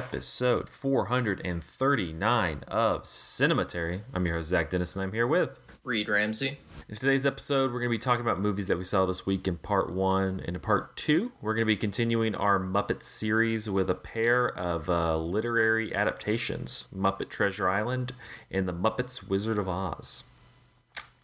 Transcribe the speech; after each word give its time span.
episode 0.00 0.66
439 0.66 2.64
of 2.68 3.02
Cinematary. 3.02 4.00
I'm 4.14 4.24
your 4.24 4.36
host, 4.36 4.48
Zach 4.48 4.70
Dennis, 4.70 4.94
and 4.94 5.02
I'm 5.02 5.12
here 5.12 5.26
with 5.26 5.60
Reed 5.84 6.08
Ramsey. 6.08 6.58
In 6.88 6.96
today's 6.96 7.26
episode, 7.26 7.70
we're 7.70 7.80
going 7.80 7.90
to 7.90 7.98
be 7.98 7.98
talking 7.98 8.22
about 8.22 8.40
movies 8.40 8.66
that 8.68 8.78
we 8.78 8.84
saw 8.84 9.04
this 9.04 9.26
week 9.26 9.46
in 9.46 9.58
part 9.58 9.92
one. 9.92 10.40
And 10.46 10.56
in 10.56 10.60
part 10.60 10.96
two, 10.96 11.32
we're 11.42 11.52
going 11.52 11.66
to 11.66 11.70
be 11.70 11.76
continuing 11.76 12.34
our 12.34 12.58
Muppet 12.58 13.02
series 13.02 13.68
with 13.68 13.90
a 13.90 13.94
pair 13.94 14.46
of 14.46 14.88
uh, 14.88 15.18
literary 15.18 15.94
adaptations 15.94 16.86
Muppet 16.96 17.28
Treasure 17.28 17.68
Island 17.68 18.14
and 18.50 18.66
The 18.66 18.72
Muppets 18.72 19.28
Wizard 19.28 19.58
of 19.58 19.68
Oz. 19.68 20.24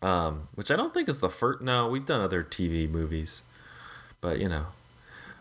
Um, 0.02 0.48
which 0.54 0.70
I 0.70 0.76
don't 0.76 0.92
think 0.92 1.08
is 1.08 1.20
the 1.20 1.30
first. 1.30 1.62
No, 1.62 1.88
we've 1.88 2.04
done 2.04 2.20
other 2.20 2.44
TV 2.44 2.86
movies. 2.86 3.40
But, 4.20 4.38
you 4.38 4.50
know. 4.50 4.66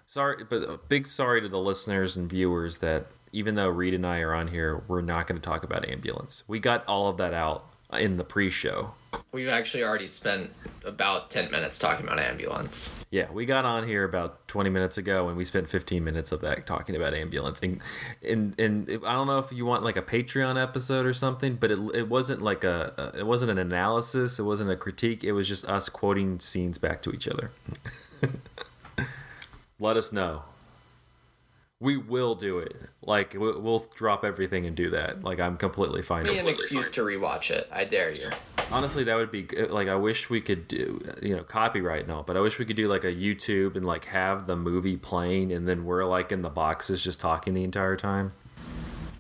Sorry, 0.08 0.46
but 0.48 0.62
a 0.62 0.78
big 0.88 1.08
sorry 1.10 1.42
to 1.42 1.50
the 1.50 1.60
listeners 1.60 2.16
and 2.16 2.30
viewers 2.30 2.78
that 2.78 3.08
even 3.36 3.56
though 3.56 3.68
Reed 3.68 3.94
and 3.94 4.08
I 4.08 4.22
are 4.22 4.34
on 4.34 4.48
here, 4.48 4.82
we're 4.88 5.02
not 5.02 5.28
going 5.28 5.40
to 5.40 5.46
talk 5.46 5.64
about 5.64 5.88
ambulance. 5.88 6.44
We 6.48 6.60
got 6.60 6.88
all 6.88 7.10
of 7.10 7.18
that 7.18 7.34
out 7.34 7.66
in 7.94 8.16
the 8.16 8.24
pre-show. 8.24 8.94
We've 9.32 9.50
actually 9.50 9.84
already 9.84 10.08
spent 10.08 10.52
about 10.86 11.30
10 11.30 11.52
minutes 11.52 11.78
talking 11.78 12.06
about 12.06 12.20
ambulance. 12.20 12.94
Yeah, 13.12 13.30
we 13.32 13.46
got 13.46 13.66
on 13.66 13.88
here 13.88 14.06
about 14.06 14.48
20 14.48 14.70
minutes 14.70 14.98
ago 14.98 15.28
and 15.28 15.38
we 15.38 15.44
spent 15.44 15.70
15 15.70 16.04
minutes 16.04 16.32
of 16.32 16.40
that 16.42 16.66
talking 16.66 16.96
about 16.96 17.14
ambulance. 17.14 17.60
And 17.62 17.82
and, 18.28 18.60
and 18.60 18.90
I 19.06 19.14
don't 19.14 19.28
know 19.28 19.40
if 19.40 19.52
you 19.52 19.66
want 19.66 19.84
like 19.84 19.98
a 19.98 20.02
Patreon 20.02 20.62
episode 20.62 21.06
or 21.06 21.14
something, 21.14 21.56
but 21.56 21.72
it, 21.72 21.80
it 21.94 22.10
wasn't 22.10 22.42
like 22.42 22.64
a, 22.64 23.12
a 23.16 23.20
it 23.20 23.28
wasn't 23.28 23.52
an 23.52 23.58
analysis, 23.58 24.40
it 24.40 24.44
wasn't 24.44 24.70
a 24.70 24.76
critique, 24.76 25.24
it 25.24 25.34
was 25.34 25.48
just 25.48 25.66
us 25.66 25.90
quoting 25.90 26.40
scenes 26.40 26.78
back 26.78 27.02
to 27.04 27.12
each 27.12 27.28
other. 27.28 27.52
Let 29.80 29.98
us 29.98 30.12
know. 30.12 30.44
We 31.82 31.98
will 31.98 32.36
do 32.36 32.60
it. 32.60 32.76
Like 33.02 33.36
we'll, 33.38 33.60
we'll 33.60 33.86
drop 33.96 34.24
everything 34.24 34.66
and 34.66 34.76
do 34.76 34.90
that. 34.92 35.24
Like 35.24 35.40
I'm 35.40 35.58
completely 35.58 36.02
fine. 36.02 36.24
Be 36.24 36.32
with 36.32 36.40
an 36.40 36.48
it. 36.48 36.52
excuse 36.52 36.90
to 36.92 37.02
rewatch 37.02 37.52
it. 37.52 37.68
I 37.72 37.84
dare 37.84 38.12
you. 38.12 38.30
Honestly, 38.72 39.04
that 39.04 39.16
would 39.16 39.32
be 39.32 39.44
good. 39.44 39.70
like 39.72 39.88
I 39.90 39.96
wish 39.96 40.30
we 40.30 40.40
could 40.42 40.68
do 40.68 41.02
you 41.22 41.36
know 41.36 41.44
copyright 41.44 42.04
and 42.04 42.12
all, 42.12 42.24
but 42.24 42.38
I 42.38 42.40
wish 42.40 42.58
we 42.60 42.66
could 42.66 42.78
do 42.78 42.88
like 42.88 43.04
a 43.04 43.14
YouTube 43.14 43.76
and 43.76 43.86
like 43.86 44.06
have 44.06 44.48
the 44.48 44.56
movie 44.56 44.96
playing 44.98 45.52
and 45.52 45.68
then 45.68 45.84
we're 45.86 46.06
like 46.06 46.32
in 46.32 46.42
the 46.42 46.50
boxes 46.50 47.04
just 47.04 47.20
talking 47.20 47.54
the 47.54 47.64
entire 47.64 47.98
time. 47.98 48.32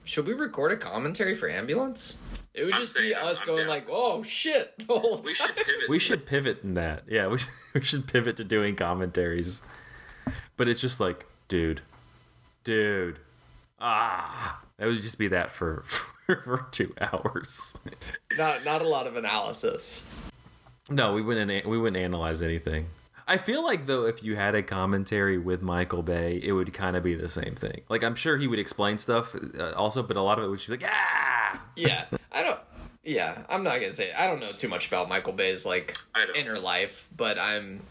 Should 0.06 0.26
we 0.28 0.34
record 0.34 0.72
a 0.72 0.78
commentary 0.78 1.36
for 1.36 1.50
ambulance? 1.50 2.18
It 2.54 2.66
would 2.66 2.76
I'm 2.76 2.82
just 2.82 2.96
be 2.96 3.14
us 3.14 3.42
I'm 3.42 3.48
going 3.48 3.60
down. 3.60 3.68
like, 3.68 3.88
"Oh 3.90 4.24
shit!" 4.24 4.74
the 4.88 4.98
whole 4.98 5.22
We 5.22 5.34
time. 5.34 5.48
should 5.48 5.56
pivot. 5.58 5.90
We 5.90 6.00
should 6.00 6.26
pivot 6.26 6.64
in 6.64 6.76
that. 6.76 7.04
Yeah, 7.08 7.28
we 7.28 7.40
we 7.74 7.82
should 7.82 8.08
pivot 8.08 8.38
to 8.38 8.46
doing 8.46 8.78
commentaries. 8.78 9.62
But 10.56 10.70
it's 10.70 10.80
just 10.80 11.02
like, 11.02 11.26
dude, 11.50 11.82
dude, 12.66 13.20
ah, 13.80 14.62
it 14.78 14.86
would 14.86 15.02
just 15.02 15.18
be 15.18 15.30
that 15.30 15.54
for 15.54 15.84
for, 16.26 16.42
for 16.42 16.68
two 16.72 16.94
hours. 17.00 17.78
Not 18.38 18.66
not 18.66 18.82
a 18.82 18.88
lot 18.88 19.08
of 19.08 19.16
analysis. 19.16 20.04
No, 20.90 21.14
we 21.14 21.22
wouldn't. 21.22 21.66
We 21.66 21.78
wouldn't 21.78 22.02
analyze 22.02 22.42
anything. 22.42 22.88
I 23.28 23.38
feel 23.38 23.64
like 23.64 23.88
though, 23.88 24.06
if 24.06 24.24
you 24.24 24.36
had 24.36 24.54
a 24.54 24.62
commentary 24.62 25.38
with 25.38 25.62
Michael 25.62 26.04
Bay, 26.04 26.40
it 26.44 26.52
would 26.52 26.74
kind 26.74 26.96
of 26.96 27.04
be 27.04 27.16
the 27.16 27.30
same 27.30 27.56
thing. 27.56 27.82
Like 27.90 28.04
I'm 28.04 28.16
sure 28.16 28.38
he 28.38 28.48
would 28.48 28.60
explain 28.60 28.98
stuff 29.00 29.36
uh, 29.58 29.72
also, 29.72 30.04
but 30.04 30.16
a 30.18 30.22
lot 30.22 30.38
of 30.38 30.46
it 30.46 30.50
would 30.50 30.60
just 30.60 30.70
be 30.70 30.74
like, 30.78 30.92
ah, 30.92 31.62
Yeah, 31.76 32.06
I 32.32 32.44
don't. 32.44 32.60
Yeah, 33.04 33.44
I'm 33.50 33.64
not 33.64 33.80
gonna 33.80 33.94
say. 33.94 34.14
I 34.14 34.28
don't 34.28 34.40
know 34.40 34.52
too 34.52 34.68
much 34.68 34.88
about 34.88 35.10
Michael 35.10 35.34
Bay's 35.34 35.66
like 35.66 35.98
inner 36.36 36.60
life, 36.60 37.08
but 37.16 37.40
I'm. 37.40 37.82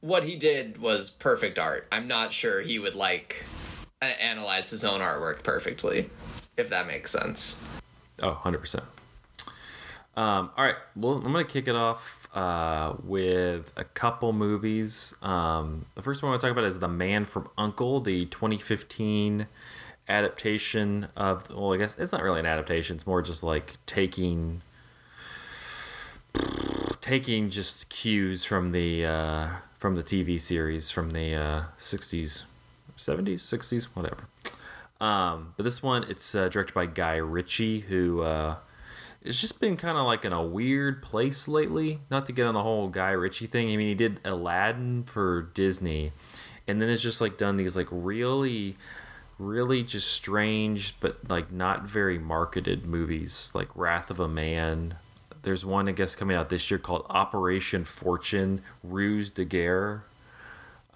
What 0.00 0.24
he 0.24 0.36
did 0.36 0.78
was 0.78 1.10
perfect 1.10 1.58
art. 1.58 1.88
I'm 1.90 2.06
not 2.06 2.32
sure 2.32 2.60
he 2.60 2.78
would 2.78 2.94
like 2.94 3.44
a- 3.44 3.57
analyze 4.06 4.70
his 4.70 4.84
own 4.84 5.00
artwork 5.00 5.42
perfectly, 5.42 6.10
if 6.56 6.70
that 6.70 6.86
makes 6.86 7.10
sense. 7.10 7.60
Oh, 8.22 8.40
100%. 8.42 8.82
Um, 10.16 10.50
all 10.56 10.64
right. 10.64 10.76
Well, 10.96 11.14
I'm 11.14 11.32
going 11.32 11.46
to 11.46 11.50
kick 11.50 11.68
it 11.68 11.76
off 11.76 12.28
uh, 12.34 12.94
with 13.04 13.72
a 13.76 13.84
couple 13.84 14.32
movies. 14.32 15.14
Um, 15.22 15.86
the 15.94 16.02
first 16.02 16.22
one 16.22 16.28
I 16.28 16.32
want 16.32 16.40
to 16.40 16.46
talk 16.48 16.52
about 16.52 16.64
is 16.64 16.80
The 16.80 16.88
Man 16.88 17.24
from 17.24 17.48
Uncle, 17.56 18.00
the 18.00 18.26
2015 18.26 19.46
adaptation 20.08 21.08
of, 21.16 21.54
well, 21.54 21.72
I 21.72 21.76
guess 21.76 21.96
it's 21.98 22.10
not 22.10 22.22
really 22.22 22.40
an 22.40 22.46
adaptation. 22.46 22.96
It's 22.96 23.06
more 23.06 23.22
just 23.22 23.42
like 23.42 23.76
taking 23.86 24.62
taking 27.00 27.48
just 27.48 27.88
cues 27.88 28.44
from 28.44 28.72
the 28.72 29.04
uh, 29.04 29.48
from 29.78 29.94
the 29.94 30.02
TV 30.02 30.40
series 30.40 30.90
from 30.90 31.10
the 31.10 31.34
uh, 31.34 31.62
60s, 31.78 32.44
70s, 32.98 33.40
60s, 33.40 33.84
whatever. 33.94 34.28
Um, 35.00 35.54
but 35.56 35.62
this 35.62 35.82
one, 35.82 36.04
it's 36.08 36.34
uh, 36.34 36.48
directed 36.48 36.74
by 36.74 36.86
Guy 36.86 37.16
Ritchie, 37.16 37.80
who 37.80 38.22
uh, 38.22 38.56
it's 39.22 39.40
just 39.40 39.60
been 39.60 39.76
kind 39.76 39.96
of 39.96 40.06
like 40.06 40.24
in 40.24 40.32
a 40.32 40.42
weird 40.42 41.02
place 41.02 41.46
lately. 41.46 42.00
Not 42.10 42.26
to 42.26 42.32
get 42.32 42.46
on 42.46 42.54
the 42.54 42.62
whole 42.62 42.88
Guy 42.88 43.10
Ritchie 43.10 43.46
thing. 43.46 43.70
I 43.72 43.76
mean, 43.76 43.88
he 43.88 43.94
did 43.94 44.20
Aladdin 44.24 45.04
for 45.04 45.42
Disney, 45.54 46.12
and 46.66 46.82
then 46.82 46.88
it's 46.88 47.02
just 47.02 47.20
like 47.20 47.38
done 47.38 47.56
these 47.56 47.76
like 47.76 47.88
really, 47.90 48.76
really 49.38 49.84
just 49.84 50.08
strange 50.12 50.98
but 51.00 51.28
like 51.28 51.52
not 51.52 51.84
very 51.84 52.18
marketed 52.18 52.84
movies, 52.84 53.52
like 53.54 53.68
Wrath 53.74 54.10
of 54.10 54.18
a 54.18 54.28
Man. 54.28 54.96
There's 55.42 55.64
one 55.64 55.88
I 55.88 55.92
guess 55.92 56.16
coming 56.16 56.36
out 56.36 56.48
this 56.48 56.70
year 56.70 56.78
called 56.78 57.06
Operation 57.08 57.84
Fortune: 57.84 58.62
Ruse 58.82 59.30
de 59.30 59.44
Guerre. 59.44 60.04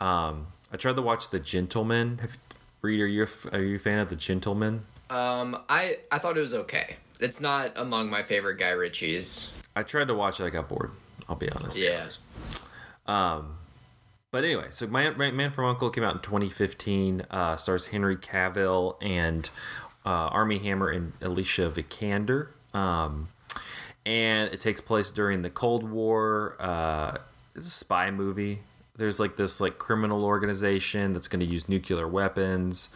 Um, 0.00 0.48
I 0.72 0.76
tried 0.76 0.96
to 0.96 1.02
watch 1.02 1.30
The 1.30 1.38
Gentleman. 1.38 2.18
Have, 2.18 2.38
Reed, 2.80 3.00
are 3.00 3.06
you 3.06 3.24
a 3.24 3.54
are 3.54 3.62
you 3.62 3.76
a 3.76 3.78
fan 3.78 3.98
of 3.98 4.08
The 4.08 4.16
Gentleman? 4.16 4.84
Um, 5.10 5.58
I 5.68 5.98
I 6.10 6.18
thought 6.18 6.36
it 6.36 6.40
was 6.40 6.54
okay. 6.54 6.96
It's 7.20 7.40
not 7.40 7.72
among 7.76 8.10
my 8.10 8.22
favorite 8.22 8.58
Guy 8.58 8.70
Ritchie's. 8.70 9.52
I 9.76 9.82
tried 9.82 10.08
to 10.08 10.14
watch 10.14 10.40
it. 10.40 10.44
I 10.44 10.50
got 10.50 10.68
bored. 10.68 10.90
I'll 11.28 11.36
be 11.36 11.48
honest. 11.50 11.78
Yeah. 11.78 12.08
Um, 13.06 13.58
but 14.30 14.44
anyway, 14.44 14.66
so 14.70 14.86
Man, 14.86 15.16
Man 15.16 15.50
from 15.50 15.66
Uncle 15.66 15.90
came 15.90 16.02
out 16.04 16.14
in 16.14 16.20
2015. 16.20 17.26
Uh, 17.30 17.56
stars 17.56 17.86
Henry 17.86 18.16
Cavill 18.16 18.96
and 19.02 19.48
uh, 20.04 20.28
Armie 20.28 20.58
Hammer 20.58 20.88
and 20.88 21.12
Alicia 21.20 21.70
Vikander. 21.70 22.48
Um, 22.74 23.28
and 24.04 24.52
it 24.52 24.60
takes 24.60 24.80
place 24.80 25.10
during 25.10 25.42
the 25.42 25.50
Cold 25.50 25.88
War. 25.88 26.56
Uh, 26.58 27.18
it's 27.54 27.66
a 27.66 27.70
spy 27.70 28.10
movie. 28.10 28.62
There's 29.02 29.18
like 29.18 29.34
this 29.34 29.60
like 29.60 29.78
criminal 29.78 30.24
organization 30.24 31.12
that's 31.12 31.26
going 31.26 31.40
to 31.40 31.46
use 31.46 31.68
nuclear 31.68 32.06
weapons. 32.06 32.88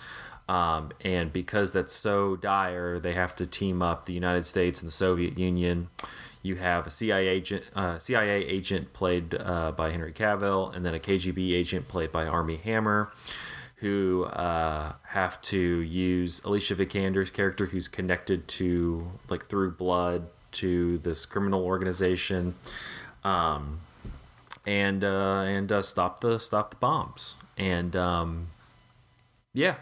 Um, 0.49 0.93
and 1.05 1.33
because 1.33 1.73
that's 1.73 1.93
so 1.93 2.37
dire, 2.37 3.01
they 3.01 3.15
have 3.15 3.35
to 3.35 3.45
team 3.45 3.83
up 3.83 4.07
the 4.07 4.13
United 4.13 4.47
States 4.47 4.81
and 4.81 4.87
the 4.87 4.93
Soviet 4.93 5.37
Union. 5.37 5.89
You 6.43 6.55
have 6.55 6.87
a 6.87 6.93
CIA 6.93 7.27
agent, 7.27 7.73
uh, 7.75 7.99
CIA 7.99 8.47
agent 8.47 8.93
played 8.93 9.35
uh, 9.35 9.73
by 9.73 9.91
Henry 9.91 10.13
Cavill, 10.13 10.73
and 10.73 10.87
then 10.87 10.95
a 10.95 11.01
KGB 11.01 11.53
agent 11.53 11.89
played 11.89 12.13
by 12.13 12.25
Armie 12.25 12.59
Hammer, 12.59 13.11
who 13.79 14.27
uh, 14.27 14.93
have 15.09 15.43
to 15.43 15.59
use 15.59 16.41
Alicia 16.45 16.77
Vikander's 16.77 17.33
character, 17.33 17.67
who's 17.67 17.89
connected 17.89 18.47
to 18.47 19.11
like 19.29 19.47
through 19.47 19.73
blood 19.73 20.29
to 20.53 20.99
this 20.99 21.27
criminal 21.27 21.65
organization, 21.65 22.55
um, 23.25 23.81
and 24.67 25.05
uh, 25.05 25.45
and 25.47 25.71
uh, 25.71 25.83
stop 25.83 26.21
the 26.21 26.39
stop 26.39 26.71
the 26.71 26.77
bombs. 26.77 27.37
And 27.57 27.95
um, 27.97 28.49
yeah, 29.55 29.77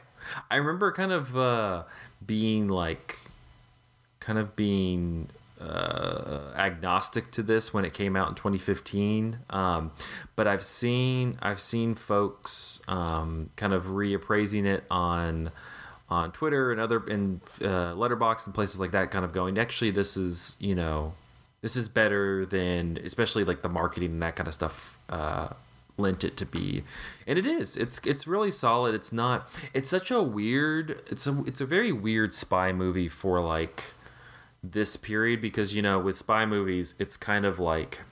I 0.51 0.57
remember 0.57 0.93
kind 0.93 1.13
of 1.13 1.37
uh, 1.37 1.85
being 2.25 2.69
like, 2.69 3.19
kind 4.21 4.39
of 4.39 4.55
being 4.55 5.31
uh, 5.61 6.53
agnostic 6.57 7.31
to 7.33 7.43
this 7.43 7.73
when 7.73 7.85
it 7.85 7.95
came 7.95 8.15
out 8.15 8.29
in 8.29 8.35
2015. 8.35 9.39
Um, 9.51 9.93
but 10.37 10.47
I've 10.47 10.65
seen 10.65 11.39
I've 11.41 11.61
seen 11.61 11.95
folks 11.95 12.81
um, 12.87 13.51
kind 13.57 13.73
of 13.73 13.87
reappraising 13.87 14.67
it 14.67 14.85
on 14.91 15.51
on 16.11 16.33
Twitter 16.33 16.71
and 16.71 16.81
other 16.81 17.05
in 17.07 17.41
uh, 17.63 17.95
Letterboxd 17.95 18.47
and 18.47 18.55
places 18.55 18.79
like 18.79 18.91
that, 18.91 19.11
kind 19.11 19.25
of 19.25 19.33
going. 19.33 19.59
Actually, 19.59 19.91
this 19.91 20.17
is 20.17 20.57
you 20.61 20.75
know 20.75 21.15
this 21.65 21.77
is 21.77 21.89
better 21.89 22.45
than 22.45 22.99
especially 23.07 23.43
like 23.43 23.63
the 23.63 23.71
marketing 23.71 24.11
and 24.11 24.23
that 24.23 24.37
kind 24.37 24.47
of 24.47 24.53
stuff 24.53 24.99
uh, 25.09 25.49
lent 25.97 26.23
it 26.23 26.37
to 26.37 26.45
be. 26.45 26.85
And 27.27 27.39
it 27.39 27.47
is. 27.47 27.75
It's 27.75 28.01
it's 28.05 28.27
really 28.27 28.51
solid. 28.51 28.95
It's 28.95 29.15
not 29.15 29.49
it's 29.73 29.89
such 29.89 30.11
a 30.11 30.23
weird 30.23 31.01
it's 31.11 31.27
a 31.27 31.43
it's 31.47 31.63
a 31.63 31.65
very 31.65 31.91
weird 31.91 32.35
spy 32.35 32.71
movie 32.75 33.09
for 33.09 33.41
like 33.41 33.95
this 34.63 34.99
period 34.99 35.41
because 35.41 35.75
you 35.75 35.81
know 35.81 35.99
with 35.99 36.19
spy 36.19 36.45
movies 36.45 36.95
it's 36.99 37.17
kind 37.17 37.47
of 37.47 37.59
like 37.59 38.03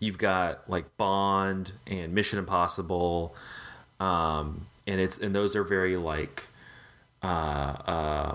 you've 0.00 0.18
got 0.18 0.68
like 0.68 0.96
bond 0.96 1.70
and 1.86 2.12
mission 2.12 2.36
impossible 2.36 3.34
um 4.00 4.66
and 4.88 5.00
it's 5.00 5.18
and 5.18 5.34
those 5.34 5.54
are 5.54 5.64
very 5.64 5.96
like 5.96 6.46
uh 7.22 7.26
uh 7.26 8.34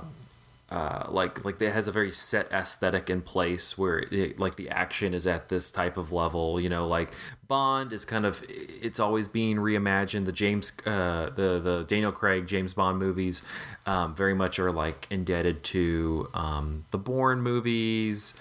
uh, 0.72 1.06
like 1.10 1.44
like 1.44 1.62
it 1.62 1.74
has 1.74 1.88
a 1.88 1.92
very 1.92 2.12
set 2.12 2.50
aesthetic 2.52 3.10
in 3.10 3.22
place 3.22 3.78
where 3.78 4.00
it, 4.12 4.40
like 4.40 4.56
the 4.56 4.70
action 4.70 5.14
is 5.14 5.28
at 5.28 5.50
this 5.50 5.70
type 5.70 5.98
of 5.98 6.14
level 6.14 6.62
you 6.62 6.70
know 6.70 6.88
like 6.88 7.12
bond 7.50 7.92
is 7.92 8.06
kind 8.06 8.26
of 8.26 8.42
it's 8.48 9.00
always 9.00 9.28
being 9.28 9.58
reimagined. 9.58 10.26
The 10.26 10.32
james 10.32 10.72
uh, 10.86 11.30
the 11.36 11.60
the 11.60 11.86
daniel 11.88 12.14
craig 12.14 12.48
james 12.48 12.74
bond 12.74 13.00
movies 13.00 13.44
um, 13.86 14.16
very 14.16 14.34
much 14.34 14.60
are 14.60 14.72
like 14.72 15.08
indebted 15.10 15.62
to 15.66 16.30
um, 16.34 16.86
the 16.92 16.98
bourne 16.98 17.42
movies 17.42 18.34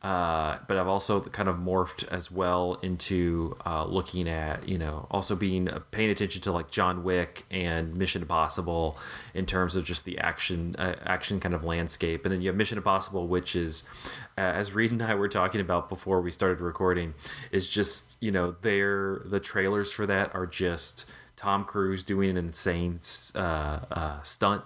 uh, 0.00 0.58
but 0.68 0.76
I've 0.76 0.86
also 0.86 1.20
kind 1.20 1.48
of 1.48 1.56
morphed 1.56 2.06
as 2.06 2.30
well 2.30 2.78
into 2.82 3.56
uh, 3.66 3.84
looking 3.84 4.28
at, 4.28 4.68
you 4.68 4.78
know, 4.78 5.08
also 5.10 5.34
being 5.34 5.68
uh, 5.68 5.80
paying 5.90 6.08
attention 6.08 6.40
to 6.42 6.52
like 6.52 6.70
John 6.70 7.02
Wick 7.02 7.44
and 7.50 7.96
Mission 7.96 8.22
Impossible 8.22 8.96
in 9.34 9.44
terms 9.44 9.74
of 9.74 9.84
just 9.84 10.04
the 10.04 10.16
action, 10.18 10.76
uh, 10.78 10.94
action 11.02 11.40
kind 11.40 11.52
of 11.52 11.64
landscape. 11.64 12.24
And 12.24 12.32
then 12.32 12.40
you 12.40 12.48
have 12.48 12.56
Mission 12.56 12.78
Impossible, 12.78 13.26
which 13.26 13.56
is, 13.56 13.88
uh, 14.36 14.42
as 14.42 14.72
Reed 14.72 14.92
and 14.92 15.02
I 15.02 15.16
were 15.16 15.28
talking 15.28 15.60
about 15.60 15.88
before 15.88 16.20
we 16.20 16.30
started 16.30 16.60
recording, 16.60 17.14
is 17.50 17.68
just, 17.68 18.16
you 18.20 18.30
know, 18.30 18.54
they're, 18.60 19.22
the 19.24 19.40
trailers 19.40 19.90
for 19.90 20.06
that 20.06 20.32
are 20.32 20.46
just 20.46 21.06
Tom 21.34 21.64
Cruise 21.64 22.04
doing 22.04 22.30
an 22.30 22.36
insane 22.36 23.00
stunt 23.00 24.62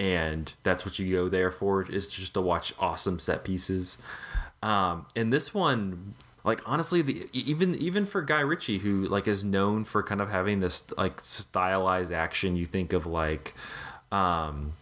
and 0.00 0.52
that's 0.62 0.84
what 0.84 0.98
you 0.98 1.12
go 1.12 1.28
there 1.28 1.50
for 1.50 1.82
is 1.90 2.06
just 2.06 2.34
to 2.34 2.40
watch 2.40 2.72
awesome 2.78 3.18
set 3.18 3.42
pieces 3.42 3.98
um, 4.62 5.06
and 5.14 5.32
this 5.32 5.54
one, 5.54 6.14
like 6.44 6.60
honestly, 6.66 7.02
the 7.02 7.28
even 7.32 7.74
even 7.74 8.06
for 8.06 8.22
Guy 8.22 8.40
Ritchie, 8.40 8.78
who 8.78 9.06
like 9.06 9.28
is 9.28 9.44
known 9.44 9.84
for 9.84 10.02
kind 10.02 10.20
of 10.20 10.30
having 10.30 10.60
this 10.60 10.90
like 10.96 11.20
stylized 11.22 12.12
action, 12.12 12.56
you 12.56 12.66
think 12.66 12.92
of 12.92 13.06
like. 13.06 13.54
Um, 14.10 14.72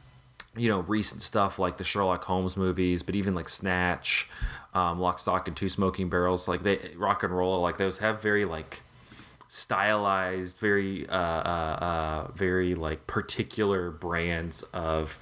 you 0.56 0.70
know, 0.70 0.80
recent 0.80 1.20
stuff 1.20 1.58
like 1.58 1.76
the 1.76 1.84
Sherlock 1.84 2.24
Holmes 2.24 2.56
movies, 2.56 3.02
but 3.02 3.14
even 3.14 3.34
like 3.34 3.48
Snatch, 3.48 4.26
um, 4.72 4.98
Lock, 4.98 5.18
Stock, 5.18 5.46
and 5.46 5.56
Two 5.56 5.68
Smoking 5.68 6.08
Barrels, 6.08 6.48
like 6.48 6.62
they 6.62 6.78
rock 6.96 7.22
and 7.22 7.36
roll, 7.36 7.60
like 7.60 7.76
those 7.76 7.98
have 7.98 8.22
very 8.22 8.44
like 8.44 8.80
stylized, 9.48 10.58
very 10.58 11.06
uh, 11.08 11.14
uh, 11.14 11.78
uh 11.80 12.30
very 12.34 12.74
like 12.74 13.06
particular 13.06 13.90
brands 13.90 14.62
of 14.62 15.18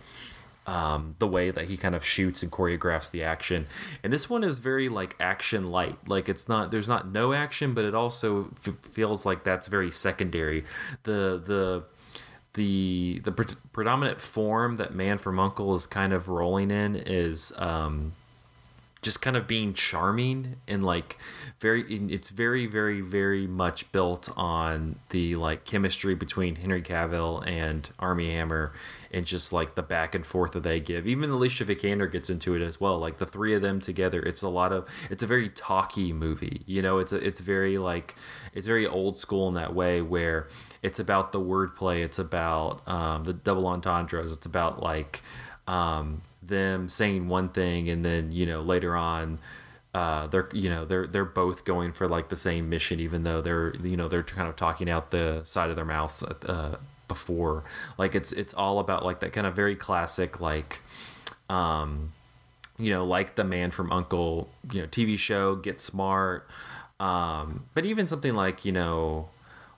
um, 0.66 1.14
the 1.18 1.26
way 1.26 1.50
that 1.50 1.66
he 1.66 1.76
kind 1.76 1.94
of 1.94 2.04
shoots 2.04 2.42
and 2.42 2.50
choreographs 2.50 3.10
the 3.10 3.22
action. 3.22 3.66
And 4.02 4.12
this 4.12 4.30
one 4.30 4.42
is 4.42 4.58
very 4.58 4.88
like 4.88 5.16
action 5.20 5.70
light. 5.70 5.98
Like 6.08 6.28
it's 6.28 6.48
not 6.48 6.70
there's 6.70 6.88
not 6.88 7.10
no 7.10 7.32
action, 7.32 7.74
but 7.74 7.84
it 7.84 7.94
also 7.94 8.50
f- 8.66 8.74
feels 8.80 9.26
like 9.26 9.42
that's 9.42 9.68
very 9.68 9.90
secondary. 9.90 10.64
The 11.02 11.40
the 11.44 11.84
the 12.54 13.20
the 13.24 13.32
pre- 13.32 13.56
predominant 13.72 14.20
form 14.20 14.76
that 14.76 14.94
Man 14.94 15.18
from 15.18 15.38
Uncle 15.38 15.74
is 15.74 15.86
kind 15.86 16.12
of 16.12 16.28
rolling 16.28 16.70
in 16.70 16.96
is 16.96 17.52
um, 17.58 18.12
just 19.04 19.20
kind 19.20 19.36
of 19.36 19.46
being 19.46 19.74
charming 19.74 20.56
and 20.66 20.82
like 20.82 21.18
very 21.60 21.82
it's 22.10 22.30
very 22.30 22.66
very 22.66 23.02
very 23.02 23.46
much 23.46 23.90
built 23.92 24.30
on 24.34 24.98
the 25.10 25.36
like 25.36 25.64
chemistry 25.64 26.14
between 26.14 26.56
Henry 26.56 26.80
Cavill 26.80 27.46
and 27.46 27.90
Armie 27.98 28.30
Hammer 28.30 28.72
and 29.12 29.26
just 29.26 29.52
like 29.52 29.74
the 29.74 29.82
back 29.82 30.14
and 30.14 30.26
forth 30.26 30.52
that 30.52 30.62
they 30.62 30.80
give. 30.80 31.06
Even 31.06 31.30
Alicia 31.30 31.66
Vikander 31.66 32.10
gets 32.10 32.30
into 32.30 32.54
it 32.54 32.62
as 32.62 32.80
well. 32.80 32.98
Like 32.98 33.18
the 33.18 33.26
three 33.26 33.54
of 33.54 33.60
them 33.60 33.78
together 33.78 34.20
it's 34.22 34.42
a 34.42 34.48
lot 34.48 34.72
of 34.72 34.88
it's 35.10 35.22
a 35.22 35.26
very 35.26 35.50
talky 35.50 36.12
movie 36.12 36.62
you 36.66 36.80
know? 36.80 36.98
It's 36.98 37.12
a, 37.12 37.16
it's 37.16 37.40
very 37.40 37.76
like 37.76 38.14
it's 38.54 38.66
very 38.66 38.86
old 38.86 39.18
school 39.18 39.48
in 39.48 39.54
that 39.54 39.74
way 39.74 40.00
where 40.00 40.48
it's 40.82 40.98
about 40.98 41.32
the 41.32 41.40
wordplay 41.40 42.02
it's 42.02 42.18
about 42.18 42.86
um, 42.88 43.24
the 43.24 43.34
double 43.34 43.66
entendres 43.66 44.32
it's 44.32 44.46
about 44.46 44.82
like 44.82 45.22
um, 45.66 46.22
them 46.42 46.88
saying 46.88 47.28
one 47.28 47.48
thing 47.48 47.88
and 47.88 48.04
then 48.04 48.32
you 48.32 48.46
know 48.46 48.60
later 48.60 48.96
on 48.96 49.38
uh, 49.94 50.26
they're 50.26 50.48
you 50.52 50.68
know 50.68 50.84
they're 50.84 51.06
they're 51.06 51.24
both 51.24 51.64
going 51.64 51.92
for 51.92 52.08
like 52.08 52.28
the 52.28 52.36
same 52.36 52.68
mission 52.68 52.98
even 52.98 53.22
though 53.22 53.40
they're 53.40 53.74
you 53.76 53.96
know 53.96 54.08
they're 54.08 54.24
kind 54.24 54.48
of 54.48 54.56
talking 54.56 54.90
out 54.90 55.10
the 55.10 55.42
side 55.44 55.70
of 55.70 55.76
their 55.76 55.84
mouths 55.84 56.22
uh, 56.22 56.76
before. 57.08 57.64
Like 57.96 58.14
it's 58.14 58.32
it's 58.32 58.52
all 58.54 58.78
about 58.78 59.04
like 59.04 59.20
that 59.20 59.32
kind 59.32 59.46
of 59.46 59.54
very 59.54 59.76
classic 59.76 60.40
like 60.40 60.80
um 61.48 62.12
you 62.78 62.90
know 62.90 63.04
like 63.04 63.34
the 63.34 63.44
man 63.44 63.70
from 63.70 63.92
uncle 63.92 64.48
you 64.72 64.80
know 64.80 64.88
tv 64.88 65.18
show 65.18 65.54
get 65.54 65.80
smart. 65.80 66.48
Um 66.98 67.64
but 67.74 67.86
even 67.86 68.06
something 68.06 68.34
like 68.34 68.64
you 68.64 68.72
know 68.72 69.28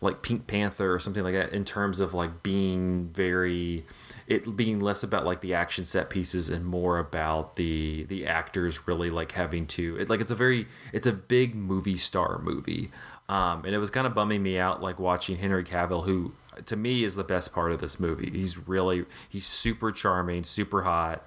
like 0.00 0.22
pink 0.22 0.46
panther 0.46 0.94
or 0.94 1.00
something 1.00 1.22
like 1.24 1.34
that 1.34 1.52
in 1.52 1.64
terms 1.64 2.00
of 2.00 2.12
like 2.12 2.42
being 2.42 3.08
very 3.08 3.84
it 4.26 4.56
being 4.56 4.78
less 4.78 5.02
about 5.02 5.24
like 5.24 5.40
the 5.40 5.54
action 5.54 5.84
set 5.84 6.10
pieces 6.10 6.48
and 6.48 6.64
more 6.64 6.98
about 6.98 7.56
the 7.56 8.04
the 8.04 8.26
actors 8.26 8.86
really 8.86 9.10
like 9.10 9.32
having 9.32 9.66
to 9.66 9.96
it 9.96 10.08
like 10.10 10.20
it's 10.20 10.30
a 10.30 10.36
very 10.36 10.66
it's 10.92 11.06
a 11.06 11.12
big 11.12 11.54
movie 11.54 11.96
star 11.96 12.38
movie. 12.38 12.90
Um, 13.28 13.64
and 13.64 13.74
it 13.74 13.78
was 13.78 13.90
kind 13.90 14.06
of 14.06 14.14
bumming 14.14 14.42
me 14.42 14.56
out 14.56 14.80
like 14.82 15.00
watching 15.00 15.36
henry 15.36 15.64
cavill 15.64 16.04
who 16.04 16.32
to 16.64 16.76
me 16.76 17.02
is 17.02 17.16
the 17.16 17.24
best 17.24 17.52
part 17.52 17.72
of 17.72 17.80
this 17.80 17.98
movie. 17.98 18.30
He's 18.30 18.56
really 18.68 19.04
he's 19.28 19.46
super 19.46 19.90
charming 19.90 20.44
super 20.44 20.82
hot 20.82 21.24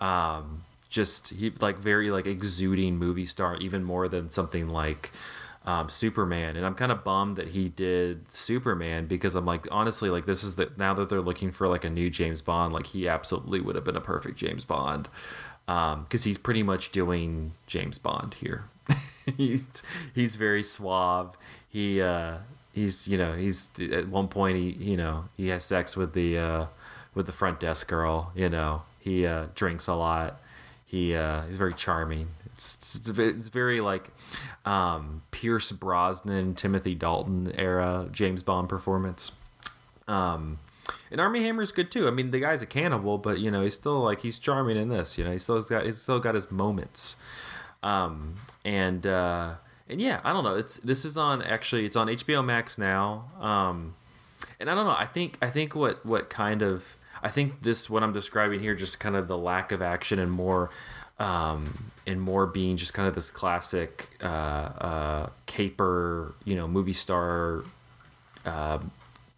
um, 0.00 0.64
just 0.88 1.30
he 1.30 1.50
like 1.60 1.78
very 1.78 2.10
like 2.10 2.26
exuding 2.26 2.96
movie 2.96 3.26
star 3.26 3.56
even 3.56 3.84
more 3.84 4.08
than 4.08 4.30
something 4.30 4.66
like 4.66 5.12
um, 5.68 5.90
Superman, 5.90 6.56
and 6.56 6.64
I'm 6.64 6.74
kind 6.74 6.90
of 6.90 7.04
bummed 7.04 7.36
that 7.36 7.48
he 7.48 7.68
did 7.68 8.32
Superman 8.32 9.04
because 9.04 9.34
I'm 9.34 9.44
like, 9.44 9.66
honestly, 9.70 10.08
like 10.08 10.24
this 10.24 10.42
is 10.42 10.54
the 10.54 10.72
now 10.78 10.94
that 10.94 11.10
they're 11.10 11.20
looking 11.20 11.52
for 11.52 11.68
like 11.68 11.84
a 11.84 11.90
new 11.90 12.08
James 12.08 12.40
Bond, 12.40 12.72
like 12.72 12.86
he 12.86 13.06
absolutely 13.06 13.60
would 13.60 13.74
have 13.74 13.84
been 13.84 13.94
a 13.94 14.00
perfect 14.00 14.38
James 14.38 14.64
Bond 14.64 15.10
because 15.66 15.94
um, 15.94 16.06
he's 16.08 16.38
pretty 16.38 16.62
much 16.62 16.90
doing 16.90 17.52
James 17.66 17.98
Bond 17.98 18.32
here. 18.32 18.64
he's 19.36 19.66
he's 20.14 20.36
very 20.36 20.62
suave. 20.62 21.36
He 21.68 22.00
uh, 22.00 22.38
he's 22.72 23.06
you 23.06 23.18
know 23.18 23.34
he's 23.34 23.68
at 23.92 24.08
one 24.08 24.28
point 24.28 24.56
he 24.56 24.70
you 24.70 24.96
know 24.96 25.24
he 25.36 25.48
has 25.48 25.64
sex 25.64 25.98
with 25.98 26.14
the 26.14 26.38
uh, 26.38 26.66
with 27.14 27.26
the 27.26 27.32
front 27.32 27.60
desk 27.60 27.88
girl. 27.88 28.32
You 28.34 28.48
know 28.48 28.84
he 28.98 29.26
uh, 29.26 29.48
drinks 29.54 29.86
a 29.86 29.94
lot. 29.94 30.40
He 30.86 31.14
uh, 31.14 31.42
he's 31.42 31.58
very 31.58 31.74
charming. 31.74 32.28
It's, 32.58 32.96
it's, 33.08 33.48
very 33.48 33.80
like 33.80 34.10
um, 34.64 35.22
Pierce 35.30 35.70
Brosnan, 35.72 36.54
Timothy 36.54 36.94
Dalton 36.94 37.52
era 37.56 38.08
James 38.10 38.42
Bond 38.42 38.68
performance. 38.68 39.32
Um, 40.08 40.58
and 41.10 41.20
Armie 41.20 41.42
Hammer's 41.42 41.72
good 41.72 41.90
too. 41.90 42.08
I 42.08 42.10
mean, 42.10 42.30
the 42.30 42.40
guy's 42.40 42.62
a 42.62 42.66
cannibal, 42.66 43.18
but 43.18 43.38
you 43.38 43.50
know 43.50 43.62
he's 43.62 43.74
still 43.74 44.00
like 44.00 44.20
he's 44.20 44.38
charming 44.38 44.76
in 44.76 44.88
this. 44.88 45.16
You 45.18 45.24
know, 45.24 45.32
he's 45.32 45.44
still 45.44 45.60
got 45.62 45.86
he's 45.86 46.02
still 46.02 46.18
got 46.18 46.34
his 46.34 46.50
moments. 46.50 47.16
Um, 47.82 48.34
and 48.64 49.06
uh, 49.06 49.54
and 49.88 50.00
yeah, 50.00 50.20
I 50.24 50.32
don't 50.32 50.44
know. 50.44 50.56
It's 50.56 50.78
this 50.78 51.04
is 51.04 51.16
on 51.16 51.42
actually 51.42 51.86
it's 51.86 51.96
on 51.96 52.08
HBO 52.08 52.44
Max 52.44 52.76
now. 52.78 53.30
Um, 53.40 53.94
and 54.60 54.70
I 54.70 54.74
don't 54.74 54.84
know. 54.84 54.96
I 54.96 55.06
think 55.06 55.38
I 55.40 55.50
think 55.50 55.74
what 55.74 56.04
what 56.04 56.28
kind 56.30 56.62
of 56.62 56.96
I 57.22 57.28
think 57.28 57.62
this 57.62 57.88
what 57.88 58.02
I'm 58.02 58.12
describing 58.12 58.60
here 58.60 58.74
just 58.74 59.00
kind 59.00 59.16
of 59.16 59.28
the 59.28 59.38
lack 59.38 59.72
of 59.72 59.82
action 59.82 60.18
and 60.18 60.30
more 60.30 60.70
um, 61.18 61.90
and 62.08 62.20
more 62.22 62.46
being 62.46 62.78
just 62.78 62.94
kind 62.94 63.06
of 63.06 63.14
this 63.14 63.30
classic 63.30 64.08
uh, 64.22 64.26
uh, 64.26 65.28
caper, 65.44 66.34
you 66.44 66.56
know, 66.56 66.66
movie 66.66 66.94
star 66.94 67.64
uh, 68.46 68.78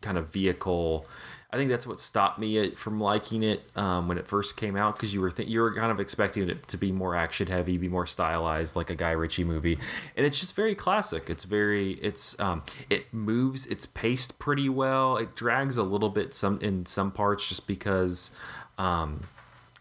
kind 0.01 0.17
of 0.17 0.29
vehicle. 0.29 1.05
I 1.53 1.57
think 1.57 1.69
that's 1.69 1.85
what 1.85 1.99
stopped 1.99 2.39
me 2.39 2.71
from 2.77 3.01
liking 3.01 3.43
it 3.43 3.69
um, 3.75 4.07
when 4.07 4.19
it 4.19 4.29
first 4.29 4.57
came 4.57 4.77
out 4.77 4.95
because 4.95 5.13
you 5.13 5.21
were 5.21 5.33
th- 5.33 5.49
you 5.49 5.61
were 5.61 5.75
kind 5.75 5.91
of 5.91 5.99
expecting 5.99 6.49
it 6.49 6.69
to 6.69 6.79
be 6.79 6.93
more 6.93 7.17
action 7.17 7.49
heavy, 7.49 7.77
be 7.77 7.89
more 7.89 8.07
stylized 8.07 8.77
like 8.77 8.89
a 8.89 8.95
Guy 8.95 9.11
Ritchie 9.11 9.43
movie, 9.43 9.77
and 10.17 10.25
it's 10.25 10.39
just 10.39 10.55
very 10.55 10.77
classic. 10.77 11.29
It's 11.29 11.43
very 11.43 11.95
it's 11.95 12.39
um, 12.39 12.63
it 12.89 13.13
moves, 13.13 13.67
it's 13.67 13.85
paced 13.85 14.39
pretty 14.39 14.69
well. 14.69 15.17
It 15.17 15.35
drags 15.35 15.77
a 15.77 15.83
little 15.83 16.09
bit 16.09 16.37
some 16.37 16.61
in 16.61 16.87
some 16.87 17.11
parts 17.11 17.49
just 17.49 17.67
because 17.67 18.31
um, 18.79 19.25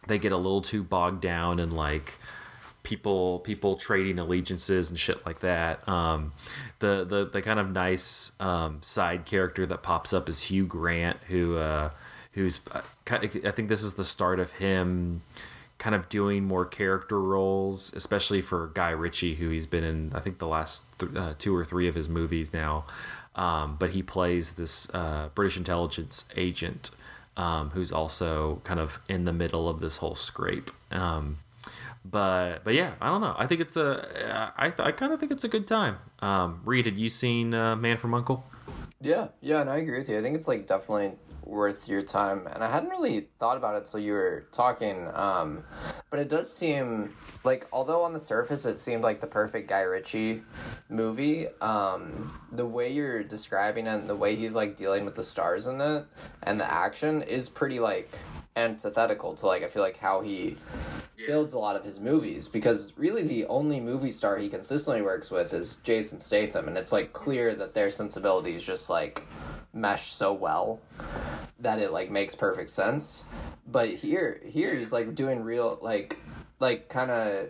they 0.08 0.17
get 0.17 0.31
a 0.31 0.38
little 0.38 0.63
too 0.63 0.81
bogged 0.81 1.22
down 1.22 1.60
and 1.60 1.72
like 1.72 2.17
people 2.89 3.39
people 3.39 3.75
trading 3.75 4.17
allegiances 4.17 4.89
and 4.89 5.00
shit 5.00 5.24
like 5.25 5.39
that. 5.41 5.88
Um, 5.88 6.34
the 6.79 7.05
the 7.08 7.29
the 7.31 7.41
kind 7.41 7.60
of 7.60 7.72
nice 7.72 8.31
um, 8.39 8.79
side 8.81 9.25
character 9.25 9.65
that 9.67 9.84
pops 9.84 10.12
up 10.12 10.27
is 10.27 10.43
Hugh 10.43 10.65
Grant, 10.65 11.17
who 11.27 11.58
uh, 11.58 11.91
who's 12.31 12.60
uh, 12.72 12.81
I 13.12 13.51
think 13.51 13.69
this 13.69 13.84
is 13.84 13.93
the 13.93 14.03
start 14.03 14.39
of 14.39 14.53
him 14.53 15.22
kind 15.77 15.96
of 15.96 16.10
doing 16.10 16.43
more 16.43 16.65
character 16.65 17.22
roles, 17.22 17.93
especially 17.93 18.41
for 18.41 18.72
Guy 18.74 18.89
Ritchie, 18.89 19.36
who 19.36 19.50
he's 19.50 19.67
been 19.67 19.84
in 19.84 20.12
I 20.15 20.19
think 20.19 20.39
the 20.39 20.48
last 20.48 21.00
th- 21.00 21.15
uh, 21.15 21.36
two 21.38 21.55
or 21.55 21.63
three 21.63 21.88
of 21.88 21.93
his 21.93 22.10
movies 22.10 22.51
now. 22.51 22.86
Um, 23.36 23.77
but 23.79 23.91
he 23.91 24.01
plays 24.01 24.53
this 24.53 24.93
uh, 24.96 25.29
British 25.36 25.55
intelligence 25.55 26.25
agent 26.36 26.89
um, 27.38 27.69
who's 27.69 27.91
also 27.91 28.62
kind 28.65 28.79
of 28.79 29.00
in 29.08 29.25
the 29.25 29.31
middle 29.31 29.69
of 29.69 29.79
this 29.79 29.98
whole 29.98 30.15
scrape. 30.15 30.72
Um, 30.91 31.38
but 32.06 32.63
but 32.63 32.74
yeah, 32.74 32.94
I 33.01 33.08
don't 33.08 33.22
know. 33.22 33.36
I 33.38 33.46
think 33.46 33.62
it's 33.62 33.77
a 33.77 34.53
I 34.58 34.68
I 34.79 34.91
kind 34.91 35.13
of 35.13 35.20
think 35.20 35.32
it's 35.32 35.44
a 35.44 35.50
good 35.50 35.68
time. 35.68 35.98
Um, 36.20 36.62
Reed, 36.63 36.86
had 36.86 36.98
you 36.98 37.10
seen 37.10 37.53
uh, 37.53 37.75
Man 37.75 37.98
from 37.98 38.13
Uncle? 38.13 38.46
Yeah, 39.01 39.27
yeah, 39.41 39.62
and 39.62 39.70
I 39.70 39.77
agree 39.77 39.98
with 39.98 40.10
you. 40.10 40.18
I 40.18 40.22
think 40.22 40.36
it's 40.36 40.48
like 40.48 40.68
definitely 40.68 41.13
worth 41.46 41.88
your 41.88 42.01
time, 42.01 42.48
and 42.53 42.63
I 42.63 42.70
hadn't 42.70 42.89
really 42.89 43.27
thought 43.39 43.58
about 43.58 43.75
it 43.75 43.86
till 43.86 44.00
you 44.00 44.13
were 44.13 44.46
talking. 44.51 45.10
Um, 45.13 45.63
but 46.10 46.20
it 46.20 46.29
does 46.29 46.53
seem 46.53 47.15
like, 47.44 47.68
although 47.72 48.03
on 48.03 48.13
the 48.13 48.20
surface 48.20 48.65
it 48.65 48.77
seemed 48.77 49.03
like 49.03 49.20
the 49.20 49.27
perfect 49.27 49.70
Guy 49.70 49.82
Ritchie 49.82 50.44
movie, 50.89 51.48
um, 51.62 52.39
the 52.51 52.65
way 52.65 52.91
you're 52.91 53.24
describing 53.24 53.88
it, 53.88 53.96
and 53.96 54.10
the 54.10 54.15
way 54.15 54.36
he's 54.36 54.56
like 54.56 54.75
dealing 54.75 55.06
with 55.06 55.15
the 55.15 55.24
stars 55.24 55.68
in 55.68 55.82
it, 55.82 56.06
and 56.44 56.60
the 56.60 56.72
action 56.72 57.22
is 57.24 57.50
pretty 57.50 57.79
like 57.79 58.13
antithetical 58.56 59.34
to 59.36 59.46
like 59.46 59.63
I 59.63 59.68
feel 59.68 59.84
like 59.84 59.98
how 59.98 60.22
he 60.22 60.56
builds 61.27 61.53
a 61.53 61.60
lot 61.60 61.75
of 61.75 61.84
his 61.84 62.00
movies 62.00 62.48
because 62.48 62.94
really 62.98 63.24
the 63.24 63.46
only 63.46 63.79
movie 63.79 64.12
star 64.12 64.38
he 64.38 64.50
consistently 64.50 65.01
works 65.01 65.29
with 65.29 65.53
is 65.53 65.77
Jason 65.77 66.20
Statham 66.20 66.68
and 66.68 66.77
it's 66.77 66.91
like 66.91 67.13
clear 67.13 67.56
that 67.56 67.74
their 67.74 67.89
sensibilities 67.89 68.63
just 68.63 68.89
like 68.89 69.24
mesh 69.74 70.12
so 70.12 70.34
well 70.34 70.79
that 71.60 71.79
it 71.79 71.91
like 71.91 72.10
makes 72.10 72.36
perfect 72.36 72.70
sense. 72.70 73.25
But 73.68 73.89
here 73.89 74.41
here 74.46 74.75
he's 74.75 74.91
like 74.91 75.15
doing 75.15 75.44
real 75.44 75.77
like 75.82 76.18
like 76.60 76.89
kind 76.89 77.12
of 77.12 77.50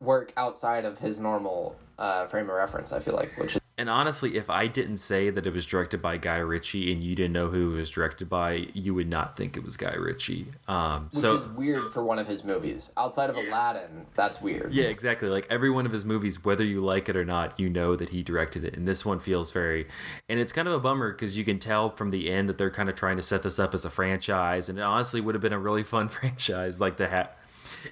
work 0.00 0.32
outside 0.36 0.84
of 0.84 0.98
his 0.98 1.18
normal 1.18 1.76
uh, 1.98 2.26
frame 2.26 2.50
of 2.50 2.56
reference 2.56 2.92
I 2.92 2.98
feel 3.00 3.14
like 3.14 3.36
which 3.38 3.54
is 3.56 3.61
And 3.78 3.88
honestly, 3.88 4.36
if 4.36 4.50
I 4.50 4.66
didn't 4.66 4.98
say 4.98 5.30
that 5.30 5.46
it 5.46 5.52
was 5.52 5.64
directed 5.64 6.02
by 6.02 6.18
Guy 6.18 6.36
Ritchie 6.36 6.92
and 6.92 7.02
you 7.02 7.14
didn't 7.14 7.32
know 7.32 7.48
who 7.48 7.74
it 7.74 7.76
was 7.78 7.90
directed 7.90 8.28
by, 8.28 8.66
you 8.74 8.92
would 8.94 9.08
not 9.08 9.34
think 9.36 9.56
it 9.56 9.64
was 9.64 9.78
Guy 9.78 9.94
Ritchie. 9.94 10.46
Um, 10.68 11.08
which 11.10 11.20
so 11.20 11.36
is 11.36 11.46
weird 11.46 11.92
for 11.92 12.04
one 12.04 12.18
of 12.18 12.26
his 12.26 12.44
movies 12.44 12.92
outside 12.96 13.30
of 13.30 13.36
Aladdin 13.36 14.06
that's 14.14 14.42
weird 14.42 14.74
Yeah, 14.74 14.84
exactly. 14.84 15.28
Like 15.28 15.46
every 15.48 15.70
one 15.70 15.86
of 15.86 15.92
his 15.92 16.04
movies, 16.04 16.44
whether 16.44 16.64
you 16.64 16.80
like 16.80 17.08
it 17.08 17.16
or 17.16 17.24
not, 17.24 17.58
you 17.58 17.70
know 17.70 17.96
that 17.96 18.10
he 18.10 18.22
directed 18.22 18.62
it. 18.62 18.76
And 18.76 18.86
this 18.86 19.04
one 19.04 19.20
feels 19.20 19.52
very, 19.52 19.86
and 20.28 20.38
it's 20.38 20.52
kind 20.52 20.68
of 20.68 20.74
a 20.74 20.80
bummer 20.80 21.12
because 21.12 21.38
you 21.38 21.44
can 21.44 21.58
tell 21.58 21.90
from 21.90 22.10
the 22.10 22.30
end 22.30 22.48
that 22.50 22.58
they're 22.58 22.70
kind 22.70 22.90
of 22.90 22.94
trying 22.94 23.16
to 23.16 23.22
set 23.22 23.42
this 23.42 23.58
up 23.58 23.72
as 23.72 23.84
a 23.84 23.90
franchise. 23.90 24.68
And 24.68 24.78
it 24.78 24.82
honestly 24.82 25.20
would 25.20 25.34
have 25.34 25.42
been 25.42 25.52
a 25.52 25.58
really 25.58 25.82
fun 25.82 26.08
franchise, 26.10 26.80
like 26.80 26.98
to 26.98 27.08
have. 27.08 27.30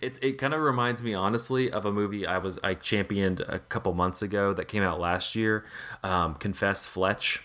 It's 0.01 0.19
it 0.19 0.39
kind 0.39 0.55
of 0.55 0.61
reminds 0.61 1.03
me 1.03 1.15
honestly 1.15 1.71
of 1.71 1.85
a 1.85 1.93
movie 1.93 2.27
I 2.27 2.39
was 2.39 2.59
I 2.63 2.75
championed 2.75 3.41
a 3.41 3.59
couple 3.59 3.93
months 3.95 4.23
ago 4.23 4.53
that 4.55 4.67
came 4.67 4.83
out 4.83 5.01
last 5.01 5.35
year, 5.35 5.65
um, 6.03 6.35
Confess 6.35 6.87
Fletch 6.87 7.43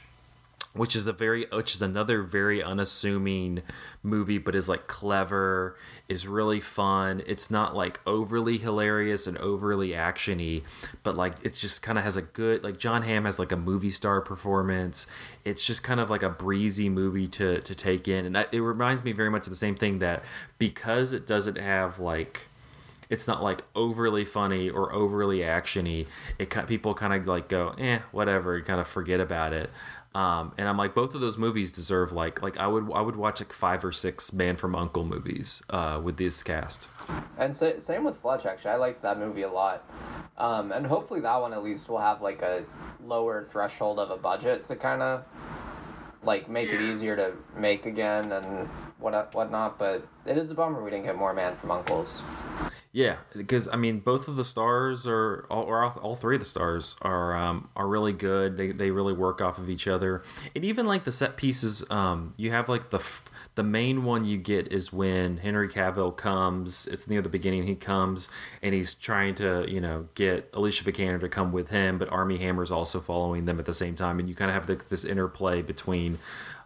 which 0.75 0.95
is 0.95 1.07
a 1.07 1.13
very 1.13 1.45
which 1.51 1.75
is 1.75 1.81
another 1.81 2.21
very 2.21 2.61
unassuming 2.61 3.63
movie 4.03 4.37
but 4.37 4.53
is 4.55 4.69
like 4.69 4.87
clever 4.87 5.75
is 6.07 6.27
really 6.27 6.59
fun. 6.59 7.23
It's 7.25 7.49
not 7.49 7.75
like 7.75 7.99
overly 8.05 8.57
hilarious 8.57 9.25
and 9.25 9.37
overly 9.37 9.89
actiony 9.89 10.63
but 11.03 11.15
like 11.15 11.35
it's 11.43 11.59
just 11.59 11.81
kind 11.81 11.97
of 11.97 12.03
has 12.03 12.17
a 12.17 12.21
good 12.21 12.63
like 12.63 12.77
jon 12.77 13.03
hamm 13.03 13.25
has 13.25 13.39
like 13.39 13.51
a 13.51 13.57
movie 13.57 13.91
star 13.91 14.21
performance. 14.21 15.07
It's 15.43 15.65
just 15.65 15.83
kind 15.83 15.99
of 15.99 16.09
like 16.09 16.23
a 16.23 16.29
breezy 16.29 16.89
movie 16.89 17.27
to 17.29 17.61
to 17.61 17.75
take 17.75 18.07
in 18.07 18.25
and 18.25 18.47
it 18.51 18.59
reminds 18.59 19.03
me 19.03 19.13
very 19.13 19.29
much 19.29 19.47
of 19.47 19.51
the 19.51 19.57
same 19.57 19.75
thing 19.75 19.99
that 19.99 20.23
because 20.59 21.13
it 21.13 21.25
doesn't 21.25 21.57
have 21.57 21.99
like 21.99 22.49
it's 23.09 23.27
not 23.27 23.43
like 23.43 23.61
overly 23.75 24.25
funny 24.25 24.69
or 24.69 24.93
overly 24.93 25.39
actiony. 25.39 26.07
It 26.39 26.49
ki- 26.49 26.61
people 26.67 26.93
kind 26.93 27.13
of 27.13 27.27
like 27.27 27.49
go, 27.49 27.69
eh, 27.77 27.99
whatever, 28.11 28.59
kind 28.61 28.79
of 28.79 28.87
forget 28.87 29.19
about 29.19 29.53
it. 29.53 29.69
Um, 30.13 30.53
and 30.57 30.69
I'm 30.69 30.77
like, 30.77 30.95
both 30.95 31.13
of 31.13 31.19
those 31.19 31.37
movies 31.37 31.73
deserve 31.73 32.13
like 32.13 32.41
like 32.41 32.57
I 32.57 32.67
would 32.67 32.89
I 32.93 33.01
would 33.01 33.17
watch 33.17 33.41
like 33.41 33.51
five 33.51 33.83
or 33.83 33.91
six 33.91 34.31
Man 34.31 34.55
from 34.55 34.73
Uncle 34.73 35.03
movies 35.03 35.61
uh, 35.69 35.99
with 36.01 36.17
this 36.17 36.41
cast. 36.41 36.87
And 37.37 37.55
sa- 37.55 37.79
same 37.79 38.05
with 38.05 38.17
Fletch, 38.17 38.45
actually. 38.45 38.71
I 38.71 38.75
liked 38.77 39.01
that 39.01 39.19
movie 39.19 39.41
a 39.41 39.49
lot. 39.51 39.83
Um, 40.37 40.71
and 40.71 40.85
hopefully 40.85 41.19
that 41.21 41.41
one 41.41 41.53
at 41.53 41.63
least 41.63 41.89
will 41.89 41.99
have 41.99 42.21
like 42.21 42.41
a 42.41 42.63
lower 43.05 43.43
threshold 43.43 43.99
of 43.99 44.09
a 44.09 44.17
budget 44.17 44.65
to 44.65 44.75
kind 44.75 45.01
of 45.01 45.27
like 46.23 46.49
make 46.49 46.69
it 46.69 46.81
easier 46.81 47.15
to 47.15 47.33
make 47.55 47.85
again 47.85 48.31
and 48.31 48.69
what 48.99 49.33
whatnot. 49.33 49.77
But 49.77 50.07
it 50.25 50.37
is 50.37 50.51
a 50.51 50.55
bummer 50.55 50.83
we 50.83 50.89
didn't 50.89 51.05
get 51.05 51.15
more 51.15 51.33
Man 51.33 51.55
from 51.55 51.71
Uncles. 51.71 52.23
Yeah, 52.95 53.17
because 53.35 53.67
I 53.67 53.75
mean, 53.75 53.99
both 53.99 54.29
of 54.29 54.37
the 54.37 54.45
stars 54.45 55.05
are, 55.05 55.45
all, 55.49 55.63
or 55.63 55.83
all, 55.83 56.15
three 56.15 56.37
of 56.37 56.41
the 56.41 56.47
stars 56.47 56.95
are, 57.01 57.35
um, 57.35 57.67
are 57.75 57.89
really 57.89 58.13
good. 58.13 58.55
They, 58.55 58.71
they 58.71 58.89
really 58.89 59.11
work 59.11 59.41
off 59.41 59.57
of 59.57 59.69
each 59.69 59.85
other, 59.85 60.23
and 60.55 60.63
even 60.63 60.85
like 60.85 61.03
the 61.03 61.11
set 61.11 61.35
pieces. 61.35 61.83
Um, 61.89 62.33
you 62.37 62.51
have 62.51 62.69
like 62.69 62.91
the 62.91 63.03
the 63.55 63.63
main 63.63 64.05
one 64.05 64.23
you 64.23 64.37
get 64.37 64.71
is 64.71 64.93
when 64.93 65.39
Henry 65.39 65.67
Cavill 65.67 66.15
comes. 66.15 66.87
It's 66.87 67.09
near 67.09 67.21
the 67.21 67.27
beginning. 67.27 67.63
He 67.63 67.75
comes 67.75 68.29
and 68.63 68.73
he's 68.73 68.93
trying 68.93 69.35
to 69.35 69.65
you 69.67 69.81
know 69.81 70.07
get 70.15 70.49
Alicia 70.53 70.85
Vikander 70.85 71.19
to 71.19 71.27
come 71.27 71.51
with 71.51 71.67
him, 71.67 71.97
but 71.97 72.09
Armie 72.09 72.37
Hammer's 72.37 72.71
also 72.71 73.01
following 73.01 73.43
them 73.43 73.59
at 73.59 73.65
the 73.65 73.73
same 73.73 73.95
time, 73.95 74.21
and 74.21 74.29
you 74.29 74.35
kind 74.35 74.49
of 74.49 74.55
have 74.55 74.67
the, 74.67 74.75
this 74.87 75.03
interplay 75.03 75.61
between 75.61 76.17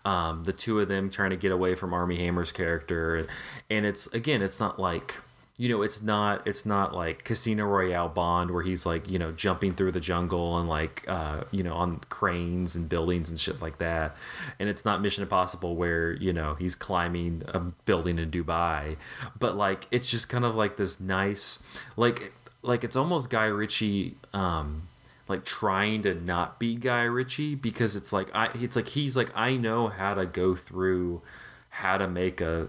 um, 0.09 0.43
the 0.45 0.53
two 0.53 0.79
of 0.79 0.87
them 0.87 1.11
trying 1.11 1.29
to 1.29 1.35
get 1.35 1.51
away 1.51 1.75
from 1.75 1.93
Armie 1.93 2.17
Hammer's 2.17 2.51
character, 2.51 3.27
and 3.69 3.85
it's 3.85 4.07
again, 4.07 4.41
it's 4.41 4.59
not 4.59 4.79
like 4.79 5.17
you 5.59 5.69
know 5.69 5.83
it's 5.83 6.01
not 6.01 6.47
it's 6.47 6.65
not 6.65 6.95
like 6.95 7.23
casino 7.23 7.65
royale 7.65 8.09
bond 8.09 8.49
where 8.49 8.63
he's 8.63 8.87
like 8.87 9.07
you 9.07 9.19
know 9.19 9.31
jumping 9.31 9.75
through 9.75 9.91
the 9.91 9.99
jungle 9.99 10.57
and 10.57 10.67
like 10.67 11.03
uh 11.07 11.43
you 11.51 11.61
know 11.61 11.75
on 11.75 11.99
cranes 12.09 12.75
and 12.75 12.89
buildings 12.89 13.29
and 13.29 13.39
shit 13.39 13.61
like 13.61 13.77
that. 13.77 14.15
And 14.57 14.67
it's 14.67 14.83
not 14.83 14.99
mission 14.99 15.21
impossible 15.21 15.75
where 15.75 16.13
you 16.13 16.33
know 16.33 16.55
he's 16.55 16.73
climbing 16.73 17.43
a 17.49 17.59
building 17.59 18.17
in 18.17 18.31
dubai. 18.31 18.97
But 19.37 19.57
like 19.57 19.87
it's 19.91 20.09
just 20.09 20.27
kind 20.27 20.43
of 20.43 20.55
like 20.55 20.77
this 20.77 20.99
nice 20.99 21.61
like 21.97 22.33
like 22.63 22.83
it's 22.83 22.95
almost 22.95 23.29
guy 23.29 23.45
ritchie 23.45 24.15
um 24.33 24.88
like 25.29 25.45
trying 25.45 26.01
to 26.01 26.13
not 26.13 26.59
be 26.59 26.75
guy 26.75 27.03
ritchie 27.03 27.55
because 27.55 27.95
it's 27.95 28.12
like 28.12 28.29
i 28.36 28.50
it's 28.55 28.75
like 28.75 28.89
he's 28.89 29.15
like 29.15 29.31
i 29.36 29.55
know 29.55 29.88
how 29.88 30.13
to 30.13 30.25
go 30.25 30.55
through 30.55 31.21
how 31.69 31.98
to 31.98 32.07
make 32.07 32.41
a 32.41 32.67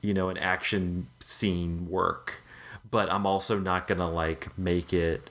you 0.00 0.12
know 0.12 0.28
an 0.28 0.36
action 0.36 1.06
scene 1.20 1.88
work 1.88 2.42
but 2.90 3.10
i'm 3.10 3.24
also 3.24 3.58
not 3.58 3.86
gonna 3.86 4.10
like 4.10 4.56
make 4.58 4.92
it 4.92 5.30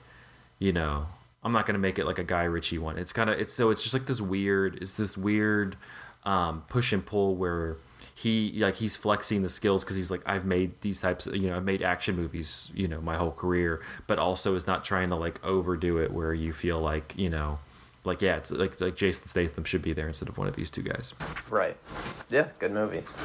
you 0.58 0.72
know 0.72 1.06
i'm 1.44 1.52
not 1.52 1.66
gonna 1.66 1.78
make 1.78 1.98
it 1.98 2.06
like 2.06 2.18
a 2.18 2.24
guy 2.24 2.44
ritchie 2.44 2.78
one. 2.78 2.98
It's 2.98 3.12
kind 3.12 3.30
of 3.30 3.38
it's 3.38 3.52
so 3.52 3.70
it's 3.70 3.82
just 3.82 3.94
like 3.94 4.06
this 4.06 4.20
weird 4.20 4.76
it's 4.82 4.96
this 4.96 5.16
weird 5.16 5.76
um, 6.24 6.64
push 6.68 6.92
and 6.92 7.04
pull 7.04 7.34
where 7.34 7.76
he 8.22 8.52
like 8.58 8.74
he's 8.76 8.96
flexing 8.96 9.42
the 9.42 9.48
skills 9.48 9.82
because 9.84 9.96
he's 9.96 10.10
like 10.10 10.20
i've 10.26 10.44
made 10.44 10.70
these 10.82 11.00
types 11.00 11.26
of 11.26 11.34
you 11.36 11.48
know 11.48 11.56
i've 11.56 11.64
made 11.64 11.82
action 11.82 12.14
movies 12.16 12.70
you 12.74 12.86
know 12.86 13.00
my 13.00 13.16
whole 13.16 13.32
career 13.32 13.80
but 14.06 14.18
also 14.18 14.54
is 14.54 14.66
not 14.66 14.84
trying 14.84 15.08
to 15.08 15.16
like 15.16 15.44
overdo 15.44 15.96
it 15.98 16.12
where 16.12 16.34
you 16.34 16.52
feel 16.52 16.78
like 16.80 17.14
you 17.16 17.30
know 17.30 17.58
like 18.04 18.20
yeah 18.20 18.36
it's 18.36 18.50
like 18.50 18.80
like 18.80 18.94
jason 18.96 19.26
statham 19.26 19.64
should 19.64 19.82
be 19.82 19.92
there 19.92 20.06
instead 20.06 20.28
of 20.28 20.36
one 20.36 20.46
of 20.48 20.56
these 20.56 20.70
two 20.70 20.82
guys 20.82 21.14
Right. 21.48 21.76
Yeah, 22.30 22.48
good 22.58 22.72
movies. 22.72 23.16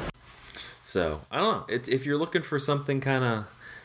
so 0.82 1.20
I 1.30 1.36
don't 1.38 1.56
know. 1.68 1.74
It, 1.74 1.88
if 1.88 2.04
you're 2.06 2.18
looking 2.18 2.42
for 2.42 2.58
something 2.58 3.00
kind 3.00 3.22
of, 3.24 3.44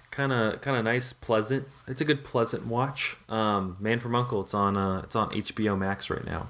kind 0.09 0.31
of, 0.33 0.61
kind 0.61 0.75
of 0.77 0.83
nice, 0.83 1.13
pleasant, 1.13 1.67
it's 1.87 2.01
a 2.01 2.05
good 2.05 2.23
pleasant 2.23 2.65
watch. 2.65 3.15
Um, 3.29 3.77
Man 3.79 3.99
from 3.99 4.15
Uncle. 4.15 4.41
It's 4.41 4.53
on. 4.53 4.77
Uh, 4.77 5.01
it's 5.03 5.15
on 5.15 5.29
HBO 5.29 5.77
Max 5.77 6.09
right 6.09 6.25
now. 6.25 6.49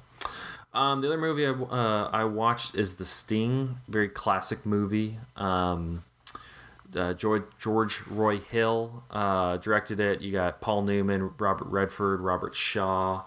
Um, 0.74 1.02
the 1.02 1.08
other 1.08 1.18
movie 1.18 1.46
I, 1.46 1.52
uh, 1.52 2.10
I 2.14 2.24
watched 2.24 2.76
is 2.76 2.96
The 2.96 3.06
Sting. 3.06 3.78
Very 3.88 4.08
classic 4.08 4.66
movie. 4.66 5.18
Um, 5.36 6.04
uh, 6.96 7.14
George 7.14 7.44
George 7.60 8.02
Roy 8.08 8.38
Hill 8.38 9.04
uh, 9.12 9.58
directed 9.58 10.00
it. 10.00 10.22
You 10.22 10.32
got 10.32 10.62
Paul 10.62 10.84
Newman, 10.84 11.32
Robert 11.38 11.68
Redford, 11.68 12.22
Robert 12.22 12.56
Shaw. 12.56 13.24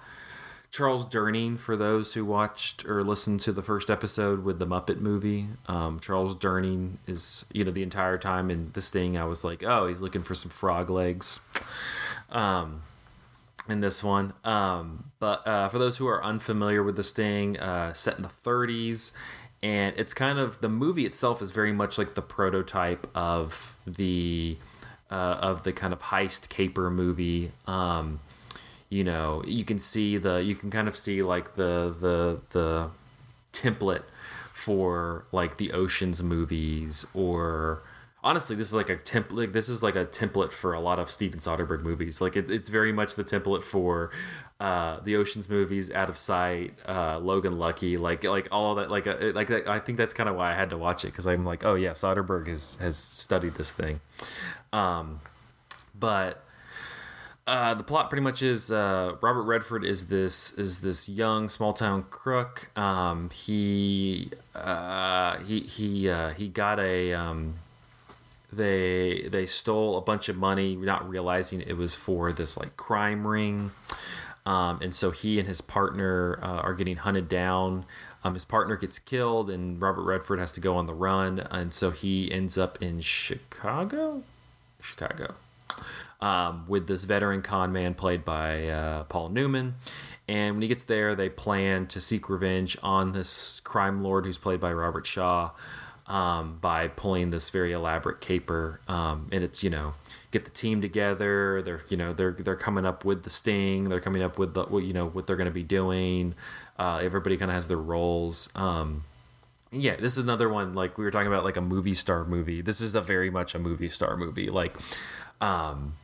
Charles 0.71 1.07
Durning, 1.07 1.57
for 1.57 1.77
those 1.77 2.15
who 2.15 2.25
watched 2.25 2.85
or 2.85 3.05
listened 3.05 3.39
to 3.41 3.53
the 3.53 3.63
first 3.63 3.91
episode 3.91 4.43
with 4.43 4.59
the 4.59 4.67
Muppet 4.67 4.99
movie, 4.99 5.47
um, 5.67 6.01
Charles 6.01 6.35
Durning 6.35 6.97
is, 7.07 7.45
you 7.53 7.65
know, 7.65 7.71
the 7.71 7.85
entire 7.85 8.19
time 8.19 8.51
in 8.51 8.73
The 8.73 8.81
Sting. 8.81 9.17
I 9.17 9.25
was 9.25 9.45
like, 9.45 9.63
oh, 9.63 9.87
he's 9.87 10.01
looking 10.01 10.25
for 10.25 10.35
some 10.35 10.51
frog 10.51 10.91
legs. 10.91 11.39
Um, 12.29 12.83
in 13.69 13.81
this 13.81 14.05
one. 14.05 14.33
Um, 14.45 15.11
but 15.19 15.47
uh, 15.47 15.69
for 15.69 15.79
those 15.79 15.97
who 15.97 16.07
are 16.07 16.23
unfamiliar 16.25 16.83
with 16.83 16.97
the 16.97 17.03
Sting, 17.03 17.59
uh, 17.59 17.93
set 17.93 18.17
in 18.17 18.23
the 18.23 18.29
30s, 18.29 19.13
and 19.63 19.97
it's 19.97 20.13
kind 20.13 20.39
of 20.39 20.61
the 20.61 20.69
movie 20.69 21.07
itself 21.07 21.41
is 21.41 21.51
very 21.51 21.73
much 21.73 21.97
like 21.97 22.15
the 22.15 22.23
prototype 22.23 23.09
of 23.15 23.77
the 23.87 24.59
uh, 25.11 25.39
of 25.41 25.65
the 25.65 25.73
kind 25.73 25.93
of 25.93 26.03
heist 26.03 26.49
caper 26.51 26.91
movie. 26.91 27.53
Um, 27.67 28.21
you 28.91 29.05
know, 29.05 29.43
you 29.47 29.65
can 29.65 29.79
see 29.79 30.19
the 30.19 30.43
you 30.43 30.55
can 30.55 30.71
kind 30.71 30.87
of 30.87 30.97
see 30.97 31.23
like 31.23 31.55
the 31.55 31.95
the 31.99 32.41
the 32.51 32.91
template 33.55 34.03
for 34.53 35.25
like 35.33 35.57
the 35.57 35.73
Ocean's 35.73 36.23
movies 36.23 37.07
or 37.15 37.83
honestly 38.25 38.57
this 38.57 38.67
is 38.67 38.75
like 38.75 38.89
a 38.91 38.97
template 38.97 39.53
this 39.53 39.69
is 39.69 39.83
like 39.83 39.95
a 39.95 40.07
template 40.07 40.51
for 40.51 40.73
a 40.73 40.81
lot 40.81 40.99
of 40.99 41.11
steven 41.11 41.39
soderbergh 41.39 41.83
movies 41.83 42.21
like 42.21 42.35
it, 42.37 42.51
it's 42.51 42.71
very 42.71 42.91
much 42.91 43.15
the 43.15 43.23
template 43.23 43.63
for 43.63 44.11
uh, 44.61 44.99
the 45.01 45.15
oceans 45.15 45.49
movies 45.51 45.91
out 45.91 46.09
of 46.09 46.17
sight 46.17 46.73
uh, 46.89 47.19
logan 47.19 47.59
lucky 47.59 47.97
like 47.99 48.25
like 48.25 48.49
all 48.51 48.75
that 48.77 48.91
like 48.91 49.07
uh, 49.07 49.17
like 49.35 49.51
i 49.69 49.79
think 49.79 49.99
that's 49.99 50.15
kind 50.15 50.29
of 50.29 50.35
why 50.37 50.51
i 50.51 50.55
had 50.55 50.71
to 50.71 50.79
watch 50.79 51.05
it 51.05 51.09
because 51.09 51.27
i'm 51.27 51.45
like 51.45 51.65
oh 51.65 51.75
yeah 51.75 51.91
soderbergh 51.91 52.49
has 52.49 52.77
has 52.81 52.97
studied 52.97 53.55
this 53.55 53.71
thing 53.73 54.01
um, 54.73 55.21
but 55.95 56.41
Uh, 57.47 57.75
the 57.75 57.85
plot 57.85 58.09
pretty 58.09 58.23
much 58.23 58.41
is 58.41 58.73
uh, 58.73 59.17
Robert 59.21 59.43
Redford 59.43 59.85
is 59.85 60.09
this 60.09 60.53
is 60.57 60.81
this 60.81 61.11
young 61.11 61.51
small 61.51 61.75
town 61.75 62.05
crook. 62.09 62.71
Um, 62.75 63.29
he 63.29 64.31
uh, 64.55 65.37
he 65.41 65.61
he 65.61 66.09
uh, 66.09 66.31
he 66.31 66.49
got 66.49 66.81
a 66.81 67.13
um, 67.13 67.57
they 68.57 69.29
they 69.31 69.47
stole 69.47 69.97
a 69.97 70.01
bunch 70.01 70.29
of 70.29 70.37
money, 70.37 70.77
not 70.77 71.09
realizing 71.09 71.61
it 71.61 71.77
was 71.77 71.95
for 71.95 72.33
this 72.33 72.57
like 72.57 72.77
crime 72.77 73.27
ring. 73.27 73.73
Um, 74.47 74.81
and 74.83 74.95
so 74.95 75.11
he 75.11 75.39
and 75.39 75.49
his 75.49 75.63
partner 75.63 76.39
uh, 76.43 76.59
are 76.59 76.75
getting 76.75 76.97
hunted 76.97 77.29
down. 77.29 77.87
Um, 78.23 78.35
his 78.35 78.45
partner 78.45 78.77
gets 78.77 78.99
killed, 78.99 79.51
and 79.51 79.81
Robert 79.81 80.03
Redford 80.03 80.39
has 80.39 80.53
to 80.53 80.61
go 80.61 80.77
on 80.77 80.87
the 80.87 80.95
run, 80.95 81.41
and 81.51 81.73
so 81.73 81.91
he 81.91 82.31
ends 82.31 82.59
up 82.59 82.81
in 82.83 83.01
Chicago. 83.01 84.23
Chicago 84.81 85.35
um, 86.21 86.65
with 86.69 86.87
this 86.87 87.05
veteran 87.05 87.43
con 87.43 87.73
man 87.73 87.95
played 87.95 88.25
by 88.25 88.67
uh, 88.69 89.05
Paul 89.05 89.29
Newman. 89.29 89.75
And 90.27 90.57
when 90.57 90.63
he 90.63 90.69
gets 90.69 90.85
there, 90.85 91.15
they 91.15 91.29
plan 91.29 91.87
to 91.89 92.01
seek 92.01 92.31
revenge 92.31 92.79
on 92.83 93.13
this 93.13 93.61
crime 93.61 94.03
lord 94.03 94.25
who's 94.25 94.39
played 94.39 94.59
by 94.59 94.73
Robert 94.73 95.07
Shaw 95.07 95.51
um, 96.07 96.59
by 96.61 96.89
pulling 96.89 97.31
this 97.31 97.49
very 97.51 97.73
elaborate 97.73 98.21
caper. 98.21 98.81
Um, 98.89 99.29
and 99.33 99.43
it's 99.43 99.63
you 99.63 99.71
know 99.71 99.95
get 100.31 100.45
the 100.45 100.51
team 100.51 100.81
together. 100.81 101.63
They're 101.63 101.81
you 101.89 101.97
know 101.97 102.13
they're 102.13 102.33
they're 102.33 102.57
coming 102.57 102.85
up 102.85 103.05
with 103.05 103.23
the 103.23 103.31
sting. 103.31 103.85
They're 103.85 104.01
coming 104.01 104.23
up 104.23 104.39
with 104.39 104.55
the 104.55 104.65
what 104.65 104.85
you 104.85 104.93
know 104.93 105.09
what 105.09 105.27
they're 105.27 105.37
going 105.37 105.47
to 105.47 105.53
be 105.53 105.63
doing. 105.63 106.35
Uh, 106.79 107.01
everybody 107.03 107.37
kind 107.37 107.51
of 107.51 107.55
has 107.55 107.67
their 107.69 107.77
roles. 107.77 108.49
Um, 108.55 109.05
yeah, 109.71 109.97
this 109.97 110.13
is 110.13 110.19
another 110.19 110.49
one 110.49 110.75
like 110.75 110.99
we 110.99 111.05
were 111.05 111.11
talking 111.11 111.27
about 111.27 111.45
like 111.45 111.57
a 111.57 111.63
movie 111.63 111.95
star 111.95 112.25
movie. 112.25 112.61
This 112.61 112.81
is 112.81 112.95
a 112.95 113.01
very 113.01 113.31
much 113.31 113.55
a 113.55 113.59
movie 113.59 113.89
star 113.89 114.17
movie. 114.17 114.49
Like, 114.49 114.77
um, 115.41 115.95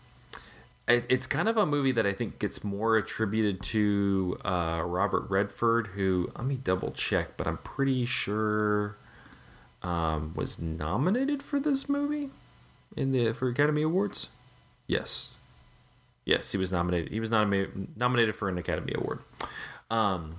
it, 0.89 1.07
it's 1.09 1.27
kind 1.27 1.49
of 1.49 1.57
a 1.57 1.67
movie 1.67 1.93
that 1.93 2.07
I 2.07 2.13
think 2.13 2.39
gets 2.39 2.65
more 2.65 2.97
attributed 2.97 3.63
to 3.65 4.39
uh, 4.45 4.83
Robert 4.85 5.29
Redford, 5.31 5.89
who 5.89 6.31
let 6.37 6.47
me 6.47 6.57
double 6.57 6.91
check, 6.91 7.37
but 7.37 7.47
I'm 7.47 7.59
pretty 7.59 8.05
sure 8.07 8.97
um, 9.83 10.33
was 10.35 10.61
nominated 10.61 11.43
for 11.43 11.59
this 11.59 11.89
movie 11.89 12.31
in 12.97 13.13
the 13.13 13.33
for 13.33 13.49
Academy 13.49 13.83
Awards. 13.83 14.29
Yes, 14.87 15.31
yes, 16.25 16.53
he 16.53 16.59
was 16.59 16.73
nominated. 16.73 17.13
He 17.13 17.21
was 17.21 17.31
nominated 17.31 17.97
nominated 17.97 18.37
for 18.37 18.49
an 18.49 18.59
Academy 18.59 18.93
Award. 18.97 19.21
Um, 19.91 20.37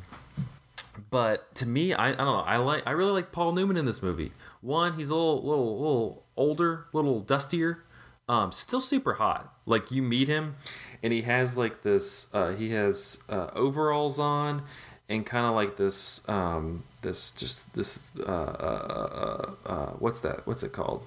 but 1.09 1.53
to 1.55 1.65
me, 1.65 1.93
I, 1.93 2.09
I 2.09 2.11
don't 2.11 2.25
know. 2.25 2.43
I 2.45 2.57
like 2.57 2.83
I 2.85 2.91
really 2.91 3.11
like 3.11 3.31
Paul 3.31 3.53
Newman 3.53 3.77
in 3.77 3.85
this 3.85 4.01
movie. 4.01 4.31
One, 4.61 4.93
he's 4.93 5.09
a 5.09 5.15
little 5.15 5.41
little 5.43 5.77
little 5.77 6.23
older, 6.35 6.85
little 6.93 7.19
dustier. 7.21 7.83
Um, 8.29 8.51
still 8.51 8.79
super 8.79 9.13
hot. 9.13 9.53
Like 9.65 9.91
you 9.91 10.01
meet 10.01 10.27
him, 10.27 10.55
and 11.03 11.11
he 11.11 11.23
has 11.23 11.57
like 11.57 11.81
this. 11.81 12.33
Uh, 12.33 12.51
he 12.51 12.71
has 12.71 13.21
uh, 13.29 13.47
overalls 13.53 14.19
on, 14.19 14.63
and 15.09 15.25
kind 15.25 15.45
of 15.45 15.55
like 15.55 15.77
this. 15.77 16.27
Um, 16.29 16.83
this 17.01 17.31
just 17.31 17.73
this. 17.73 18.11
Uh, 18.19 18.31
uh, 18.31 19.55
uh, 19.65 19.69
uh, 19.69 19.91
what's 19.99 20.19
that? 20.19 20.45
What's 20.45 20.63
it 20.63 20.71
called? 20.71 21.03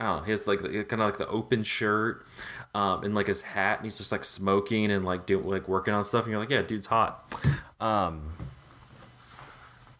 Know. 0.00 0.22
He 0.24 0.32
has 0.32 0.46
like 0.46 0.60
kind 0.60 0.92
of 0.92 0.98
like 1.00 1.18
the 1.18 1.28
open 1.28 1.62
shirt, 1.62 2.26
um, 2.74 3.04
and 3.04 3.14
like 3.14 3.28
his 3.28 3.42
hat, 3.42 3.78
and 3.78 3.86
he's 3.86 3.98
just 3.98 4.10
like 4.10 4.24
smoking 4.24 4.90
and 4.90 5.04
like 5.04 5.26
doing 5.26 5.46
like 5.46 5.68
working 5.68 5.94
on 5.94 6.04
stuff. 6.04 6.24
And 6.24 6.32
you're 6.32 6.40
like, 6.40 6.50
yeah, 6.50 6.62
dude's 6.62 6.86
hot. 6.86 7.32
Um, 7.80 8.32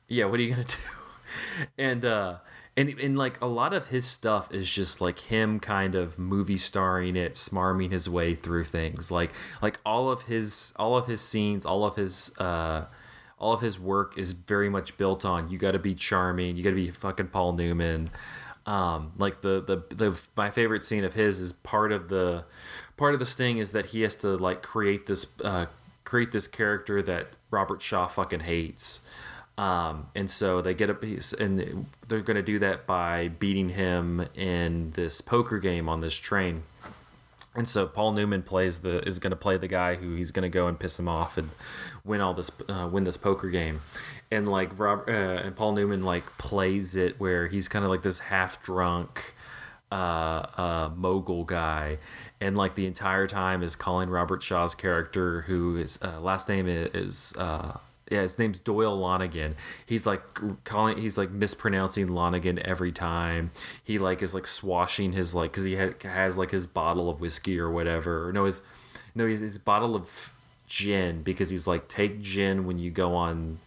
yeah, 0.08 0.24
what 0.24 0.40
are 0.40 0.42
you 0.42 0.50
gonna 0.50 0.64
do? 0.68 1.66
And 1.78 2.04
uh, 2.04 2.36
and 2.76 2.88
and 3.00 3.16
like 3.16 3.40
a 3.40 3.46
lot 3.46 3.72
of 3.72 3.88
his 3.88 4.04
stuff 4.04 4.52
is 4.52 4.70
just 4.70 5.00
like 5.00 5.18
him 5.20 5.60
kind 5.60 5.94
of 5.94 6.18
movie 6.18 6.58
starring 6.58 7.16
it, 7.16 7.34
smarming 7.34 7.90
his 7.90 8.08
way 8.08 8.34
through 8.34 8.64
things. 8.64 9.10
Like 9.10 9.32
like 9.60 9.78
all 9.84 10.10
of 10.10 10.22
his 10.22 10.72
all 10.76 10.96
of 10.96 11.06
his 11.06 11.20
scenes, 11.20 11.66
all 11.66 11.84
of 11.84 11.96
his 11.96 12.36
uh, 12.38 12.86
all 13.42 13.52
of 13.52 13.60
his 13.60 13.78
work 13.78 14.16
is 14.16 14.32
very 14.32 14.68
much 14.68 14.96
built 14.96 15.24
on 15.24 15.50
you 15.50 15.58
got 15.58 15.72
to 15.72 15.78
be 15.78 15.94
charming, 15.94 16.56
you 16.56 16.62
got 16.62 16.70
to 16.70 16.76
be 16.76 16.90
fucking 16.90 17.28
Paul 17.28 17.52
Newman. 17.52 18.10
Um, 18.64 19.12
like 19.18 19.40
the, 19.40 19.60
the 19.60 19.94
the 19.94 20.20
my 20.36 20.50
favorite 20.50 20.84
scene 20.84 21.02
of 21.02 21.14
his 21.14 21.40
is 21.40 21.52
part 21.52 21.90
of 21.90 22.08
the 22.08 22.44
part 22.96 23.12
of 23.12 23.18
the 23.18 23.26
sting 23.26 23.58
is 23.58 23.72
that 23.72 23.86
he 23.86 24.02
has 24.02 24.14
to 24.16 24.36
like 24.36 24.62
create 24.62 25.06
this 25.06 25.26
uh, 25.42 25.66
create 26.04 26.30
this 26.30 26.46
character 26.46 27.02
that 27.02 27.28
Robert 27.50 27.82
Shaw 27.82 28.06
fucking 28.06 28.40
hates. 28.40 29.00
Um, 29.58 30.06
and 30.14 30.30
so 30.30 30.62
they 30.62 30.74
get 30.74 30.88
a 30.88 30.94
piece, 30.94 31.32
and 31.32 31.86
they're 32.08 32.20
going 32.20 32.36
to 32.36 32.42
do 32.42 32.58
that 32.60 32.86
by 32.86 33.28
beating 33.38 33.70
him 33.70 34.26
in 34.34 34.92
this 34.92 35.20
poker 35.20 35.58
game 35.58 35.88
on 35.88 36.00
this 36.00 36.14
train. 36.14 36.62
And 37.54 37.68
so 37.68 37.86
Paul 37.86 38.12
Newman 38.12 38.42
plays 38.42 38.78
the 38.78 39.06
is 39.06 39.18
going 39.18 39.30
to 39.32 39.36
play 39.36 39.58
the 39.58 39.68
guy 39.68 39.96
who 39.96 40.14
he's 40.14 40.30
going 40.30 40.44
to 40.44 40.48
go 40.48 40.68
and 40.68 40.78
piss 40.78 40.98
him 40.98 41.06
off 41.06 41.36
and 41.36 41.50
win 42.02 42.20
all 42.20 42.32
this 42.32 42.50
uh, 42.68 42.88
win 42.90 43.04
this 43.04 43.18
poker 43.18 43.50
game, 43.50 43.82
and 44.30 44.48
like 44.48 44.78
Rob 44.78 45.04
uh, 45.06 45.12
and 45.12 45.54
Paul 45.54 45.72
Newman 45.72 46.02
like 46.02 46.38
plays 46.38 46.96
it 46.96 47.20
where 47.20 47.48
he's 47.48 47.68
kind 47.68 47.84
of 47.84 47.90
like 47.90 48.02
this 48.02 48.20
half 48.20 48.62
drunk 48.62 49.34
uh, 49.92 50.46
uh, 50.56 50.90
mogul 50.96 51.44
guy, 51.44 51.98
and 52.40 52.56
like 52.56 52.74
the 52.74 52.86
entire 52.86 53.26
time 53.26 53.62
is 53.62 53.76
calling 53.76 54.08
Robert 54.08 54.42
Shaw's 54.42 54.74
character, 54.74 55.42
who 55.42 55.74
his 55.74 55.98
uh, 56.02 56.18
last 56.20 56.48
name 56.48 56.66
is, 56.66 57.34
uh, 57.36 57.76
yeah, 58.10 58.22
his 58.22 58.38
name's 58.38 58.60
Doyle 58.60 58.98
Lonnegan. 58.98 59.54
He's 59.86 60.06
like 60.06 60.22
calling, 60.64 60.98
he's 60.98 61.16
like 61.16 61.30
mispronouncing 61.30 62.08
Lonnegan 62.08 62.58
every 62.58 62.92
time. 62.92 63.52
He 63.82 63.98
like 63.98 64.22
is 64.22 64.34
like 64.34 64.46
swashing 64.46 65.12
his 65.12 65.34
like 65.34 65.52
because 65.52 65.64
he 65.64 65.76
ha- 65.76 65.94
has 66.02 66.36
like 66.36 66.50
his 66.50 66.66
bottle 66.66 67.08
of 67.08 67.20
whiskey 67.20 67.58
or 67.58 67.70
whatever. 67.70 68.32
No, 68.32 68.44
his 68.44 68.62
no, 69.14 69.26
his, 69.26 69.40
his 69.40 69.58
bottle 69.58 69.94
of 69.94 70.32
gin 70.66 71.22
because 71.22 71.50
he's 71.50 71.66
like 71.66 71.86
take 71.86 72.20
gin 72.22 72.66
when 72.66 72.78
you 72.78 72.90
go 72.90 73.14
on 73.14 73.58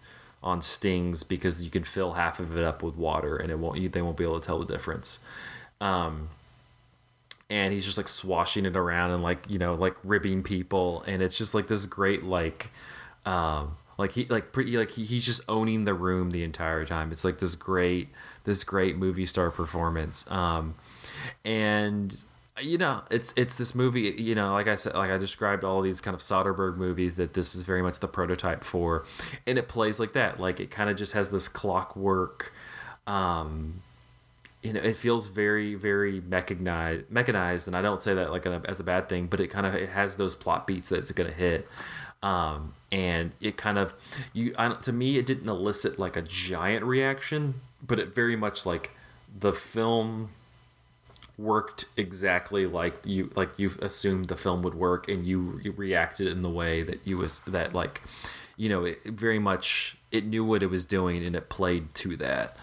on 0.41 0.61
stings 0.61 1.23
because 1.23 1.61
you 1.61 1.69
can 1.69 1.83
fill 1.83 2.13
half 2.13 2.39
of 2.39 2.57
it 2.57 2.63
up 2.63 2.81
with 2.81 2.95
water 2.95 3.35
and 3.35 3.51
it 3.51 3.59
won't 3.59 3.79
you, 3.79 3.87
they 3.87 4.01
won't 4.01 4.17
be 4.17 4.23
able 4.23 4.39
to 4.39 4.45
tell 4.45 4.57
the 4.57 4.65
difference 4.65 5.19
um, 5.81 6.29
and 7.49 7.73
he's 7.73 7.85
just 7.85 7.97
like 7.97 8.07
swashing 8.07 8.65
it 8.65 8.75
around 8.75 9.11
and 9.11 9.21
like 9.21 9.47
you 9.49 9.59
know 9.59 9.75
like 9.75 9.95
ribbing 10.03 10.41
people 10.41 11.03
and 11.03 11.21
it's 11.21 11.37
just 11.37 11.53
like 11.53 11.67
this 11.67 11.85
great 11.85 12.23
like 12.23 12.71
um 13.25 13.75
like 13.97 14.13
he 14.13 14.25
like 14.25 14.51
pretty 14.51 14.77
like 14.77 14.91
he, 14.91 15.05
he's 15.05 15.25
just 15.25 15.41
owning 15.47 15.85
the 15.85 15.93
room 15.93 16.31
the 16.31 16.43
entire 16.43 16.85
time. 16.85 17.11
It's 17.11 17.23
like 17.23 17.39
this 17.39 17.55
great 17.55 18.09
this 18.43 18.63
great 18.63 18.97
movie 18.97 19.25
star 19.25 19.51
performance. 19.51 20.29
Um 20.29 20.75
and 21.43 22.17
you 22.61 22.77
know 22.77 23.03
it's 23.11 23.33
it's 23.35 23.55
this 23.55 23.75
movie 23.75 24.15
you 24.17 24.33
know 24.33 24.53
like 24.53 24.65
i 24.65 24.75
said 24.75 24.93
like 24.95 25.11
i 25.11 25.17
described 25.17 25.65
all 25.65 25.81
these 25.81 25.99
kind 25.99 26.15
of 26.15 26.21
soderbergh 26.21 26.77
movies 26.77 27.15
that 27.15 27.33
this 27.33 27.53
is 27.53 27.63
very 27.63 27.81
much 27.81 27.99
the 27.99 28.07
prototype 28.07 28.63
for. 28.63 29.03
And 29.45 29.57
it 29.57 29.67
plays 29.67 29.99
like 29.99 30.13
that. 30.13 30.39
Like 30.39 30.59
it 30.59 30.71
kind 30.71 30.89
of 30.89 30.95
just 30.97 31.13
has 31.13 31.31
this 31.31 31.47
clockwork 31.47 32.53
um 33.07 33.81
you 34.61 34.73
know 34.73 34.79
it 34.79 34.95
feels 34.95 35.27
very 35.27 35.75
very 35.75 36.19
mechanized 36.21 37.09
mechanized. 37.09 37.67
And 37.67 37.77
i 37.77 37.81
don't 37.81 38.01
say 38.01 38.13
that 38.13 38.31
like 38.31 38.45
a, 38.45 38.61
as 38.65 38.79
a 38.79 38.83
bad 38.83 39.07
thing 39.07 39.27
but 39.27 39.39
it 39.39 39.47
kind 39.47 39.65
of 39.65 39.75
it 39.75 39.89
has 39.89 40.15
those 40.17 40.35
plot 40.35 40.65
beats 40.67 40.89
that 40.89 40.97
it's 40.97 41.11
going 41.11 41.29
to 41.29 41.35
hit 41.35 41.67
um, 42.23 42.73
and 42.91 43.35
it 43.41 43.57
kind 43.57 43.77
of 43.77 43.93
you 44.33 44.53
I, 44.57 44.69
to 44.69 44.91
me 44.91 45.17
it 45.17 45.25
didn't 45.25 45.49
elicit 45.49 45.99
like 45.99 46.15
a 46.15 46.21
giant 46.21 46.85
reaction 46.85 47.61
but 47.85 47.99
it 47.99 48.13
very 48.13 48.35
much 48.35 48.65
like 48.65 48.91
the 49.37 49.53
film 49.53 50.29
worked 51.37 51.85
exactly 51.97 52.65
like 52.65 53.05
you 53.05 53.29
like 53.35 53.59
you 53.59 53.71
assumed 53.81 54.29
the 54.29 54.37
film 54.37 54.61
would 54.61 54.75
work 54.75 55.09
and 55.09 55.25
you, 55.25 55.59
you 55.63 55.71
reacted 55.73 56.27
in 56.27 56.41
the 56.41 56.49
way 56.49 56.81
that 56.81 57.05
you 57.05 57.17
was 57.17 57.41
that 57.45 57.73
like 57.73 58.01
you 58.55 58.69
know 58.69 58.85
it 58.85 59.03
very 59.03 59.39
much 59.39 59.97
it 60.11 60.25
knew 60.25 60.45
what 60.45 60.63
it 60.63 60.69
was 60.69 60.85
doing 60.85 61.25
and 61.25 61.35
it 61.35 61.49
played 61.49 61.93
to 61.93 62.15
that 62.15 62.55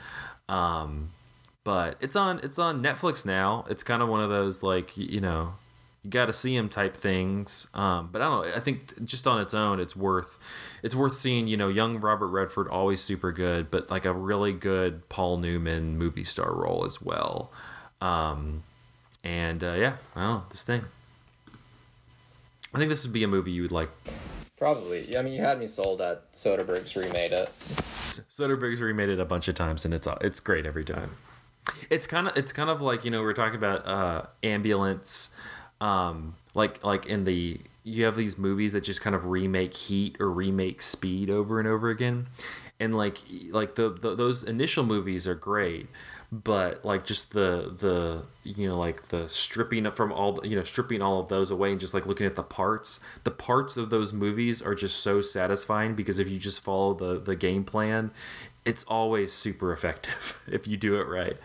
um 0.49 1.11
but 1.65 1.97
it's 2.01 2.17
on 2.17 2.41
it's 2.43 2.59
on 2.59 2.83
Netflix 2.83 3.25
now. 3.25 3.65
It's 3.69 3.83
kind 3.83 4.03
of 4.03 4.09
one 4.09 4.21
of 4.21 4.31
those 4.31 4.63
like 4.63 4.97
you 4.97 5.21
know 5.21 5.55
you 6.03 6.11
got 6.11 6.27
to 6.27 6.33
see 6.33 6.57
him 6.57 6.69
type 6.69 6.97
things. 6.97 7.67
Um, 7.75 8.09
but 8.11 8.23
I 8.23 8.25
don't 8.25 8.47
know. 8.47 8.55
I 8.57 8.61
think 8.61 9.05
just 9.05 9.27
on 9.27 9.41
its 9.41 9.55
own, 9.55 9.81
it's 9.81 9.95
worth 9.95 10.39
it's 10.83 10.95
worth 10.95 11.17
seeing. 11.17 11.47
You 11.47 11.57
know, 11.57 11.69
young 11.69 12.01
Robert 12.01 12.29
Redford 12.29 12.69
always 12.69 13.01
super 13.01 13.33
good, 13.33 13.71
but 13.71 13.91
like 13.91 14.05
a 14.05 14.13
really 14.13 14.53
good 14.53 15.09
Paul 15.09 15.39
Newman 15.39 15.97
movie 15.97 16.25
star 16.25 16.55
role 16.55 16.85
as 16.85 17.01
well. 17.01 17.53
Um, 18.01 18.65
and 19.23 19.63
uh, 19.63 19.75
yeah, 19.75 19.97
I 20.17 20.23
don't 20.23 20.31
know 20.31 20.45
this 20.51 20.65
thing. 20.65 20.85
I 22.75 22.79
think 22.79 22.89
this 22.89 23.05
would 23.05 23.13
be 23.13 23.23
a 23.23 23.29
movie 23.29 23.53
you 23.53 23.63
would 23.63 23.73
like. 23.73 23.91
Probably. 24.57 25.17
I 25.17 25.23
mean, 25.23 25.35
you 25.35 25.43
had 25.43 25.59
me 25.59 25.69
sold 25.69 26.01
at 26.01 26.33
Soderbergh's 26.35 26.97
remade 26.97 27.33
it. 27.33 27.51
Soderbergh's 28.31 28.81
remade 28.81 29.09
it 29.09 29.19
a 29.21 29.25
bunch 29.25 29.49
of 29.49 29.55
times, 29.55 29.85
and 29.85 29.93
it's 29.93 30.09
it's 30.21 30.41
great 30.41 30.67
every 30.67 30.85
time. 30.85 31.11
It's 31.91 32.07
kind 32.07 32.29
of 32.29 32.37
it's 32.37 32.53
kind 32.53 32.71
of 32.71 32.81
like 32.81 33.05
you 33.05 33.11
know 33.11 33.23
we're 33.23 33.35
talking 33.35 33.57
about 33.57 33.87
uh, 33.87 34.27
ambulance, 34.43 35.31
um, 35.83 36.37
like 36.55 36.83
like 36.85 37.07
in 37.07 37.25
the 37.25 37.59
you 37.83 38.05
have 38.05 38.15
these 38.15 38.39
movies 38.39 38.71
that 38.73 38.85
just 38.85 39.01
kind 39.01 39.17
of 39.17 39.27
remake 39.27 39.75
Heat 39.75 40.17
or 40.21 40.31
remake 40.31 40.81
Speed 40.81 41.29
over 41.29 41.59
and 41.59 41.69
over 41.69 41.91
again, 41.91 42.29
and 42.79 42.95
like 42.95 43.19
like 43.51 43.75
the, 43.75 43.91
the 43.91 44.15
those 44.15 44.45
initial 44.45 44.85
movies 44.85 45.27
are 45.27 45.35
great, 45.35 45.89
but 46.31 46.85
like 46.85 47.05
just 47.05 47.33
the 47.33 47.75
the 47.77 48.23
you 48.45 48.69
know 48.69 48.79
like 48.79 49.09
the 49.09 49.29
stripping 49.29 49.85
up 49.85 49.97
from 49.97 50.13
all 50.13 50.35
the, 50.35 50.49
you 50.49 50.55
know 50.55 50.63
stripping 50.63 51.03
all 51.03 51.19
of 51.19 51.29
those 51.29 51.51
away 51.51 51.73
and 51.73 51.81
just 51.81 51.95
like 51.95 52.07
looking 52.07 52.29
at 52.29 52.37
the 52.37 52.45
parts. 52.45 53.01
The 53.25 53.33
parts 53.33 53.77
of 53.77 53.91
those 53.91 54.13
movies 54.13 54.63
are 54.63 54.77
just 54.77 55.01
so 55.01 55.21
satisfying 55.21 55.97
because 55.97 56.21
if 56.21 56.31
you 56.31 56.39
just 56.39 56.63
follow 56.63 56.95
the 56.95 57.19
the 57.19 57.35
game 57.35 57.65
plan 57.65 58.13
it's 58.65 58.85
always 58.85 59.33
super 59.33 59.73
effective 59.73 60.41
if 60.47 60.69
you 60.69 60.77
do 60.77 61.01
it 61.01 61.09
right 61.09 61.37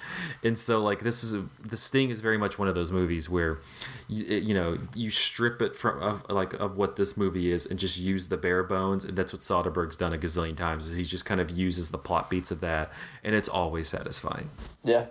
and 0.44 0.58
so 0.58 0.82
like 0.82 1.00
this 1.00 1.24
is 1.24 1.34
a, 1.34 1.46
the 1.60 1.78
sting 1.78 2.10
is 2.10 2.20
very 2.22 2.38
much 2.38 2.60
one 2.60 2.68
of 2.68 2.76
those 2.76 2.92
movies 2.92 3.28
where 3.30 3.60
you, 4.08 4.24
you 4.38 4.54
know 4.54 4.78
you 4.94 5.10
strip 5.10 5.62
it 5.62 5.76
from 5.76 6.02
of 6.02 6.30
like 6.30 6.54
of 6.54 6.78
what 6.78 6.96
this 6.96 7.18
movie 7.18 7.52
is 7.52 7.66
and 7.66 7.80
just 7.80 7.98
use 7.98 8.28
the 8.28 8.38
bare 8.38 8.64
bones 8.64 9.04
and 9.04 9.18
that's 9.18 9.34
what 9.34 9.42
soderbergh's 9.42 9.96
done 9.98 10.14
a 10.14 10.18
gazillion 10.18 10.56
times 10.56 10.86
is 10.88 10.96
he 10.96 11.04
just 11.04 11.26
kind 11.26 11.42
of 11.42 11.50
uses 11.50 11.90
the 11.90 11.98
plot 11.98 12.30
beats 12.30 12.52
of 12.52 12.62
that 12.62 12.92
and 13.24 13.34
it's 13.36 13.50
always 13.50 13.88
satisfying 13.88 14.50
Yeah. 14.84 15.06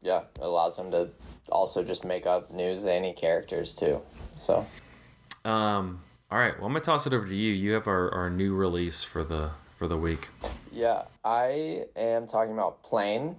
Yeah. 0.00 0.20
It 0.36 0.42
allows 0.42 0.78
him 0.78 0.90
to 0.92 1.10
also 1.50 1.82
just 1.84 2.04
make 2.04 2.26
up 2.26 2.52
new 2.52 2.78
zany 2.78 3.12
characters 3.12 3.74
too. 3.74 4.00
So 4.36 4.64
um 5.44 6.00
all 6.30 6.38
right 6.38 6.56
well 6.58 6.66
i'm 6.66 6.72
gonna 6.72 6.80
toss 6.80 7.06
it 7.06 7.12
over 7.12 7.26
to 7.26 7.34
you 7.34 7.52
you 7.52 7.72
have 7.72 7.86
our, 7.86 8.12
our 8.12 8.28
new 8.28 8.54
release 8.54 9.02
for 9.02 9.24
the 9.24 9.50
for 9.76 9.86
the 9.86 9.96
week 9.96 10.28
yeah, 10.78 11.02
I 11.24 11.86
am 11.96 12.26
talking 12.26 12.52
about 12.52 12.82
Plane, 12.82 13.36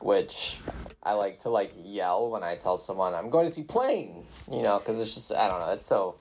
which 0.00 0.58
I 1.02 1.14
like 1.14 1.40
to 1.40 1.48
like 1.48 1.72
yell 1.76 2.30
when 2.30 2.42
I 2.42 2.56
tell 2.56 2.76
someone 2.76 3.14
I'm 3.14 3.30
going 3.30 3.46
to 3.46 3.52
see 3.52 3.62
Plane. 3.62 4.26
You 4.50 4.62
know, 4.62 4.78
because 4.78 5.00
it's 5.00 5.14
just 5.14 5.32
I 5.32 5.48
don't 5.48 5.60
know. 5.60 5.72
It's 5.72 5.86
so 5.86 6.16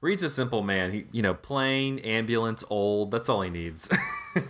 reed's 0.00 0.22
a 0.22 0.30
simple 0.30 0.62
man 0.62 0.90
he 0.92 1.06
you 1.12 1.20
know 1.20 1.34
plane 1.34 1.98
ambulance 1.98 2.64
old 2.70 3.10
that's 3.10 3.28
all 3.28 3.42
he 3.42 3.50
needs 3.50 3.90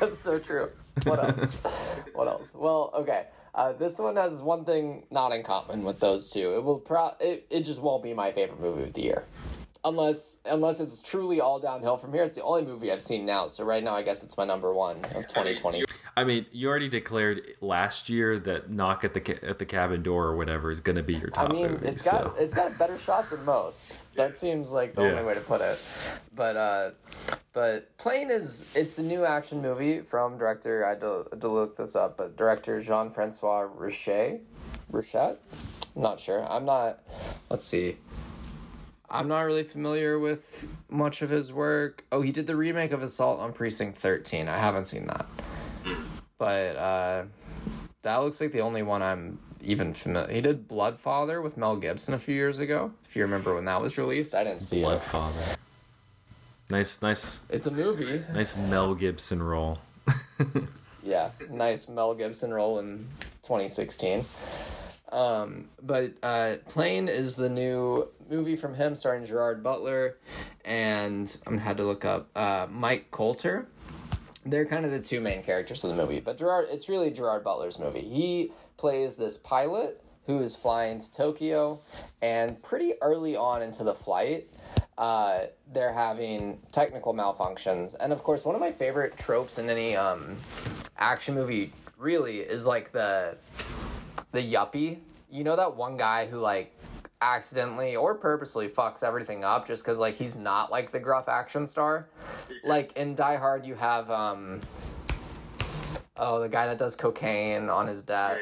That's 0.00 0.18
so 0.18 0.38
true. 0.38 0.70
What 1.04 1.22
else? 1.22 1.56
what 2.14 2.28
else? 2.28 2.52
Well, 2.54 2.90
okay. 2.94 3.26
Uh, 3.54 3.72
this 3.72 3.98
one 3.98 4.16
has 4.16 4.42
one 4.42 4.64
thing 4.64 5.04
not 5.10 5.32
in 5.32 5.42
common 5.42 5.82
with 5.82 5.98
those 5.98 6.30
two. 6.30 6.54
It 6.54 6.62
will 6.62 6.78
pro. 6.78 7.10
It, 7.20 7.46
it 7.50 7.60
just 7.62 7.80
won't 7.80 8.02
be 8.02 8.14
my 8.14 8.30
favorite 8.30 8.60
movie 8.60 8.84
of 8.84 8.92
the 8.92 9.02
year, 9.02 9.24
unless 9.86 10.40
unless 10.44 10.80
it's 10.80 11.00
truly 11.00 11.40
all 11.40 11.58
downhill 11.58 11.96
from 11.96 12.12
here. 12.12 12.24
It's 12.24 12.34
the 12.34 12.42
only 12.42 12.62
movie 12.64 12.92
I've 12.92 13.00
seen 13.00 13.24
now. 13.24 13.46
So 13.46 13.64
right 13.64 13.82
now, 13.82 13.94
I 13.94 14.02
guess 14.02 14.22
it's 14.22 14.36
my 14.36 14.44
number 14.44 14.74
one 14.74 14.96
of 15.14 15.26
2020. 15.28 15.84
I 16.18 16.24
mean, 16.24 16.46
you 16.50 16.68
already 16.68 16.88
declared 16.88 17.42
last 17.60 18.08
year 18.08 18.38
that 18.40 18.70
"Knock 18.70 19.04
at 19.04 19.14
the 19.14 19.20
Ca- 19.20 19.46
at 19.46 19.58
the 19.58 19.64
Cabin 19.66 20.02
Door" 20.02 20.26
or 20.26 20.36
whatever 20.36 20.70
is 20.70 20.80
going 20.80 20.96
to 20.96 21.02
be 21.02 21.14
your 21.14 21.30
I 21.34 21.44
top 21.44 21.52
mean, 21.52 21.72
movie. 21.72 21.86
it's 21.88 22.04
got 22.04 22.22
so. 22.22 22.34
it's 22.38 22.52
got 22.54 22.72
a 22.72 22.74
better 22.74 22.98
shot 22.98 23.30
than 23.30 23.44
most. 23.44 24.12
That 24.16 24.36
seems 24.36 24.72
like 24.72 24.94
the 24.94 25.02
Yeah. 25.02 25.10
only 25.12 25.24
way 25.24 25.34
to 25.34 25.40
put 25.40 25.60
it. 25.60 25.78
But 26.34 26.56
uh, 26.56 26.90
but 27.52 27.96
Plane 27.98 28.30
is 28.30 28.66
it's 28.74 28.98
a 28.98 29.02
new 29.02 29.24
action 29.24 29.62
movie 29.62 30.00
from 30.00 30.36
director. 30.38 30.84
I 30.84 30.90
had 30.90 31.00
to, 31.00 31.24
to 31.40 31.48
look 31.48 31.76
this 31.76 31.94
up, 31.94 32.16
but 32.16 32.36
director 32.36 32.80
Jean 32.80 33.10
Francois 33.10 33.66
Richet. 33.78 34.40
Richet. 34.92 35.36
I'm 35.94 36.02
not 36.02 36.20
sure. 36.20 36.44
I'm 36.50 36.64
not. 36.64 37.00
Let's 37.50 37.64
see. 37.64 37.96
I'm 39.10 39.28
not 39.28 39.40
really 39.42 39.62
familiar 39.62 40.18
with 40.18 40.66
much 40.88 41.22
of 41.22 41.30
his 41.30 41.52
work. 41.52 42.04
Oh, 42.10 42.22
he 42.22 42.32
did 42.32 42.46
the 42.46 42.56
remake 42.56 42.92
of 42.92 43.02
Assault 43.02 43.40
on 43.40 43.52
Precinct 43.52 43.96
13. 43.98 44.48
I 44.48 44.58
haven't 44.58 44.86
seen 44.86 45.06
that. 45.06 45.26
But 46.38 46.76
uh, 46.76 47.24
that 48.02 48.16
looks 48.16 48.40
like 48.40 48.52
the 48.52 48.60
only 48.60 48.82
one 48.82 49.02
I'm 49.02 49.38
even 49.62 49.94
familiar. 49.94 50.32
He 50.32 50.40
did 50.40 50.68
Bloodfather 50.68 51.42
with 51.42 51.56
Mel 51.56 51.76
Gibson 51.76 52.14
a 52.14 52.18
few 52.18 52.34
years 52.34 52.58
ago. 52.58 52.92
If 53.04 53.16
you 53.16 53.22
remember 53.22 53.54
when 53.54 53.64
that 53.66 53.80
was 53.80 53.96
released, 53.96 54.34
I 54.34 54.44
didn't 54.44 54.62
see 54.62 54.82
it. 54.82 54.86
Bloodfather. 54.86 55.56
Nice, 56.68 57.00
nice, 57.00 57.40
It's 57.48 57.66
a 57.66 57.70
movie. 57.70 58.18
nice 58.32 58.56
Mel 58.56 58.94
Gibson 58.94 59.42
role. 59.42 59.78
Yeah, 61.02 61.30
nice 61.48 61.88
Mel 61.88 62.16
Gibson 62.16 62.52
role 62.52 62.80
in 62.80 63.06
2016. 63.44 64.24
Um, 65.12 65.66
but 65.82 66.14
uh, 66.22 66.56
Plane 66.68 67.08
is 67.08 67.36
the 67.36 67.48
new 67.48 68.08
movie 68.28 68.56
from 68.56 68.74
him, 68.74 68.96
starring 68.96 69.24
Gerard 69.24 69.62
Butler, 69.62 70.18
and 70.64 71.34
I'm 71.46 71.58
had 71.58 71.76
to 71.76 71.84
look 71.84 72.04
up 72.04 72.28
uh, 72.34 72.66
Mike 72.70 73.10
Colter. 73.10 73.68
They're 74.44 74.66
kind 74.66 74.84
of 74.84 74.90
the 74.90 75.00
two 75.00 75.20
main 75.20 75.42
characters 75.42 75.84
of 75.84 75.90
the 75.94 75.96
movie, 75.96 76.20
but 76.20 76.38
Gerard, 76.38 76.66
it's 76.70 76.88
really 76.88 77.10
Gerard 77.10 77.44
Butler's 77.44 77.78
movie. 77.78 78.00
He 78.00 78.52
plays 78.76 79.16
this 79.16 79.36
pilot 79.36 80.02
who 80.26 80.40
is 80.40 80.56
flying 80.56 80.98
to 80.98 81.12
Tokyo, 81.12 81.80
and 82.20 82.60
pretty 82.62 82.94
early 83.00 83.36
on 83.36 83.62
into 83.62 83.84
the 83.84 83.94
flight, 83.94 84.48
uh, 84.98 85.42
they're 85.72 85.92
having 85.92 86.60
technical 86.72 87.14
malfunctions. 87.14 87.94
And 88.00 88.12
of 88.12 88.24
course, 88.24 88.44
one 88.44 88.56
of 88.56 88.60
my 88.60 88.72
favorite 88.72 89.16
tropes 89.16 89.58
in 89.58 89.70
any 89.70 89.94
um, 89.94 90.36
action 90.98 91.34
movie 91.34 91.72
really 91.96 92.40
is 92.40 92.66
like 92.66 92.90
the 92.90 93.36
the 94.36 94.52
yuppie. 94.54 94.98
You 95.30 95.44
know 95.44 95.56
that 95.56 95.74
one 95.74 95.96
guy 95.96 96.26
who 96.26 96.38
like 96.38 96.72
accidentally 97.22 97.96
or 97.96 98.14
purposely 98.14 98.68
fucks 98.68 99.02
everything 99.02 99.44
up 99.44 99.66
just 99.66 99.82
because 99.82 99.98
like 99.98 100.14
he's 100.14 100.36
not 100.36 100.70
like 100.70 100.92
the 100.92 101.00
gruff 101.00 101.26
action 101.28 101.66
star. 101.66 102.08
Like 102.62 102.92
in 102.98 103.14
Die 103.14 103.36
Hard, 103.36 103.64
you 103.64 103.74
have 103.74 104.10
um 104.10 104.60
oh 106.18 106.40
the 106.40 106.48
guy 106.50 106.66
that 106.66 106.76
does 106.76 106.94
cocaine 106.94 107.70
on 107.70 107.86
his 107.86 108.02
desk 108.02 108.40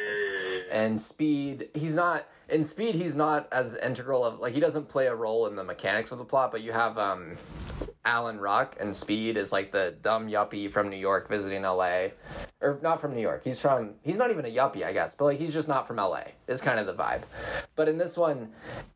and 0.71 0.99
Speed. 0.99 1.69
He's 1.75 1.95
not 1.95 2.27
in 2.49 2.65
Speed. 2.65 2.97
He's 2.97 3.15
not 3.15 3.49
as 3.53 3.77
integral 3.77 4.25
of 4.25 4.41
like 4.41 4.53
he 4.53 4.61
doesn't 4.61 4.89
play 4.89 5.07
a 5.07 5.15
role 5.15 5.47
in 5.47 5.55
the 5.55 5.65
mechanics 5.65 6.11
of 6.11 6.19
the 6.19 6.25
plot. 6.25 6.51
But 6.51 6.63
you 6.63 6.73
have 6.73 6.99
um 6.99 7.37
Alan 8.05 8.41
Ruck 8.41 8.77
and 8.81 8.95
Speed 8.95 9.37
is 9.37 9.53
like 9.53 9.71
the 9.71 9.95
dumb 10.03 10.29
yuppie 10.29 10.69
from 10.69 10.91
New 10.91 10.97
York 10.97 11.29
visiting 11.29 11.63
LA. 11.63 12.09
Or 12.65 12.79
not 12.83 12.99
from 12.99 13.15
New 13.15 13.21
York. 13.21 13.43
He's 13.45 13.59
from 13.59 13.95
he's 14.03 14.17
not 14.17 14.31
even 14.31 14.47
a 14.47 14.49
yuppie, 14.49 14.85
I 14.85 14.95
guess, 14.95 15.15
but 15.15 15.27
like 15.27 15.39
he's 15.39 15.53
just 15.53 15.69
not 15.69 15.87
from 15.87 15.97
LA. 15.97 16.23
Is 16.49 16.63
kind 16.63 16.79
of 16.81 16.87
the 16.87 16.95
vibe. 16.95 17.23
But 17.77 17.89
in 17.89 17.99
this 17.99 18.17
one, 18.17 18.49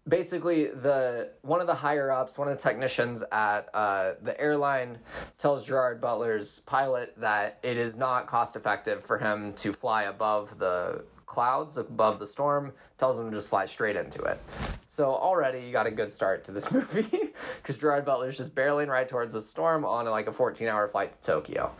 basically 0.08 0.68
the 0.68 1.32
one 1.42 1.60
of 1.60 1.66
the 1.66 1.74
higher 1.74 2.10
ups, 2.10 2.38
one 2.38 2.48
of 2.48 2.56
the 2.56 2.62
technicians 2.62 3.22
at 3.30 3.68
uh, 3.74 4.12
the 4.22 4.40
airline 4.40 4.98
tells 5.36 5.64
Gerard 5.66 6.00
Butler's 6.00 6.60
pilot 6.60 7.12
that 7.18 7.58
it 7.62 7.76
is 7.76 7.98
not 7.98 8.26
cost 8.26 8.56
effective 8.56 9.04
for 9.04 9.18
him 9.18 9.52
to 9.54 9.74
fly 9.74 10.04
above 10.04 10.58
the 10.58 11.04
clouds 11.28 11.76
above 11.76 12.18
the 12.18 12.26
storm 12.26 12.72
tells 12.96 13.18
him 13.18 13.30
to 13.30 13.36
just 13.36 13.50
fly 13.50 13.66
straight 13.66 13.96
into 13.96 14.22
it. 14.22 14.40
So 14.88 15.10
already 15.10 15.60
you 15.60 15.70
got 15.70 15.86
a 15.86 15.90
good 15.90 16.10
start 16.10 16.42
to 16.44 16.52
this 16.52 16.72
movie 16.72 17.32
because 17.62 17.76
gerard 17.76 18.06
butler's 18.06 18.36
just 18.36 18.54
barreling 18.54 18.88
right 18.88 19.06
towards 19.06 19.34
the 19.34 19.42
storm 19.42 19.84
on 19.84 20.06
like 20.06 20.26
a 20.26 20.32
14 20.32 20.66
hour 20.66 20.88
flight 20.88 21.20
to 21.22 21.30
tokyo. 21.32 21.70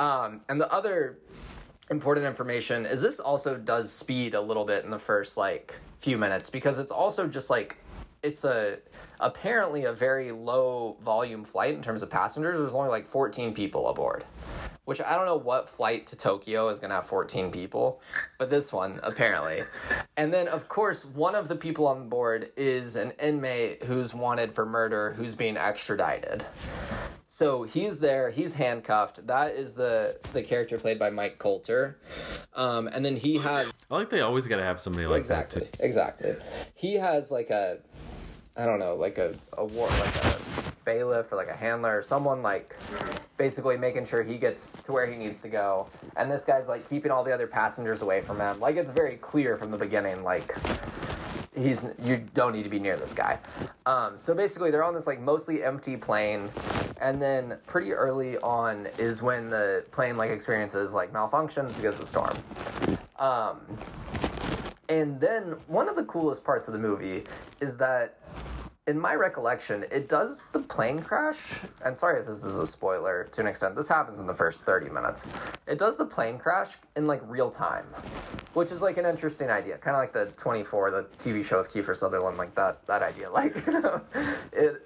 Um, 0.00 0.40
and 0.48 0.60
the 0.60 0.70
other 0.72 1.18
important 1.90 2.26
information 2.26 2.84
is 2.84 3.00
this 3.00 3.20
also 3.20 3.56
does 3.56 3.92
speed 3.92 4.34
a 4.34 4.40
little 4.40 4.64
bit 4.64 4.84
in 4.84 4.90
the 4.90 4.98
first 4.98 5.36
like 5.36 5.78
few 6.00 6.18
minutes 6.18 6.50
because 6.50 6.80
it's 6.80 6.92
also 6.92 7.28
just 7.28 7.48
like 7.48 7.76
it's 8.24 8.44
a 8.44 8.78
apparently 9.20 9.84
a 9.84 9.92
very 9.92 10.32
low 10.32 10.96
volume 11.00 11.44
flight 11.44 11.74
in 11.74 11.80
terms 11.80 12.02
of 12.02 12.10
passengers. 12.10 12.58
There's 12.58 12.74
only 12.74 12.90
like 12.90 13.06
14 13.06 13.54
people 13.54 13.88
aboard 13.88 14.24
which 14.84 15.00
I 15.00 15.14
don't 15.14 15.26
know 15.26 15.36
what 15.36 15.68
flight 15.68 16.06
to 16.08 16.16
Tokyo 16.16 16.68
is 16.68 16.80
going 16.80 16.90
to 16.90 16.96
have 16.96 17.06
14 17.06 17.52
people, 17.52 18.00
but 18.38 18.50
this 18.50 18.72
one 18.72 18.98
apparently. 19.02 19.62
And 20.16 20.32
then, 20.32 20.48
of 20.48 20.68
course, 20.68 21.04
one 21.04 21.34
of 21.34 21.46
the 21.48 21.54
people 21.56 21.86
on 21.86 22.08
board 22.08 22.50
is 22.56 22.96
an 22.96 23.12
inmate 23.22 23.84
who's 23.84 24.12
wanted 24.14 24.52
for 24.52 24.66
murder 24.66 25.12
who's 25.16 25.34
being 25.34 25.56
extradited. 25.56 26.44
So 27.32 27.62
he's 27.62 28.00
there, 28.00 28.30
he's 28.30 28.54
handcuffed. 28.54 29.24
That 29.28 29.54
is 29.54 29.74
the 29.74 30.18
the 30.32 30.42
character 30.42 30.76
played 30.76 30.98
by 30.98 31.10
Mike 31.10 31.38
Colter. 31.38 32.00
Um, 32.54 32.88
and 32.88 33.04
then 33.04 33.14
he 33.14 33.38
has 33.38 33.72
I 33.88 33.94
like 33.94 34.10
they 34.10 34.20
always 34.20 34.48
got 34.48 34.56
to 34.56 34.64
have 34.64 34.80
somebody 34.80 35.06
like 35.06 35.20
exactly, 35.20 35.60
that 35.60 35.72
too. 35.74 35.84
exactly. 35.84 36.34
He 36.74 36.94
has 36.94 37.30
like 37.30 37.50
a, 37.50 37.78
I 38.56 38.66
don't 38.66 38.80
know, 38.80 38.96
like 38.96 39.18
a 39.18 39.36
a 39.56 39.64
war, 39.64 39.88
like 39.88 40.16
a 40.16 40.38
bailiff 40.84 41.32
or 41.32 41.36
like 41.36 41.48
a 41.48 41.56
handler 41.56 41.98
or 41.98 42.02
someone 42.02 42.42
like 42.42 42.76
basically 43.36 43.76
making 43.76 44.06
sure 44.06 44.22
he 44.22 44.36
gets 44.36 44.72
to 44.84 44.92
where 44.92 45.06
he 45.06 45.16
needs 45.16 45.40
to 45.42 45.48
go. 45.48 45.88
And 46.16 46.30
this 46.30 46.44
guy's 46.44 46.68
like 46.68 46.88
keeping 46.88 47.10
all 47.10 47.24
the 47.24 47.32
other 47.32 47.46
passengers 47.46 48.02
away 48.02 48.20
from 48.22 48.40
him. 48.40 48.60
Like 48.60 48.76
it's 48.76 48.90
very 48.90 49.16
clear 49.16 49.56
from 49.56 49.70
the 49.70 49.78
beginning, 49.78 50.22
like 50.22 50.56
he's 51.56 51.86
you 52.02 52.24
don't 52.34 52.52
need 52.52 52.62
to 52.62 52.68
be 52.68 52.78
near 52.78 52.96
this 52.96 53.12
guy. 53.12 53.38
Um, 53.86 54.16
so 54.16 54.34
basically, 54.34 54.70
they're 54.70 54.84
on 54.84 54.94
this 54.94 55.06
like 55.06 55.20
mostly 55.20 55.62
empty 55.64 55.96
plane, 55.96 56.48
and 57.00 57.20
then 57.20 57.58
pretty 57.66 57.92
early 57.92 58.38
on 58.38 58.86
is 58.98 59.22
when 59.22 59.50
the 59.50 59.84
plane 59.90 60.16
like 60.16 60.30
experiences 60.30 60.94
like 60.94 61.12
malfunctions 61.12 61.74
because 61.76 61.98
of 61.98 62.02
the 62.02 62.06
storm. 62.06 62.36
Um, 63.18 63.60
and 64.88 65.20
then 65.20 65.54
one 65.68 65.88
of 65.88 65.94
the 65.94 66.04
coolest 66.04 66.42
parts 66.42 66.66
of 66.66 66.72
the 66.72 66.78
movie 66.78 67.22
is 67.60 67.76
that, 67.76 68.18
in 68.86 68.98
my 68.98 69.14
recollection, 69.14 69.84
it 69.92 70.08
does 70.08 70.46
the 70.52 70.58
plane 70.60 71.00
crash. 71.02 71.38
And 71.84 71.96
sorry 71.96 72.20
if 72.20 72.26
this 72.26 72.44
is 72.44 72.56
a 72.56 72.66
spoiler 72.66 73.28
to 73.32 73.40
an 73.40 73.46
extent. 73.46 73.76
This 73.76 73.88
happens 73.88 74.18
in 74.18 74.26
the 74.26 74.34
first 74.34 74.62
thirty 74.62 74.90
minutes. 74.90 75.28
It 75.66 75.78
does 75.78 75.96
the 75.96 76.04
plane 76.06 76.38
crash 76.38 76.70
in 76.96 77.06
like 77.06 77.22
real 77.26 77.50
time. 77.50 77.86
which 78.54 78.72
is 78.72 78.80
like 78.82 78.96
an 78.98 79.06
interesting 79.06 79.48
idea, 79.48 79.78
kind 79.78 79.94
of 79.96 80.00
like 80.00 80.12
the 80.12 80.32
Twenty 80.36 80.64
Four, 80.64 80.90
the 80.90 81.06
TV 81.18 81.44
show 81.44 81.58
with 81.58 81.72
Kiefer 81.72 81.96
Sutherland, 81.96 82.36
like 82.38 82.54
that 82.56 82.84
that 82.86 83.02
idea. 83.02 83.28
Like, 83.40 83.56
it. 84.52 84.82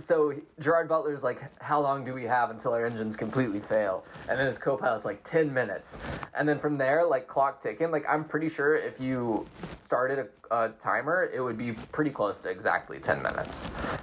So 0.00 0.32
Gerard 0.60 0.88
Butler's 0.88 1.22
like, 1.24 1.42
how 1.60 1.80
long 1.80 2.04
do 2.04 2.14
we 2.14 2.24
have 2.24 2.50
until 2.50 2.72
our 2.72 2.86
engines 2.86 3.16
completely 3.16 3.58
fail? 3.60 4.04
And 4.28 4.38
then 4.38 4.46
his 4.46 4.56
co-pilot's 4.58 5.04
like 5.04 5.22
ten 5.24 5.52
minutes, 5.52 6.00
and 6.34 6.48
then 6.48 6.58
from 6.60 6.78
there, 6.78 7.04
like 7.04 7.26
clock 7.26 7.62
ticking. 7.62 7.90
Like 7.90 8.04
I'm 8.08 8.24
pretty 8.24 8.48
sure 8.48 8.76
if 8.76 9.00
you 9.00 9.46
started 9.82 10.28
a, 10.50 10.56
a 10.56 10.68
timer, 10.78 11.28
it 11.34 11.40
would 11.40 11.58
be 11.58 11.72
pretty 11.72 12.10
close 12.10 12.40
to 12.42 12.50
exactly 12.50 12.98
ten 13.00 13.20
minutes. 13.22 13.47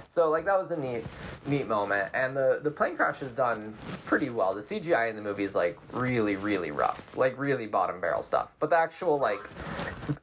So 0.08 0.30
like 0.30 0.44
that 0.46 0.58
was 0.58 0.70
a 0.70 0.76
neat 0.76 1.04
neat 1.46 1.66
moment, 1.66 2.10
and 2.14 2.36
the 2.36 2.60
the 2.62 2.70
plane 2.70 2.96
crash 2.96 3.22
is 3.22 3.32
done 3.32 3.76
pretty 4.06 4.30
well. 4.30 4.54
The 4.54 4.60
CGI 4.60 5.10
in 5.10 5.16
the 5.16 5.22
movie 5.22 5.44
is 5.44 5.54
like 5.54 5.78
really 5.92 6.36
really 6.36 6.70
rough, 6.70 7.02
like 7.16 7.38
really 7.38 7.66
bottom 7.66 8.00
barrel 8.00 8.22
stuff. 8.22 8.48
But 8.58 8.70
the 8.70 8.76
actual 8.76 9.18
like 9.18 9.40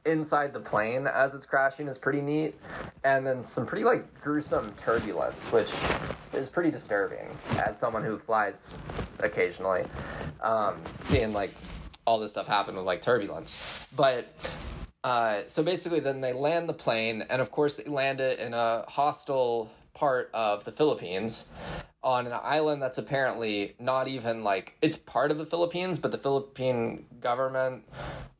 inside 0.04 0.52
the 0.52 0.60
plane 0.60 1.06
as 1.06 1.34
it's 1.34 1.46
crashing 1.46 1.88
is 1.88 1.98
pretty 1.98 2.20
neat, 2.20 2.54
and 3.04 3.26
then 3.26 3.44
some 3.44 3.66
pretty 3.66 3.84
like 3.84 4.04
gruesome 4.20 4.72
turbulence, 4.76 5.52
which 5.52 5.72
is 6.32 6.48
pretty 6.48 6.70
disturbing 6.70 7.28
as 7.64 7.78
someone 7.78 8.02
who 8.02 8.18
flies 8.18 8.72
occasionally, 9.20 9.84
um, 10.42 10.76
seeing 11.02 11.32
like 11.32 11.52
all 12.06 12.18
this 12.18 12.32
stuff 12.32 12.46
happen 12.46 12.76
with 12.76 12.84
like 12.84 13.00
turbulence. 13.00 13.86
But 13.96 14.26
uh, 15.04 15.42
so 15.46 15.62
basically, 15.62 16.00
then 16.00 16.22
they 16.22 16.32
land 16.32 16.66
the 16.66 16.72
plane, 16.72 17.24
and 17.28 17.42
of 17.42 17.50
course, 17.50 17.76
they 17.76 17.84
land 17.84 18.20
it 18.20 18.38
in 18.38 18.54
a 18.54 18.84
hostile 18.88 19.70
part 19.92 20.30
of 20.32 20.64
the 20.64 20.72
Philippines 20.72 21.50
on 22.02 22.26
an 22.26 22.32
island 22.42 22.82
that's 22.82 22.98
apparently 22.98 23.74
not 23.78 24.08
even 24.08 24.42
like 24.42 24.76
it's 24.82 24.96
part 24.96 25.30
of 25.30 25.36
the 25.36 25.44
Philippines, 25.44 25.98
but 25.98 26.10
the 26.10 26.18
Philippine 26.18 27.04
government 27.20 27.84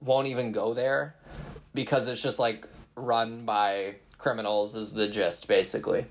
won't 0.00 0.26
even 0.26 0.52
go 0.52 0.72
there 0.72 1.16
because 1.74 2.08
it's 2.08 2.22
just 2.22 2.38
like 2.38 2.66
run 2.96 3.44
by 3.44 3.94
criminals, 4.16 4.74
is 4.74 4.92
the 4.92 5.06
gist 5.06 5.46
basically. 5.46 6.06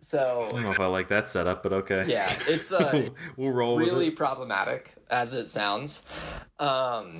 So 0.00 0.46
I 0.48 0.52
don't 0.52 0.62
know 0.62 0.70
if 0.72 0.80
I 0.80 0.86
like 0.86 1.08
that 1.08 1.28
setup, 1.28 1.62
but 1.62 1.72
okay. 1.72 2.04
yeah, 2.06 2.32
it's 2.48 2.72
uh, 2.72 3.08
we'll 3.36 3.52
roll 3.52 3.78
really 3.78 4.08
it. 4.08 4.16
problematic 4.16 4.97
as 5.10 5.34
it 5.34 5.48
sounds 5.48 6.02
um, 6.58 7.16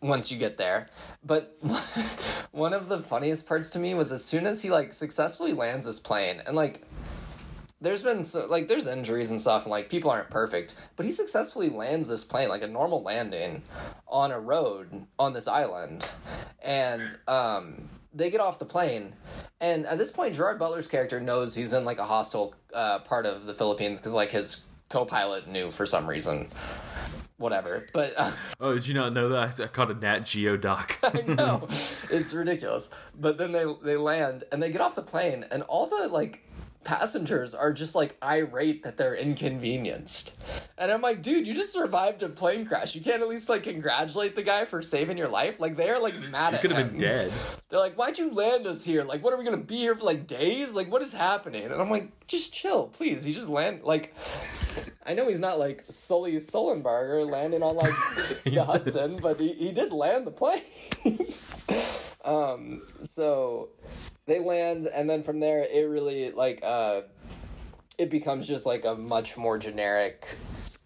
once 0.00 0.30
you 0.30 0.38
get 0.38 0.56
there. 0.56 0.86
But 1.24 1.56
one 2.52 2.72
of 2.72 2.88
the 2.88 3.00
funniest 3.00 3.46
parts 3.46 3.70
to 3.70 3.78
me 3.78 3.94
was 3.94 4.12
as 4.12 4.24
soon 4.24 4.46
as 4.46 4.62
he 4.62 4.70
like 4.70 4.92
successfully 4.92 5.52
lands 5.52 5.86
this 5.86 6.00
plane 6.00 6.42
and 6.46 6.56
like 6.56 6.84
there's 7.82 8.02
been 8.02 8.24
so, 8.24 8.46
like 8.46 8.68
there's 8.68 8.86
injuries 8.86 9.30
and 9.30 9.40
stuff 9.40 9.62
and 9.62 9.70
like 9.70 9.88
people 9.88 10.10
aren't 10.10 10.28
perfect 10.28 10.78
but 10.96 11.06
he 11.06 11.12
successfully 11.12 11.70
lands 11.70 12.08
this 12.08 12.24
plane 12.24 12.48
like 12.48 12.62
a 12.62 12.66
normal 12.66 13.02
landing 13.02 13.62
on 14.06 14.32
a 14.32 14.40
road 14.40 15.06
on 15.18 15.32
this 15.32 15.48
island. 15.48 16.06
And 16.62 17.08
um 17.26 17.88
they 18.12 18.30
get 18.30 18.40
off 18.40 18.58
the 18.58 18.64
plane 18.64 19.14
and 19.60 19.86
at 19.86 19.96
this 19.96 20.10
point 20.10 20.34
gerard 20.34 20.58
butler's 20.58 20.88
character 20.88 21.20
knows 21.20 21.54
he's 21.54 21.72
in 21.72 21.84
like 21.84 21.98
a 21.98 22.04
hostile 22.04 22.54
uh, 22.74 22.98
part 23.00 23.24
of 23.24 23.46
the 23.46 23.54
philippines 23.54 24.00
because 24.00 24.14
like 24.14 24.32
his 24.32 24.66
co-pilot 24.88 25.46
knew 25.46 25.70
for 25.70 25.86
some 25.86 26.08
reason 26.08 26.48
whatever 27.40 27.86
but 27.92 28.14
uh, 28.16 28.30
Oh, 28.60 28.74
did 28.74 28.86
you 28.86 28.94
not 28.94 29.12
know 29.12 29.30
that? 29.30 29.58
I 29.60 29.66
caught 29.66 29.90
a 29.90 29.94
Nat 29.94 30.20
Geo 30.20 30.56
doc. 30.56 30.98
I 31.02 31.22
know. 31.22 31.66
it's 32.10 32.32
ridiculous. 32.34 32.90
But 33.18 33.38
then 33.38 33.52
they 33.52 33.64
they 33.82 33.96
land 33.96 34.44
and 34.52 34.62
they 34.62 34.70
get 34.70 34.80
off 34.80 34.94
the 34.94 35.02
plane 35.02 35.46
and 35.50 35.62
all 35.64 35.86
the 35.86 36.08
like 36.08 36.42
passengers 36.84 37.54
are 37.54 37.72
just 37.72 37.94
like 37.94 38.16
irate 38.22 38.82
that 38.84 38.96
they're 38.96 39.14
inconvenienced. 39.14 40.34
And 40.78 40.90
I'm 40.90 41.02
like, 41.02 41.22
dude, 41.22 41.46
you 41.46 41.54
just 41.54 41.72
survived 41.72 42.22
a 42.22 42.28
plane 42.28 42.64
crash. 42.66 42.94
You 42.94 43.00
can't 43.00 43.20
at 43.22 43.28
least 43.28 43.48
like 43.48 43.64
congratulate 43.64 44.34
the 44.34 44.42
guy 44.42 44.64
for 44.64 44.80
saving 44.80 45.18
your 45.18 45.28
life. 45.28 45.60
Like 45.60 45.76
they're 45.76 46.00
like 46.00 46.18
mad 46.18 46.52
You 46.52 46.56
at 46.56 46.60
could 46.62 46.72
have 46.72 46.80
him. 46.86 46.88
been 46.92 47.00
dead. 47.00 47.32
They're 47.68 47.80
like, 47.80 47.96
why'd 47.96 48.18
you 48.18 48.32
land 48.32 48.66
us 48.66 48.84
here? 48.84 49.04
Like, 49.04 49.22
what 49.22 49.32
are 49.34 49.36
we 49.38 49.44
gonna 49.44 49.58
be 49.58 49.76
here 49.76 49.94
for 49.94 50.04
like 50.04 50.26
days? 50.26 50.74
Like, 50.74 50.90
what 50.90 51.02
is 51.02 51.12
happening? 51.12 51.64
And 51.64 51.74
I'm 51.74 51.90
like, 51.90 52.26
just 52.26 52.54
chill, 52.54 52.88
please. 52.88 53.24
He 53.24 53.32
just 53.32 53.48
land 53.48 53.82
like 53.82 54.14
I 55.04 55.14
know 55.14 55.28
he's 55.28 55.40
not 55.40 55.58
like 55.58 55.84
Sully 55.88 56.32
Sullenberger 56.36 57.28
landing 57.28 57.62
on 57.62 57.76
like 57.76 57.94
the 58.44 58.64
Hudson, 58.64 59.18
but 59.20 59.38
he, 59.38 59.52
he 59.52 59.72
did 59.72 59.92
land 59.92 60.26
the 60.26 60.30
plane. 60.30 60.62
um, 62.24 62.82
so 63.00 63.68
they 64.26 64.38
land, 64.40 64.86
and 64.86 65.08
then 65.08 65.22
from 65.22 65.40
there, 65.40 65.62
it 65.62 65.88
really 65.88 66.30
like 66.30 66.60
uh, 66.62 67.02
it 67.98 68.10
becomes 68.10 68.46
just 68.46 68.66
like 68.66 68.84
a 68.84 68.94
much 68.94 69.36
more 69.36 69.58
generic, 69.58 70.26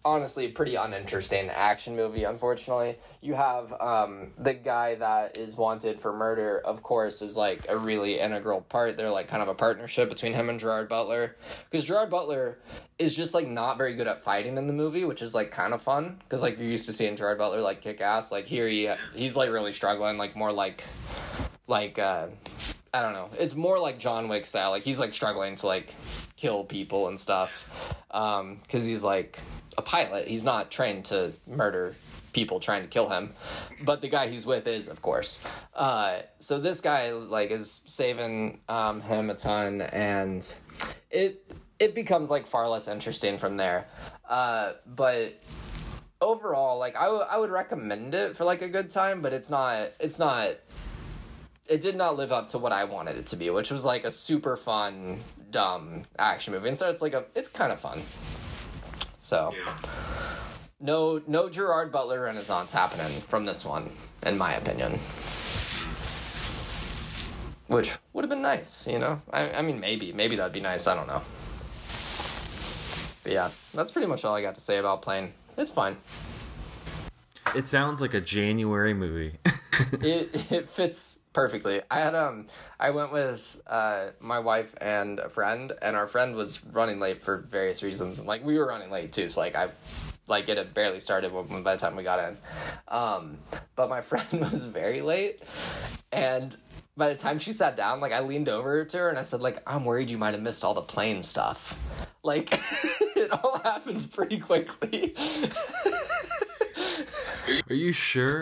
honestly, 0.03 0.47
pretty 0.49 0.75
uninteresting 0.75 1.49
action 1.49 1.95
movie. 1.95 2.23
Unfortunately, 2.23 2.97
you 3.21 3.33
have 3.33 3.73
um, 3.73 4.31
the 4.37 4.53
guy 4.53 4.95
that 4.95 5.37
is 5.37 5.55
wanted 5.55 6.01
for 6.01 6.11
murder. 6.13 6.59
Of 6.59 6.81
course, 6.81 7.21
is 7.21 7.37
like 7.37 7.69
a 7.69 7.77
really 7.77 8.19
integral 8.19 8.61
part. 8.61 8.97
They're 8.97 9.09
like 9.11 9.27
kind 9.27 9.43
of 9.43 9.47
a 9.47 9.55
partnership 9.55 10.09
between 10.09 10.33
him 10.33 10.49
and 10.49 10.59
Gerard 10.59 10.89
Butler, 10.89 11.35
because 11.69 11.85
Gerard 11.85 12.09
Butler 12.09 12.59
is 12.97 13.15
just 13.15 13.33
like 13.33 13.47
not 13.47 13.77
very 13.77 13.93
good 13.93 14.07
at 14.07 14.23
fighting 14.23 14.57
in 14.57 14.67
the 14.67 14.73
movie, 14.73 15.03
which 15.03 15.21
is 15.21 15.35
like 15.35 15.51
kind 15.51 15.73
of 15.73 15.81
fun 15.81 16.15
because 16.19 16.41
like 16.41 16.57
you're 16.57 16.67
used 16.67 16.85
to 16.85 16.93
seeing 16.93 17.15
Gerard 17.15 17.37
Butler 17.37 17.61
like 17.61 17.81
kick 17.81 18.01
ass. 18.01 18.31
Like 18.31 18.47
here, 18.47 18.67
he 18.67 18.89
he's 19.13 19.35
like 19.35 19.49
really 19.51 19.73
struggling, 19.73 20.17
like 20.17 20.35
more 20.35 20.51
like 20.51 20.83
like 21.67 21.99
uh 21.99 22.27
I 22.95 23.01
don't 23.01 23.11
know. 23.11 23.29
It's 23.37 23.55
more 23.55 23.77
like 23.77 23.99
John 23.99 24.29
Wick 24.29 24.45
style. 24.45 24.69
Like 24.69 24.83
he's 24.83 25.01
like 25.01 25.13
struggling 25.13 25.55
to 25.55 25.67
like 25.67 25.93
kill 26.37 26.63
people 26.63 27.09
and 27.09 27.19
stuff. 27.19 27.93
Um 28.11 28.57
cuz 28.69 28.85
he's 28.85 29.03
like 29.03 29.37
a 29.77 29.81
pilot. 29.81 30.29
He's 30.29 30.45
not 30.45 30.71
trained 30.71 31.03
to 31.05 31.33
murder 31.45 31.93
people 32.31 32.61
trying 32.61 32.83
to 32.83 32.87
kill 32.87 33.09
him. 33.09 33.33
But 33.83 33.99
the 33.99 34.07
guy 34.07 34.27
he's 34.29 34.45
with 34.45 34.65
is, 34.65 34.87
of 34.87 35.01
course. 35.01 35.41
Uh 35.73 36.19
so 36.39 36.57
this 36.57 36.79
guy 36.79 37.11
like 37.11 37.51
is 37.51 37.81
saving 37.85 38.61
um 38.69 39.01
him 39.01 39.29
a 39.29 39.35
ton 39.35 39.81
and 39.81 40.55
it 41.11 41.53
it 41.79 41.95
becomes 41.95 42.31
like 42.31 42.47
far 42.47 42.69
less 42.69 42.87
interesting 42.87 43.37
from 43.37 43.57
there. 43.57 43.87
Uh 44.29 44.71
but 44.85 45.33
overall 46.21 46.79
like 46.79 46.95
I 46.95 47.05
w- 47.05 47.25
I 47.29 47.37
would 47.37 47.51
recommend 47.51 48.15
it 48.15 48.37
for 48.37 48.45
like 48.45 48.61
a 48.61 48.69
good 48.69 48.89
time 48.89 49.21
but 49.21 49.33
it's 49.33 49.49
not 49.49 49.91
it's 49.99 50.17
not 50.17 50.55
it 51.67 51.81
did 51.81 51.95
not 51.95 52.15
live 52.15 52.31
up 52.31 52.49
to 52.49 52.57
what 52.57 52.71
I 52.71 52.83
wanted 52.83 53.17
it 53.17 53.27
to 53.27 53.35
be, 53.35 53.49
which 53.49 53.71
was 53.71 53.85
like 53.85 54.05
a 54.05 54.11
super 54.11 54.55
fun, 54.55 55.19
dumb 55.51 56.03
action 56.19 56.53
movie. 56.53 56.69
Instead, 56.69 56.91
it's 56.91 57.01
like 57.01 57.13
a, 57.13 57.25
it's 57.35 57.47
kind 57.47 57.71
of 57.71 57.79
fun. 57.79 58.01
So, 59.19 59.53
no, 60.79 61.21
no 61.27 61.49
Gerard 61.49 61.91
Butler 61.91 62.21
Renaissance 62.23 62.71
happening 62.71 63.09
from 63.21 63.45
this 63.45 63.65
one, 63.65 63.89
in 64.25 64.37
my 64.37 64.53
opinion. 64.53 64.99
Which 67.67 67.97
would 68.13 68.23
have 68.23 68.29
been 68.29 68.43
nice, 68.43 68.85
you 68.85 68.99
know. 68.99 69.21
I, 69.31 69.49
I 69.49 69.61
mean, 69.63 69.79
maybe, 69.79 70.13
maybe 70.13 70.35
that'd 70.35 70.53
be 70.53 70.59
nice. 70.59 70.85
I 70.85 70.95
don't 70.95 71.07
know. 71.07 71.21
But 73.23 73.31
yeah, 73.31 73.49
that's 73.73 73.89
pretty 73.89 74.07
much 74.07 74.23
all 74.23 74.35
I 74.35 74.43
got 74.43 74.53
to 74.53 74.61
say 74.61 74.77
about 74.77 75.01
Plane. 75.01 75.33
It's 75.57 75.71
fine. 75.71 75.97
It 77.55 77.65
sounds 77.65 78.01
like 78.01 78.13
a 78.13 78.21
January 78.21 78.93
movie. 78.93 79.33
it 79.93 80.51
it 80.51 80.69
fits 80.69 81.21
perfectly. 81.35 81.81
I 81.91 81.99
had 81.99 82.15
um 82.15 82.45
I 82.79 82.91
went 82.91 83.11
with 83.11 83.61
uh 83.67 84.07
my 84.21 84.39
wife 84.39 84.73
and 84.79 85.19
a 85.19 85.27
friend 85.27 85.73
and 85.81 85.97
our 85.97 86.07
friend 86.07 86.33
was 86.33 86.63
running 86.67 87.01
late 87.01 87.21
for 87.21 87.39
various 87.39 87.83
reasons 87.83 88.23
like 88.23 88.43
we 88.43 88.57
were 88.57 88.65
running 88.65 88.89
late 88.89 89.11
too 89.11 89.27
so 89.27 89.41
like 89.41 89.53
I 89.53 89.67
like 90.27 90.47
it 90.47 90.57
had 90.57 90.73
barely 90.73 91.01
started 91.01 91.33
when, 91.33 91.61
by 91.61 91.75
the 91.75 91.81
time 91.81 91.97
we 91.97 92.03
got 92.03 92.19
in. 92.19 92.37
Um 92.87 93.37
but 93.75 93.89
my 93.89 93.99
friend 94.09 94.25
was 94.49 94.63
very 94.63 95.01
late 95.01 95.43
and 96.13 96.55
by 96.95 97.09
the 97.09 97.15
time 97.15 97.37
she 97.37 97.51
sat 97.51 97.75
down 97.75 97.99
like 97.99 98.13
I 98.13 98.21
leaned 98.21 98.47
over 98.47 98.85
to 98.85 98.97
her 98.97 99.09
and 99.09 99.19
I 99.19 99.23
said 99.23 99.41
like 99.41 99.61
I'm 99.67 99.83
worried 99.83 100.09
you 100.09 100.17
might 100.17 100.35
have 100.35 100.41
missed 100.41 100.63
all 100.63 100.73
the 100.73 100.81
plane 100.81 101.21
stuff. 101.21 101.77
Like 102.23 102.47
it 103.17 103.29
all 103.43 103.59
happens 103.59 104.07
pretty 104.07 104.39
quickly. 104.39 105.13
Are 107.69 107.75
you 107.75 107.91
sure 107.91 108.41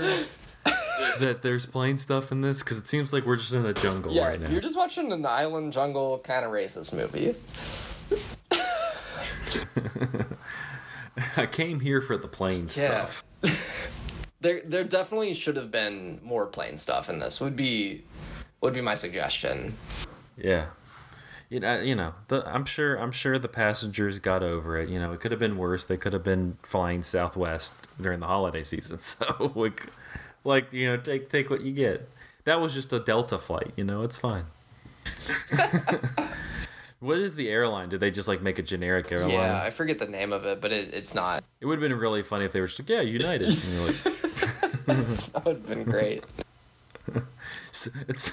that 1.19 1.41
there's 1.41 1.65
plane 1.65 1.97
stuff 1.97 2.31
in 2.31 2.41
this? 2.41 2.63
Because 2.63 2.77
it 2.77 2.87
seems 2.87 3.13
like 3.13 3.25
we're 3.25 3.37
just 3.37 3.53
in 3.53 3.65
a 3.65 3.73
jungle 3.73 4.13
Yeah, 4.13 4.27
right 4.27 4.41
now. 4.41 4.49
you're 4.49 4.61
just 4.61 4.77
watching 4.77 5.11
an 5.11 5.25
island 5.25 5.73
jungle 5.73 6.19
kind 6.19 6.45
of 6.45 6.51
racist 6.51 6.93
movie. 6.95 7.35
I 11.37 11.45
came 11.45 11.79
here 11.81 12.01
for 12.01 12.17
the 12.17 12.27
plane 12.27 12.63
Yeah. 12.75 13.05
stuff. 13.07 13.23
There, 14.41 14.59
there 14.65 14.83
definitely 14.83 15.33
should 15.35 15.55
have 15.55 15.71
been 15.71 16.19
more 16.21 16.47
plane 16.47 16.77
stuff 16.77 17.09
in 17.09 17.19
this. 17.19 17.39
Would 17.39 17.55
be, 17.55 18.03
would 18.59 18.73
be 18.73 18.81
my 18.81 18.93
suggestion. 18.93 19.77
Yeah. 20.37 20.65
You 21.49 21.61
know, 21.61 21.79
you 21.79 21.95
know 21.95 22.13
the, 22.27 22.43
I'm 22.45 22.65
sure. 22.65 22.97
I'm 22.97 23.13
sure 23.13 23.39
the 23.39 23.47
passengers 23.47 24.19
got 24.19 24.43
over 24.43 24.77
it. 24.77 24.89
You 24.89 24.99
know, 24.99 25.13
it 25.13 25.21
could 25.21 25.31
have 25.31 25.39
been 25.39 25.55
worse. 25.55 25.85
They 25.85 25.95
could 25.95 26.11
have 26.11 26.25
been 26.25 26.57
flying 26.61 27.03
Southwest 27.03 27.87
during 28.01 28.19
the 28.19 28.27
holiday 28.27 28.63
season. 28.65 28.97
So, 28.99 29.53
like, 29.55 29.87
like 30.43 30.71
you 30.73 30.86
know, 30.88 30.97
take 30.97 31.29
take 31.29 31.49
what 31.49 31.62
you 31.62 31.71
get. 31.71 32.10
That 32.45 32.60
was 32.60 32.73
just 32.73 32.91
a 32.91 32.99
Delta 32.99 33.38
flight. 33.38 33.71
You 33.75 33.84
know, 33.84 34.03
it's 34.03 34.17
fine. 34.17 34.45
what 36.99 37.17
is 37.17 37.36
the 37.36 37.49
airline? 37.49 37.89
Did 37.89 37.99
they 37.99 38.12
just 38.12 38.27
like 38.27 38.41
make 38.41 38.60
a 38.60 38.63
generic 38.63 39.12
airline? 39.12 39.32
Yeah, 39.32 39.62
I 39.62 39.69
forget 39.69 39.99
the 39.99 40.08
name 40.08 40.34
of 40.34 40.45
it, 40.45 40.62
but 40.62 40.71
it, 40.71 40.93
it's 40.93 41.15
not. 41.15 41.43
It 41.62 41.65
would 41.65 41.79
have 41.79 41.89
been 41.89 41.97
really 41.97 42.23
funny 42.23 42.45
if 42.45 42.51
they 42.51 42.62
were 42.62 42.67
just 42.67 42.79
like, 42.79 42.89
yeah, 42.89 43.01
United. 43.01 43.47
Like, 43.47 44.03
That 44.86 45.41
would 45.45 45.58
have 45.58 45.67
been 45.67 45.84
great. 45.84 46.23
So 47.71 47.89
it's 48.08 48.32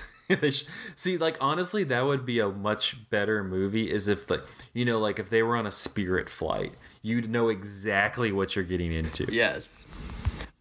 see 0.95 1.17
like 1.19 1.37
honestly 1.41 1.83
that 1.85 2.05
would 2.05 2.25
be 2.25 2.39
a 2.39 2.49
much 2.49 3.09
better 3.11 3.43
movie 3.43 3.91
is 3.91 4.07
if 4.07 4.31
like 4.31 4.45
you 4.73 4.85
know 4.85 4.99
like 4.99 5.19
if 5.19 5.29
they 5.31 5.43
were 5.43 5.57
on 5.57 5.67
a 5.67 5.73
spirit 5.73 6.31
flight 6.31 6.75
you'd 7.03 7.29
know 7.29 7.49
exactly 7.49 8.31
what 8.31 8.55
you're 8.55 8.65
getting 8.65 8.93
into 8.93 9.27
Yes. 9.33 9.80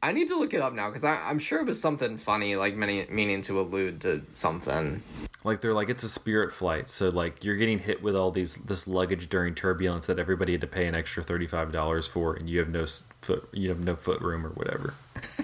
I 0.02 0.14
need 0.14 0.30
to 0.30 0.40
look 0.40 0.54
it 0.54 0.62
up 0.62 0.74
now 0.74 0.88
because 0.88 1.04
I'm 1.04 1.40
sure 1.40 1.60
it 1.60 1.66
was 1.66 1.82
something 1.82 2.18
funny, 2.18 2.56
like 2.56 2.76
many 2.76 3.06
meaning 3.10 3.42
to 3.44 3.60
allude 3.60 4.00
to 4.02 4.22
something. 4.32 5.04
like 5.44 5.60
they're 5.62 5.74
like 5.74 5.90
it's 5.90 6.04
a 6.04 6.10
spirit 6.10 6.54
flight 6.54 6.90
so 6.90 7.10
like 7.10 7.44
you're 7.44 7.56
getting 7.56 7.80
hit 7.80 8.02
with 8.04 8.16
all 8.16 8.30
these 8.32 8.56
this 8.56 8.88
luggage 8.88 9.30
during 9.30 9.56
turbulence 9.56 10.06
that 10.06 10.20
everybody 10.20 10.52
had 10.54 10.62
to 10.62 10.68
pay 10.68 10.86
an 10.86 10.96
extra 10.96 11.24
$35 11.24 12.10
for 12.10 12.34
and 12.34 12.50
you 12.50 12.60
have 12.60 12.70
no 12.70 12.86
foot 13.22 13.48
you 13.54 13.70
have 13.70 13.84
no 13.84 13.96
foot 13.96 14.22
room 14.22 14.46
or 14.46 14.50
whatever. 14.50 14.94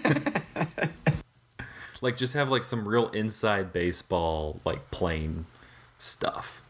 Like 2.02 2.18
just 2.18 2.34
have 2.34 2.50
like 2.50 2.64
some 2.64 2.88
real 2.88 3.08
inside 3.10 3.74
baseball 3.74 4.60
like 4.64 4.92
plane 4.92 5.46
stuff. 5.98 6.62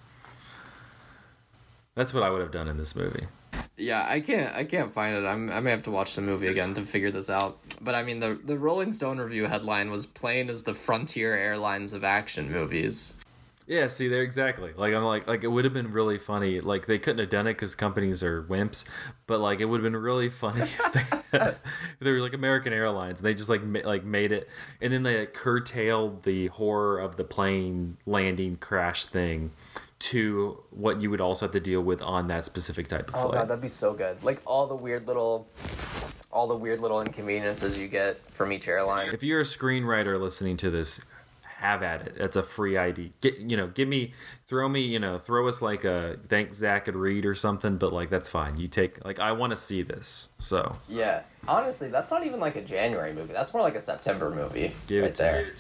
That's 1.96 2.14
what 2.14 2.24
i 2.24 2.30
would 2.30 2.42
have 2.42 2.52
done 2.52 2.68
in 2.68 2.78
this 2.78 2.96
movie 2.96 3.28
Yeah, 3.78 4.06
I 4.08 4.20
can't 4.22 4.56
I 4.56 4.64
can't 4.64 4.94
find 4.94 5.16
it. 5.16 5.28
I'm 5.28 5.52
I 5.52 5.60
may 5.60 5.72
have 5.72 5.84
to 5.84 5.92
watch 5.92 6.16
the 6.16 6.22
movie 6.22 6.48
again 6.48 6.74
to 6.76 6.82
figure 6.84 7.12
this 7.12 7.30
out. 7.30 7.60
But 7.82 7.96
I 7.96 8.04
mean 8.04 8.20
the 8.20 8.40
the 8.44 8.58
Rolling 8.58 8.92
Stone 8.92 9.20
review 9.20 9.46
headline 9.46 9.92
was 9.92 10.06
plain 10.06 10.50
as 10.50 10.64
the 10.64 10.74
Frontier 10.74 11.36
Airlines 11.36 11.94
of 11.94 12.04
action 12.04 12.52
movies. 12.52 13.16
Yeah, 13.68 13.88
see 13.88 14.08
there 14.08 14.22
exactly. 14.22 14.74
Like 14.78 14.94
I'm 14.94 15.04
like 15.04 15.28
like 15.28 15.44
it 15.44 15.48
would 15.48 15.66
have 15.66 15.74
been 15.74 15.92
really 15.92 16.20
funny. 16.20 16.62
Like 16.62 16.86
they 16.86 17.00
couldn't 17.00 17.20
have 17.20 17.30
done 17.30 17.48
it 17.48 17.54
because 17.54 17.74
companies 17.74 18.22
are 18.22 18.44
wimps, 18.44 18.88
but 19.26 19.40
like 19.40 19.60
it 19.60 19.66
would 19.66 19.84
have 19.84 19.92
been 19.92 20.00
really 20.00 20.30
funny 20.30 20.62
if 20.64 20.92
they 20.94 21.06
if 21.34 21.60
they 22.00 22.12
were 22.12 22.22
like 22.22 22.34
American 22.34 22.74
Airlines 22.74 23.20
and 23.20 23.26
they 23.26 23.34
just 23.34 23.50
like 23.50 23.64
ma- 23.64 23.80
like 23.84 24.04
made 24.04 24.32
it, 24.32 24.48
and 24.82 24.94
then 24.94 25.02
they 25.02 25.20
like, 25.20 25.34
curtailed 25.34 26.24
the 26.24 26.48
horror 26.48 27.00
of 27.00 27.16
the 27.16 27.24
plane 27.24 27.98
landing 28.06 28.56
crash 28.58 29.06
thing 29.06 29.52
to 30.12 30.60
what 30.72 31.02
you 31.02 31.10
would 31.10 31.22
also 31.22 31.46
have 31.46 31.54
to 31.54 31.60
deal 31.60 31.82
with 31.82 32.02
on 32.02 32.28
that 32.28 32.46
specific 32.46 32.88
type 32.88 33.10
of 33.10 33.16
Oh 33.16 33.22
flight. 33.24 33.34
god, 33.42 33.48
that'd 33.50 33.62
be 33.62 33.70
so 33.70 33.94
good. 33.94 34.24
Like 34.24 34.42
all 34.46 34.68
the 34.68 34.76
weird 34.76 35.08
little 35.08 35.48
all 36.32 36.48
the 36.48 36.56
weird 36.56 36.80
little 36.82 37.02
inconveniences 37.02 37.78
you 37.78 37.88
get 37.88 38.20
from 38.34 38.52
each 38.52 38.68
airline. 38.68 39.10
if 39.14 39.24
you're 39.24 39.40
a 39.40 39.44
screenwriter 39.44 40.20
listening 40.20 40.58
to 40.58 40.70
this 40.70 41.00
have 41.60 41.82
at 41.82 42.06
it 42.06 42.16
that's 42.18 42.36
a 42.36 42.44
free 42.44 42.78
id 42.78 43.14
get 43.22 43.38
you 43.38 43.56
know 43.56 43.66
give 43.68 43.88
me 43.88 44.12
throw 44.46 44.68
me 44.68 44.82
you 44.82 45.00
know 45.00 45.18
throw 45.18 45.48
us 45.48 45.62
like 45.62 45.86
a 45.86 46.18
thank 46.28 46.54
zach 46.54 46.90
and 46.90 46.98
reed 46.98 47.26
or 47.26 47.34
something 47.34 47.78
but 47.78 47.94
like 47.94 48.10
that's 48.10 48.28
fine 48.28 48.58
you 48.58 48.68
take 48.68 49.04
like 49.06 49.20
i 49.20 49.32
want 49.32 49.52
to 49.52 49.56
see 49.58 49.82
this 49.82 50.28
so 50.38 50.76
Yeah. 50.90 51.22
Honestly, 51.48 51.88
that's 51.90 52.12
not 52.12 52.26
even 52.26 52.40
like 52.40 52.56
a 52.56 52.62
January 52.64 53.14
movie. 53.14 53.32
That's 53.32 53.54
more 53.54 53.62
like 53.62 53.76
a 53.76 53.80
September 53.80 54.32
movie. 54.32 54.74
Give 54.88 55.04
right 55.04 55.12
it 55.12 55.16
to 55.16 55.22
there. 55.22 55.44
me. 55.46 55.52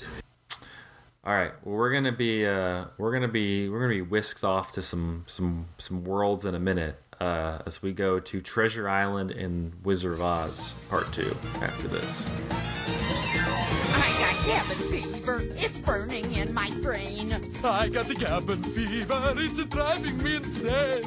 All 1.25 1.33
right 1.33 1.51
well 1.63 1.75
we're 1.75 1.91
gonna 1.91 2.11
be 2.11 2.45
uh 2.45 2.85
we're 2.97 3.11
gonna 3.11 3.27
be 3.27 3.67
we're 3.67 3.79
gonna 3.79 3.93
be 3.93 4.01
whisked 4.01 4.43
off 4.43 4.71
to 4.71 4.81
some 4.81 5.23
some 5.27 5.65
some 5.77 6.03
worlds 6.03 6.45
in 6.45 6.53
a 6.53 6.59
minute 6.59 6.99
uh 7.19 7.59
as 7.65 7.81
we 7.81 7.91
go 7.93 8.19
to 8.19 8.41
treasure 8.41 8.87
island 8.87 9.31
in 9.31 9.73
wizard 9.83 10.13
of 10.13 10.21
oz 10.21 10.73
part 10.89 11.11
two 11.11 11.35
after 11.61 11.87
this 11.87 12.29
I 13.97 14.07
got 14.19 14.35
cabin 14.45 14.91
fever, 14.91 15.39
it's 15.55 15.79
burning 15.79 16.31
in 16.33 16.53
my 16.53 16.69
brain. 16.83 17.33
I 17.63 17.89
got 17.89 18.05
the 18.05 18.15
cabin 18.15 18.61
fever, 18.61 19.33
it's 19.37 19.65
driving 19.65 20.21
me 20.21 20.35
insane. 20.37 21.03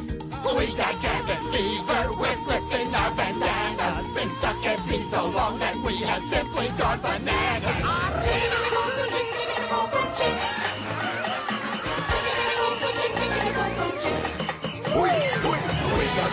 We 0.56 0.66
got 0.76 0.94
cabin 1.00 1.42
fever, 1.52 2.12
we're 2.18 2.38
flipping 2.44 2.94
our 2.94 3.14
bandanas. 3.14 4.10
Been 4.14 4.30
stuck 4.30 4.56
at 4.66 4.78
sea 4.80 5.02
so 5.02 5.30
long 5.30 5.58
that 5.60 5.76
we 5.86 5.96
have 6.06 6.22
simply 6.22 6.66
gone 6.78 7.00
bananas. 7.00 8.97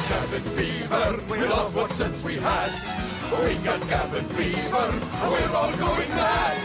Cabin 0.08 0.42
fever, 0.42 1.20
we 1.32 1.40
lost 1.48 1.76
what 1.76 1.92
sense 1.92 2.24
we 2.24 2.36
had. 2.36 2.70
We 3.44 3.56
got 3.64 3.82
cabin 3.90 4.24
fever, 4.36 4.88
we're 5.30 5.56
all 5.56 5.72
going 5.78 6.10
mad. 6.10 6.58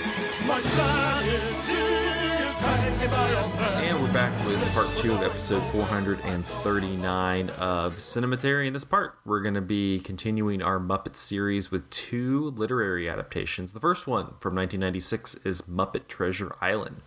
My 0.47 0.61
sanity 0.61 1.73
is 1.73 2.61
hanging 2.61 3.11
by 3.11 3.29
a 3.29 3.43
thread. 3.57 3.85
And 3.85 4.03
we're 4.03 4.13
back 4.13 4.33
with 4.45 4.75
part 4.75 4.89
two 4.99 5.13
of 5.15 5.23
episode 5.23 5.63
439 5.73 7.51
of 7.51 7.97
Cinematary. 7.97 8.67
In 8.67 8.75
this 8.75 8.85
part, 8.85 9.19
we're 9.25 9.41
going 9.41 9.55
to 9.55 9.63
be 9.63 10.01
continuing 10.01 10.61
our 10.63 10.79
Muppet 10.79 11.17
series 11.17 11.71
with 11.71 11.89
two 11.89 12.51
literary 12.51 13.09
adaptations. 13.09 13.73
The 13.73 13.81
first 13.81 14.07
one 14.07 14.35
from 14.41 14.55
1996 14.55 15.37
is 15.47 15.63
Muppet 15.63 16.09
Treasure 16.09 16.55
Island, 16.61 17.01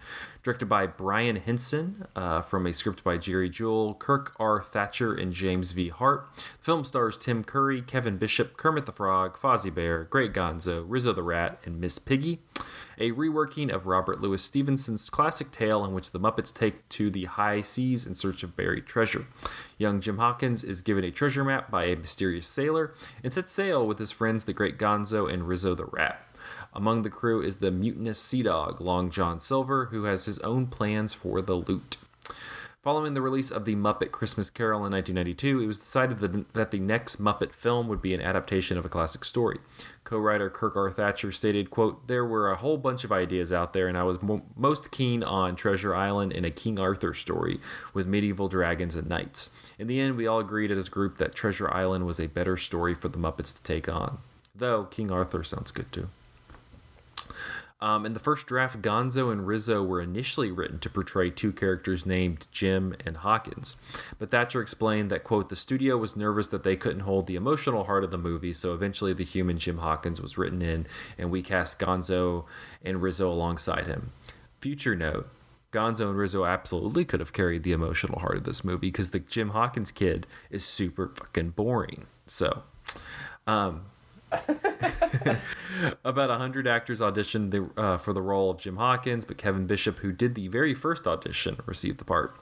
directed 0.43 0.65
by 0.65 0.85
Brian 0.85 1.37
Henson 1.37 2.05
uh, 2.15 2.41
from 2.41 2.65
a 2.65 2.73
script 2.73 3.03
by 3.03 3.17
Jerry 3.17 3.49
Juhl, 3.49 3.97
Kirk 3.97 4.35
R. 4.37 4.61
Thatcher, 4.61 5.13
and 5.13 5.31
James 5.31 5.71
V. 5.71 5.87
Hart. 5.87 6.27
The 6.35 6.41
film 6.65 6.83
stars 6.83 7.17
Tim 7.17 7.43
Curry, 7.43 7.81
Kevin 7.81 8.17
Bishop, 8.17 8.57
Kermit 8.57 8.85
the 8.85 8.91
Frog, 8.91 9.37
Fozzie 9.37 9.73
Bear, 9.73 10.03
Great 10.03 10.33
Gonzo, 10.33 10.83
Rizzo 10.85 11.13
the 11.13 11.23
Rat, 11.23 11.59
and 11.63 11.79
Miss 11.79 11.97
Piggy. 11.97 12.39
A 12.97 13.11
reworking 13.11 13.71
of 13.71 13.87
Robert 13.87 14.21
Louis 14.21 14.43
Stevenson's 14.43 15.09
classic 15.09 15.49
tale 15.51 15.83
in 15.85 15.93
which 15.93 16.11
the 16.11 16.19
Muppets 16.19 16.53
take 16.53 16.87
to 16.89 17.09
the 17.09 17.25
high 17.25 17.61
seas 17.61 18.05
in 18.05 18.13
search 18.13 18.43
of 18.43 18.55
buried 18.55 18.85
treasure. 18.85 19.25
Young 19.77 20.01
Jim 20.01 20.17
Hawkins 20.17 20.63
is 20.63 20.81
given 20.81 21.03
a 21.03 21.11
treasure 21.11 21.43
map 21.43 21.71
by 21.71 21.85
a 21.85 21.95
mysterious 21.95 22.47
sailor 22.47 22.93
and 23.23 23.33
sets 23.33 23.53
sail 23.53 23.87
with 23.87 23.97
his 23.97 24.11
friends 24.11 24.43
the 24.43 24.53
Great 24.53 24.77
Gonzo 24.77 25.31
and 25.31 25.47
Rizzo 25.47 25.73
the 25.73 25.85
Rat. 25.85 26.21
Among 26.75 27.03
the 27.03 27.09
crew 27.09 27.41
is 27.41 27.57
the 27.57 27.71
mutinous 27.71 28.19
sea 28.19 28.43
dog, 28.43 28.81
Long 28.81 29.11
John 29.11 29.39
Silver, 29.39 29.85
who 29.85 30.05
has 30.05 30.25
his 30.25 30.39
own 30.39 30.67
plans 30.67 31.13
for 31.13 31.41
the 31.41 31.55
loot. 31.55 31.97
Following 32.83 33.13
the 33.13 33.21
release 33.21 33.49
of 33.49 33.63
The 33.63 33.75
Muppet 33.75 34.11
Christmas 34.11 34.49
Carol 34.49 34.85
in 34.85 34.91
1992, 34.91 35.61
it 35.61 35.67
was 35.67 35.79
decided 35.79 36.17
that, 36.17 36.71
the 36.71 36.79
next 36.79 37.15
Muppet 37.15 37.53
film 37.53 37.87
would 37.87 38.01
be 38.01 38.13
an 38.13 38.19
adaptation 38.19 38.77
of 38.77 38.83
a 38.83 38.89
classic 38.89 39.23
story. 39.23 39.59
Co-writer 40.03 40.49
Kirk 40.49 40.75
R. 40.75 40.91
Thatcher 40.91 41.31
stated, 41.31 41.69
quote, 41.69 42.07
There 42.07 42.25
were 42.25 42.51
a 42.51 42.57
whole 42.57 42.77
bunch 42.77 43.05
of 43.05 43.11
ideas 43.13 43.53
out 43.53 43.71
there, 43.71 43.87
and 43.87 43.97
I 43.97 44.03
was 44.03 44.21
mo- 44.21 44.43
most 44.57 44.91
keen 44.91 45.23
on 45.23 45.55
Treasure 45.55 45.95
Island 45.95 46.33
and 46.33 46.45
a 46.45 46.51
King 46.51 46.77
Arthur 46.77 47.13
story 47.13 47.61
with 47.93 48.05
medieval 48.05 48.49
dragons 48.49 48.97
and 48.97 49.07
knights. 49.07 49.49
In 49.79 49.87
the 49.87 50.01
end, 50.01 50.17
we 50.17 50.27
all 50.27 50.39
agreed 50.39 50.69
as 50.69 50.87
a 50.87 50.91
group 50.91 51.19
that 51.19 51.33
Treasure 51.33 51.73
Island 51.73 52.05
was 52.05 52.19
a 52.19 52.27
better 52.27 52.57
story 52.57 52.95
for 52.95 53.07
the 53.07 53.17
Muppets 53.17 53.55
to 53.55 53.63
take 53.63 53.87
on. 53.87 54.17
Though 54.53 54.83
King 54.83 55.09
Arthur 55.09 55.43
sounds 55.45 55.71
good 55.71 55.89
too. 55.93 56.09
Um, 57.83 58.05
in 58.05 58.13
the 58.13 58.19
first 58.19 58.47
draft, 58.47 58.81
Gonzo 58.81 59.29
and 59.29 59.45
Rizzo 59.45 59.83
were 59.83 59.99
initially 59.99 60.49
written 60.51 60.79
to 60.79 60.89
portray 60.89 61.29
two 61.29 61.51
characters 61.51 62.05
named 62.05 62.47
Jim 62.49 62.95
and 63.05 63.17
Hawkins. 63.17 63.75
But 64.17 64.31
Thatcher 64.31 64.61
explained 64.61 65.11
that, 65.11 65.25
quote, 65.25 65.49
the 65.49 65.57
studio 65.57 65.97
was 65.97 66.15
nervous 66.15 66.47
that 66.47 66.63
they 66.63 66.77
couldn't 66.77 67.01
hold 67.01 67.27
the 67.27 67.35
emotional 67.35 67.83
heart 67.83 68.05
of 68.05 68.11
the 68.11 68.17
movie, 68.17 68.53
so 68.53 68.73
eventually 68.73 69.11
the 69.11 69.25
human 69.25 69.57
Jim 69.57 69.79
Hawkins 69.79 70.21
was 70.21 70.37
written 70.37 70.61
in, 70.61 70.87
and 71.17 71.29
we 71.29 71.41
cast 71.41 71.77
Gonzo 71.77 72.45
and 72.81 73.01
Rizzo 73.01 73.29
alongside 73.29 73.85
him. 73.85 74.13
Future 74.61 74.95
note 74.95 75.27
Gonzo 75.73 76.07
and 76.07 76.17
Rizzo 76.17 76.45
absolutely 76.45 77.03
could 77.03 77.19
have 77.19 77.33
carried 77.33 77.63
the 77.63 77.73
emotional 77.73 78.19
heart 78.19 78.37
of 78.37 78.43
this 78.45 78.63
movie 78.63 78.87
because 78.87 79.09
the 79.09 79.19
Jim 79.19 79.49
Hawkins 79.49 79.91
kid 79.91 80.25
is 80.49 80.63
super 80.63 81.09
fucking 81.09 81.49
boring. 81.49 82.05
So, 82.27 82.63
um, 83.45 83.87
about 86.03 86.29
100 86.29 86.67
actors 86.67 87.01
auditioned 87.01 87.51
the, 87.51 87.69
uh, 87.79 87.97
for 87.97 88.13
the 88.13 88.21
role 88.21 88.49
of 88.51 88.59
Jim 88.59 88.77
Hawkins, 88.77 89.25
but 89.25 89.37
Kevin 89.37 89.67
Bishop, 89.67 89.99
who 89.99 90.11
did 90.11 90.35
the 90.35 90.47
very 90.47 90.73
first 90.73 91.07
audition, 91.07 91.59
received 91.65 91.99
the 91.99 92.05
part. 92.05 92.39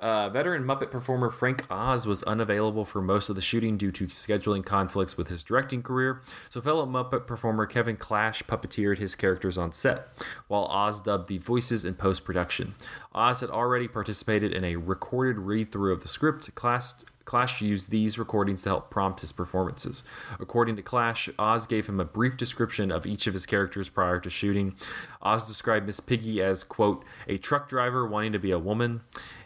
Uh, 0.00 0.28
veteran 0.28 0.62
Muppet 0.62 0.92
performer 0.92 1.28
Frank 1.28 1.64
Oz 1.68 2.06
was 2.06 2.22
unavailable 2.22 2.84
for 2.84 3.02
most 3.02 3.28
of 3.28 3.34
the 3.34 3.42
shooting 3.42 3.76
due 3.76 3.90
to 3.90 4.06
scheduling 4.06 4.64
conflicts 4.64 5.16
with 5.16 5.26
his 5.26 5.42
directing 5.42 5.82
career, 5.82 6.22
so 6.48 6.60
fellow 6.60 6.86
Muppet 6.86 7.26
performer 7.26 7.66
Kevin 7.66 7.96
Clash 7.96 8.44
puppeteered 8.44 8.98
his 8.98 9.16
characters 9.16 9.58
on 9.58 9.72
set, 9.72 10.06
while 10.46 10.66
Oz 10.66 11.00
dubbed 11.00 11.28
the 11.28 11.38
voices 11.38 11.84
in 11.84 11.94
post 11.94 12.24
production. 12.24 12.76
Oz 13.12 13.40
had 13.40 13.50
already 13.50 13.88
participated 13.88 14.52
in 14.52 14.64
a 14.64 14.76
recorded 14.76 15.40
read 15.40 15.72
through 15.72 15.92
of 15.92 16.02
the 16.02 16.08
script. 16.08 16.54
Clash 16.54 16.92
Clash 17.28 17.60
used 17.60 17.90
these 17.90 18.18
recordings 18.18 18.62
to 18.62 18.70
help 18.70 18.88
prompt 18.88 19.20
his 19.20 19.32
performances. 19.32 20.02
According 20.40 20.76
to 20.76 20.82
Clash, 20.82 21.28
Oz 21.38 21.66
gave 21.66 21.86
him 21.86 22.00
a 22.00 22.06
brief 22.06 22.38
description 22.38 22.90
of 22.90 23.04
each 23.04 23.26
of 23.26 23.34
his 23.34 23.44
characters 23.44 23.90
prior 23.90 24.18
to 24.18 24.30
shooting. 24.30 24.74
Oz 25.20 25.46
described 25.46 25.84
Miss 25.84 26.00
Piggy 26.00 26.40
as, 26.40 26.64
quote, 26.64 27.04
a 27.26 27.36
truck 27.36 27.68
driver 27.68 28.06
wanting 28.06 28.32
to 28.32 28.38
be 28.38 28.50
a 28.50 28.58
woman, 28.58 29.02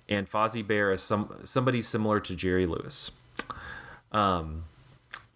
and 0.08 0.30
Fozzie 0.30 0.64
Bear 0.64 0.92
as 0.92 1.02
some 1.02 1.40
somebody 1.42 1.82
similar 1.82 2.20
to 2.20 2.36
Jerry 2.36 2.66
Lewis. 2.66 3.10
Um, 4.12 4.66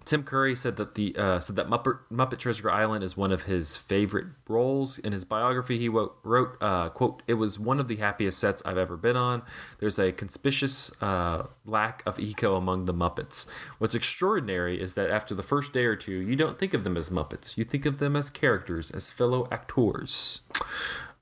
Tim 0.06 0.22
Curry 0.22 0.54
said 0.54 0.76
that 0.76 0.94
the 0.94 1.14
uh, 1.16 1.40
said 1.40 1.56
that 1.56 1.68
Muppet, 1.68 1.98
Muppet 2.12 2.38
Treasure 2.38 2.70
Island 2.70 3.02
is 3.02 3.16
one 3.16 3.32
of 3.32 3.42
his 3.42 3.76
favorite 3.76 4.26
roles. 4.48 4.98
In 4.98 5.12
his 5.12 5.24
biography, 5.24 5.78
he 5.78 5.88
wo- 5.88 6.12
wrote, 6.22 6.56
uh, 6.60 6.90
"quote 6.90 7.22
It 7.26 7.34
was 7.34 7.58
one 7.58 7.80
of 7.80 7.88
the 7.88 7.96
happiest 7.96 8.38
sets 8.38 8.62
I've 8.64 8.78
ever 8.78 8.96
been 8.96 9.16
on. 9.16 9.42
There's 9.78 9.98
a 9.98 10.12
conspicuous 10.12 10.90
uh, 11.02 11.48
lack 11.64 12.04
of 12.06 12.20
ego 12.20 12.54
among 12.54 12.84
the 12.84 12.94
Muppets. 12.94 13.50
What's 13.78 13.96
extraordinary 13.96 14.80
is 14.80 14.94
that 14.94 15.10
after 15.10 15.34
the 15.34 15.42
first 15.42 15.72
day 15.72 15.84
or 15.84 15.96
two, 15.96 16.20
you 16.20 16.36
don't 16.36 16.56
think 16.56 16.72
of 16.72 16.84
them 16.84 16.96
as 16.96 17.10
Muppets. 17.10 17.56
You 17.56 17.64
think 17.64 17.84
of 17.84 17.98
them 17.98 18.14
as 18.14 18.30
characters, 18.30 18.92
as 18.92 19.10
fellow 19.10 19.48
actors." 19.50 20.42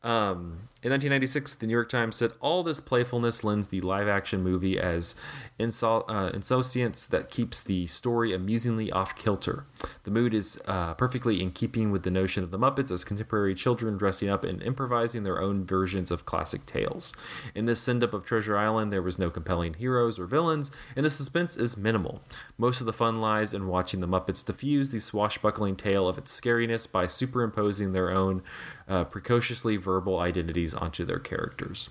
Um, 0.04 0.68
in 0.82 0.90
1996, 0.90 1.54
the 1.54 1.66
New 1.66 1.72
York 1.72 1.88
Times 1.88 2.16
said 2.16 2.32
all 2.40 2.62
this 2.62 2.78
playfulness 2.78 3.42
lends 3.42 3.68
the 3.68 3.80
live-action 3.80 4.42
movie 4.42 4.78
as 4.78 5.14
insol- 5.58 6.04
uh, 6.08 6.30
insouciance 6.34 7.06
that 7.06 7.30
keeps 7.30 7.62
the 7.62 7.86
story 7.86 8.34
amusingly 8.34 8.92
off 8.92 9.16
kilter. 9.16 9.64
The 10.02 10.10
mood 10.10 10.34
is 10.34 10.60
uh, 10.66 10.92
perfectly 10.92 11.42
in 11.42 11.52
keeping 11.52 11.90
with 11.90 12.02
the 12.02 12.10
notion 12.10 12.44
of 12.44 12.50
the 12.50 12.58
Muppets 12.58 12.90
as 12.90 13.02
contemporary 13.02 13.54
children 13.54 13.96
dressing 13.96 14.28
up 14.28 14.44
and 14.44 14.62
improvising 14.62 15.22
their 15.22 15.40
own 15.40 15.64
versions 15.64 16.10
of 16.10 16.26
classic 16.26 16.66
tales. 16.66 17.14
In 17.54 17.64
this 17.64 17.80
send-up 17.80 18.12
of 18.12 18.26
Treasure 18.26 18.58
Island, 18.58 18.92
there 18.92 19.00
was 19.00 19.18
no 19.18 19.30
compelling 19.30 19.74
heroes 19.74 20.18
or 20.18 20.26
villains, 20.26 20.70
and 20.94 21.06
the 21.06 21.10
suspense 21.10 21.56
is 21.56 21.78
minimal. 21.78 22.22
Most 22.58 22.82
of 22.82 22.86
the 22.86 22.92
fun 22.92 23.16
lies 23.22 23.54
in 23.54 23.68
watching 23.68 24.00
the 24.00 24.08
Muppets 24.08 24.44
diffuse 24.44 24.90
the 24.90 25.00
swashbuckling 25.00 25.76
tale 25.76 26.06
of 26.06 26.18
its 26.18 26.38
scariness 26.38 26.90
by 26.90 27.06
superimposing 27.06 27.92
their 27.92 28.10
own 28.10 28.42
uh, 28.88 29.04
precociously 29.04 29.76
verbal 29.76 30.18
identities 30.18 30.74
onto 30.74 31.04
their 31.04 31.18
characters. 31.18 31.90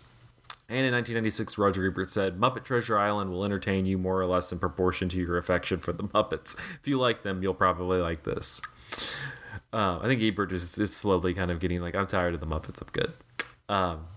And 0.70 0.86
in 0.86 0.94
1996, 0.94 1.58
Roger 1.58 1.86
Ebert 1.88 2.10
said, 2.10 2.40
Muppet 2.40 2.64
Treasure 2.64 2.98
Island 2.98 3.32
will 3.32 3.44
entertain 3.44 3.86
you 3.86 3.98
more 3.98 4.20
or 4.20 4.26
less 4.26 4.52
in 4.52 4.60
proportion 4.60 5.10
to 5.10 5.18
your 5.20 5.38
affection 5.38 5.80
for 5.80 5.92
the 5.94 6.04
Muppets. 6.16 6.56
If 6.80 6.88
you 6.88 6.98
like 6.98 7.24
them, 7.24 7.44
you'll 7.44 7.54
probably 7.54 8.00
like 8.00 8.24
this. 8.24 8.62
Uh, 9.72 10.00
I 10.02 10.06
think 10.08 10.22
Ebert 10.22 10.52
is, 10.52 10.78
is 10.78 10.96
slowly 10.96 11.34
kind 11.34 11.52
of 11.52 11.60
getting 11.60 11.80
like, 11.80 11.96
I'm 11.96 12.08
tired 12.08 12.34
of 12.34 12.40
the 12.40 12.46
Muppets. 12.48 12.82
I'm 12.82 12.88
good. 12.92 13.14
Um, 13.68 14.08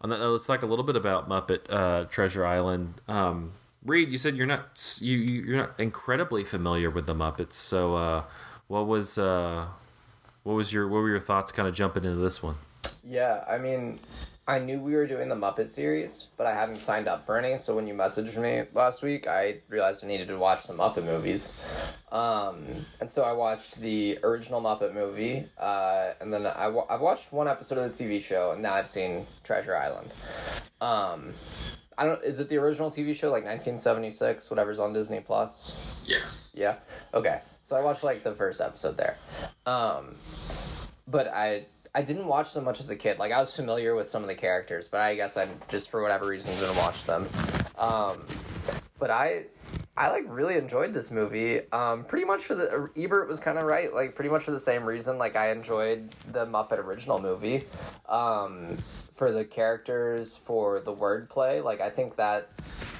on 0.00 0.10
that 0.10 0.18
note, 0.18 0.32
let's 0.32 0.46
talk 0.46 0.62
a 0.62 0.66
little 0.66 0.84
bit 0.84 0.96
about 0.96 1.28
Muppet 1.28 1.60
uh, 1.68 2.04
Treasure 2.04 2.44
Island. 2.44 3.00
Um, 3.08 3.52
Reed, 3.84 4.10
you 4.10 4.18
said 4.18 4.36
you're 4.36 4.46
not 4.46 4.98
you 5.00 5.16
you- 5.18 5.42
you're 5.42 5.56
not 5.56 5.78
incredibly 5.80 6.44
familiar 6.44 6.88
with 6.90 7.06
the 7.06 7.14
Muppets. 7.14 7.54
So, 7.54 7.96
uh, 7.96 8.24
what 8.68 8.86
was 8.86 9.18
uh, 9.18 9.66
what 10.42 10.54
was 10.54 10.72
your 10.72 10.88
what 10.88 10.98
were 11.02 11.08
your 11.10 11.20
thoughts 11.20 11.52
kind 11.52 11.68
of 11.68 11.74
jumping 11.74 12.04
into 12.04 12.20
this 12.20 12.42
one? 12.42 12.56
Yeah, 13.04 13.44
I 13.48 13.58
mean, 13.58 13.98
I 14.46 14.58
knew 14.58 14.80
we 14.80 14.94
were 14.94 15.06
doing 15.06 15.28
the 15.28 15.34
Muppet 15.36 15.68
series, 15.68 16.26
but 16.36 16.46
I 16.46 16.52
hadn't 16.54 16.80
signed 16.80 17.06
up 17.06 17.24
for 17.26 17.38
any. 17.38 17.58
So 17.58 17.76
when 17.76 17.86
you 17.86 17.94
messaged 17.94 18.36
me 18.36 18.64
last 18.74 19.02
week, 19.02 19.26
I 19.28 19.58
realized 19.68 20.04
I 20.04 20.08
needed 20.08 20.28
to 20.28 20.36
watch 20.36 20.62
some 20.62 20.78
Muppet 20.78 21.04
movies. 21.04 21.56
Um, 22.10 22.64
and 23.00 23.08
so 23.10 23.22
I 23.22 23.32
watched 23.32 23.76
the 23.80 24.18
original 24.24 24.60
Muppet 24.60 24.94
movie, 24.94 25.44
uh, 25.60 26.10
and 26.20 26.32
then 26.32 26.46
I 26.46 26.68
wa- 26.68 26.86
I've 26.90 27.00
watched 27.00 27.32
one 27.32 27.46
episode 27.48 27.78
of 27.78 27.96
the 27.96 28.04
TV 28.04 28.20
show, 28.20 28.50
and 28.52 28.62
now 28.62 28.74
I've 28.74 28.88
seen 28.88 29.26
Treasure 29.44 29.76
Island. 29.76 30.10
Um, 30.80 31.32
I 31.96 32.04
don't. 32.06 32.22
Is 32.24 32.40
it 32.40 32.48
the 32.48 32.56
original 32.56 32.90
TV 32.90 33.14
show, 33.14 33.28
like 33.30 33.44
1976, 33.44 34.50
whatever's 34.50 34.78
on 34.80 34.92
Disney 34.92 35.20
Plus? 35.20 36.00
Yes. 36.04 36.50
Yeah. 36.54 36.76
Okay. 37.14 37.40
So 37.62 37.76
I 37.76 37.80
watched 37.80 38.04
like 38.04 38.22
the 38.22 38.34
first 38.34 38.60
episode 38.60 38.96
there. 38.96 39.16
Um 39.66 40.16
but 41.08 41.28
I 41.28 41.66
I 41.94 42.02
didn't 42.02 42.26
watch 42.26 42.54
them 42.54 42.64
much 42.64 42.80
as 42.80 42.90
a 42.90 42.96
kid. 42.96 43.18
Like 43.18 43.32
I 43.32 43.38
was 43.38 43.54
familiar 43.54 43.94
with 43.94 44.08
some 44.08 44.22
of 44.22 44.28
the 44.28 44.34
characters, 44.34 44.88
but 44.88 45.00
I 45.00 45.14
guess 45.14 45.36
I 45.36 45.48
just 45.68 45.90
for 45.90 46.02
whatever 46.02 46.26
reason 46.26 46.54
didn't 46.58 46.76
watch 46.76 47.04
them. 47.04 47.28
Um 47.78 48.24
but 48.98 49.10
I 49.10 49.44
I 49.96 50.10
like 50.10 50.24
really 50.26 50.56
enjoyed 50.56 50.92
this 50.92 51.10
movie. 51.10 51.60
Um 51.70 52.04
pretty 52.04 52.24
much 52.24 52.42
for 52.44 52.54
the 52.54 52.90
Ebert 52.96 53.28
was 53.28 53.40
kind 53.40 53.58
of 53.58 53.64
right, 53.64 53.92
like 53.94 54.14
pretty 54.14 54.30
much 54.30 54.42
for 54.42 54.50
the 54.50 54.60
same 54.60 54.84
reason 54.84 55.18
like 55.18 55.36
I 55.36 55.52
enjoyed 55.52 56.14
the 56.32 56.46
Muppet 56.46 56.78
original 56.78 57.20
movie. 57.20 57.64
Um 58.08 58.78
for 59.22 59.30
the 59.30 59.44
characters, 59.44 60.36
for 60.36 60.80
the 60.80 60.92
wordplay, 60.92 61.62
like 61.62 61.80
I 61.80 61.90
think 61.90 62.16
that 62.16 62.48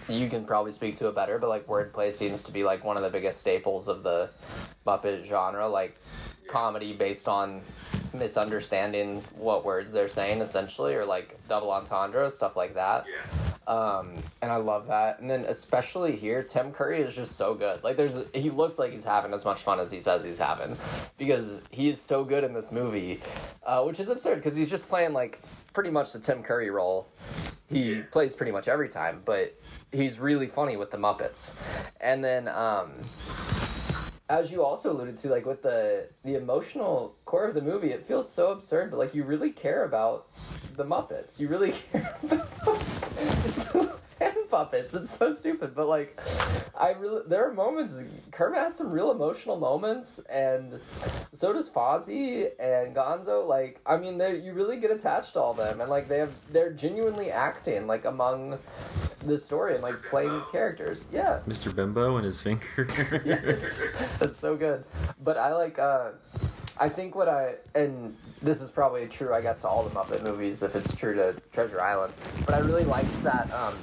you 0.09 0.31
can 0.31 0.45
probably 0.45 0.71
speak 0.71 0.95
to 0.99 1.09
it 1.09 1.17
better, 1.17 1.37
but 1.37 1.49
like 1.49 1.67
wordplay 1.67 2.13
seems 2.13 2.45
to 2.45 2.53
be 2.53 2.63
like 2.63 2.85
one 2.85 2.97
of 2.97 3.03
the 3.03 3.11
biggest 3.11 3.41
staples 3.41 3.89
of 3.89 4.05
the 4.05 4.31
Muppet 4.87 5.27
genre, 5.27 5.67
like 5.67 5.97
comedy 6.47 6.93
based 6.93 7.27
on 7.27 7.61
misunderstanding 8.15 9.21
what 9.35 9.65
words 9.65 9.91
they're 9.91 10.07
saying 10.07 10.41
essentially, 10.41 10.95
or 10.95 11.05
like 11.05 11.37
double 11.49 11.73
entendre, 11.73 12.31
stuff 12.31 12.55
like 12.55 12.75
that. 12.75 13.05
Um, 13.67 14.15
and 14.43 14.53
I 14.53 14.57
love 14.57 14.87
that. 14.87 15.19
And 15.19 15.29
then 15.29 15.45
especially 15.49 16.15
here, 16.15 16.45
Tim 16.45 16.71
Curry 16.71 17.01
is 17.01 17.17
just 17.17 17.35
so 17.35 17.53
good. 17.53 17.83
Like 17.83 17.97
there's 17.97 18.17
he 18.33 18.51
looks 18.51 18.79
like 18.79 18.93
he's 18.93 19.03
having 19.03 19.35
as 19.35 19.45
much 19.45 19.63
fun 19.63 19.81
as 19.81 19.91
he 19.91 20.01
says 20.01 20.23
he's 20.23 20.39
having 20.39 20.77
because 21.19 21.63
he 21.73 21.89
is 21.89 22.01
so 22.01 22.23
good 22.23 22.45
in 22.45 22.53
this 22.53 22.71
movie, 22.71 23.21
uh, 23.67 23.83
which 23.83 23.99
is 23.99 24.09
absurd 24.09 24.37
because 24.37 24.55
he's 24.55 24.71
just 24.71 24.89
playing 24.89 25.13
like 25.13 25.41
pretty 25.73 25.91
much 25.91 26.13
the 26.13 26.19
Tim 26.19 26.43
Curry 26.43 26.71
role 26.71 27.09
he 27.73 28.03
plays 28.11 28.37
pretty 28.37 28.53
much 28.53 28.69
every 28.69 28.89
time, 28.89 29.23
but 29.25 29.55
he's 29.91 30.21
really 30.21 30.47
funny 30.47 30.77
with 30.77 30.91
the 30.91 30.99
Muppets. 30.99 31.55
And 32.01 32.23
then 32.23 32.49
um 32.49 32.93
as 34.29 34.51
you 34.51 34.65
also 34.65 34.93
alluded 34.93 35.19
to, 35.19 35.29
like 35.29 35.45
with 35.45 35.63
the 35.63 36.07
the 36.25 36.37
emotional 36.37 37.15
core 37.25 37.47
of 37.47 37.55
the 37.55 37.63
movie, 37.63 37.91
it 37.91 38.07
feels 38.07 38.31
so 38.31 38.53
absurd, 38.53 38.91
but 38.91 38.99
like 38.99 39.15
you 39.15 39.25
really 39.25 39.51
care 39.51 39.85
about 39.85 40.29
the 40.77 40.85
Muppets. 40.85 41.41
You 41.41 41.49
really 41.49 41.73
care 41.93 42.17
about 42.23 42.49
puppets. 44.53 44.95
It's 44.95 45.17
so 45.19 45.33
stupid, 45.33 45.75
but 45.75 45.89
like 45.89 46.21
I 46.79 46.91
really 46.91 47.23
there 47.27 47.49
are 47.49 47.53
moments 47.53 48.01
Kermit 48.31 48.59
has 48.59 48.77
some 48.77 48.91
real 48.91 49.11
emotional 49.11 49.59
moments, 49.59 50.21
and 50.31 50.79
so 51.33 51.53
does 51.53 51.69
Fozzie 51.69 52.51
and 52.61 52.95
Gonzo. 52.95 53.49
Like 53.49 53.81
I 53.85 53.97
mean, 53.97 54.21
you 54.21 54.53
really 54.53 54.79
get 54.79 54.93
attached 54.93 55.33
to 55.33 55.41
all 55.41 55.55
them, 55.55 55.81
and 55.81 55.91
like 55.91 56.09
they 56.09 56.19
have 56.19 56.33
they're 56.53 56.73
genuinely 56.73 57.33
acting 57.33 57.87
like 57.89 58.05
among 58.05 58.59
the 59.27 59.39
story 59.39 59.75
and 59.75 59.83
like 59.83 60.01
playing 60.05 60.43
characters. 60.53 61.07
Yeah, 61.11 61.41
Mr. 61.49 61.75
Bimbo 61.75 62.17
and 62.17 62.25
his 62.25 62.41
finger. 62.43 62.63
yes, 63.25 63.81
that's 64.21 64.37
so 64.37 64.55
good. 64.55 64.85
But 65.25 65.39
I 65.39 65.55
like 65.55 65.79
uh 65.79 66.11
I 66.79 66.89
think 66.89 67.15
what 67.15 67.29
I 67.29 67.55
and 67.75 68.15
this 68.43 68.61
is 68.61 68.71
probably 68.71 69.07
true 69.07 69.33
I 69.33 69.41
guess 69.41 69.61
to 69.63 69.69
all 69.69 69.83
the 69.83 69.91
Muppet 69.91 70.23
movies 70.23 70.63
if 70.63 70.75
it's 70.77 70.95
true 70.95 71.15
to 71.15 71.35
Treasure 71.53 71.81
Island. 71.81 72.13
But 72.45 72.55
I 72.55 72.59
really 72.59 72.85
like 72.85 73.07
that 73.23 73.51
um 73.53 73.75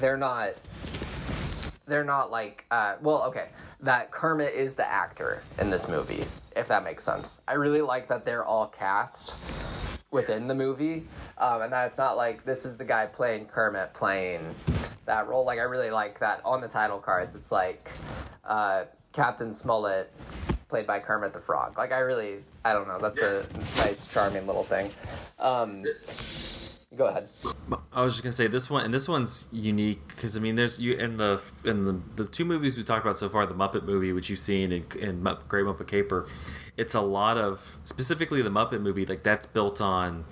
they're 0.00 0.16
not 0.16 0.54
they're 1.86 2.04
not 2.04 2.30
like 2.30 2.64
uh 2.70 2.96
well 3.02 3.22
okay 3.24 3.48
that 3.80 4.10
Kermit 4.10 4.54
is 4.54 4.74
the 4.74 4.86
actor 4.86 5.42
in 5.58 5.70
this 5.70 5.88
movie 5.88 6.24
if 6.56 6.68
that 6.68 6.84
makes 6.84 7.04
sense. 7.04 7.40
I 7.46 7.54
really 7.54 7.80
like 7.80 8.08
that 8.08 8.24
they're 8.24 8.44
all 8.44 8.66
cast 8.66 9.34
within 10.10 10.48
the 10.48 10.54
movie 10.54 11.06
um, 11.38 11.62
and 11.62 11.72
that 11.72 11.86
it's 11.86 11.98
not 11.98 12.16
like 12.16 12.44
this 12.44 12.66
is 12.66 12.76
the 12.76 12.84
guy 12.84 13.06
playing 13.06 13.46
Kermit 13.46 13.94
playing 13.94 14.54
that 15.06 15.28
role. 15.28 15.44
Like 15.44 15.58
I 15.58 15.62
really 15.62 15.90
like 15.90 16.18
that 16.20 16.40
on 16.44 16.60
the 16.60 16.68
title 16.68 16.98
cards 16.98 17.34
it's 17.34 17.52
like 17.52 17.90
uh, 18.44 18.84
Captain 19.12 19.52
Smollett 19.52 20.12
played 20.68 20.86
by 20.86 20.98
Kermit 20.98 21.32
the 21.32 21.40
Frog. 21.40 21.78
Like 21.78 21.92
I 21.92 21.98
really 21.98 22.38
I 22.64 22.72
don't 22.72 22.88
know 22.88 22.98
that's 22.98 23.18
a 23.18 23.46
nice 23.78 24.12
charming 24.12 24.46
little 24.46 24.64
thing. 24.64 24.90
Um, 25.38 25.84
go 26.96 27.06
ahead 27.06 27.28
I 27.92 28.02
was 28.02 28.14
just 28.14 28.22
gonna 28.22 28.32
say 28.32 28.46
this 28.46 28.70
one, 28.70 28.84
and 28.84 28.94
this 28.94 29.08
one's 29.08 29.48
unique 29.52 30.08
because 30.08 30.36
I 30.36 30.40
mean, 30.40 30.54
there's 30.54 30.78
you 30.78 30.94
in 30.94 31.16
the 31.16 31.40
in 31.64 31.84
the 31.84 32.00
the 32.16 32.24
two 32.24 32.44
movies 32.44 32.76
we 32.76 32.84
talked 32.84 33.04
about 33.04 33.16
so 33.16 33.28
far, 33.28 33.46
the 33.46 33.54
Muppet 33.54 33.84
movie, 33.84 34.12
which 34.12 34.30
you've 34.30 34.38
seen, 34.38 34.70
and, 34.72 34.94
and 34.96 35.24
Mupp- 35.24 35.48
Great 35.48 35.64
Muppet 35.64 35.88
Caper. 35.88 36.26
It's 36.76 36.94
a 36.94 37.00
lot 37.00 37.36
of 37.36 37.78
specifically 37.84 38.42
the 38.42 38.50
Muppet 38.50 38.80
movie, 38.80 39.04
like 39.06 39.22
that's 39.22 39.46
built 39.46 39.80
on. 39.80 40.24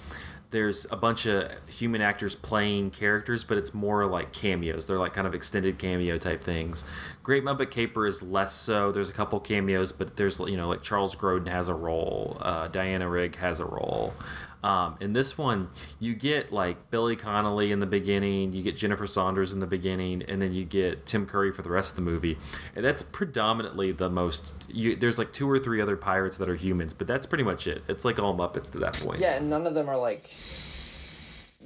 There's 0.51 0.87
a 0.91 0.97
bunch 0.97 1.27
of 1.27 1.51
human 1.69 2.01
actors 2.01 2.35
playing 2.35 2.93
characters, 2.93 3.45
but 3.45 3.59
it's 3.59 3.75
more 3.75 4.07
like 4.07 4.33
cameos. 4.33 4.87
They're 4.87 4.99
like 4.99 5.13
kind 5.13 5.27
of 5.27 5.35
extended 5.35 5.79
cameo 5.79 6.17
type 6.17 6.43
things. 6.43 6.85
Great 7.23 7.45
Muppet 7.45 7.71
Caper 7.71 8.07
is 8.07 8.23
less 8.23 8.55
so. 8.55 8.91
There's 8.91 9.11
a 9.11 9.13
couple 9.13 9.39
cameos, 9.41 9.93
but 9.93 10.17
there's 10.17 10.39
you 10.39 10.57
know 10.57 10.69
like 10.69 10.83
Charles 10.83 11.15
Grodin 11.15 11.49
has 11.49 11.69
a 11.69 11.75
role, 11.75 12.39
uh, 12.41 12.69
Diana 12.69 13.09
Rigg 13.09 13.37
has 13.37 13.61
a 13.61 13.67
role. 13.67 14.15
Um, 14.63 14.97
in 15.01 15.13
this 15.13 15.39
one, 15.39 15.69
you 16.01 16.15
get 16.15 16.53
like 16.53 16.91
Billy 16.91 17.15
Connolly 17.15 17.71
in 17.71 17.79
the 17.81 17.87
beginning, 17.87 18.53
you 18.53 18.63
get 18.63 18.77
Jennifer 18.77 19.07
Saunders 19.07 19.53
in 19.53 19.61
the 19.61 19.67
beginning, 19.69 20.23
and 20.29 20.43
then 20.43 20.53
you 20.53 20.65
get 20.65 21.07
Tim 21.07 21.27
Curry 21.27 21.53
for 21.53 21.63
the 21.63 21.71
rest 21.71 21.91
of 21.93 21.97
the 21.97 22.03
movie. 22.03 22.37
And 22.75 22.85
that's 22.85 23.03
predominantly 23.05 23.93
the 23.93 24.11
most. 24.11 24.53
You, 24.69 24.97
there's 24.97 25.19
like 25.19 25.33
two 25.33 25.49
or 25.49 25.59
three 25.61 25.81
other 25.81 25.97
pirates 25.97 26.37
that 26.39 26.49
are 26.49 26.57
humans, 26.57 26.93
but 26.93 27.07
that's 27.07 27.25
pretty 27.27 27.45
much 27.45 27.67
it. 27.69 27.83
It's 27.89 28.05
like 28.05 28.19
all 28.19 28.37
Muppets 28.37 28.71
to 28.73 28.79
that 28.79 28.95
point. 28.95 29.21
yeah 29.21 29.35
and 29.37 29.49
none 29.49 29.67
of 29.67 29.75
them 29.75 29.89
are 29.89 29.97
like 29.97 30.29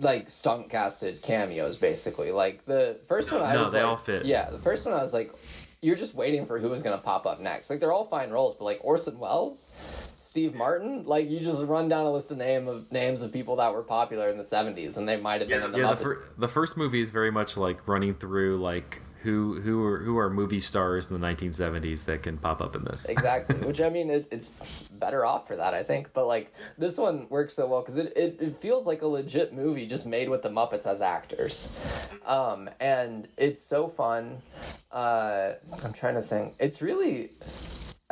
like 0.00 0.30
stunt 0.30 0.70
casted 0.70 1.20
cameos 1.22 1.76
basically 1.76 2.30
like 2.32 2.64
the 2.64 2.98
first 3.08 3.30
one 3.30 3.42
I 3.42 3.52
No, 3.54 3.62
was 3.64 3.72
they 3.72 3.78
like- 3.82 3.86
all 3.88 3.96
fit. 3.98 4.24
yeah 4.24 4.48
the 4.50 4.58
first 4.58 4.86
one 4.86 4.94
I 4.94 5.02
was 5.02 5.12
like 5.12 5.30
you're 5.82 5.96
just 5.96 6.14
waiting 6.14 6.46
for 6.46 6.58
who 6.58 6.72
is 6.72 6.82
gonna 6.82 6.96
pop 6.98 7.26
up 7.26 7.40
next 7.40 7.68
like 7.68 7.78
they're 7.78 7.92
all 7.92 8.06
fine 8.06 8.30
roles 8.30 8.54
but 8.54 8.64
like 8.64 8.80
Orson 8.82 9.18
Welles 9.18 9.68
Steve 10.32 10.54
Martin, 10.54 11.04
like 11.04 11.28
you 11.28 11.40
just 11.40 11.62
run 11.64 11.90
down 11.90 12.06
a 12.06 12.10
list 12.10 12.30
of 12.30 12.38
name 12.38 12.66
of 12.66 12.90
names 12.90 13.20
of 13.20 13.30
people 13.30 13.56
that 13.56 13.74
were 13.74 13.82
popular 13.82 14.30
in 14.30 14.38
the 14.38 14.42
'70s, 14.42 14.96
and 14.96 15.06
they 15.06 15.18
might 15.18 15.42
have 15.42 15.50
been 15.50 15.62
in 15.62 15.70
the 15.70 15.78
Yeah, 15.78 15.90
the, 15.90 15.96
fir- 15.96 16.22
the 16.38 16.48
first 16.48 16.74
movie 16.74 17.02
is 17.02 17.10
very 17.10 17.30
much 17.30 17.58
like 17.58 17.86
running 17.86 18.14
through 18.14 18.56
like 18.56 19.02
who 19.24 19.60
who 19.60 19.84
are 19.84 19.98
who 19.98 20.16
are 20.16 20.30
movie 20.30 20.58
stars 20.58 21.10
in 21.10 21.20
the 21.20 21.26
1970s 21.26 22.06
that 22.06 22.22
can 22.22 22.38
pop 22.38 22.62
up 22.62 22.74
in 22.74 22.82
this. 22.84 23.10
exactly 23.10 23.56
which 23.66 23.80
i 23.80 23.90
mean 23.90 24.10
it, 24.10 24.26
it's 24.32 24.48
better 24.92 25.24
off 25.24 25.46
for 25.46 25.54
that 25.54 25.74
i 25.74 25.82
think 25.82 26.12
but 26.12 26.26
like 26.26 26.52
this 26.78 26.96
one 26.96 27.28
works 27.28 27.54
so 27.54 27.66
well 27.68 27.82
because 27.82 27.98
it, 27.98 28.12
it, 28.16 28.38
it 28.40 28.58
feels 28.58 28.84
like 28.86 29.02
a 29.02 29.06
legit 29.06 29.52
movie 29.52 29.86
just 29.86 30.06
made 30.06 30.28
with 30.30 30.42
the 30.42 30.48
muppets 30.48 30.86
as 30.86 31.02
actors. 31.02 31.78
Um, 32.24 32.70
and 32.80 33.28
it's 33.36 33.60
so 33.60 33.86
fun. 33.86 34.38
Uh, 34.90 35.52
i'm 35.84 35.92
trying 35.92 36.14
to 36.14 36.22
think. 36.22 36.54
It's 36.58 36.80
really 36.80 37.30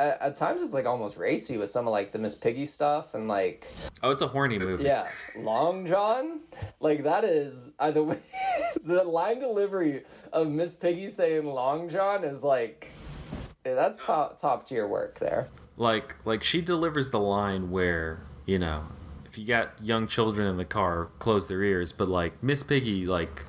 at, 0.01 0.21
at 0.21 0.35
times 0.35 0.61
it's 0.63 0.73
like 0.73 0.85
almost 0.85 1.17
racy 1.17 1.57
with 1.57 1.69
some 1.69 1.87
of 1.87 1.91
like 1.91 2.11
the 2.11 2.19
miss 2.19 2.35
piggy 2.35 2.65
stuff 2.65 3.13
and 3.13 3.27
like 3.27 3.67
Oh, 4.03 4.11
it's 4.11 4.21
a 4.21 4.27
horny 4.27 4.57
movie. 4.59 4.83
yeah 4.83 5.07
long 5.37 5.85
john 5.87 6.41
like 6.79 7.03
that 7.03 7.23
is 7.23 7.69
uh, 7.79 7.91
the 7.91 8.03
way 8.03 8.19
the 8.83 9.03
line 9.03 9.39
delivery 9.39 10.03
of 10.33 10.47
miss 10.47 10.75
piggy 10.75 11.09
saying 11.09 11.45
long 11.45 11.89
john 11.89 12.23
is 12.23 12.43
like 12.43 12.87
that's 13.63 14.03
top 14.05 14.39
top 14.39 14.67
tier 14.67 14.87
work 14.87 15.19
there 15.19 15.47
Like 15.77 16.15
like 16.25 16.43
she 16.43 16.61
delivers 16.61 17.11
the 17.11 17.19
line 17.19 17.69
where, 17.71 18.21
you 18.45 18.57
know, 18.59 18.85
if 19.25 19.37
you 19.37 19.45
got 19.45 19.73
young 19.81 20.07
children 20.07 20.47
in 20.47 20.57
the 20.57 20.65
car, 20.65 21.07
close 21.19 21.47
their 21.47 21.63
ears, 21.63 21.93
but 21.93 22.09
like 22.09 22.41
Miss 22.43 22.63
Piggy 22.63 23.05
like 23.05 23.45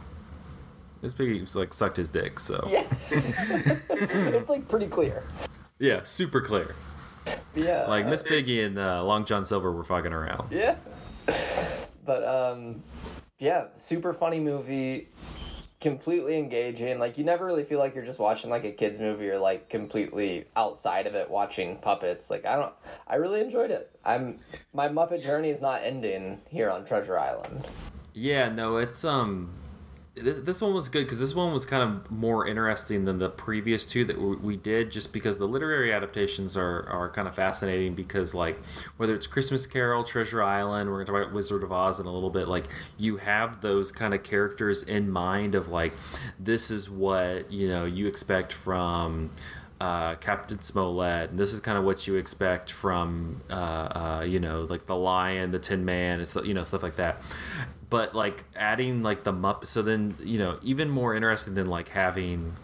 Miss 1.00 1.14
Piggy 1.14 1.44
like 1.55 1.72
sucked 1.74 1.96
his 1.96 2.11
dick, 2.11 2.38
so 2.38 2.68
Yeah. 2.70 2.84
it's 3.11 4.48
like 4.50 4.68
pretty 4.68 4.86
clear. 4.86 5.24
Yeah, 5.83 6.05
super 6.05 6.41
clear. 6.41 6.74
Yeah. 7.55 7.87
Like 7.89 8.07
Miss 8.07 8.22
Piggy 8.22 8.62
and 8.62 8.78
uh, 8.78 9.05
Long 9.05 9.24
John 9.24 9.45
Silver 9.45 9.72
were 9.72 9.83
fucking 9.83 10.12
around. 10.12 10.53
Yeah. 10.53 10.76
But 12.05 12.24
um 12.24 12.83
yeah, 13.39 13.66
super 13.76 14.12
funny 14.12 14.41
movie. 14.41 15.09
Completely 15.80 16.37
engaging. 16.37 16.99
Like 16.99 17.16
you 17.16 17.22
never 17.22 17.47
really 17.47 17.62
feel 17.62 17.78
like 17.78 17.95
you're 17.95 18.05
just 18.05 18.18
watching 18.18 18.51
like 18.51 18.64
a 18.64 18.72
kids 18.72 18.99
movie 18.99 19.30
or 19.30 19.39
like 19.39 19.68
completely 19.68 20.47
outside 20.57 21.07
of 21.07 21.14
it 21.14 21.30
watching 21.30 21.76
puppets. 21.76 22.28
Like 22.28 22.45
I 22.45 22.57
don't 22.57 22.72
I 23.07 23.14
really 23.16 23.41
enjoyed 23.41 23.70
it. 23.70 23.97
I'm 24.05 24.39
my 24.72 24.89
Muppet 24.89 25.22
journey 25.22 25.51
is 25.51 25.62
not 25.62 25.85
ending 25.85 26.41
here 26.51 26.70
on 26.70 26.85
Treasure 26.85 27.16
Island. 27.16 27.68
Yeah, 28.14 28.49
no, 28.49 28.78
it's 28.78 29.05
um, 29.05 29.55
this 30.14 30.40
this 30.40 30.60
one 30.60 30.74
was 30.74 30.90
good 30.90 31.04
because 31.04 31.18
this 31.18 31.34
one 31.34 31.52
was 31.54 31.64
kind 31.64 31.82
of 31.82 32.10
more 32.10 32.46
interesting 32.46 33.06
than 33.06 33.18
the 33.18 33.30
previous 33.30 33.86
two 33.86 34.04
that 34.04 34.20
we, 34.20 34.36
we 34.36 34.56
did, 34.56 34.90
just 34.90 35.10
because 35.12 35.38
the 35.38 35.48
literary 35.48 35.92
adaptations 35.92 36.54
are 36.54 36.86
are 36.86 37.08
kind 37.08 37.26
of 37.26 37.34
fascinating 37.34 37.94
because 37.94 38.34
like 38.34 38.62
whether 38.98 39.14
it's 39.14 39.26
Christmas 39.26 39.66
Carol, 39.66 40.04
Treasure 40.04 40.42
Island, 40.42 40.90
we're 40.90 41.02
gonna 41.02 41.18
talk 41.18 41.26
about 41.28 41.34
Wizard 41.34 41.62
of 41.62 41.72
Oz 41.72 41.98
in 41.98 42.04
a 42.04 42.12
little 42.12 42.30
bit. 42.30 42.46
Like 42.46 42.66
you 42.98 43.16
have 43.18 43.62
those 43.62 43.90
kind 43.90 44.12
of 44.12 44.22
characters 44.22 44.82
in 44.82 45.10
mind 45.10 45.54
of 45.54 45.68
like 45.68 45.94
this 46.38 46.70
is 46.70 46.90
what 46.90 47.50
you 47.50 47.68
know 47.68 47.84
you 47.86 48.06
expect 48.06 48.52
from. 48.52 49.30
Uh, 49.80 50.14
Captain 50.14 50.62
Smollett, 50.62 51.30
and 51.30 51.38
this 51.40 51.52
is 51.52 51.58
kind 51.58 51.76
of 51.76 51.82
what 51.82 52.06
you 52.06 52.14
expect 52.14 52.70
from, 52.70 53.42
uh, 53.50 53.54
uh, 54.20 54.24
you 54.24 54.38
know, 54.38 54.60
like 54.70 54.86
the 54.86 54.94
Lion, 54.94 55.50
the 55.50 55.58
Tin 55.58 55.84
Man, 55.84 56.20
it's 56.20 56.36
you 56.36 56.54
know 56.54 56.62
stuff 56.62 56.84
like 56.84 56.94
that 56.94 57.20
but 57.93 58.14
like 58.14 58.45
adding 58.57 59.03
like 59.03 59.22
the 59.22 59.32
Muppet. 59.34 59.66
so 59.66 59.82
then 59.82 60.16
you 60.18 60.38
know 60.38 60.59
even 60.62 60.88
more 60.88 61.14
interesting 61.14 61.53
than 61.53 61.66
like 61.66 61.90
having 61.90 62.57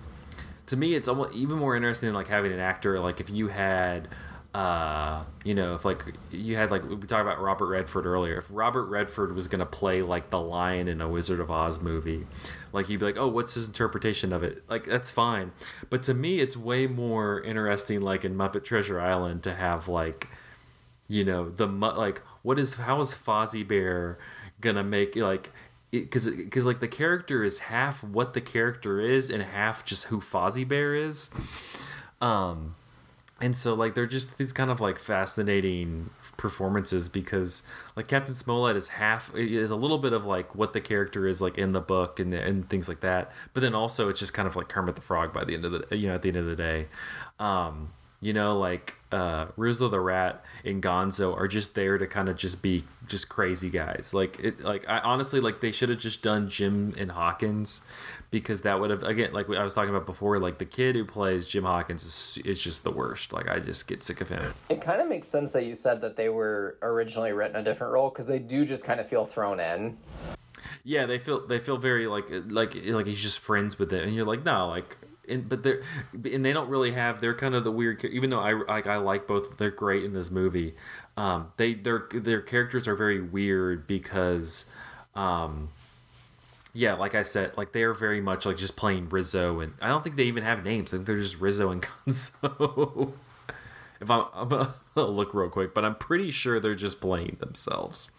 to 0.64 0.74
me 0.74 0.94
it's 0.94 1.06
almost 1.06 1.34
even 1.34 1.58
more 1.58 1.76
interesting 1.76 2.06
than 2.06 2.14
like 2.14 2.28
having 2.28 2.50
an 2.50 2.58
actor 2.58 2.98
like 2.98 3.20
if 3.20 3.28
you 3.28 3.48
had 3.48 4.08
uh 4.54 5.22
you 5.44 5.54
know 5.54 5.74
if 5.74 5.84
like 5.84 6.02
you 6.30 6.56
had 6.56 6.70
like 6.70 6.82
we 6.82 6.96
talked 6.96 7.20
about 7.20 7.38
robert 7.42 7.66
redford 7.66 8.06
earlier 8.06 8.38
if 8.38 8.46
robert 8.50 8.86
redford 8.86 9.34
was 9.34 9.48
gonna 9.48 9.66
play 9.66 10.00
like 10.00 10.30
the 10.30 10.40
lion 10.40 10.88
in 10.88 11.02
a 11.02 11.08
wizard 11.08 11.40
of 11.40 11.50
oz 11.50 11.78
movie 11.78 12.26
like 12.72 12.88
you'd 12.88 12.98
be 12.98 13.04
like 13.04 13.18
oh 13.18 13.28
what's 13.28 13.52
his 13.52 13.66
interpretation 13.66 14.32
of 14.32 14.42
it 14.42 14.62
like 14.70 14.84
that's 14.84 15.10
fine 15.10 15.52
but 15.90 16.02
to 16.02 16.14
me 16.14 16.40
it's 16.40 16.56
way 16.56 16.86
more 16.86 17.42
interesting 17.42 18.00
like 18.00 18.24
in 18.24 18.34
muppet 18.34 18.64
treasure 18.64 18.98
island 18.98 19.42
to 19.42 19.52
have 19.52 19.88
like 19.88 20.26
you 21.06 21.22
know 21.22 21.50
the 21.50 21.66
like 21.66 22.22
what 22.42 22.58
is 22.58 22.74
how 22.74 23.00
is 23.00 23.12
Fozzie 23.12 23.66
Bear 23.66 24.18
gonna 24.60 24.84
make 24.84 25.16
like 25.16 25.50
because 25.90 26.28
because 26.30 26.66
like 26.66 26.80
the 26.80 26.88
character 26.88 27.42
is 27.42 27.60
half 27.60 28.04
what 28.04 28.34
the 28.34 28.40
character 28.40 29.00
is 29.00 29.30
and 29.30 29.42
half 29.42 29.84
just 29.84 30.04
who 30.04 30.20
Fozzie 30.20 30.66
Bear 30.66 30.94
is, 30.94 31.30
um, 32.20 32.74
and 33.40 33.56
so 33.56 33.74
like 33.74 33.94
they're 33.94 34.06
just 34.06 34.38
these 34.38 34.52
kind 34.52 34.70
of 34.70 34.80
like 34.80 34.98
fascinating 34.98 36.10
performances 36.36 37.08
because 37.08 37.62
like 37.96 38.06
Captain 38.06 38.34
Smollett 38.34 38.76
is 38.76 38.88
half 38.88 39.34
is 39.34 39.70
a 39.70 39.76
little 39.76 39.98
bit 39.98 40.12
of 40.12 40.24
like 40.24 40.54
what 40.54 40.72
the 40.72 40.80
character 40.80 41.26
is 41.26 41.40
like 41.40 41.56
in 41.56 41.72
the 41.72 41.80
book 41.80 42.20
and 42.20 42.34
and 42.34 42.68
things 42.68 42.88
like 42.88 43.00
that, 43.00 43.32
but 43.54 43.60
then 43.60 43.74
also 43.74 44.08
it's 44.08 44.20
just 44.20 44.34
kind 44.34 44.46
of 44.46 44.56
like 44.56 44.68
Kermit 44.68 44.96
the 44.96 45.02
Frog 45.02 45.32
by 45.32 45.44
the 45.44 45.54
end 45.54 45.64
of 45.64 45.72
the 45.72 45.96
you 45.96 46.08
know 46.08 46.14
at 46.14 46.22
the 46.22 46.28
end 46.28 46.38
of 46.38 46.46
the 46.46 46.56
day. 46.56 46.86
Um, 47.38 47.92
you 48.20 48.32
know, 48.32 48.58
like 48.58 48.96
uh, 49.12 49.46
Rizzo 49.56 49.88
the 49.88 50.00
Rat 50.00 50.44
and 50.64 50.82
Gonzo 50.82 51.36
are 51.36 51.46
just 51.46 51.74
there 51.74 51.98
to 51.98 52.06
kind 52.06 52.28
of 52.28 52.36
just 52.36 52.62
be 52.62 52.84
just 53.06 53.28
crazy 53.28 53.70
guys. 53.70 54.10
Like 54.12 54.40
it, 54.40 54.60
like 54.60 54.88
I 54.88 54.98
honestly 54.98 55.40
like 55.40 55.60
they 55.60 55.70
should 55.70 55.88
have 55.88 56.00
just 56.00 56.20
done 56.20 56.48
Jim 56.48 56.94
and 56.98 57.12
Hawkins 57.12 57.82
because 58.32 58.62
that 58.62 58.80
would 58.80 58.90
have 58.90 59.04
again 59.04 59.32
like 59.32 59.48
I 59.48 59.62
was 59.62 59.72
talking 59.72 59.90
about 59.90 60.04
before. 60.04 60.40
Like 60.40 60.58
the 60.58 60.64
kid 60.64 60.96
who 60.96 61.04
plays 61.04 61.46
Jim 61.46 61.64
Hawkins 61.64 62.04
is 62.04 62.38
is 62.44 62.58
just 62.58 62.82
the 62.82 62.90
worst. 62.90 63.32
Like 63.32 63.48
I 63.48 63.60
just 63.60 63.86
get 63.86 64.02
sick 64.02 64.20
of 64.20 64.30
him. 64.30 64.52
It 64.68 64.80
kind 64.80 65.00
of 65.00 65.08
makes 65.08 65.28
sense 65.28 65.52
that 65.52 65.64
you 65.64 65.76
said 65.76 66.00
that 66.00 66.16
they 66.16 66.28
were 66.28 66.76
originally 66.82 67.32
written 67.32 67.56
a 67.56 67.62
different 67.62 67.92
role 67.92 68.10
because 68.10 68.26
they 68.26 68.40
do 68.40 68.66
just 68.66 68.84
kind 68.84 68.98
of 68.98 69.08
feel 69.08 69.24
thrown 69.24 69.60
in. 69.60 69.96
Yeah, 70.82 71.06
they 71.06 71.18
feel 71.18 71.46
they 71.46 71.60
feel 71.60 71.76
very 71.76 72.08
like 72.08 72.26
like 72.48 72.74
like 72.84 73.06
he's 73.06 73.22
just 73.22 73.38
friends 73.38 73.78
with 73.78 73.92
it, 73.92 74.04
and 74.04 74.14
you're 74.14 74.24
like 74.24 74.44
no 74.44 74.66
like. 74.66 74.96
And, 75.30 75.48
but 75.48 75.62
they're 75.62 75.82
and 76.12 76.44
they 76.44 76.52
don't 76.52 76.68
really 76.68 76.92
have 76.92 77.20
they're 77.20 77.34
kind 77.34 77.54
of 77.54 77.64
the 77.64 77.72
weird 77.72 78.04
even 78.04 78.30
though 78.30 78.40
I 78.40 78.52
like 78.52 78.86
I 78.86 78.96
like 78.96 79.26
both 79.26 79.58
they're 79.58 79.70
great 79.70 80.04
in 80.04 80.12
this 80.12 80.30
movie. 80.30 80.74
Um 81.16 81.52
they 81.56 81.74
their 81.74 82.08
their 82.12 82.40
characters 82.40 82.88
are 82.88 82.94
very 82.94 83.20
weird 83.20 83.86
because 83.86 84.66
um 85.14 85.70
yeah 86.72 86.94
like 86.94 87.14
I 87.14 87.22
said 87.22 87.56
like 87.56 87.72
they're 87.72 87.94
very 87.94 88.20
much 88.20 88.46
like 88.46 88.56
just 88.56 88.76
playing 88.76 89.08
Rizzo 89.08 89.60
and 89.60 89.74
I 89.82 89.88
don't 89.88 90.02
think 90.02 90.16
they 90.16 90.24
even 90.24 90.44
have 90.44 90.64
names. 90.64 90.92
I 90.92 90.98
think 90.98 91.06
they're 91.06 91.16
just 91.16 91.40
Rizzo 91.40 91.70
and 91.70 91.82
Gonzo. 92.06 93.12
If 94.00 94.10
I'm, 94.10 94.26
I'm 94.32 94.48
gonna 94.48 94.72
look 94.96 95.34
real 95.34 95.48
quick 95.50 95.74
but 95.74 95.84
I'm 95.84 95.96
pretty 95.96 96.30
sure 96.30 96.60
they're 96.60 96.74
just 96.74 97.00
playing 97.00 97.36
themselves. 97.40 98.10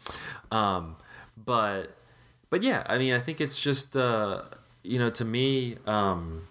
Um 0.51 0.95
but 1.37 1.95
but 2.49 2.61
yeah 2.63 2.83
I 2.87 2.97
mean 2.97 3.13
I 3.13 3.19
think 3.19 3.39
it's 3.41 3.59
just 3.61 3.95
uh 3.95 4.43
you 4.83 4.99
know 4.99 5.09
to 5.09 5.25
me 5.25 5.77
um 5.85 6.43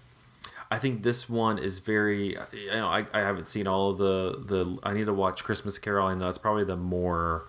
I 0.71 0.79
think 0.79 1.03
this 1.03 1.29
one 1.29 1.59
is 1.59 1.79
very. 1.79 2.37
You 2.53 2.71
know, 2.73 2.89
I, 2.89 3.07
I 3.13 3.21
haven't 3.21 3.49
seen 3.49 3.67
all 3.67 3.91
of 3.91 3.99
the 3.99 4.43
the. 4.45 4.79
I 4.83 4.93
need 4.93 5.07
to 5.07 5.15
watch 5.15 5.45
Christmas 5.45 5.79
Carol. 5.79 6.07
I 6.07 6.15
know 6.15 6.29
it's 6.29 6.39
probably 6.39 6.65
the 6.65 6.77
more, 6.77 7.49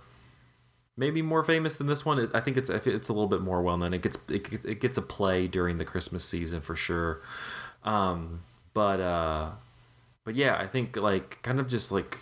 maybe 0.96 1.22
more 1.22 1.44
famous 1.44 1.76
than 1.76 1.88
this 1.88 2.06
one. 2.06 2.32
I 2.34 2.40
think 2.40 2.56
it's 2.56 2.70
it's 2.70 3.10
a 3.10 3.14
little 3.14 3.28
bit 3.28 3.42
more 3.42 3.62
well 3.62 3.78
known. 3.78 3.94
It 3.94 4.02
gets 4.02 4.20
it, 4.30 4.66
it 4.66 4.80
gets 4.80 4.98
a 4.98 5.02
play 5.02 5.48
during 5.48 5.78
the 5.78 5.86
Christmas 5.86 6.24
season 6.24 6.62
for 6.62 6.76
sure. 6.76 7.22
Um, 7.84 8.44
but 8.74 9.02
uh, 9.02 9.52
but 10.24 10.36
yeah, 10.36 10.58
I 10.58 10.68
think 10.68 10.96
like 10.96 11.42
kind 11.42 11.60
of 11.60 11.68
just 11.68 11.92
like 11.92 12.20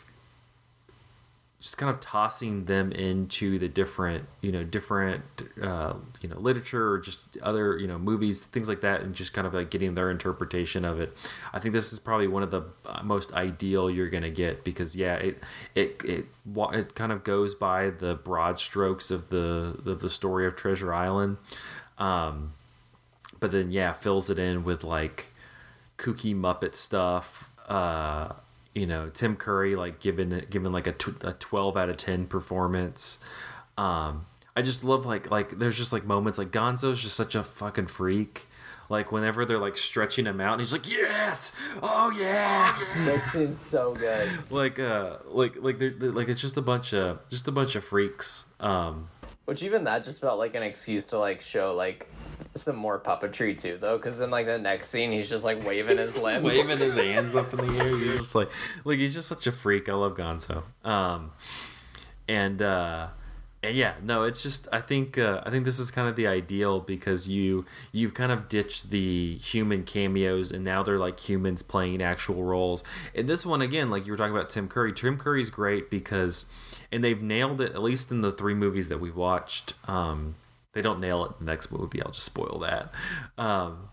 just 1.60 1.78
kind 1.80 1.90
of 1.90 2.00
tossing 2.00 2.66
them 2.66 2.92
into 2.92 3.58
the 3.58 3.68
different 3.68 4.26
you 4.42 4.52
know 4.52 4.64
different 4.64 5.24
uh, 5.62 5.94
you 6.22 6.30
know 6.30 6.38
literature 6.40 6.92
or 6.92 7.00
just 7.00 7.20
other 7.42 7.80
you 7.80 7.88
know 7.88 7.98
movies 7.98 8.40
things 8.40 8.70
like 8.70 8.82
that 8.82 9.02
and 9.02 9.16
just 9.16 9.34
kind 9.34 9.48
of 9.48 9.56
like 9.56 9.72
getting 9.72 9.96
their 9.96 10.12
interpretation 10.12 10.86
of 10.86 11.00
it. 11.00 11.18
I 11.54 11.60
think 11.60 11.74
this 11.74 11.92
is 11.92 11.98
probably 11.98 12.28
one 12.28 12.44
of 12.44 12.52
the 12.52 12.62
uh, 12.86 13.02
most 13.04 13.34
ideal 13.34 13.90
you're 13.90 14.10
gonna 14.10 14.30
get 14.30 14.64
because 14.64 14.96
yeah 14.96 15.16
it 15.16 15.42
it 15.74 16.02
it 16.06 16.26
it 16.74 16.96
kind 16.96 17.12
of 17.12 17.24
goes 17.24 17.56
by 17.56 17.90
the 17.90 18.14
broad 18.14 18.60
strokes 18.60 19.10
of 19.10 19.30
the 19.30 19.82
of 19.86 20.02
the 20.02 20.10
story 20.12 20.46
of 20.46 20.56
treasure 20.56 20.94
island. 20.94 21.38
Um 21.98 22.54
but 23.40 23.52
then 23.52 23.72
yeah 23.72 23.94
fills 23.94 24.30
it 24.30 24.38
in 24.38 24.64
with 24.64 24.84
like 24.84 25.28
kooky 25.98 26.36
muppet 26.36 26.76
stuff 26.76 27.50
uh 27.68 28.34
you 28.78 28.86
know 28.88 29.10
Tim 29.10 29.36
Curry 29.36 29.76
like 29.76 30.00
given 30.00 30.46
given 30.50 30.72
like 30.72 30.88
a, 30.88 30.94
tw- 30.94 31.24
a 31.24 31.34
12 31.34 31.76
out 31.78 31.90
of 31.90 31.98
10 31.98 32.28
performance. 32.28 33.20
Um 33.78 34.26
I 34.56 34.62
just 34.62 34.84
love 34.84 35.06
like 35.06 35.30
like 35.32 35.60
there's 35.60 35.78
just 35.78 35.94
like 35.94 36.06
moments 36.06 36.38
like 36.38 36.52
Gonzo's 36.52 37.02
just 37.02 37.16
such 37.16 37.36
a 37.36 37.44
fucking 37.44 37.88
freak. 37.88 38.48
Like 38.90 39.12
whenever 39.12 39.44
they're 39.46 39.60
like 39.60 39.78
stretching 39.78 40.26
him 40.26 40.40
out 40.40 40.54
and 40.54 40.62
he's 40.62 40.72
like 40.72 40.90
yes! 40.90 41.52
Oh 41.84 42.10
yeah! 42.10 42.78
That 43.06 43.22
seems 43.26 43.60
so 43.60 43.94
good. 43.94 44.30
like 44.52 44.80
uh 44.80 45.18
like 45.26 45.56
like 45.62 45.78
they're, 45.78 45.90
they're- 45.90 46.12
like 46.12 46.30
it's 46.30 46.42
just 46.42 46.56
a 46.58 46.62
bunch 46.62 46.94
of 46.94 47.20
just 47.30 47.48
a 47.48 47.52
bunch 47.52 47.76
of 47.76 47.84
freaks. 47.84 48.46
Um 48.60 49.10
Which 49.48 49.64
even 49.64 49.86
that 49.86 50.04
just 50.04 50.20
felt 50.20 50.38
like 50.40 50.56
an 50.56 50.64
excuse 50.64 51.08
to 51.08 51.20
like 51.20 51.40
show 51.42 51.74
like 51.74 52.06
some 52.54 52.76
more 52.76 53.00
puppetry 53.00 53.58
too, 53.58 53.78
though, 53.80 53.96
because 53.96 54.20
then 54.20 54.30
like 54.30 54.46
the 54.46 54.58
next 54.58 54.90
scene 54.90 55.10
he's 55.10 55.30
just 55.30 55.46
like 55.46 55.66
waving 55.66 55.98
his 55.98 56.20
limbs. 56.22 56.44
waving 56.44 56.80
his 56.80 56.96
hands 56.96 57.34
up 57.34 57.54
in 57.54 57.66
the 57.66 57.82
air. 57.82 57.96
You're 57.98 58.18
just 58.18 58.36
like, 58.36 58.52
like 58.84 58.98
he's 59.00 59.14
just 59.14 59.30
such 59.30 59.48
a 59.48 59.54
freak. 59.54 59.88
I 59.88 59.94
love 59.94 60.18
Gonzo. 60.18 60.64
Um, 60.84 61.32
and 62.28 62.62
uh, 62.62 63.08
and 63.64 63.76
yeah, 63.76 63.96
no, 64.04 64.24
it's 64.24 64.44
just 64.44 64.68
I 64.72 64.82
think 64.82 65.18
uh, 65.18 65.42
I 65.46 65.50
think 65.50 65.66
this 65.66 65.80
is 65.80 65.90
kind 65.90 66.08
of 66.08 66.16
the 66.16 66.28
ideal 66.28 66.80
because 66.80 67.28
you 67.28 67.66
you've 67.92 68.14
kind 68.14 68.32
of 68.32 68.48
ditched 68.50 68.92
the 68.92 69.34
human 69.36 69.84
cameos 69.84 70.52
and 70.52 70.64
now 70.64 70.84
they're 70.84 71.00
like 71.00 71.20
humans 71.20 71.64
playing 71.64 72.02
actual 72.02 72.44
roles. 72.44 72.84
And 73.16 73.28
this 73.28 73.46
one 73.46 73.62
again, 73.62 73.90
like 73.90 74.06
you 74.06 74.12
were 74.12 74.18
talking 74.18 74.36
about 74.36 74.52
Tim 74.52 74.68
Curry. 74.68 74.94
Tim 74.94 75.18
Curry's 75.18 75.50
great 75.50 75.90
because, 75.90 76.46
and 76.92 77.04
they've 77.04 77.22
nailed 77.22 77.60
it 77.60 77.74
at 77.74 77.82
least 77.82 78.12
in 78.12 78.22
the 78.22 78.32
three 78.32 78.54
movies 78.54 78.90
that 78.90 79.00
we've 79.00 79.16
watched. 79.16 79.74
Um, 79.88 80.36
they 80.74 80.84
don't 80.84 81.00
nail 81.00 81.26
it 81.26 81.32
in 81.40 81.46
the 81.46 81.52
next 81.52 81.72
movie. 81.72 82.02
I'll 82.04 82.12
just 82.12 82.26
spoil 82.26 82.60
that. 82.60 82.94
Um, 83.40 83.90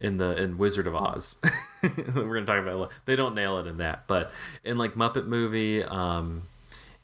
in 0.00 0.16
the 0.16 0.34
in 0.42 0.56
Wizard 0.56 0.86
of 0.86 0.94
Oz, 0.94 1.36
we're 1.82 2.40
gonna 2.40 2.46
talk 2.46 2.58
about. 2.58 2.90
They 3.04 3.16
don't 3.16 3.34
nail 3.34 3.58
it 3.58 3.66
in 3.66 3.76
that, 3.78 4.06
but 4.06 4.32
in 4.64 4.78
like 4.78 4.94
Muppet 4.94 5.26
movie. 5.26 5.84
Um, 5.84 6.44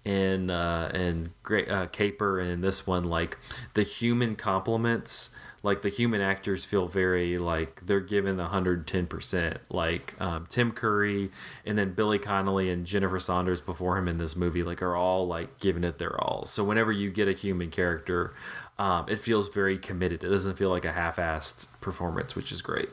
in 0.04 0.48
uh 0.50 0.90
in 0.94 1.30
great 1.42 1.68
uh, 1.68 1.86
caper 1.88 2.40
and 2.40 2.50
in 2.50 2.60
this 2.62 2.86
one 2.86 3.04
like 3.04 3.36
the 3.74 3.82
human 3.82 4.34
compliments 4.34 5.30
like 5.62 5.82
the 5.82 5.90
human 5.90 6.22
actors 6.22 6.64
feel 6.64 6.88
very 6.88 7.36
like 7.36 7.84
they're 7.84 8.00
given 8.00 8.38
the 8.38 8.46
110% 8.46 9.58
like 9.68 10.14
um, 10.20 10.46
tim 10.48 10.72
curry 10.72 11.30
and 11.66 11.76
then 11.76 11.92
billy 11.92 12.18
connolly 12.18 12.70
and 12.70 12.86
jennifer 12.86 13.20
saunders 13.20 13.60
before 13.60 13.98
him 13.98 14.08
in 14.08 14.16
this 14.16 14.34
movie 14.34 14.62
like 14.62 14.80
are 14.80 14.96
all 14.96 15.26
like 15.26 15.58
giving 15.58 15.84
it 15.84 15.98
their 15.98 16.18
all. 16.20 16.46
So 16.46 16.64
whenever 16.64 16.90
you 16.90 17.10
get 17.10 17.28
a 17.28 17.32
human 17.32 17.70
character 17.70 18.32
um, 18.78 19.06
it 19.10 19.18
feels 19.18 19.50
very 19.50 19.76
committed. 19.76 20.24
It 20.24 20.30
doesn't 20.30 20.56
feel 20.56 20.70
like 20.70 20.86
a 20.86 20.92
half-assed 20.92 21.66
performance 21.82 22.34
which 22.34 22.50
is 22.50 22.62
great. 22.62 22.88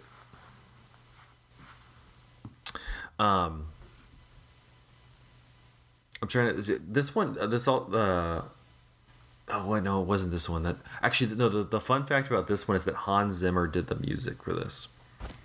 Um 3.18 3.68
I'm 6.22 6.28
trying 6.28 6.56
to. 6.62 6.80
This 6.80 7.14
one, 7.16 7.38
uh, 7.40 7.48
this 7.48 7.68
all. 7.68 7.88
Uh, 7.96 8.42
oh 9.50 9.68
wait, 9.68 9.84
no, 9.84 10.02
it 10.02 10.08
wasn't 10.08 10.32
this 10.32 10.50
one. 10.50 10.64
That 10.64 10.78
actually, 11.02 11.36
no. 11.36 11.50
The, 11.50 11.64
the 11.64 11.80
fun 11.80 12.06
fact 12.06 12.28
about 12.30 12.48
this 12.48 12.68
one 12.68 12.76
is 12.78 12.84
that 12.86 12.96
Hans 12.96 13.36
Zimmer 13.36 13.68
did 13.68 13.88
the 13.88 13.96
music 13.96 14.44
for 14.44 14.54
this. 14.54 14.88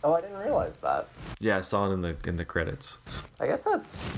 Oh, 0.04 0.14
I 0.14 0.20
didn't 0.20 0.38
realize 0.38 0.76
that. 0.78 1.08
Yeah, 1.40 1.58
I 1.58 1.60
saw 1.60 1.90
it 1.90 1.94
in 1.94 2.02
the 2.02 2.16
in 2.26 2.36
the 2.36 2.44
credits. 2.44 3.24
I 3.40 3.46
guess 3.46 3.64
that's 3.64 4.10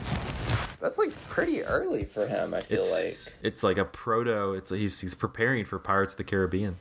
that's 0.81 0.99
like 0.99 1.13
pretty 1.29 1.63
early 1.63 2.05
for 2.05 2.27
him. 2.27 2.55
I 2.55 2.61
feel 2.61 2.79
It's 2.79 2.93
like. 2.93 3.35
it's 3.43 3.63
like 3.63 3.79
a 3.79 3.85
proto. 3.85 4.53
It's 4.53 4.71
like 4.71 4.81
he's 4.81 5.01
he's 5.01 5.15
preparing 5.15 5.65
for 5.65 5.79
Pirates 5.79 6.15
of 6.15 6.19
the 6.19 6.25
Caribbean. 6.25 6.77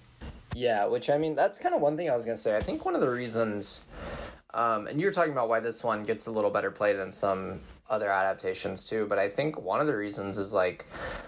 Yeah, 0.56 0.86
which 0.86 1.10
I 1.10 1.18
mean, 1.18 1.34
that's 1.36 1.58
kind 1.58 1.74
of 1.74 1.82
one 1.82 1.98
thing 1.98 2.10
I 2.10 2.14
was 2.14 2.26
gonna 2.26 2.38
say. 2.38 2.56
I 2.56 2.60
think 2.62 2.86
one 2.86 2.94
of 2.96 3.02
the 3.02 3.10
reasons, 3.10 3.84
um, 4.54 4.88
and 4.88 5.00
you 5.00 5.08
were 5.08 5.12
talking 5.12 5.32
about 5.32 5.50
why 5.50 5.60
this 5.60 5.84
one 5.84 6.04
gets 6.04 6.28
a 6.28 6.32
little 6.32 6.52
better 6.52 6.72
play 6.72 6.94
than 6.94 7.12
some 7.12 7.60
other 7.90 8.12
adaptations 8.12 8.84
too. 8.84 9.08
But 9.08 9.18
I 9.18 9.28
think 9.28 9.60
one 9.60 9.80
of 9.80 9.88
the 9.88 9.96
reasons 9.96 10.38
is 10.38 10.54
like 10.54 10.86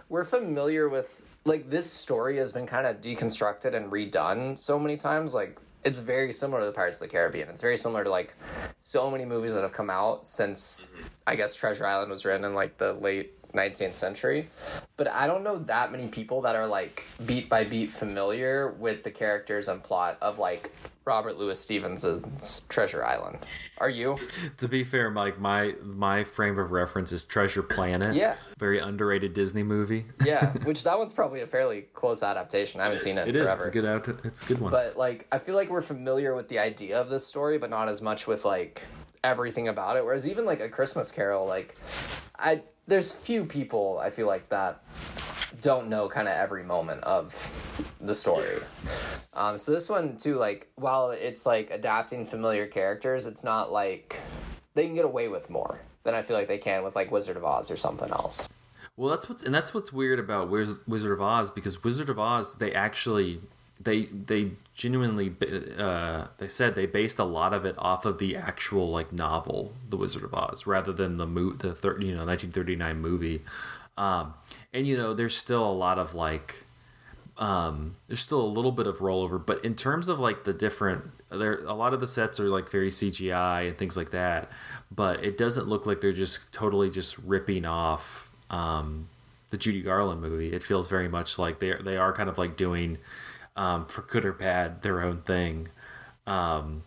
we're 0.10 0.24
familiar 0.24 0.90
with 0.90 1.24
like 1.46 1.70
this 1.70 1.90
story 1.90 2.38
has 2.38 2.52
been 2.52 2.66
kind 2.66 2.88
of 2.88 3.02
deconstructed 3.02 3.74
and 3.74 3.92
redone 3.92 4.58
so 4.58 4.78
many 4.78 4.98
times. 4.98 5.34
Like 5.34 5.60
it's 5.84 6.00
very 6.00 6.34
similar 6.34 6.62
to 6.62 6.66
the 6.66 6.72
Pirates 6.72 7.02
of 7.02 7.08
the 7.08 7.12
Caribbean. 7.12 7.50
It's 7.50 7.62
very 7.62 7.78
similar 7.78 8.04
to 8.04 8.10
like 8.10 8.34
so 8.80 9.10
many 9.10 9.26
movies 9.26 9.54
that 9.54 9.62
have 9.62 9.74
come 9.74 9.90
out 9.90 10.26
since 10.26 10.88
I 11.26 11.36
guess 11.36 11.56
Treasure 11.56 11.86
Island 11.86 12.12
was 12.12 12.26
written 12.26 12.44
in 12.44 12.54
like 12.54 12.78
the 12.78 12.94
late 12.94 13.34
19th 13.56 13.96
century. 13.96 14.50
But 14.98 15.08
I 15.10 15.28
don't 15.28 15.44
know 15.44 15.60
that 15.60 15.92
many 15.92 16.08
people 16.08 16.42
that 16.42 16.56
are 16.56 16.68
like 16.68 17.04
beat 17.26 17.50
by 17.50 17.64
beat 17.64 17.92
familiar 17.92 18.72
with 18.72 19.04
the 19.04 19.12
characters 19.12 19.68
and 19.68 19.84
plot 19.84 20.18
of 20.22 20.40
like 20.40 20.72
Robert 21.06 21.38
Louis 21.38 21.60
Stevenson's 21.60 22.62
Treasure 22.62 23.06
Island. 23.06 23.38
Are 23.78 23.90
you? 23.90 24.18
To 24.58 24.68
be 24.68 24.84
fair, 24.84 25.12
Mike, 25.12 25.40
my 25.40 25.74
my 25.84 26.24
frame 26.24 26.58
of 26.58 26.72
reference 26.72 27.12
is 27.12 27.24
Treasure 27.24 27.62
Planet. 27.62 28.16
Yeah. 28.16 28.36
Very 28.58 28.80
underrated 28.80 29.34
Disney 29.34 29.62
movie. 29.64 30.06
Yeah, 30.24 30.52
which 30.64 30.84
that 30.84 30.98
one's 30.98 31.14
probably 31.14 31.42
a 31.42 31.48
fairly 31.48 31.82
close 31.94 32.24
adaptation. 32.24 32.80
I 32.82 32.86
haven't 32.86 33.00
seen 33.00 33.18
it, 33.18 33.28
It 33.28 33.36
is. 33.36 33.44
forever. 33.48 33.60
It's 33.62 33.68
a 33.68 33.72
good 33.72 33.86
out. 33.86 34.08
It's 34.26 34.42
a 34.44 34.46
good 34.48 34.60
one. 34.60 34.72
But 34.72 34.98
like 34.98 35.28
I 35.32 35.38
feel 35.40 35.56
like 35.56 35.70
we're 35.70 35.82
familiar 35.82 36.34
with 36.36 36.48
the 36.48 36.58
idea 36.60 37.00
of 37.00 37.10
this 37.10 37.26
story, 37.28 37.58
but 37.60 37.70
not 37.70 37.88
as 37.88 38.02
much 38.02 38.26
with 38.28 38.44
like 38.46 38.82
everything 39.24 39.68
about 39.68 39.98
it. 39.98 40.06
Whereas 40.06 40.28
even 40.28 40.46
like 40.46 40.60
a 40.62 40.70
Christmas 40.70 41.12
Carol, 41.12 41.46
like 41.46 41.76
I 42.40 42.62
there's 42.88 43.12
few 43.12 43.46
people 43.46 44.00
I 44.02 44.10
feel 44.10 44.28
like 44.28 44.50
that 44.50 44.84
don't 45.62 45.88
know 45.88 46.08
kind 46.10 46.28
of 46.28 46.36
every 46.36 46.64
moment 46.64 47.04
of 47.04 47.34
the 48.02 48.14
story. 48.14 48.58
Um, 49.34 49.58
so 49.58 49.72
this 49.72 49.90
one 49.90 50.18
too, 50.18 50.36
like 50.36 50.68
while 50.76 51.12
it's 51.12 51.46
like 51.46 51.72
adapting 51.72 52.26
familiar 52.26 52.68
characters, 52.68 53.26
it's 53.26 53.44
not 53.44 53.72
like 53.72 54.20
they 54.74 54.86
can 54.86 54.96
get 54.96 55.06
away 55.06 55.28
with 55.28 55.50
more 55.50 55.80
than 56.04 56.14
I 56.14 56.22
feel 56.22 56.38
like 56.38 56.48
they 56.48 56.58
can 56.58 56.84
with 56.84 56.96
like 56.96 57.12
Wizard 57.12 57.38
of 57.38 57.44
Oz 57.44 57.72
or 57.72 57.78
something 57.78 58.10
else. 58.12 58.48
Well, 58.98 59.10
that's 59.10 59.28
what's 59.28 59.44
and 59.44 59.54
that's 59.54 59.74
what's 59.74 59.92
weird 59.92 60.20
about 60.20 60.50
Wiz- 60.50 60.76
Wizard 60.88 61.12
of 61.12 61.22
Oz 61.22 61.52
because 61.52 61.84
Wizard 61.84 62.10
of 62.10 62.20
Oz 62.20 62.56
they 62.56 62.74
actually 62.74 63.42
they 63.80 64.04
they 64.06 64.52
genuinely 64.74 65.34
uh, 65.78 66.28
they 66.38 66.48
said 66.48 66.76
they 66.76 66.86
based 66.86 67.20
a 67.20 67.24
lot 67.24 67.54
of 67.54 67.66
it 67.66 67.76
off 67.78 68.06
of 68.06 68.20
the 68.20 68.36
actual 68.36 68.90
like 68.92 69.12
novel 69.12 69.74
The 69.90 69.98
Wizard 69.98 70.24
of 70.24 70.34
Oz 70.34 70.66
rather 70.66 70.94
than 70.94 71.18
the 71.18 71.28
mo- 71.28 71.54
the 71.54 71.74
thir- 71.74 72.00
you 72.00 72.14
know 72.14 72.26
1939 72.26 73.00
movie. 73.00 73.42
Um, 73.98 74.34
and 74.74 74.86
you 74.88 74.98
know 74.98 75.14
there's 75.14 75.36
still 75.36 75.70
a 75.70 75.72
lot 75.72 76.00
of 76.00 76.14
like 76.16 76.66
um, 77.38 77.98
there's 78.08 78.22
still 78.22 78.42
a 78.42 78.48
little 78.48 78.72
bit 78.72 78.88
of 78.88 79.00
rollover, 79.00 79.44
but 79.44 79.64
in 79.66 79.76
terms 79.76 80.08
of 80.08 80.20
like 80.20 80.46
the 80.46 80.54
different, 80.54 81.04
there 81.30 81.56
a 81.66 81.74
lot 81.74 81.94
of 81.94 82.00
the 82.00 82.08
sets 82.08 82.40
are 82.40 82.48
like 82.48 82.70
very 82.70 82.90
CGI 82.90 83.68
and 83.68 83.78
things 83.78 83.98
like 83.98 84.12
that. 84.12 84.50
But 84.90 85.24
it 85.24 85.38
doesn't 85.38 85.68
look 85.68 85.86
like 85.86 86.00
they're 86.00 86.14
just 86.14 86.54
totally 86.54 86.90
just 86.90 87.18
ripping 87.20 87.66
off 87.66 88.32
um, 88.50 89.10
the 89.50 89.58
Judy 89.58 89.82
Garland 89.82 90.22
movie. 90.22 90.54
It 90.54 90.64
feels 90.64 90.88
very 90.88 91.10
much 91.10 91.38
like 91.38 91.60
they 91.60 91.74
they 91.74 91.98
are 91.98 92.14
kind 92.14 92.30
of 92.30 92.38
like 92.38 92.56
doing 92.56 93.00
um, 93.56 93.86
for 93.86 94.02
good 94.02 94.26
or 94.26 94.34
bad 94.34 94.82
their 94.82 95.02
own 95.02 95.22
thing. 95.22 95.70
Um, 96.28 96.84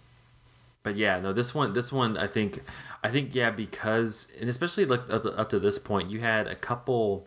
but 0.82 0.96
yeah, 0.96 1.20
no, 1.20 1.32
this 1.32 1.54
one, 1.54 1.72
this 1.72 1.92
one, 1.92 2.16
I 2.16 2.26
think, 2.26 2.62
I 3.02 3.10
think, 3.10 3.34
yeah, 3.34 3.50
because 3.50 4.32
and 4.40 4.48
especially 4.48 4.84
like 4.84 5.12
up, 5.12 5.24
up 5.26 5.50
to 5.50 5.58
this 5.58 5.78
point, 5.78 6.10
you 6.10 6.20
had 6.20 6.46
a 6.46 6.54
couple, 6.54 7.26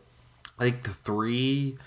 like 0.59 0.87
three 0.87 1.77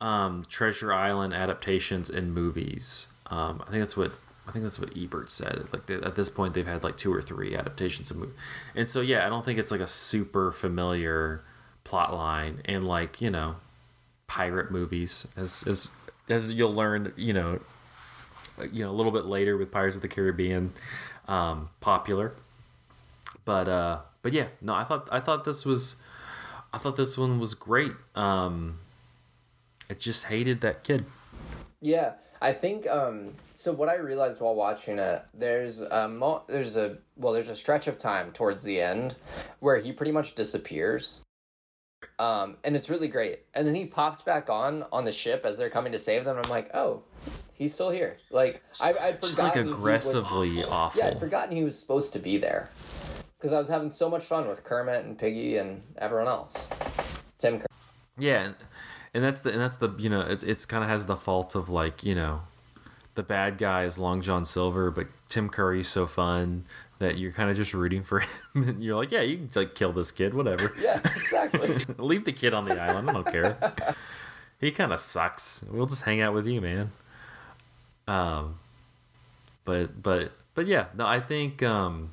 um, 0.00 0.44
Treasure 0.48 0.92
Island 0.92 1.32
adaptations 1.32 2.10
in 2.10 2.32
movies. 2.32 3.06
Um, 3.26 3.62
I 3.66 3.70
think 3.70 3.80
that's 3.80 3.96
what 3.96 4.12
I 4.46 4.52
think 4.52 4.64
that's 4.64 4.78
what 4.78 4.96
Ebert 4.96 5.30
said. 5.30 5.66
Like 5.72 5.86
they, 5.86 5.94
at 5.94 6.16
this 6.16 6.28
point, 6.28 6.54
they've 6.54 6.66
had 6.66 6.84
like 6.84 6.96
two 6.96 7.12
or 7.12 7.22
three 7.22 7.54
adaptations 7.54 8.10
of 8.10 8.18
movie, 8.18 8.32
and 8.74 8.88
so 8.88 9.00
yeah, 9.00 9.26
I 9.26 9.28
don't 9.28 9.44
think 9.44 9.58
it's 9.58 9.70
like 9.70 9.80
a 9.80 9.86
super 9.86 10.52
familiar 10.52 11.42
plot 11.84 12.14
line 12.14 12.62
and 12.64 12.86
like 12.86 13.20
you 13.20 13.30
know 13.30 13.56
pirate 14.26 14.70
movies 14.70 15.26
as 15.36 15.62
as 15.66 15.90
as 16.28 16.52
you'll 16.52 16.74
learn 16.74 17.12
you 17.16 17.32
know 17.32 17.60
you 18.72 18.84
know 18.84 18.90
a 18.90 18.96
little 18.96 19.12
bit 19.12 19.26
later 19.26 19.56
with 19.56 19.70
Pirates 19.70 19.96
of 19.96 20.02
the 20.02 20.08
Caribbean 20.08 20.72
um, 21.28 21.70
popular, 21.80 22.34
but 23.44 23.68
uh, 23.68 23.98
but 24.22 24.32
yeah, 24.32 24.46
no, 24.60 24.74
I 24.74 24.84
thought 24.84 25.08
I 25.10 25.20
thought 25.20 25.44
this 25.44 25.64
was 25.64 25.96
I 26.72 26.78
thought 26.78 26.96
this 26.96 27.18
one 27.18 27.38
was 27.38 27.54
great. 27.54 27.92
Um, 28.14 28.78
I 29.90 29.94
just 29.94 30.24
hated 30.24 30.60
that 30.62 30.84
kid. 30.84 31.04
Yeah, 31.80 32.12
I 32.40 32.52
think 32.52 32.86
um 32.86 33.32
so 33.52 33.72
what 33.72 33.88
I 33.88 33.96
realized 33.96 34.40
while 34.40 34.54
watching 34.54 34.98
it, 34.98 35.22
there's 35.34 35.80
a 35.80 36.08
mo- 36.08 36.44
there's 36.48 36.76
a 36.76 36.98
well, 37.16 37.32
there's 37.32 37.50
a 37.50 37.56
stretch 37.56 37.86
of 37.86 37.98
time 37.98 38.32
towards 38.32 38.64
the 38.64 38.80
end 38.80 39.16
where 39.60 39.78
he 39.78 39.92
pretty 39.92 40.12
much 40.12 40.34
disappears. 40.34 41.22
Um 42.18 42.56
and 42.64 42.76
it's 42.76 42.90
really 42.90 43.08
great. 43.08 43.40
And 43.54 43.66
then 43.66 43.74
he 43.74 43.86
pops 43.86 44.22
back 44.22 44.48
on 44.50 44.84
on 44.92 45.04
the 45.04 45.12
ship 45.12 45.44
as 45.44 45.58
they're 45.58 45.70
coming 45.70 45.92
to 45.92 45.98
save 45.98 46.24
them. 46.24 46.36
And 46.36 46.46
I'm 46.46 46.50
like, 46.50 46.70
"Oh, 46.74 47.02
he's 47.54 47.74
still 47.74 47.90
here." 47.90 48.16
Like 48.30 48.62
I 48.80 48.90
I'd 49.00 49.20
Just 49.20 49.38
like 49.38 49.52
forgotten 49.52 49.70
was- 49.70 49.78
aggressively 49.78 50.64
awful. 50.64 51.00
Yeah, 51.00 51.08
I'd 51.08 51.20
forgotten 51.20 51.56
he 51.56 51.64
was 51.64 51.78
supposed 51.78 52.12
to 52.14 52.18
be 52.18 52.36
there. 52.36 52.70
Cuz 53.40 53.52
I 53.52 53.58
was 53.58 53.68
having 53.68 53.90
so 53.90 54.08
much 54.08 54.24
fun 54.24 54.48
with 54.48 54.64
Kermit 54.64 55.04
and 55.04 55.18
Piggy 55.18 55.58
and 55.58 55.82
everyone 55.98 56.28
else. 56.28 56.68
Tim 57.38 57.58
Kerr. 57.60 57.66
Yeah, 58.16 58.42
and, 58.44 58.54
and 59.12 59.24
that's 59.24 59.40
the 59.40 59.50
and 59.50 59.60
that's 59.60 59.76
the 59.76 59.90
you 59.98 60.08
know 60.08 60.20
it's 60.22 60.42
it's 60.42 60.64
kind 60.64 60.82
of 60.84 60.88
has 60.90 61.04
the 61.06 61.16
fault 61.16 61.54
of 61.54 61.68
like 61.68 62.02
you 62.04 62.14
know 62.14 62.42
the 63.16 63.22
bad 63.22 63.58
guy 63.58 63.84
is 63.84 63.98
Long 63.98 64.20
John 64.22 64.44
Silver, 64.44 64.90
but 64.90 65.06
Tim 65.28 65.48
Curry's 65.48 65.88
so 65.88 66.06
fun 66.06 66.64
that 67.04 67.18
you're 67.18 67.32
kind 67.32 67.50
of 67.50 67.56
just 67.56 67.74
rooting 67.74 68.02
for 68.02 68.20
him. 68.20 68.28
and 68.54 68.82
you're 68.82 68.96
like, 68.96 69.12
yeah, 69.12 69.20
you 69.20 69.36
can 69.36 69.50
like 69.54 69.74
kill 69.74 69.92
this 69.92 70.10
kid, 70.10 70.34
whatever. 70.34 70.72
Yeah, 70.80 71.00
exactly. 71.04 71.84
Leave 71.98 72.24
the 72.24 72.32
kid 72.32 72.54
on 72.54 72.64
the 72.64 72.80
island. 72.80 73.08
I 73.08 73.12
don't 73.12 73.26
care. 73.26 73.96
he 74.60 74.70
kind 74.70 74.92
of 74.92 75.00
sucks. 75.00 75.64
We'll 75.70 75.86
just 75.86 76.02
hang 76.02 76.20
out 76.20 76.34
with 76.34 76.46
you, 76.46 76.60
man. 76.60 76.92
Um, 78.08 78.58
but 79.64 80.02
but 80.02 80.32
but 80.54 80.66
yeah, 80.66 80.86
no, 80.96 81.06
I 81.06 81.20
think 81.20 81.62
um, 81.62 82.12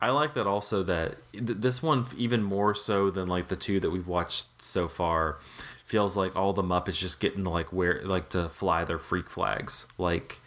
I 0.00 0.10
like 0.10 0.34
that 0.34 0.46
also 0.46 0.82
that 0.84 1.16
th- 1.32 1.58
this 1.58 1.82
one 1.82 2.06
even 2.16 2.42
more 2.42 2.74
so 2.74 3.10
than 3.10 3.28
like 3.28 3.48
the 3.48 3.56
two 3.56 3.80
that 3.80 3.90
we've 3.90 4.06
watched 4.06 4.62
so 4.62 4.86
far 4.88 5.38
feels 5.84 6.16
like 6.16 6.36
all 6.36 6.52
the 6.52 6.62
Muppets 6.62 6.98
just 6.98 7.20
getting 7.20 7.42
to 7.44 7.50
like 7.50 7.72
where 7.72 8.00
like 8.04 8.28
to 8.30 8.48
fly 8.48 8.84
their 8.84 8.98
freak 8.98 9.28
flags. 9.28 9.86
Like 9.98 10.40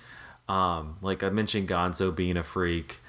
um, 0.47 0.97
like 1.01 1.23
I 1.23 1.29
mentioned 1.29 1.67
Gonzo 1.67 2.15
being 2.15 2.37
a 2.37 2.43
freak. 2.43 2.99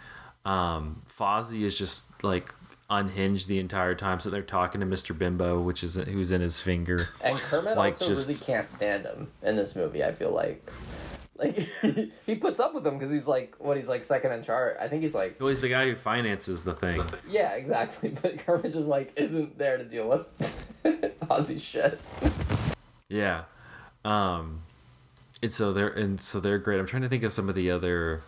Um, 0.45 1.03
Fozzie 1.09 1.63
is 1.63 1.77
just 1.79 2.23
like 2.23 2.53
unhinged 2.91 3.49
the 3.49 3.59
entire 3.59 3.95
time. 3.95 4.21
So 4.21 4.29
they're 4.31 4.43
talking 4.43 4.81
to 4.81 4.87
Mr. 4.87 5.17
Bimbo, 5.17 5.61
which 5.61 5.83
is 5.83 5.95
who's 5.95 6.31
in 6.31 6.41
his 6.41 6.61
finger. 6.61 7.09
And 7.23 7.37
Kermit 7.39 7.77
Like, 7.77 7.95
also 7.95 8.09
just- 8.09 8.29
really 8.29 8.39
can't 8.41 8.71
stand 8.71 9.05
him 9.05 9.31
in 9.43 9.57
this 9.57 9.75
movie. 9.75 10.05
I 10.05 10.13
feel 10.13 10.31
like, 10.31 10.63
like 11.37 11.67
he 12.27 12.35
puts 12.35 12.61
up 12.61 12.75
with 12.75 12.87
him 12.87 12.99
because 12.99 13.11
he's 13.11 13.27
like 13.27 13.55
what 13.59 13.77
he's 13.77 13.89
like 13.89 14.05
second 14.05 14.33
in 14.33 14.43
charge. 14.43 14.77
I 14.81 14.87
think 14.89 15.03
he's 15.03 15.15
like 15.15 15.41
Well, 15.41 15.49
he's 15.49 15.61
the 15.63 15.69
guy 15.71 15.89
who 15.89 15.97
finances 15.97 16.63
the 16.63 16.75
thing. 16.75 17.03
yeah, 17.29 17.53
exactly. 17.55 18.11
But 18.23 18.39
Kermit 18.45 18.73
just 18.73 18.87
like 18.89 19.13
isn't 19.17 19.57
there 19.59 19.79
to 19.79 19.85
deal 19.85 20.09
with 20.09 20.27
Fozzie 21.23 21.61
shit. 21.61 21.99
Yeah. 23.09 23.45
Um 24.05 24.61
and 25.43 25.53
so 25.53 25.73
they're 25.73 25.89
and 25.89 26.21
so 26.21 26.39
they're 26.39 26.59
great. 26.59 26.79
I'm 26.79 26.87
trying 26.87 27.03
to 27.03 27.09
think 27.09 27.23
of 27.25 27.33
some 27.33 27.49
of 27.49 27.55
the 27.55 27.71
other 27.71 28.23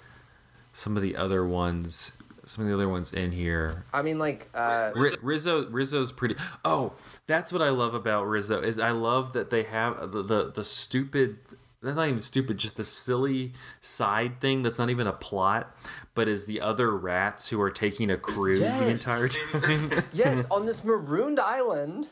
some 0.76 0.96
of 0.96 1.02
the 1.02 1.16
other 1.16 1.46
ones 1.46 2.12
some 2.44 2.62
of 2.62 2.68
the 2.68 2.74
other 2.74 2.88
ones 2.88 3.12
in 3.12 3.32
here. 3.32 3.84
I 3.92 4.02
mean, 4.02 4.20
like 4.20 4.48
uh, 4.54 4.92
Rizzo 4.94 5.68
Rizzo's 5.68 6.12
pretty 6.12 6.36
Oh, 6.64 6.92
that's 7.26 7.52
what 7.52 7.60
I 7.60 7.70
love 7.70 7.92
about 7.94 8.28
Rizzo 8.28 8.62
is 8.62 8.78
I 8.78 8.90
love 8.90 9.32
that 9.32 9.50
they 9.50 9.64
have 9.64 10.12
the 10.12 10.22
the, 10.22 10.52
the 10.54 10.62
stupid 10.62 11.38
that's 11.82 11.96
not 11.96 12.08
even 12.08 12.20
stupid, 12.20 12.58
just 12.58 12.76
the 12.76 12.84
silly 12.84 13.52
side 13.80 14.40
thing 14.40 14.62
that's 14.62 14.78
not 14.78 14.90
even 14.90 15.06
a 15.06 15.12
plot, 15.12 15.76
but 16.14 16.26
is 16.26 16.46
the 16.46 16.60
other 16.60 16.96
rats 16.96 17.48
who 17.48 17.60
are 17.60 17.70
taking 17.70 18.10
a 18.10 18.16
cruise 18.16 18.76
the 18.76 18.88
entire 18.88 19.28
time. 19.28 20.04
yes, 20.12 20.48
on 20.50 20.66
this 20.66 20.84
marooned 20.84 21.38
island, 21.38 22.06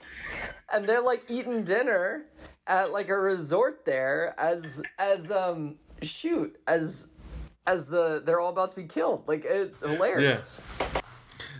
and 0.73 0.87
they're 0.87 1.03
like 1.03 1.25
eating 1.29 1.65
dinner 1.65 2.25
at 2.67 2.93
like 2.93 3.09
a 3.09 3.17
resort 3.17 3.85
there 3.85 4.35
as 4.39 4.83
as 4.99 5.31
um 5.31 5.77
shoot 6.03 6.57
as 6.67 7.14
as 7.67 7.89
the 7.89 8.23
they're 8.25 8.41
all 8.41 8.51
about 8.51 8.71
to 8.71 8.77
be 8.77 8.85
killed. 8.85 9.25
Like 9.27 9.45
it's 9.45 9.79
hilarious. 9.81 10.63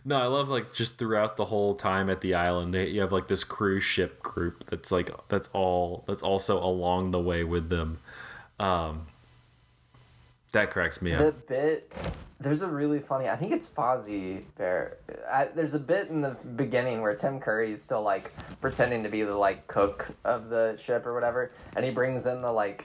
No, 0.05 0.19
I 0.21 0.27
love 0.27 0.49
like 0.49 0.75
just 0.75 0.99
throughout 0.99 1.37
the 1.37 1.47
whole 1.47 1.75
time 1.75 2.11
at 2.11 2.21
the 2.21 2.35
island, 2.35 2.75
they 2.75 2.89
you 2.89 3.01
have 3.01 3.13
like 3.13 3.29
this 3.29 3.43
cruise 3.43 3.85
ship 3.85 4.23
group 4.23 4.65
that's 4.67 4.93
like 4.93 5.11
that's 5.29 5.49
all 5.53 6.05
that's 6.07 6.23
also 6.23 6.63
along 6.63 7.13
the 7.13 7.21
way 7.21 7.43
with 7.43 7.71
them. 7.71 7.99
Um, 8.59 9.07
that 10.53 10.71
cracks 10.71 11.01
me 11.01 11.13
The 11.13 11.29
up. 11.29 11.47
The 11.47 11.55
bit 11.55 11.93
there's 12.45 12.63
a 12.63 12.69
really 12.69 13.01
funny. 13.01 13.29
I 13.29 13.37
think 13.37 13.53
it's 13.53 13.67
Fozzie 13.67 14.43
Bear. 14.59 14.99
I, 15.31 15.47
there's 15.47 15.73
a 15.73 15.79
bit 15.79 16.09
in 16.09 16.21
the 16.21 16.37
beginning 16.57 17.01
where 17.01 17.15
Tim 17.15 17.41
Curry 17.41 17.73
is 17.73 17.83
still 17.83 18.03
like 18.03 18.33
pretending 18.61 19.03
to 19.03 19.09
be 19.09 19.23
the 19.23 19.35
like 19.35 19.67
cook 19.67 20.09
of 20.25 20.51
the 20.51 20.77
ship 20.77 21.07
or 21.07 21.15
whatever, 21.15 21.53
and 21.77 21.85
he 21.85 21.91
brings 21.91 22.27
in 22.27 22.43
the 22.43 22.53
like 22.53 22.85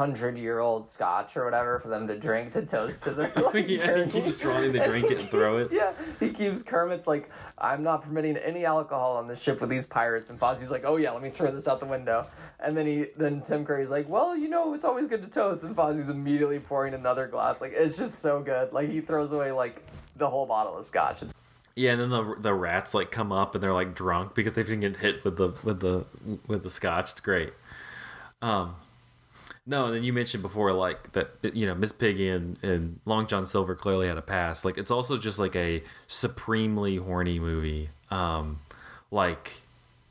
hundred 0.00 0.38
year 0.38 0.60
old 0.60 0.86
scotch 0.86 1.36
or 1.36 1.44
whatever 1.44 1.78
for 1.78 1.88
them 1.88 2.08
to 2.08 2.18
drink 2.18 2.54
to 2.54 2.64
toast 2.64 3.02
to 3.02 3.10
the 3.10 3.30
like, 3.36 3.54
Yeah, 3.68 4.02
he 4.02 4.10
keeps 4.10 4.38
trying 4.38 4.72
to 4.72 4.82
drink 4.86 5.10
it 5.10 5.18
and 5.18 5.30
throw 5.30 5.58
it. 5.58 5.70
Yeah, 5.80 5.92
he 6.18 6.30
keeps 6.30 6.62
Kermit's 6.62 7.06
like, 7.06 7.28
I'm 7.58 7.82
not 7.82 8.02
permitting 8.02 8.38
any 8.38 8.64
alcohol 8.64 9.18
on 9.18 9.28
the 9.28 9.36
ship 9.36 9.60
with 9.60 9.68
these 9.68 9.84
pirates, 9.84 10.30
and 10.30 10.40
Fozzie's 10.40 10.70
like, 10.70 10.84
Oh 10.86 10.96
yeah, 10.96 11.10
let 11.10 11.22
me 11.22 11.28
throw 11.28 11.50
this 11.50 11.68
out 11.68 11.80
the 11.80 11.86
window. 11.86 12.26
And 12.60 12.74
then 12.74 12.86
he, 12.86 13.08
then 13.18 13.42
Tim 13.42 13.66
Curry's 13.66 13.90
like, 13.90 14.08
Well, 14.08 14.34
you 14.34 14.48
know, 14.48 14.72
it's 14.72 14.84
always 14.84 15.06
good 15.06 15.20
to 15.20 15.28
toast, 15.28 15.64
and 15.64 15.76
Fozzie's 15.76 16.08
immediately 16.08 16.60
pouring 16.60 16.94
another 16.94 17.26
glass. 17.26 17.60
Like 17.60 17.72
it's 17.74 17.98
just 17.98 18.20
so 18.20 18.40
good. 18.40 18.72
Like 18.72 18.88
he 18.88 19.02
throws 19.02 19.32
away 19.32 19.52
like 19.52 19.86
the 20.16 20.30
whole 20.30 20.46
bottle 20.46 20.78
of 20.78 20.86
scotch. 20.86 21.20
It's, 21.20 21.34
Yeah, 21.74 21.92
and 21.92 22.00
then 22.00 22.08
the 22.08 22.36
the 22.40 22.54
rats 22.54 22.94
like 22.94 23.10
come 23.10 23.32
up 23.32 23.54
and 23.54 23.62
they're 23.62 23.74
like 23.74 23.94
drunk 23.94 24.34
because 24.34 24.54
they've 24.54 24.66
been 24.66 24.80
getting 24.80 24.98
hit 24.98 25.24
with 25.24 25.36
the 25.36 25.52
with 25.62 25.80
the 25.80 26.06
with 26.46 26.62
the 26.62 26.70
scotch. 26.70 27.12
It's 27.12 27.20
great. 27.20 27.52
Um, 28.42 28.76
no, 29.70 29.86
and 29.86 29.94
then 29.94 30.02
you 30.02 30.12
mentioned 30.12 30.42
before 30.42 30.72
like 30.72 31.12
that 31.12 31.30
you 31.54 31.64
know 31.64 31.76
Miss 31.76 31.92
Piggy 31.92 32.28
and 32.28 32.62
and 32.64 32.98
Long 33.04 33.28
John 33.28 33.46
Silver 33.46 33.76
clearly 33.76 34.08
had 34.08 34.18
a 34.18 34.22
past. 34.22 34.64
Like 34.64 34.76
it's 34.76 34.90
also 34.90 35.16
just 35.16 35.38
like 35.38 35.54
a 35.54 35.84
supremely 36.08 36.96
horny 36.96 37.38
movie. 37.38 37.90
Um, 38.10 38.58
like 39.12 39.62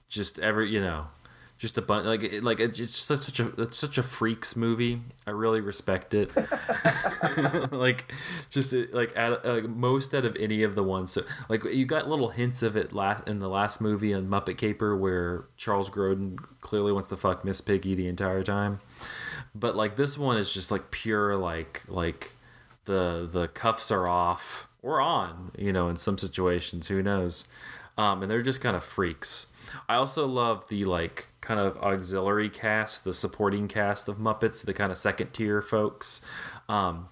just 0.08 0.40
every 0.40 0.70
you 0.70 0.80
know 0.80 1.08
just 1.58 1.78
a 1.78 1.82
bunch 1.82 2.06
like 2.06 2.24
it, 2.24 2.42
like 2.42 2.62
it's 2.62 2.96
such 2.96 3.38
a 3.38 3.52
it's 3.62 3.78
such 3.78 3.98
a 3.98 4.04
freaks 4.04 4.56
movie. 4.56 5.02
I 5.28 5.32
really 5.32 5.60
respect 5.60 6.14
it. 6.14 6.32
like 7.74 8.14
just 8.50 8.74
like 8.94 9.16
out, 9.18 9.46
like 9.46 9.66
most 9.66 10.16
out 10.16 10.24
of 10.24 10.38
any 10.40 10.64
of 10.64 10.76
the 10.76 10.84
ones. 10.84 11.12
So 11.12 11.24
like 11.50 11.66
you 11.66 11.86
got 11.86 12.08
little 12.08 12.30
hints 12.30 12.64
of 12.64 12.78
it 12.78 12.94
last 12.94 13.28
in 13.28 13.40
the 13.40 13.50
last 13.50 13.82
movie 13.82 14.14
on 14.14 14.30
Muppet 14.30 14.58
Caper 14.58 14.96
where 14.96 15.44
Charles 15.58 15.90
Grodin 15.90 16.38
clearly 16.62 16.94
wants 16.94 17.10
to 17.10 17.18
fuck 17.18 17.44
Miss 17.44 17.60
Piggy 17.60 17.94
the 17.94 18.08
entire 18.08 18.42
time. 18.42 18.80
But 19.56 19.76
like 19.76 19.96
this 19.96 20.18
one 20.18 20.38
is 20.38 20.54
just 20.54 20.72
like 20.72 20.92
pure 20.92 21.36
like 21.36 21.84
like 21.88 22.34
the 22.86 23.28
the 23.32 23.48
cuffs 23.48 23.92
are 23.92 24.08
off 24.08 24.68
or 24.82 25.02
on, 25.02 25.52
you 25.58 25.74
know, 25.74 25.90
in 25.90 25.98
some 25.98 26.18
situations, 26.18 26.88
who 26.88 27.04
knows. 27.04 27.46
Um, 27.98 28.22
and 28.22 28.32
they're 28.32 28.42
just 28.42 28.62
kind 28.62 28.78
of 28.78 28.84
freaks. 28.84 29.48
I 29.88 29.96
also 29.96 30.26
love 30.26 30.68
the 30.70 30.86
like 30.86 31.28
kind 31.42 31.60
of 31.60 31.78
auxiliary 31.78 32.50
cast, 32.50 33.04
the 33.04 33.14
supporting 33.14 33.68
cast 33.68 34.08
of 34.08 34.18
Muppets, 34.18 34.66
the 34.66 34.74
kind 34.74 34.92
of 34.92 34.98
second 34.98 35.34
tier 35.34 35.62
folks. 35.62 36.22
Um, 36.68 37.10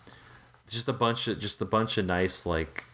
just 0.70 0.88
a 0.88 0.94
bunch 0.94 1.28
of 1.28 1.40
just 1.40 1.62
a 1.62 1.66
bunch 1.66 1.98
of 1.98 2.06
nice 2.06 2.46
like 2.46 2.86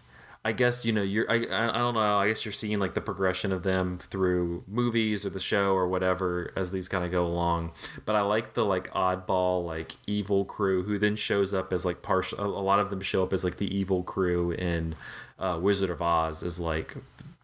I 0.45 0.51
guess 0.51 0.83
you 0.83 0.91
know 0.91 1.01
you're 1.01 1.29
I, 1.31 1.35
I 1.35 1.77
don't 1.77 1.93
know 1.93 2.17
I 2.17 2.27
guess 2.27 2.43
you're 2.43 2.51
seeing 2.51 2.77
like 2.79 2.95
the 2.95 3.01
progression 3.01 3.53
of 3.53 3.63
them 3.63 3.97
through 3.97 4.65
movies 4.67 5.25
or 5.25 5.29
the 5.29 5.39
show 5.39 5.73
or 5.73 5.87
whatever 5.87 6.51
as 6.55 6.71
these 6.71 6.89
kind 6.89 7.05
of 7.05 7.11
go 7.11 7.25
along. 7.25 7.71
But 8.05 8.15
I 8.15 8.21
like 8.21 8.53
the 8.53 8.65
like 8.65 8.91
oddball 8.91 9.65
like 9.65 9.93
evil 10.05 10.43
crew 10.43 10.83
who 10.83 10.99
then 10.99 11.15
shows 11.15 11.53
up 11.53 11.71
as 11.71 11.85
like 11.85 12.01
partial 12.01 12.39
a 12.39 12.45
a 12.45 12.63
lot 12.63 12.79
of 12.79 12.89
them 12.89 12.99
show 12.99 13.23
up 13.23 13.31
as 13.31 13.43
like 13.45 13.57
the 13.57 13.73
evil 13.73 14.03
crew 14.03 14.51
in 14.51 14.95
uh, 15.39 15.59
Wizard 15.61 15.89
of 15.89 16.01
Oz 16.01 16.43
is 16.43 16.59
like 16.59 16.95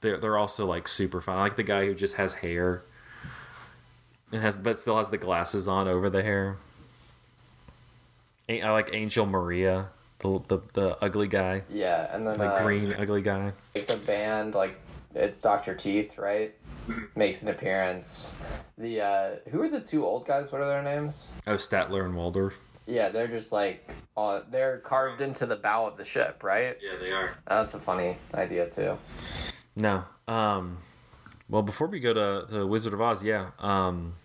they're 0.01 0.17
they're 0.17 0.37
also 0.37 0.65
like 0.65 0.87
super 0.87 1.21
fun. 1.21 1.37
I 1.37 1.41
like 1.41 1.55
the 1.55 1.63
guy 1.63 1.85
who 1.85 1.95
just 1.95 2.15
has 2.15 2.35
hair. 2.35 2.83
And 4.31 4.41
has 4.41 4.57
but 4.57 4.79
still 4.79 4.97
has 4.97 5.09
the 5.09 5.17
glasses 5.17 5.67
on 5.67 5.87
over 5.87 6.09
the 6.09 6.21
hair. 6.21 6.57
I 8.49 8.71
like 8.71 8.89
Angel 8.93 9.25
Marie 9.25 9.65
the 10.19 10.39
the, 10.47 10.59
the 10.73 11.03
ugly 11.03 11.27
guy 11.27 11.63
yeah, 11.69 12.13
and 12.13 12.27
then 12.27 12.37
like 12.37 12.59
uh, 12.59 12.63
green 12.63 12.93
ugly 12.93 13.21
guy. 13.21 13.51
like 13.75 13.87
the 13.87 13.97
band 13.97 14.53
like 14.53 14.79
it's 15.15 15.41
Doctor 15.41 15.73
Teeth, 15.73 16.17
right? 16.17 16.53
Makes 17.15 17.41
an 17.43 17.49
appearance. 17.49 18.35
The 18.77 19.01
uh 19.01 19.29
who 19.49 19.61
are 19.61 19.69
the 19.69 19.79
two 19.79 20.05
old 20.05 20.25
guys? 20.27 20.51
What 20.51 20.61
are 20.61 20.67
their 20.67 20.83
names? 20.83 21.27
Oh, 21.47 21.55
Statler 21.55 22.05
and 22.05 22.15
Waldorf. 22.15 22.59
Yeah, 22.85 23.09
they're 23.09 23.27
just 23.27 23.51
like 23.51 23.89
on, 24.17 24.43
they're 24.51 24.79
carved 24.79 25.21
into 25.21 25.45
the 25.45 25.55
bow 25.55 25.85
of 25.85 25.97
the 25.97 26.03
ship, 26.03 26.43
right? 26.43 26.77
Yeah, 26.81 26.97
they 26.99 27.11
are. 27.11 27.35
That's 27.47 27.73
a 27.75 27.79
funny 27.79 28.17
idea 28.33 28.69
too. 28.69 28.97
No. 29.75 30.03
Um. 30.27 30.77
Well, 31.47 31.63
before 31.63 31.87
we 31.87 31.99
go 31.99 32.13
to, 32.13 32.45
to 32.53 32.67
Wizard 32.67 32.93
of 32.93 33.01
Oz, 33.01 33.23
yeah. 33.23 33.51
Um. 33.59 34.15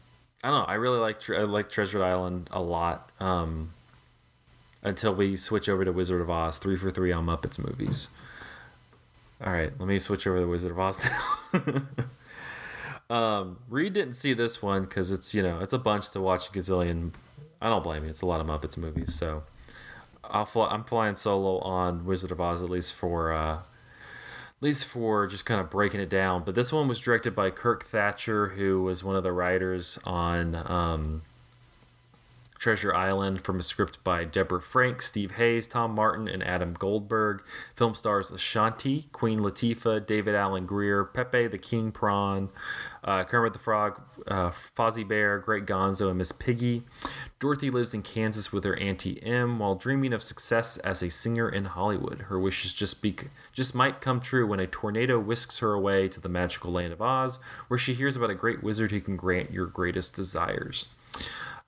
I 0.43 0.49
don't 0.49 0.61
know. 0.61 0.65
I 0.67 0.75
really 0.75 0.99
like 0.99 1.21
Tre- 1.21 1.39
I 1.39 1.43
like 1.43 1.71
Treasure 1.71 2.03
Island 2.03 2.49
a 2.53 2.61
lot. 2.61 3.11
Um. 3.21 3.73
Until 4.85 5.15
we 5.15 5.37
switch 5.39 5.69
over 5.69 5.85
to 5.85 5.93
Wizard 5.93 6.21
of 6.21 6.31
Oz, 6.31 6.59
three 6.59 6.77
for 6.77 6.91
three 6.91 7.11
on 7.11 7.25
Muppets 7.27 7.59
movies. 7.59 8.09
All 9.43 9.53
right, 9.53 9.73
let 9.79 9.89
me 9.89 9.99
switch 9.99 10.27
over 10.27 10.41
to 10.41 10.47
Wizard 10.47 10.73
of 10.73 10.79
Oz 10.79 10.99
now. 11.03 11.83
um, 13.17 13.59
Reed 13.69 13.95
didn't 13.95 14.15
see 14.15 14.35
this 14.35 14.63
one 14.63 14.85
because 14.85 15.11
it's 15.11 15.35
you 15.35 15.43
know 15.43 15.61
it's 15.61 15.73
a 15.73 15.79
bunch 15.79 16.11
to 16.11 16.21
watch 16.21 16.49
a 16.49 16.51
gazillion. 16.51 17.13
I 17.61 17.71
don't 17.71 17.83
blame 17.83 18.05
you. 18.05 18.11
It's 18.11 18.23
a 18.23 18.27
lot 18.27 18.41
of 18.41 18.47
Muppets 18.47 18.77
movies, 18.77 19.15
so 19.15 19.45
I'll 20.31 20.47
fly, 20.47 20.69
I'm 20.69 20.85
flying 20.85 21.17
solo 21.17 21.59
on 21.61 22.05
Wizard 22.05 22.31
of 22.31 22.41
Oz 22.41 22.63
at 22.63 22.71
least 22.71 22.95
for 22.95 23.33
uh, 23.33 23.57
at 23.57 23.63
least 24.61 24.85
for 24.85 25.27
just 25.27 25.45
kind 25.45 25.61
of 25.61 25.71
breaking 25.71 26.01
it 26.01 26.09
down. 26.09 26.45
But 26.45 26.55
this 26.55 26.73
one 26.73 26.89
was 26.89 27.01
directed 27.01 27.35
by 27.35 27.51
Kirk 27.51 27.85
Thatcher, 27.85 28.49
who 28.51 28.83
was 28.83 29.03
one 29.03 29.17
of 29.17 29.23
the 29.23 29.33
writers 29.33 29.99
on 30.05 30.55
um, 30.67 31.23
Treasure 32.65 32.95
Island 32.95 33.43
from 33.43 33.61
a 33.61 33.63
script 33.63 34.03
by 34.05 34.25
Debra 34.25 34.63
Frank, 34.63 35.03
Steve 35.03 35.33
Hayes, 35.33 35.67
Tom 35.67 35.95
Martin, 35.95 36.27
and 36.27 36.43
Adam 36.43 36.73
Goldberg. 36.73 37.43
Film 37.77 37.95
stars 37.95 38.31
Ashanti, 38.31 39.03
Queen 39.13 39.39
Latifah, 39.39 40.07
David 40.07 40.35
Alan 40.35 40.65
Grier, 40.65 41.05
Pepe 41.05 41.47
the 41.49 41.59
King 41.59 41.93
Prawn, 41.93 42.49
uh, 43.05 43.23
Kermit 43.25 43.53
the 43.53 43.59
Frog, 43.59 44.01
uh, 44.27 44.49
Fozzie 44.49 45.07
Bear, 45.07 45.39
Great 45.39 45.67
Gonzo, 45.67 46.09
and 46.09 46.17
Miss 46.17 46.33
Piggy. 46.33 46.85
Dorothy 47.39 47.69
lives 47.69 47.93
in 47.93 48.01
Kansas 48.01 48.51
with 48.51 48.65
her 48.65 48.77
Auntie 48.77 49.23
M 49.23 49.59
while 49.59 49.75
dreaming 49.75 50.15
of 50.15 50.23
success 50.23 50.79
as 50.79 51.03
a 51.03 51.11
singer 51.11 51.51
in 51.51 51.67
Hollywood. 51.67 52.23
Her 52.29 52.41
wishes 52.41 52.73
just 52.73 53.03
be 53.03 53.15
just 53.53 53.75
might 53.75 54.01
come 54.01 54.21
true 54.21 54.47
when 54.47 54.59
a 54.59 54.67
tornado 54.67 55.21
whisks 55.21 55.59
her 55.59 55.75
away 55.75 56.09
to 56.09 56.19
the 56.19 56.31
magical 56.31 56.73
land 56.73 56.95
of 56.95 57.03
Oz, 57.03 57.39
where 57.69 57.77
she 57.77 57.93
hears 57.93 58.17
about 58.17 58.31
a 58.31 58.35
great 58.35 58.63
wizard 58.63 58.91
who 58.91 59.03
can 59.03 59.19
grant 59.19 59.53
your 59.53 59.67
greatest 59.67 60.17
desires. 60.17 60.87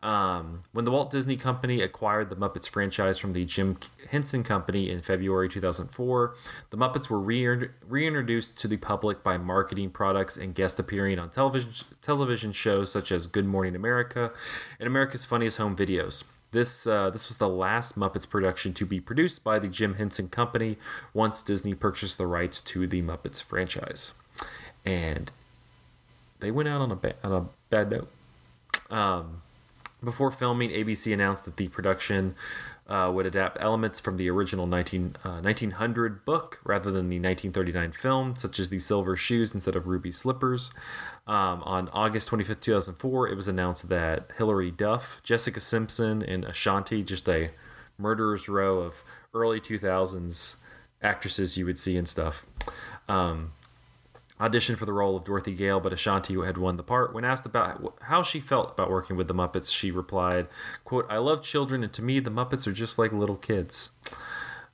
Um, 0.06 0.62
when 0.70 0.84
the 0.84 0.92
Walt 0.92 1.10
Disney 1.10 1.34
Company 1.34 1.80
acquired 1.80 2.30
the 2.30 2.36
Muppets 2.36 2.68
franchise 2.68 3.18
from 3.18 3.32
the 3.32 3.44
Jim 3.44 3.76
Henson 4.08 4.44
Company 4.44 4.88
in 4.88 5.02
February 5.02 5.48
2004, 5.48 6.32
the 6.70 6.76
Muppets 6.76 7.10
were 7.10 7.18
re- 7.18 7.70
reintroduced 7.84 8.56
to 8.58 8.68
the 8.68 8.76
public 8.76 9.24
by 9.24 9.36
marketing 9.36 9.90
products 9.90 10.36
and 10.36 10.54
guest 10.54 10.78
appearing 10.78 11.18
on 11.18 11.30
television 11.30 11.72
television 12.02 12.52
shows 12.52 12.92
such 12.92 13.10
as 13.10 13.26
Good 13.26 13.46
Morning 13.46 13.74
America 13.74 14.30
and 14.78 14.86
America's 14.86 15.24
Funniest 15.24 15.58
Home 15.58 15.74
Videos. 15.74 16.22
This 16.52 16.86
uh, 16.86 17.10
this 17.10 17.26
was 17.26 17.38
the 17.38 17.48
last 17.48 17.98
Muppets 17.98 18.30
production 18.30 18.72
to 18.74 18.86
be 18.86 19.00
produced 19.00 19.42
by 19.42 19.58
the 19.58 19.66
Jim 19.66 19.94
Henson 19.94 20.28
Company 20.28 20.76
once 21.14 21.42
Disney 21.42 21.74
purchased 21.74 22.16
the 22.16 22.28
rights 22.28 22.60
to 22.60 22.86
the 22.86 23.02
Muppets 23.02 23.42
franchise, 23.42 24.12
and 24.84 25.32
they 26.38 26.52
went 26.52 26.68
out 26.68 26.80
on 26.80 26.92
a 26.92 26.96
ba- 26.96 27.16
on 27.24 27.32
a 27.32 27.46
bad 27.70 27.90
note. 27.90 28.08
Um, 28.88 29.42
before 30.02 30.30
filming, 30.30 30.70
ABC 30.70 31.12
announced 31.12 31.44
that 31.44 31.56
the 31.56 31.68
production 31.68 32.34
uh, 32.86 33.10
would 33.12 33.26
adapt 33.26 33.58
elements 33.60 33.98
from 33.98 34.16
the 34.16 34.30
original 34.30 34.66
19, 34.66 35.16
uh, 35.24 35.40
1900 35.40 36.24
book 36.24 36.60
rather 36.64 36.90
than 36.90 37.08
the 37.08 37.16
1939 37.16 37.92
film, 37.92 38.34
such 38.36 38.60
as 38.60 38.68
the 38.68 38.78
silver 38.78 39.16
shoes 39.16 39.52
instead 39.54 39.74
of 39.74 39.86
ruby 39.86 40.10
slippers. 40.10 40.70
Um, 41.26 41.62
on 41.64 41.88
August 41.88 42.30
25th, 42.30 42.60
2004, 42.60 43.28
it 43.28 43.34
was 43.34 43.48
announced 43.48 43.88
that 43.88 44.30
Hilary 44.36 44.70
Duff, 44.70 45.20
Jessica 45.24 45.60
Simpson, 45.60 46.22
and 46.22 46.44
Ashanti, 46.44 47.02
just 47.02 47.28
a 47.28 47.50
murderer's 47.98 48.48
row 48.48 48.78
of 48.78 49.02
early 49.34 49.60
2000s 49.60 50.56
actresses 51.02 51.56
you 51.56 51.64
would 51.66 51.78
see 51.78 51.96
and 51.96 52.08
stuff, 52.08 52.46
um, 53.08 53.52
auditioned 54.40 54.78
for 54.78 54.84
the 54.84 54.92
role 54.92 55.16
of 55.16 55.24
Dorothy 55.24 55.54
Gale, 55.54 55.80
but 55.80 55.92
Ashanti 55.92 56.34
had 56.34 56.58
won 56.58 56.76
the 56.76 56.82
part. 56.82 57.14
When 57.14 57.24
asked 57.24 57.46
about 57.46 57.96
how 58.02 58.22
she 58.22 58.40
felt 58.40 58.72
about 58.72 58.90
working 58.90 59.16
with 59.16 59.28
the 59.28 59.34
Muppets, 59.34 59.72
she 59.72 59.90
replied, 59.90 60.46
"quote 60.84 61.06
I 61.08 61.18
love 61.18 61.42
children, 61.42 61.82
and 61.82 61.92
to 61.94 62.02
me, 62.02 62.20
the 62.20 62.30
Muppets 62.30 62.66
are 62.66 62.72
just 62.72 62.98
like 62.98 63.12
little 63.12 63.36
kids." 63.36 63.90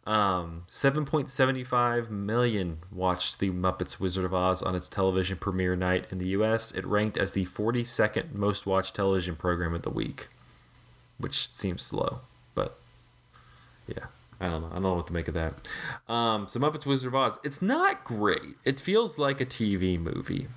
Um, 0.04 0.64
7.75 0.68 2.10
million 2.10 2.78
watched 2.90 3.38
the 3.38 3.50
Muppets 3.50 4.00
Wizard 4.00 4.24
of 4.24 4.34
Oz 4.34 4.60
on 4.60 4.74
its 4.74 4.88
television 4.88 5.38
premiere 5.38 5.76
night 5.76 6.06
in 6.10 6.18
the 6.18 6.28
U.S. 6.28 6.72
It 6.72 6.84
ranked 6.84 7.16
as 7.16 7.32
the 7.32 7.46
42nd 7.46 8.32
most 8.32 8.66
watched 8.66 8.96
television 8.96 9.36
program 9.36 9.74
of 9.74 9.82
the 9.82 9.90
week, 9.90 10.26
which 11.18 11.54
seems 11.54 11.84
slow, 11.84 12.22
but 12.56 12.80
yeah. 13.86 14.06
I 14.42 14.50
don't 14.50 14.62
know. 14.62 14.68
I 14.70 14.74
don't 14.74 14.82
know 14.82 14.94
what 14.94 15.06
to 15.06 15.12
make 15.12 15.28
of 15.28 15.34
that. 15.34 15.68
Um, 16.08 16.48
so 16.48 16.58
Muppets 16.58 16.84
Wizard 16.84 17.06
of 17.08 17.14
Oz. 17.14 17.38
It's 17.44 17.62
not 17.62 18.02
great. 18.02 18.56
It 18.64 18.80
feels 18.80 19.16
like 19.16 19.40
a 19.40 19.46
TV 19.46 19.96
movie, 20.00 20.48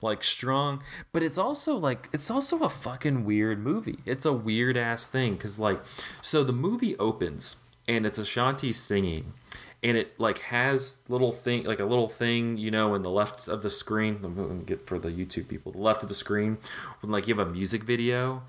like 0.00 0.24
strong, 0.24 0.82
but 1.12 1.22
it's 1.22 1.36
also 1.36 1.76
like 1.76 2.08
it's 2.14 2.30
also 2.30 2.60
a 2.60 2.70
fucking 2.70 3.26
weird 3.26 3.58
movie. 3.58 3.98
It's 4.06 4.24
a 4.24 4.32
weird 4.32 4.78
ass 4.78 5.06
thing 5.06 5.34
because 5.34 5.58
like, 5.58 5.80
so 6.22 6.42
the 6.42 6.54
movie 6.54 6.96
opens 6.96 7.56
and 7.86 8.06
it's 8.06 8.16
Ashanti 8.16 8.72
singing, 8.72 9.34
and 9.82 9.98
it 9.98 10.18
like 10.18 10.38
has 10.38 11.02
little 11.10 11.30
thing 11.30 11.64
like 11.64 11.78
a 11.78 11.84
little 11.84 12.08
thing 12.08 12.56
you 12.56 12.70
know 12.70 12.94
in 12.94 13.02
the 13.02 13.10
left 13.10 13.48
of 13.48 13.62
the 13.62 13.70
screen. 13.70 14.20
Let 14.22 14.32
me 14.32 14.64
get 14.64 14.86
for 14.86 14.98
the 14.98 15.10
YouTube 15.10 15.48
people. 15.48 15.72
The 15.72 15.78
left 15.78 16.02
of 16.02 16.08
the 16.08 16.14
screen 16.14 16.56
when 17.02 17.12
like 17.12 17.28
you 17.28 17.36
have 17.36 17.46
a 17.46 17.50
music 17.50 17.84
video 17.84 18.44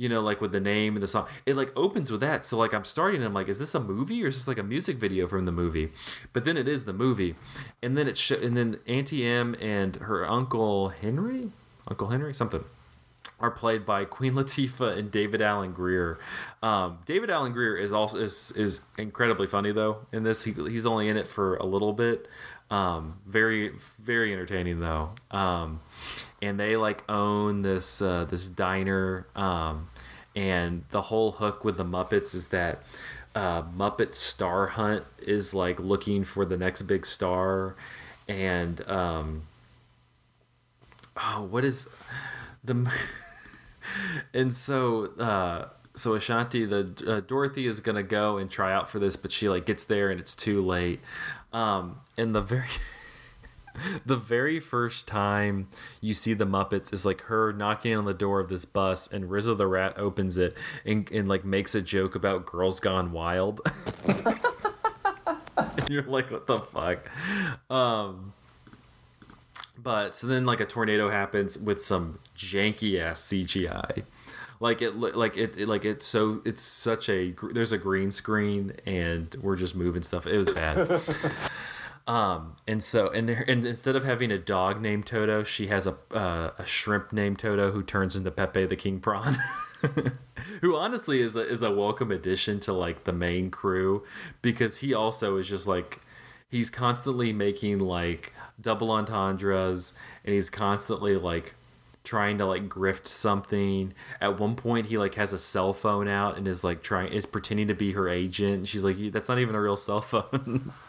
you 0.00 0.08
know, 0.08 0.22
like 0.22 0.40
with 0.40 0.50
the 0.50 0.60
name 0.60 0.96
and 0.96 1.02
the 1.02 1.06
song. 1.06 1.28
It 1.44 1.56
like 1.56 1.76
opens 1.76 2.10
with 2.10 2.22
that. 2.22 2.42
So 2.46 2.56
like 2.56 2.72
I'm 2.72 2.86
starting 2.86 3.20
and 3.20 3.26
I'm 3.26 3.34
like, 3.34 3.48
is 3.48 3.58
this 3.58 3.74
a 3.74 3.80
movie 3.80 4.24
or 4.24 4.28
is 4.28 4.36
this 4.36 4.48
like 4.48 4.56
a 4.56 4.62
music 4.62 4.96
video 4.96 5.28
from 5.28 5.44
the 5.44 5.52
movie? 5.52 5.92
But 6.32 6.46
then 6.46 6.56
it 6.56 6.66
is 6.66 6.84
the 6.84 6.94
movie. 6.94 7.34
And 7.82 7.98
then 7.98 8.08
it 8.08 8.16
sh- 8.16 8.30
and 8.30 8.56
then 8.56 8.78
Auntie 8.86 9.26
M 9.26 9.54
and 9.60 9.96
her 9.96 10.26
uncle 10.26 10.88
Henry, 10.88 11.50
Uncle 11.86 12.08
Henry, 12.08 12.32
something 12.32 12.64
are 13.38 13.50
played 13.50 13.84
by 13.84 14.06
Queen 14.06 14.32
Latifah 14.40 14.96
and 14.96 15.10
David 15.10 15.42
Alan 15.42 15.72
Grier. 15.72 16.18
Um, 16.62 17.00
David 17.04 17.28
Alan 17.28 17.52
Grier 17.52 17.76
is 17.76 17.92
also 17.92 18.20
is 18.20 18.52
is 18.52 18.80
incredibly 18.96 19.46
funny 19.46 19.70
though 19.70 20.06
in 20.12 20.22
this. 20.22 20.44
He, 20.44 20.52
he's 20.52 20.86
only 20.86 21.08
in 21.08 21.18
it 21.18 21.28
for 21.28 21.56
a 21.56 21.66
little 21.66 21.92
bit. 21.92 22.26
Um, 22.70 23.18
very 23.26 23.72
very 23.98 24.32
entertaining 24.32 24.80
though. 24.80 25.10
Um, 25.30 25.80
and 26.40 26.58
they 26.58 26.76
like 26.76 27.04
own 27.10 27.60
this 27.60 28.00
uh, 28.00 28.24
this 28.24 28.48
diner. 28.48 29.26
Um, 29.36 29.89
and 30.40 30.84
the 30.88 31.02
whole 31.02 31.32
hook 31.32 31.66
with 31.66 31.76
the 31.76 31.84
Muppets 31.84 32.34
is 32.34 32.48
that 32.48 32.82
uh, 33.34 33.62
Muppet 33.62 34.14
Star 34.14 34.68
Hunt 34.68 35.04
is 35.20 35.52
like 35.52 35.78
looking 35.78 36.24
for 36.24 36.46
the 36.46 36.56
next 36.56 36.82
big 36.82 37.04
star, 37.04 37.76
and 38.26 38.80
um, 38.88 39.42
oh, 41.14 41.42
what 41.42 41.62
is 41.62 41.90
the 42.64 42.90
and 44.34 44.54
so 44.54 45.12
uh, 45.18 45.68
so 45.94 46.14
Ashanti 46.14 46.64
the 46.64 47.04
uh, 47.06 47.20
Dorothy 47.20 47.66
is 47.66 47.80
gonna 47.80 48.02
go 48.02 48.38
and 48.38 48.50
try 48.50 48.72
out 48.72 48.88
for 48.88 48.98
this, 48.98 49.16
but 49.16 49.32
she 49.32 49.46
like 49.46 49.66
gets 49.66 49.84
there 49.84 50.10
and 50.10 50.18
it's 50.18 50.34
too 50.34 50.64
late. 50.64 51.00
Um, 51.52 52.00
and 52.16 52.34
the 52.34 52.40
very 52.40 52.64
the 54.06 54.16
very 54.16 54.60
first 54.60 55.06
time 55.06 55.68
you 56.00 56.14
see 56.14 56.34
the 56.34 56.46
Muppets 56.46 56.92
is 56.92 57.04
like 57.06 57.22
her 57.22 57.52
knocking 57.52 57.96
on 57.96 58.04
the 58.04 58.14
door 58.14 58.40
of 58.40 58.48
this 58.48 58.64
bus, 58.64 59.10
and 59.12 59.30
Rizzo 59.30 59.54
the 59.54 59.66
Rat 59.66 59.98
opens 59.98 60.36
it 60.38 60.56
and, 60.84 61.10
and 61.10 61.28
like 61.28 61.44
makes 61.44 61.74
a 61.74 61.82
joke 61.82 62.14
about 62.14 62.46
girls 62.46 62.80
gone 62.80 63.12
wild. 63.12 63.60
you're 65.88 66.02
like, 66.02 66.30
what 66.30 66.46
the 66.46 66.60
fuck? 66.60 67.08
Um, 67.70 68.32
but 69.82 70.16
so 70.16 70.26
then 70.26 70.46
like 70.46 70.60
a 70.60 70.66
tornado 70.66 71.10
happens 71.10 71.58
with 71.58 71.82
some 71.82 72.18
janky 72.36 73.00
ass 73.00 73.22
CGI. 73.22 74.04
Like 74.62 74.82
it, 74.82 74.94
like 74.94 75.38
it, 75.38 75.56
it, 75.56 75.68
like 75.68 75.86
it's 75.86 76.04
so 76.04 76.42
it's 76.44 76.62
such 76.62 77.08
a 77.08 77.34
there's 77.52 77.72
a 77.72 77.78
green 77.78 78.10
screen 78.10 78.74
and 78.84 79.34
we're 79.40 79.56
just 79.56 79.74
moving 79.74 80.02
stuff. 80.02 80.26
It 80.26 80.36
was 80.36 80.50
bad. 80.50 81.00
Um, 82.10 82.56
and 82.66 82.82
so, 82.82 83.08
and, 83.08 83.30
and 83.30 83.64
instead 83.64 83.94
of 83.94 84.02
having 84.02 84.32
a 84.32 84.38
dog 84.38 84.82
named 84.82 85.06
Toto, 85.06 85.44
she 85.44 85.68
has 85.68 85.86
a 85.86 85.96
uh, 86.10 86.50
a 86.58 86.66
shrimp 86.66 87.12
named 87.12 87.38
Toto 87.38 87.70
who 87.70 87.84
turns 87.84 88.16
into 88.16 88.32
Pepe 88.32 88.66
the 88.66 88.74
King 88.74 88.98
Prawn, 88.98 89.38
who 90.60 90.74
honestly 90.74 91.20
is 91.20 91.36
a, 91.36 91.48
is 91.48 91.62
a 91.62 91.72
welcome 91.72 92.10
addition 92.10 92.58
to 92.60 92.72
like 92.72 93.04
the 93.04 93.12
main 93.12 93.48
crew 93.48 94.02
because 94.42 94.78
he 94.78 94.92
also 94.92 95.36
is 95.36 95.48
just 95.48 95.68
like 95.68 96.00
he's 96.48 96.68
constantly 96.68 97.32
making 97.32 97.78
like 97.78 98.32
double 98.60 98.90
entendres 98.90 99.94
and 100.24 100.34
he's 100.34 100.50
constantly 100.50 101.14
like 101.14 101.54
trying 102.02 102.38
to 102.38 102.44
like 102.44 102.68
grift 102.68 103.06
something. 103.06 103.94
At 104.20 104.40
one 104.40 104.56
point, 104.56 104.86
he 104.86 104.98
like 104.98 105.14
has 105.14 105.32
a 105.32 105.38
cell 105.38 105.72
phone 105.72 106.08
out 106.08 106.36
and 106.36 106.48
is 106.48 106.64
like 106.64 106.82
trying 106.82 107.12
is 107.12 107.24
pretending 107.24 107.68
to 107.68 107.74
be 107.74 107.92
her 107.92 108.08
agent. 108.08 108.66
She's 108.66 108.82
like, 108.82 108.96
"That's 109.12 109.28
not 109.28 109.38
even 109.38 109.54
a 109.54 109.60
real 109.60 109.76
cell 109.76 110.00
phone." 110.00 110.72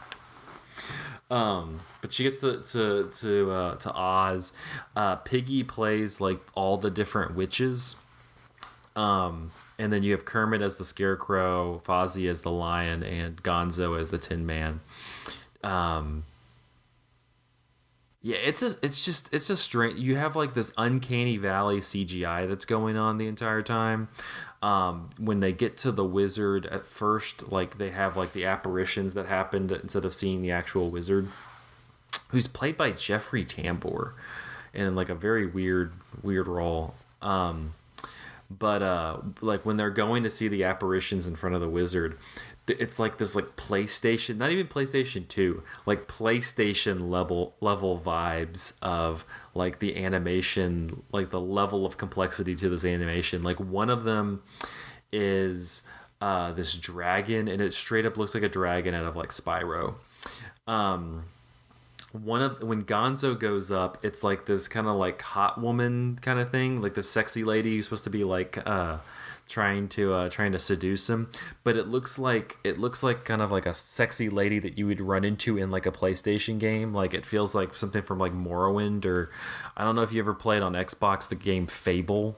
Um, 1.29 1.79
but 2.01 2.11
she 2.11 2.23
gets 2.23 2.39
to 2.39 2.61
to 2.61 3.09
to 3.19 3.51
uh, 3.51 3.75
to 3.75 3.93
Oz. 3.93 4.53
Uh, 4.95 5.15
Piggy 5.17 5.63
plays 5.63 6.19
like 6.19 6.39
all 6.53 6.77
the 6.77 6.91
different 6.91 7.35
witches. 7.35 7.95
Um, 8.95 9.51
and 9.79 9.91
then 9.91 10.03
you 10.03 10.11
have 10.11 10.25
Kermit 10.25 10.61
as 10.61 10.75
the 10.75 10.85
Scarecrow, 10.85 11.81
Fozzie 11.85 12.29
as 12.29 12.41
the 12.41 12.51
Lion, 12.51 13.01
and 13.03 13.41
Gonzo 13.41 13.99
as 13.99 14.11
the 14.11 14.17
Tin 14.17 14.45
Man. 14.45 14.81
Um, 15.63 16.25
yeah, 18.21 18.37
it's 18.37 18.61
a, 18.61 18.75
it's 18.83 19.03
just 19.03 19.33
it's 19.33 19.49
a 19.49 19.57
strange. 19.57 19.99
You 19.99 20.15
have 20.17 20.35
like 20.35 20.53
this 20.53 20.71
uncanny 20.77 21.37
valley 21.37 21.77
CGI 21.77 22.47
that's 22.47 22.65
going 22.65 22.95
on 22.95 23.17
the 23.17 23.27
entire 23.27 23.63
time. 23.63 24.09
Um, 24.61 25.09
when 25.17 25.39
they 25.39 25.53
get 25.53 25.75
to 25.77 25.91
the 25.91 26.05
wizard 26.05 26.67
at 26.67 26.85
first, 26.85 27.51
like 27.51 27.79
they 27.79 27.89
have 27.89 28.15
like 28.15 28.33
the 28.33 28.45
apparitions 28.45 29.15
that 29.15 29.25
happened 29.25 29.71
instead 29.71 30.05
of 30.05 30.13
seeing 30.13 30.43
the 30.43 30.51
actual 30.51 30.91
wizard, 30.91 31.29
who's 32.29 32.45
played 32.45 32.77
by 32.77 32.91
Jeffrey 32.91 33.43
Tambor, 33.43 34.13
in 34.73 34.95
like 34.95 35.09
a 35.09 35.15
very 35.15 35.47
weird 35.47 35.93
weird 36.21 36.47
role. 36.47 36.93
Um, 37.23 37.73
but 38.49 38.81
uh, 38.81 39.17
like 39.41 39.65
when 39.65 39.77
they're 39.77 39.89
going 39.89 40.23
to 40.23 40.29
see 40.29 40.47
the 40.47 40.63
apparitions 40.63 41.27
in 41.27 41.35
front 41.35 41.55
of 41.55 41.61
the 41.61 41.69
wizard, 41.69 42.17
it's 42.67 42.99
like 42.99 43.17
this 43.17 43.35
like 43.35 43.55
PlayStation, 43.55 44.37
not 44.37 44.51
even 44.51 44.67
PlayStation 44.67 45.27
2, 45.27 45.63
like 45.85 46.07
PlayStation 46.07 47.09
level 47.09 47.55
level 47.59 47.99
vibes 47.99 48.73
of 48.81 49.25
like 49.53 49.79
the 49.79 50.03
animation, 50.03 51.03
like 51.11 51.29
the 51.29 51.41
level 51.41 51.85
of 51.85 51.97
complexity 51.97 52.55
to 52.55 52.69
this 52.69 52.85
animation. 52.85 53.43
Like 53.43 53.59
one 53.59 53.89
of 53.89 54.03
them 54.03 54.43
is 55.11 55.87
uh, 56.21 56.53
this 56.53 56.77
dragon, 56.77 57.47
and 57.47 57.61
it 57.61 57.73
straight 57.73 58.05
up 58.05 58.17
looks 58.17 58.33
like 58.33 58.43
a 58.43 58.49
dragon 58.49 58.93
out 58.93 59.05
of 59.05 59.15
like 59.15 59.29
Spyro. 59.29 59.95
Um, 60.67 61.25
one 62.11 62.41
of 62.41 62.61
when 62.61 62.83
Gonzo 62.83 63.37
goes 63.37 63.71
up, 63.71 63.97
it's 64.03 64.23
like 64.23 64.45
this 64.45 64.67
kind 64.67 64.87
of 64.87 64.97
like 64.97 65.21
hot 65.21 65.59
woman 65.59 66.19
kind 66.21 66.39
of 66.39 66.49
thing, 66.49 66.81
like 66.81 66.93
the 66.93 67.03
sexy 67.03 67.43
lady 67.43 67.75
who's 67.75 67.85
supposed 67.85 68.03
to 68.03 68.09
be 68.09 68.23
like 68.23 68.57
uh 68.65 68.97
trying 69.51 69.89
to 69.89 70.13
uh, 70.13 70.29
trying 70.29 70.53
to 70.53 70.57
seduce 70.59 71.09
him 71.09 71.29
but 71.65 71.75
it 71.75 71.85
looks 71.85 72.17
like 72.17 72.57
it 72.63 72.79
looks 72.79 73.03
like 73.03 73.25
kind 73.25 73.41
of 73.41 73.51
like 73.51 73.65
a 73.65 73.73
sexy 73.73 74.29
lady 74.29 74.59
that 74.59 74.77
you 74.77 74.87
would 74.87 75.01
run 75.01 75.25
into 75.25 75.57
in 75.57 75.69
like 75.69 75.85
a 75.85 75.91
playstation 75.91 76.57
game. 76.57 76.93
Like 76.93 77.13
it 77.13 77.25
feels 77.25 77.53
like 77.53 77.75
something 77.75 78.01
from 78.01 78.17
like 78.17 78.33
morrowind 78.33 79.05
or 79.05 79.29
i 79.75 79.83
don't 79.83 79.95
know 79.95 80.03
if 80.03 80.13
you 80.13 80.21
ever 80.21 80.33
played 80.33 80.61
on 80.61 80.73
xbox 80.73 81.27
the 81.27 81.35
game 81.35 81.67
fable 81.67 82.37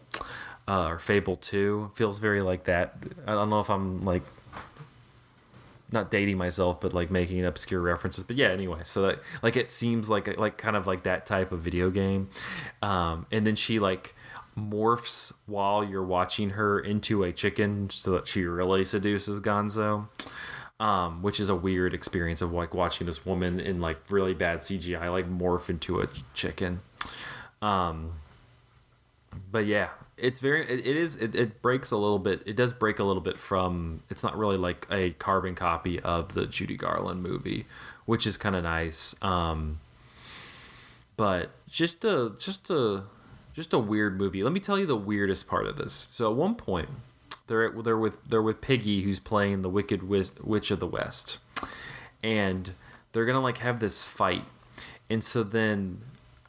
uh, 0.68 0.88
or 0.88 1.00
fable 1.00 1.36
2 1.36 1.92
feels 1.94 2.20
very 2.20 2.42
like 2.42 2.64
that. 2.64 2.96
I 3.28 3.34
don't 3.34 3.50
know 3.50 3.60
if 3.60 3.70
i'm 3.70 4.02
like 4.02 4.24
not 5.92 6.10
dating 6.10 6.38
myself 6.38 6.82
but 6.82 6.94
like 6.94 7.12
making 7.12 7.46
obscure 7.46 7.80
references 7.80 8.24
but 8.24 8.36
yeah 8.36 8.48
anyway. 8.48 8.80
So 8.84 9.04
that 9.04 9.20
like 9.44 9.56
it 9.56 9.72
seems 9.72 10.10
like 10.10 10.36
like 10.38 10.58
kind 10.58 10.76
of 10.76 10.88
like 10.88 11.04
that 11.04 11.28
type 11.28 11.52
of 11.52 11.60
video 11.60 11.92
game. 11.92 12.30
Um 12.82 13.28
and 13.32 13.46
then 13.46 13.56
she 13.56 13.78
like 13.78 14.16
morphs 14.58 15.34
while 15.46 15.84
you're 15.84 16.04
watching 16.04 16.52
her 16.52 16.80
into 16.80 17.24
a 17.24 17.32
chicken 17.32 17.90
so 17.90 18.12
that 18.12 18.28
she 18.28 18.44
really 18.44 18.86
seduces 18.86 19.40
Gonzo. 19.40 20.08
Um, 20.80 21.22
which 21.22 21.40
is 21.40 21.48
a 21.50 21.56
weird 21.56 21.94
experience 21.94 22.42
of 22.42 22.52
like 22.52 22.74
watching 22.74 23.08
this 23.08 23.26
woman 23.26 23.60
in 23.60 23.80
like 23.80 24.00
really 24.10 24.34
bad 24.34 24.60
CGI 24.60 25.10
like 25.10 25.30
morph 25.30 25.70
into 25.70 26.02
a 26.02 26.08
chicken. 26.34 26.82
Um, 27.62 28.14
but 29.52 29.66
yeah, 29.66 29.90
it's 30.18 30.40
very 30.40 30.62
it, 30.64 30.86
it 30.86 30.96
is 30.96 31.16
it, 31.16 31.36
it 31.36 31.62
breaks 31.62 31.92
a 31.92 31.98
little 31.98 32.20
bit. 32.20 32.44
It 32.46 32.56
does 32.56 32.74
break 32.74 33.00
a 33.00 33.04
little 33.04 33.22
bit 33.22 33.40
from. 33.40 34.04
It's 34.10 34.24
not 34.24 34.38
really 34.38 34.58
like 34.58 34.88
a 34.92 35.12
carbon 35.12 35.56
copy 35.56 36.00
of 36.00 36.34
the 36.34 36.46
Judy 36.46 36.76
Garland 36.76 37.24
movie, 37.24 37.66
which 38.06 38.28
is 38.28 38.38
kind 38.38 38.56
of 38.56 38.64
nice. 38.64 39.16
Um, 39.22 39.80
but 41.18 41.52
just 41.70 42.04
a 42.04 42.34
just 42.40 42.70
a 42.70 43.04
just 43.54 43.74
a 43.74 43.80
weird 43.80 44.18
movie. 44.18 44.44
Let 44.44 44.54
me 44.54 44.60
tell 44.60 44.80
you 44.80 44.86
the 44.86 44.96
weirdest 44.96 45.48
part 45.48 45.68
of 45.68 45.78
this. 45.78 46.08
So 46.12 46.30
at 46.30 46.36
one 46.36 46.56
point, 46.56 46.90
they're 47.48 47.70
they're 47.70 47.98
with 47.98 48.18
they're 48.28 48.42
with 48.42 48.62
Piggy, 48.62 49.02
who's 49.02 49.20
playing 49.20 49.62
the 49.62 49.70
Wicked 49.70 50.04
Witch 50.04 50.72
of 50.72 50.80
the 50.80 50.88
West, 50.88 51.38
and 52.24 52.74
they're 53.12 53.26
gonna 53.26 53.42
like 53.42 53.60
have 53.60 53.80
this 53.80 54.04
fight, 54.04 54.46
and 55.10 55.24
so 55.24 55.44
then 55.44 56.02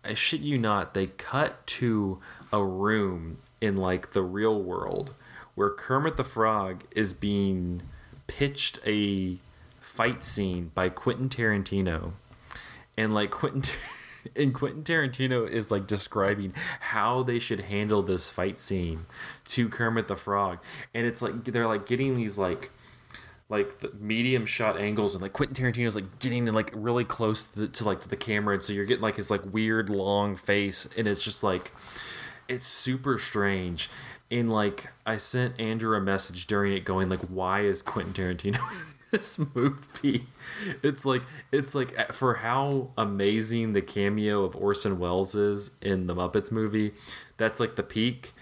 I 0.04 0.14
shit 0.14 0.40
you 0.40 0.58
not, 0.58 0.94
they 0.94 1.08
cut 1.08 1.66
to 1.66 2.20
a 2.52 2.64
room 2.64 3.38
in 3.60 3.76
like 3.76 4.12
the 4.12 4.22
real 4.22 4.60
world 4.62 5.14
where 5.54 5.70
Kermit 5.70 6.16
the 6.16 6.24
Frog 6.24 6.84
is 6.94 7.14
being 7.14 7.82
pitched 8.26 8.78
a 8.86 9.38
fight 9.80 10.22
scene 10.24 10.72
by 10.74 10.88
Quentin 10.88 11.28
Tarantino, 11.28 12.12
and 12.96 13.12
like 13.14 13.30
Quentin. 13.30 13.74
and 14.36 14.54
Quentin 14.54 14.82
Tarantino 14.82 15.48
is 15.48 15.70
like 15.70 15.86
describing 15.86 16.54
how 16.80 17.22
they 17.22 17.38
should 17.38 17.60
handle 17.60 18.02
this 18.02 18.30
fight 18.30 18.58
scene 18.58 19.06
to 19.46 19.68
Kermit 19.68 20.08
the 20.08 20.16
Frog, 20.16 20.58
and 20.92 21.06
it's 21.06 21.22
like 21.22 21.44
they're 21.44 21.66
like 21.66 21.86
getting 21.86 22.14
these 22.14 22.38
like 22.38 22.70
like 23.48 23.80
the 23.80 23.92
medium 24.00 24.46
shot 24.46 24.80
angles 24.80 25.14
and 25.14 25.22
like 25.22 25.32
Quentin 25.32 25.54
Tarantino's 25.54 25.94
like 25.94 26.18
getting 26.18 26.46
like 26.46 26.70
really 26.74 27.04
close 27.04 27.44
to, 27.44 27.60
the, 27.60 27.68
to 27.68 27.84
like 27.84 28.00
to 28.00 28.08
the 28.08 28.16
camera, 28.16 28.54
and 28.54 28.64
so 28.64 28.72
you're 28.72 28.84
getting 28.84 29.02
like 29.02 29.16
his 29.16 29.30
like 29.30 29.42
weird 29.52 29.88
long 29.90 30.36
face, 30.36 30.88
and 30.96 31.06
it's 31.06 31.22
just 31.22 31.42
like 31.42 31.72
it's 32.48 32.66
super 32.66 33.18
strange. 33.18 33.90
And 34.30 34.50
like 34.50 34.88
I 35.04 35.18
sent 35.18 35.60
Andrew 35.60 35.96
a 35.96 36.00
message 36.00 36.46
during 36.46 36.72
it, 36.72 36.84
going 36.84 37.08
like, 37.08 37.20
"Why 37.20 37.60
is 37.60 37.82
Quentin 37.82 38.14
Tarantino 38.14 38.56
in 38.88 38.93
this 39.14 39.38
movie?" 39.54 40.26
It's 40.82 41.04
like 41.04 41.22
it's 41.52 41.74
like 41.74 42.12
for 42.12 42.34
how 42.34 42.90
amazing 42.96 43.72
the 43.72 43.82
cameo 43.82 44.44
of 44.44 44.56
Orson 44.56 44.98
Welles 44.98 45.34
is 45.34 45.70
in 45.80 46.06
the 46.06 46.14
Muppets 46.14 46.50
movie. 46.50 46.92
That's 47.36 47.60
like 47.60 47.76
the 47.76 47.82
peak. 47.82 48.32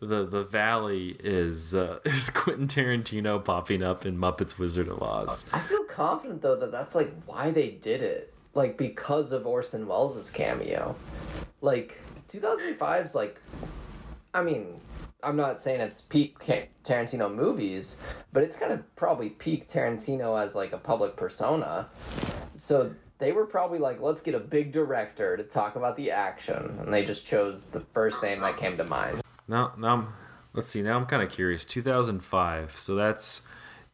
The 0.00 0.24
the 0.24 0.44
valley 0.44 1.16
is 1.20 1.74
uh, 1.74 1.98
is 2.04 2.30
Quentin 2.30 2.66
Tarantino 2.66 3.44
popping 3.44 3.82
up 3.82 4.06
in 4.06 4.16
Muppets 4.16 4.58
Wizard 4.58 4.88
of 4.88 5.02
Oz. 5.02 5.50
I 5.52 5.60
feel 5.60 5.84
confident 5.84 6.42
though 6.42 6.56
that 6.56 6.72
that's 6.72 6.94
like 6.94 7.12
why 7.26 7.50
they 7.50 7.70
did 7.70 8.02
it, 8.02 8.32
like 8.54 8.76
because 8.76 9.32
of 9.32 9.46
Orson 9.46 9.86
Welles' 9.86 10.30
cameo. 10.30 10.94
Like 11.60 11.98
2005's 12.30 13.14
like, 13.14 13.40
I 14.32 14.42
mean, 14.42 14.80
I'm 15.22 15.36
not 15.36 15.60
saying 15.60 15.80
it's 15.80 16.00
peak 16.00 16.38
Tarantino 16.84 17.32
movies, 17.34 18.00
but 18.32 18.42
it's 18.42 18.56
kind 18.56 18.72
of 18.72 18.96
probably 18.96 19.30
peak 19.30 19.68
Tarantino 19.68 20.42
as 20.42 20.54
like 20.54 20.72
a 20.72 20.78
public 20.78 21.16
persona. 21.16 21.88
So 22.54 22.94
they 23.18 23.32
were 23.32 23.46
probably 23.46 23.78
like, 23.78 24.00
let's 24.00 24.22
get 24.22 24.34
a 24.34 24.40
big 24.40 24.72
director 24.72 25.36
to 25.36 25.42
talk 25.42 25.76
about 25.76 25.96
the 25.96 26.10
action, 26.10 26.78
and 26.80 26.92
they 26.92 27.04
just 27.04 27.26
chose 27.26 27.70
the 27.70 27.80
first 27.92 28.22
name 28.22 28.40
that 28.40 28.56
came 28.56 28.76
to 28.78 28.84
mind. 28.84 29.20
Now, 29.46 29.72
now, 29.78 29.92
I'm, 29.92 30.08
let's 30.52 30.68
see. 30.68 30.82
Now 30.82 30.96
I'm 30.96 31.06
kind 31.06 31.22
of 31.22 31.30
curious. 31.30 31.64
2005. 31.64 32.76
So 32.76 32.94
that's 32.94 33.42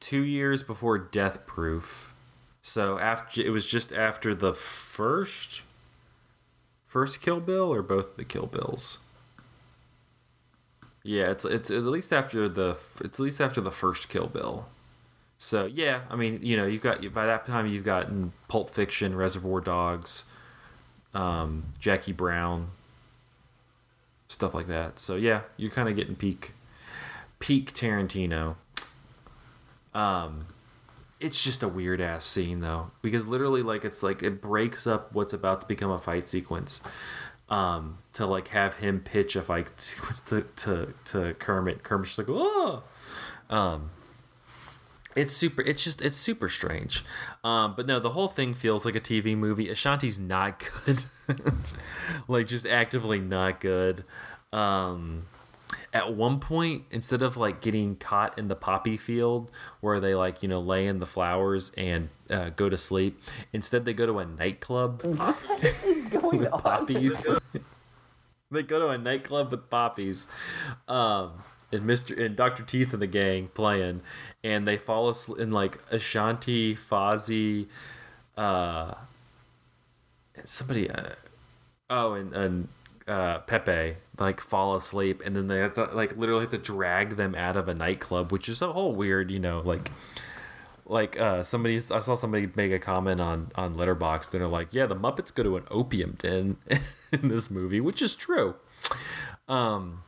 two 0.01 0.23
years 0.23 0.63
before 0.63 0.99
Death 0.99 1.47
Proof. 1.47 2.15
So 2.63 2.99
after 2.99 3.41
it 3.41 3.51
was 3.51 3.67
just 3.67 3.93
after 3.93 4.35
the 4.35 4.53
first, 4.53 5.63
first 6.87 7.21
Kill 7.21 7.41
Bill 7.41 7.73
or 7.73 7.83
both 7.83 8.17
the 8.17 8.25
Kill 8.25 8.47
Bills. 8.47 8.99
Yeah, 11.07 11.31
it's 11.31 11.45
it's 11.45 11.71
at 11.71 11.85
least 11.85 12.13
after 12.13 12.49
the 12.49 12.77
it's 13.01 13.21
at 13.21 13.23
least 13.23 13.41
after 13.41 13.61
the 13.61 13.71
first 13.71 14.09
Kill 14.09 14.27
Bill. 14.27 14.67
So 15.39 15.67
yeah, 15.67 16.01
I 16.11 16.17
mean, 16.17 16.41
you 16.43 16.57
know, 16.57 16.67
you've 16.67 16.83
got 16.83 17.01
by 17.15 17.27
that 17.27 17.47
time 17.47 17.69
you've 17.69 17.85
gotten 17.85 18.33
Pulp 18.49 18.71
Fiction, 18.71 19.15
Reservoir 19.15 19.61
Dogs, 19.61 20.25
um, 21.15 21.67
Jackie 21.79 22.13
Brown, 22.13 22.71
stuff 24.27 24.53
like 24.53 24.67
that. 24.67 24.99
So 24.99 25.15
yeah, 25.15 25.43
you're 25.57 25.71
kind 25.71 25.89
of 25.89 25.95
getting 25.95 26.17
peak, 26.17 26.55
peak 27.39 27.73
Tarantino. 27.73 28.57
Um, 29.95 30.49
it's 31.21 31.43
just 31.43 31.63
a 31.63 31.69
weird 31.69 32.01
ass 32.01 32.25
scene 32.25 32.61
though, 32.61 32.91
because 33.01 33.29
literally 33.29 33.63
like 33.63 33.85
it's 33.85 34.03
like 34.03 34.25
it 34.25 34.43
breaks 34.43 34.89
up 34.89 35.15
what's 35.15 35.33
about 35.33 35.61
to 35.61 35.67
become 35.69 35.91
a 35.93 36.01
fight 36.01 36.27
sequence. 36.27 36.81
Um, 37.49 37.99
to 38.15 38.27
like 38.27 38.49
have 38.49 38.77
him 38.77 39.01
pitch 39.01 39.37
a 39.37 39.43
fight 39.43 39.73
sequence 39.81 40.21
to 40.23 40.43
to, 40.57 40.95
to 41.07 41.35
Kermit. 41.35 41.83
Kermit's 41.85 42.19
like 42.19 42.29
oh, 42.29 42.83
um, 43.49 43.91
it's 45.15 45.33
super 45.33 45.63
it's 45.63 45.83
just 45.83 46.03
it's 46.03 46.19
super 46.19 46.49
strange. 46.49 47.05
Um, 47.43 47.75
but 47.77 47.87
no 47.87 47.99
the 47.99 48.11
whole 48.11 48.29
thing 48.29 48.53
feels 48.53 48.85
like 48.85 48.95
a 48.95 49.01
tv 49.01 49.37
movie. 49.37 49.69
Ashanti's 49.69 50.19
not 50.19 50.63
good. 50.85 51.05
Like 52.29 52.47
just 52.47 52.67
actively 52.67 53.19
not 53.19 53.61
good. 53.61 54.05
Um, 54.53 55.27
at 55.93 56.15
one 56.15 56.39
point 56.41 56.85
instead 56.91 57.23
of 57.23 57.37
like 57.37 57.61
getting 57.61 57.97
caught 57.97 58.39
in 58.39 58.49
the 58.49 58.57
poppy 58.57 58.97
field 58.97 59.51
where 59.81 59.99
they 60.01 60.15
like 60.15 60.43
you 60.43 60.49
know 60.49 60.61
lay 60.61 60.87
in 60.87 60.99
the 61.01 61.07
flowers 61.07 61.73
and 61.77 62.09
uh, 62.31 62.51
go 62.51 62.69
to 62.69 62.77
sleep 62.79 63.21
instead 63.53 63.85
they 63.85 63.95
go 63.95 64.07
to 64.07 64.19
a 64.19 64.25
nightclub 64.25 65.03
What 65.03 65.37
is 65.85 66.09
going 66.11 66.39
with 66.39 66.53
on? 66.53 66.61
poppies 66.61 67.27
they 68.51 68.63
go 68.63 68.79
to 68.79 68.89
a 68.89 68.99
nightclub 68.99 69.51
with 69.51 69.69
poppies 69.71 70.29
um 70.89 71.33
and 71.73 71.83
Mr. 71.83 72.25
and 72.25 72.37
Dr. 72.37 72.63
Teeth 72.63 72.93
and 72.93 73.03
the 73.03 73.09
gang 73.09 73.49
playing, 73.53 74.01
and 74.45 74.69
they 74.69 74.77
fall 74.79 75.09
asleep 75.09 75.41
in 75.41 75.51
like 75.51 75.79
Ashanti, 75.91 76.77
Fozzie, 76.77 77.67
uh, 78.37 78.95
and 80.37 80.49
somebody, 80.49 80.89
uh, 80.89 81.11
oh, 81.91 82.13
and 82.15 82.33
and 82.35 82.69
uh, 83.07 83.39
Pepe 83.41 83.97
like 84.19 84.41
fall 84.41 84.75
asleep, 84.77 85.23
and 85.25 85.37
then 85.37 85.49
they 85.49 85.59
have 85.59 85.75
to 85.75 85.85
like 85.85 86.17
literally 86.17 86.43
have 86.43 86.51
to 86.51 86.59
drag 86.59 87.17
them 87.17 87.35
out 87.35 87.57
of 87.57 87.69
a 87.69 87.75
nightclub, 87.75 88.33
which 88.33 88.49
is 88.49 88.63
a 88.63 88.73
whole 88.73 88.95
weird, 88.95 89.31
you 89.31 89.39
know, 89.39 89.61
like. 89.65 89.91
Like 90.89 91.19
uh, 91.19 91.43
somebody, 91.43 91.75
I 91.79 91.99
saw 91.99 92.15
somebody 92.15 92.49
make 92.55 92.71
a 92.71 92.79
comment 92.79 93.21
on 93.21 93.51
on 93.57 93.75
Letterboxd, 93.75 94.35
and 94.35 94.41
they're 94.41 94.47
like, 94.47 94.69
"Yeah, 94.71 94.87
the 94.87 94.95
Muppets 94.95 95.35
go 95.35 95.43
to 95.43 95.57
an 95.57 95.65
opium 95.69 96.13
den 96.17 96.59
in 97.13 97.27
this 97.27 97.51
movie," 97.51 97.81
which 97.81 98.01
is 98.01 98.15
true. 98.15 98.55
Um, 99.49 100.05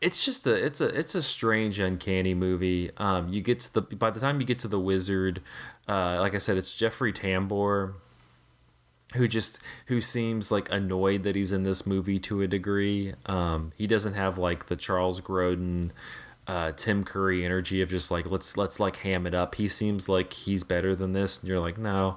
it's 0.00 0.24
just 0.24 0.46
a 0.46 0.52
it's 0.52 0.80
a 0.80 0.86
it's 0.86 1.14
a 1.14 1.22
strange 1.22 1.80
uncanny 1.80 2.34
movie 2.34 2.90
um 2.98 3.28
you 3.32 3.40
get 3.40 3.60
to 3.60 3.74
the 3.74 3.82
by 3.82 4.10
the 4.10 4.20
time 4.20 4.40
you 4.40 4.46
get 4.46 4.58
to 4.58 4.68
the 4.68 4.78
wizard 4.78 5.40
uh 5.88 6.18
like 6.20 6.34
i 6.34 6.38
said 6.38 6.56
it's 6.56 6.72
jeffrey 6.72 7.12
tambor 7.12 7.94
who 9.14 9.26
just 9.26 9.58
who 9.86 10.00
seems 10.00 10.50
like 10.50 10.70
annoyed 10.70 11.22
that 11.22 11.34
he's 11.34 11.52
in 11.52 11.62
this 11.62 11.86
movie 11.86 12.18
to 12.18 12.42
a 12.42 12.46
degree 12.46 13.14
um 13.26 13.72
he 13.76 13.86
doesn't 13.86 14.14
have 14.14 14.36
like 14.36 14.66
the 14.66 14.76
charles 14.76 15.20
grodin 15.20 15.90
uh, 16.48 16.72
Tim 16.72 17.04
Curry 17.04 17.44
energy 17.44 17.82
of 17.82 17.90
just 17.90 18.10
like 18.10 18.28
let's 18.30 18.56
let's 18.56 18.80
like 18.80 18.96
ham 18.96 19.26
it 19.26 19.34
up. 19.34 19.56
He 19.56 19.68
seems 19.68 20.08
like 20.08 20.32
he's 20.32 20.64
better 20.64 20.96
than 20.96 21.12
this, 21.12 21.38
and 21.38 21.46
you're 21.46 21.60
like 21.60 21.76
no. 21.76 22.16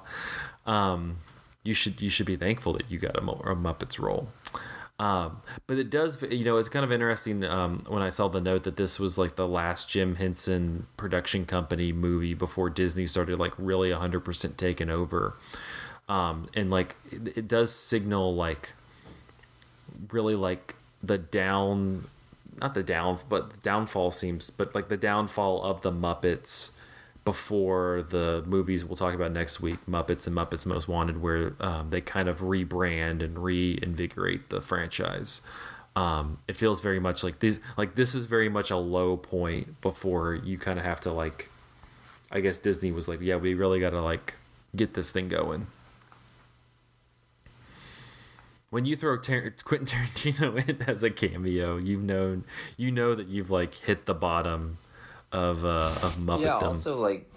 Um, 0.64 1.18
you 1.64 1.74
should 1.74 2.00
you 2.00 2.10
should 2.10 2.26
be 2.26 2.36
thankful 2.36 2.72
that 2.72 2.90
you 2.90 2.98
got 2.98 3.16
a, 3.16 3.20
a 3.20 3.54
Muppets 3.54 4.00
role. 4.00 4.28
Um, 4.98 5.42
but 5.66 5.78
it 5.78 5.90
does, 5.90 6.22
you 6.30 6.44
know, 6.44 6.58
it's 6.58 6.68
kind 6.68 6.84
of 6.84 6.92
interesting 6.92 7.42
um, 7.42 7.84
when 7.88 8.02
I 8.02 8.10
saw 8.10 8.28
the 8.28 8.40
note 8.40 8.62
that 8.62 8.76
this 8.76 9.00
was 9.00 9.18
like 9.18 9.34
the 9.34 9.48
last 9.48 9.88
Jim 9.88 10.14
Henson 10.14 10.86
production 10.96 11.44
company 11.44 11.92
movie 11.92 12.34
before 12.34 12.70
Disney 12.70 13.06
started 13.06 13.38
like 13.38 13.52
really 13.58 13.90
100% 13.90 14.56
taking 14.56 14.90
over. 14.90 15.36
Um, 16.08 16.48
and 16.54 16.70
like 16.70 16.96
it, 17.10 17.38
it 17.38 17.48
does 17.48 17.74
signal 17.74 18.34
like 18.34 18.72
really 20.10 20.34
like 20.34 20.74
the 21.02 21.18
down, 21.18 22.06
not 22.60 22.74
the 22.74 22.82
down, 22.82 23.18
but 23.28 23.50
the 23.50 23.58
downfall 23.58 24.10
seems, 24.10 24.50
but 24.50 24.74
like 24.74 24.88
the 24.88 24.96
downfall 24.96 25.62
of 25.62 25.82
the 25.82 25.92
Muppets 25.92 26.70
before 27.24 28.04
the 28.08 28.42
movies 28.46 28.84
we'll 28.84 28.96
talk 28.96 29.14
about 29.14 29.32
next 29.32 29.60
week, 29.60 29.78
Muppets 29.88 30.26
and 30.26 30.36
Muppets 30.36 30.66
Most 30.66 30.88
Wanted, 30.88 31.22
where 31.22 31.54
um, 31.60 31.90
they 31.90 32.00
kind 32.00 32.28
of 32.28 32.40
rebrand 32.40 33.22
and 33.22 33.38
reinvigorate 33.38 34.50
the 34.50 34.60
franchise. 34.60 35.40
Um, 35.94 36.38
it 36.48 36.56
feels 36.56 36.80
very 36.80 36.98
much 36.98 37.22
like 37.22 37.38
this. 37.40 37.60
Like 37.76 37.94
this 37.94 38.14
is 38.14 38.26
very 38.26 38.48
much 38.48 38.70
a 38.70 38.76
low 38.76 39.16
point 39.16 39.80
before 39.80 40.34
you 40.34 40.58
kind 40.58 40.78
of 40.78 40.84
have 40.84 41.00
to 41.02 41.12
like. 41.12 41.48
I 42.30 42.40
guess 42.40 42.58
Disney 42.58 42.90
was 42.90 43.08
like, 43.08 43.20
yeah, 43.20 43.36
we 43.36 43.52
really 43.54 43.78
got 43.78 43.90
to 43.90 44.00
like 44.00 44.36
get 44.74 44.94
this 44.94 45.10
thing 45.10 45.28
going. 45.28 45.66
When 48.72 48.86
you 48.86 48.96
throw 48.96 49.18
Tar- 49.18 49.52
Quentin 49.64 49.86
Tarantino 49.86 50.56
in 50.68 50.80
as 50.88 51.02
a 51.02 51.10
cameo, 51.10 51.76
you've 51.76 52.02
known 52.02 52.44
you 52.78 52.90
know 52.90 53.14
that 53.14 53.28
you've 53.28 53.50
like 53.50 53.74
hit 53.74 54.06
the 54.06 54.14
bottom 54.14 54.78
of 55.30 55.62
uh, 55.64 55.94
of 56.02 56.16
Muppetdom. 56.16 56.44
Yeah, 56.44 56.66
also 56.66 56.96
like 56.96 57.30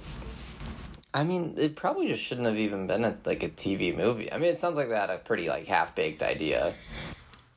I 1.13 1.25
mean, 1.25 1.55
it 1.57 1.75
probably 1.75 2.07
just 2.07 2.23
shouldn't 2.23 2.47
have 2.47 2.57
even 2.57 2.88
been 2.88 3.03
a, 3.03 3.17
like 3.25 3.43
a 3.43 3.49
TV 3.49 3.95
movie. 3.95 4.31
I 4.31 4.38
mean, 4.38 4.49
it 4.49 4.59
sounds 4.59 4.77
like 4.77 4.89
that 4.89 5.09
a 5.09 5.17
pretty 5.17 5.49
like 5.49 5.65
half-baked 5.65 6.23
idea. 6.23 6.73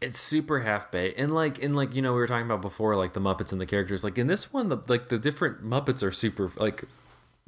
it's 0.00 0.18
super 0.18 0.60
half 0.60 0.90
baked 0.90 1.18
and 1.18 1.32
like 1.34 1.62
and 1.62 1.74
like 1.74 1.94
you 1.94 2.02
know 2.02 2.12
we 2.12 2.18
were 2.20 2.26
talking 2.26 2.46
about 2.46 2.62
before 2.62 2.94
like 2.96 3.12
the 3.14 3.20
muppets 3.20 3.50
and 3.52 3.60
the 3.60 3.66
characters 3.66 4.04
like 4.04 4.16
in 4.18 4.26
this 4.28 4.52
one 4.52 4.68
the 4.68 4.78
like 4.86 5.08
the 5.08 5.18
different 5.18 5.64
muppets 5.64 6.02
are 6.04 6.12
super 6.12 6.52
like 6.56 6.84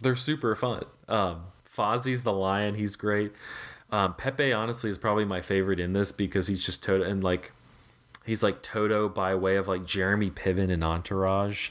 they're 0.01 0.16
super 0.16 0.55
fun 0.57 0.85
um 1.09 1.43
fozzie's 1.64 2.24
the 2.24 2.33
lion 2.33 2.74
he's 2.74 2.97
great 2.97 3.33
um 3.93 4.14
pepe 4.14 4.53
honestly 4.53 4.91
is 4.91 4.99
probably 4.99 5.24
my 5.24 5.41
favorite 5.41 5.80
in 5.80 5.93
this 5.93 6.12
because 6.12 6.47
he's 6.47 6.64
just 6.64 6.82
toto 6.82 7.05
and 7.05 7.24
like 7.24 7.53
he's 8.24 8.43
like 8.43 8.62
toto 8.62 9.09
by 9.09 9.34
way 9.34 9.57
of 9.57 9.68
like 9.68 9.84
jeremy 9.84 10.30
piven 10.30 10.70
and 10.70 10.84
entourage. 10.84 11.70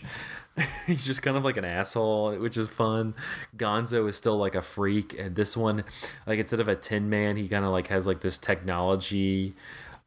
He's 0.88 1.05
just 1.05 1.22
kind 1.22 1.38
of 1.38 1.45
like 1.45 1.55
an 1.55 1.63
asshole 1.63 2.36
which 2.36 2.57
is 2.57 2.67
fun. 2.67 3.13
Gonzo 3.55 4.09
is 4.09 4.17
still 4.17 4.36
like 4.38 4.55
a 4.55 4.61
freak 4.61 5.17
and 5.17 5.34
this 5.34 5.55
one 5.55 5.86
like 6.28 6.38
instead 6.38 6.59
of 6.59 6.67
a 6.67 6.76
tin 6.76 7.09
man 7.09 7.38
he 7.38 7.47
kind 7.47 7.63
of 7.63 7.72
like 7.72 7.88
has 7.88 8.05
like 8.05 8.20
this 8.20 8.38
technology 8.38 9.55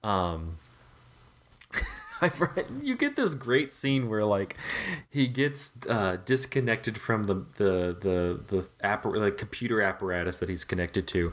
um 0.05 0.59
read, 2.29 2.67
you 2.83 2.97
get 2.97 3.17
this 3.17 3.35
great 3.35 3.73
scene 3.73 4.09
where 4.09 4.25
like 4.25 4.57
he 5.11 5.27
gets 5.29 5.79
uh, 5.89 6.19
disconnected 6.25 6.99
from 6.99 7.25
the 7.25 7.35
the 7.57 7.97
the 8.01 8.69
the 8.81 9.31
computer 9.31 9.83
apparatus 9.83 10.39
that 10.39 10.49
he's 10.49 10.65
connected 10.65 11.07
to, 11.09 11.33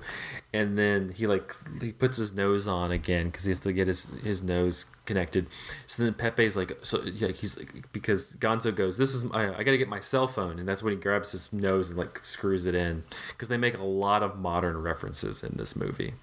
and 0.53 0.77
then 0.77 1.09
he 1.09 1.27
like 1.27 1.55
he 1.81 1.91
puts 1.91 2.17
his 2.17 2.33
nose 2.33 2.67
on 2.67 2.91
again 2.91 3.27
because 3.27 3.45
he 3.45 3.51
has 3.51 3.59
to 3.61 3.73
get 3.73 3.87
his 3.87 4.05
his 4.23 4.43
nose 4.43 4.85
connected. 5.05 5.47
So 5.87 6.03
then 6.03 6.13
Pepe's 6.13 6.55
like 6.55 6.77
so 6.83 7.03
yeah 7.03 7.29
he's 7.29 7.57
like 7.57 7.91
because 7.91 8.35
Gonzo 8.35 8.73
goes 8.73 8.97
this 8.97 9.13
is 9.13 9.29
I, 9.31 9.55
I 9.55 9.63
got 9.63 9.71
to 9.71 9.77
get 9.77 9.89
my 9.89 9.99
cell 9.99 10.27
phone. 10.27 10.59
And 10.59 10.67
that's 10.67 10.83
when 10.83 10.93
he 10.93 10.99
grabs 10.99 11.31
his 11.31 11.51
nose 11.51 11.89
and 11.89 11.97
like 11.97 12.23
screws 12.23 12.65
it 12.65 12.75
in 12.75 13.03
because 13.29 13.49
they 13.49 13.57
make 13.57 13.77
a 13.77 13.83
lot 13.83 14.23
of 14.23 14.37
modern 14.37 14.81
references 14.81 15.43
in 15.43 15.55
this 15.57 15.75
movie 15.75 16.13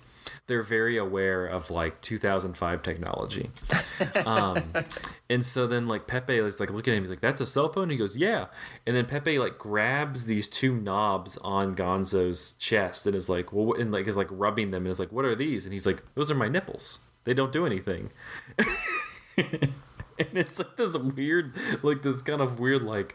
they're 0.47 0.63
very 0.63 0.97
aware 0.97 1.45
of 1.47 1.71
like 1.71 2.01
2005 2.01 2.83
technology. 2.83 3.51
Um, 4.27 4.73
and 5.31 5.45
so 5.45 5.67
then 5.67 5.89
like 5.89 6.07
Pepe 6.07 6.37
is 6.37 6.61
like 6.61 6.71
looking 6.71 6.93
at 6.93 6.97
him, 6.97 7.03
he's 7.05 7.11
like, 7.11 7.21
"That's 7.21 7.41
a 7.41 7.47
cell 7.47 7.73
phone." 7.73 7.89
He 7.89 7.97
goes, 7.97 8.19
"Yeah." 8.19 8.47
And 8.87 8.95
then 8.95 9.07
Pepe 9.07 9.39
like 9.39 9.57
grabs 9.57 10.27
these 10.27 10.49
two 10.49 10.75
knobs 10.75 11.39
on 11.39 11.75
Gonzo's 11.75 12.53
chest 12.53 13.07
and 13.07 13.15
is 13.17 13.29
like, 13.29 13.53
"Well," 13.53 13.73
and 13.81 13.93
like 13.93 14.07
is 14.07 14.17
like 14.17 14.29
rubbing 14.31 14.71
them 14.71 14.83
and 14.83 14.91
is 14.93 14.99
like, 14.99 15.13
"What 15.13 15.25
are 15.25 15.35
these?" 15.35 15.65
And 15.65 15.73
he's 15.73 15.87
like, 15.87 16.03
"Those 16.15 16.31
are 16.31 16.35
my 16.35 16.49
nipples. 16.49 16.99
They 17.25 17.33
don't 17.35 17.53
do 17.53 17.65
anything." 17.65 18.11
and 19.39 19.73
it's 20.19 20.59
like 20.59 20.77
this 20.77 20.97
weird, 20.97 21.55
like 21.83 22.03
this 22.03 22.21
kind 22.21 22.43
of 22.43 22.59
weird, 22.59 22.83
like 22.83 23.15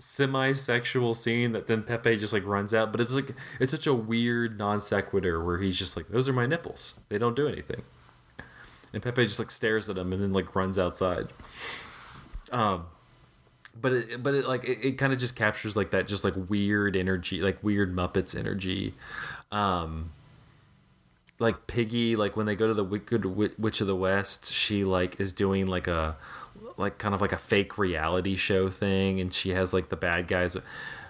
semi-sexual 0.00 1.14
scene 1.14 1.52
that 1.52 1.66
then 1.66 1.82
Pepe 1.82 2.16
just 2.16 2.32
like 2.32 2.44
runs 2.44 2.72
out, 2.72 2.90
but 2.90 3.00
it's 3.00 3.12
like 3.12 3.34
it's 3.60 3.70
such 3.70 3.86
a 3.86 3.94
weird 3.94 4.58
non 4.58 4.80
sequitur 4.80 5.44
where 5.44 5.58
he's 5.58 5.78
just 5.78 5.96
like, 5.96 6.08
"Those 6.08 6.28
are 6.28 6.32
my 6.32 6.46
nipples. 6.46 6.94
They 7.08 7.18
don't 7.18 7.36
do 7.36 7.46
anything," 7.46 7.82
and 8.92 9.02
Pepe 9.02 9.24
just 9.24 9.38
like 9.38 9.50
stares 9.50 9.88
at 9.88 9.98
him 9.98 10.12
and 10.12 10.22
then 10.22 10.32
like 10.32 10.54
runs 10.56 10.78
outside. 10.78 11.28
Um, 12.50 12.86
but 13.80 13.92
it, 13.92 14.22
but 14.22 14.34
it 14.34 14.46
like 14.46 14.64
it, 14.64 14.84
it 14.84 14.92
kind 14.98 15.12
of 15.12 15.18
just 15.18 15.36
captures 15.36 15.76
like 15.76 15.90
that 15.90 16.08
just 16.08 16.24
like 16.24 16.34
weird 16.48 16.96
energy, 16.96 17.40
like 17.40 17.62
weird 17.62 17.94
Muppets 17.94 18.36
energy. 18.36 18.94
Um, 19.52 20.12
like 21.38 21.66
Piggy, 21.66 22.16
like 22.16 22.36
when 22.36 22.46
they 22.46 22.54
go 22.54 22.66
to 22.66 22.74
the 22.74 22.84
Wicked 22.84 23.24
Witch 23.24 23.80
of 23.80 23.86
the 23.86 23.96
West, 23.96 24.52
she 24.52 24.84
like 24.84 25.20
is 25.20 25.32
doing 25.32 25.66
like 25.66 25.86
a 25.86 26.16
like 26.80 26.98
kind 26.98 27.14
of 27.14 27.20
like 27.20 27.32
a 27.32 27.38
fake 27.38 27.78
reality 27.78 28.36
show 28.36 28.68
thing, 28.70 29.20
and 29.20 29.32
she 29.32 29.50
has 29.50 29.72
like 29.72 29.88
the 29.88 29.96
bad 29.96 30.26
guys 30.26 30.56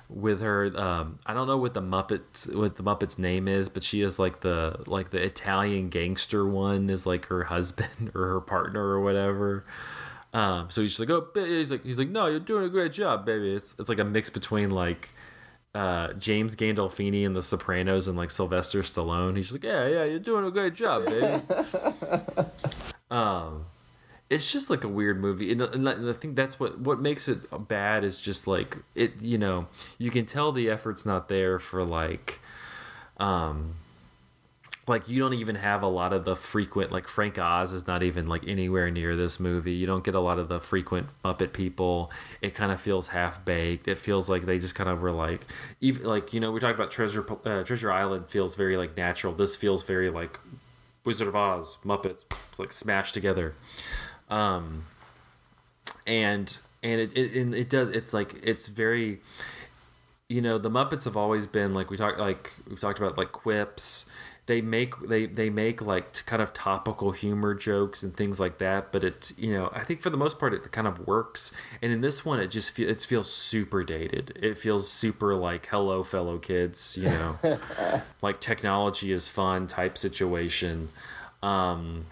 with 0.08 0.40
her. 0.40 0.70
Um, 0.76 1.18
I 1.24 1.34
don't 1.34 1.46
know 1.46 1.56
what 1.56 1.74
the 1.74 1.82
Muppets 1.82 2.54
what 2.54 2.76
the 2.76 2.82
Muppets 2.82 3.18
name 3.18 3.48
is, 3.48 3.68
but 3.68 3.82
she 3.82 4.02
is 4.02 4.18
like 4.18 4.40
the 4.40 4.82
like 4.86 5.10
the 5.10 5.22
Italian 5.22 5.88
gangster 5.88 6.46
one 6.46 6.90
is 6.90 7.06
like 7.06 7.26
her 7.26 7.44
husband 7.44 8.10
or 8.14 8.26
her 8.28 8.40
partner 8.40 8.82
or 8.82 9.00
whatever. 9.00 9.64
Um, 10.32 10.70
so 10.70 10.82
he's 10.82 11.00
like, 11.00 11.10
oh, 11.10 11.28
ba-" 11.34 11.44
he's 11.44 11.72
like, 11.72 11.84
he's 11.84 11.98
like, 11.98 12.08
no, 12.08 12.26
you're 12.26 12.38
doing 12.38 12.64
a 12.64 12.68
great 12.68 12.92
job, 12.92 13.26
baby. 13.26 13.52
It's 13.52 13.74
it's 13.78 13.88
like 13.88 13.98
a 13.98 14.04
mix 14.04 14.30
between 14.30 14.70
like 14.70 15.12
uh, 15.74 16.12
James 16.14 16.56
Gandolfini 16.56 17.24
and 17.24 17.34
The 17.34 17.42
Sopranos 17.42 18.08
and 18.08 18.16
like 18.16 18.30
Sylvester 18.30 18.82
Stallone. 18.82 19.36
He's 19.36 19.50
just 19.50 19.62
like, 19.62 19.64
yeah, 19.64 19.86
yeah, 19.86 20.04
you're 20.04 20.18
doing 20.18 20.44
a 20.44 20.50
great 20.50 20.74
job, 20.74 21.06
baby. 21.06 21.42
um, 23.10 23.66
it's 24.30 24.50
just 24.50 24.70
like 24.70 24.84
a 24.84 24.88
weird 24.88 25.20
movie, 25.20 25.50
and, 25.50 25.60
and 25.60 25.88
I 25.88 26.12
think 26.12 26.36
that's 26.36 26.60
what 26.60 26.78
what 26.78 27.00
makes 27.00 27.28
it 27.28 27.68
bad 27.68 28.04
is 28.04 28.20
just 28.20 28.46
like 28.46 28.78
it. 28.94 29.20
You 29.20 29.36
know, 29.36 29.66
you 29.98 30.10
can 30.10 30.24
tell 30.24 30.52
the 30.52 30.70
effort's 30.70 31.04
not 31.04 31.28
there 31.28 31.58
for 31.58 31.82
like, 31.82 32.38
um, 33.18 33.74
like 34.86 35.08
you 35.08 35.18
don't 35.18 35.34
even 35.34 35.56
have 35.56 35.82
a 35.82 35.88
lot 35.88 36.12
of 36.12 36.24
the 36.24 36.36
frequent 36.36 36.92
like 36.92 37.08
Frank 37.08 37.40
Oz 37.40 37.72
is 37.72 37.88
not 37.88 38.04
even 38.04 38.28
like 38.28 38.46
anywhere 38.46 38.88
near 38.88 39.16
this 39.16 39.40
movie. 39.40 39.72
You 39.72 39.86
don't 39.86 40.04
get 40.04 40.14
a 40.14 40.20
lot 40.20 40.38
of 40.38 40.48
the 40.48 40.60
frequent 40.60 41.08
Muppet 41.24 41.52
people. 41.52 42.12
It 42.40 42.54
kind 42.54 42.70
of 42.70 42.80
feels 42.80 43.08
half 43.08 43.44
baked. 43.44 43.88
It 43.88 43.98
feels 43.98 44.30
like 44.30 44.46
they 44.46 44.60
just 44.60 44.76
kind 44.76 44.88
of 44.88 45.02
were 45.02 45.10
like 45.10 45.44
even 45.80 46.04
like 46.04 46.32
you 46.32 46.38
know 46.38 46.52
we 46.52 46.60
talked 46.60 46.78
about 46.78 46.92
Treasure 46.92 47.26
uh, 47.44 47.64
Treasure 47.64 47.90
Island 47.90 48.26
feels 48.28 48.54
very 48.54 48.76
like 48.76 48.96
natural. 48.96 49.32
This 49.32 49.56
feels 49.56 49.82
very 49.82 50.08
like 50.08 50.38
Wizard 51.04 51.26
of 51.26 51.34
Oz 51.34 51.78
Muppets 51.84 52.24
like 52.58 52.70
smashed 52.70 53.14
together. 53.14 53.56
Um, 54.30 54.84
and 56.06 56.56
and 56.82 57.00
it, 57.00 57.16
it 57.16 57.34
and 57.34 57.54
it 57.54 57.68
does 57.68 57.88
it's 57.90 58.14
like 58.14 58.34
it's 58.46 58.68
very 58.68 59.20
you 60.28 60.40
know 60.40 60.58
the 60.58 60.70
muppets 60.70 61.04
have 61.04 61.16
always 61.16 61.46
been 61.46 61.74
like 61.74 61.90
we 61.90 61.96
talked 61.96 62.18
like 62.18 62.52
we've 62.68 62.80
talked 62.80 62.98
about 62.98 63.18
like 63.18 63.32
quips. 63.32 64.06
They 64.46 64.60
make 64.60 64.98
they 65.00 65.26
they 65.26 65.48
make 65.48 65.80
like 65.80 66.26
kind 66.26 66.42
of 66.42 66.52
topical 66.52 67.12
humor 67.12 67.54
jokes 67.54 68.02
and 68.02 68.16
things 68.16 68.40
like 68.40 68.58
that 68.58 68.90
but 68.90 69.04
it 69.04 69.30
you 69.38 69.52
know 69.52 69.70
i 69.72 69.84
think 69.84 70.02
for 70.02 70.10
the 70.10 70.16
most 70.16 70.40
part 70.40 70.52
it 70.54 70.72
kind 70.72 70.88
of 70.88 71.06
works. 71.06 71.52
And 71.80 71.92
in 71.92 72.00
this 72.00 72.24
one 72.24 72.40
it 72.40 72.50
just 72.50 72.72
fe- 72.72 72.84
it 72.84 73.00
feels 73.02 73.30
super 73.32 73.84
dated. 73.84 74.36
It 74.42 74.56
feels 74.58 74.90
super 74.90 75.36
like 75.36 75.66
hello 75.66 76.02
fellow 76.02 76.38
kids 76.38 76.96
you 76.96 77.08
know. 77.08 77.38
Like 78.22 78.40
technology 78.40 79.12
is 79.12 79.28
fun 79.28 79.66
type 79.68 79.96
situation. 79.96 80.88
Um 81.44 82.06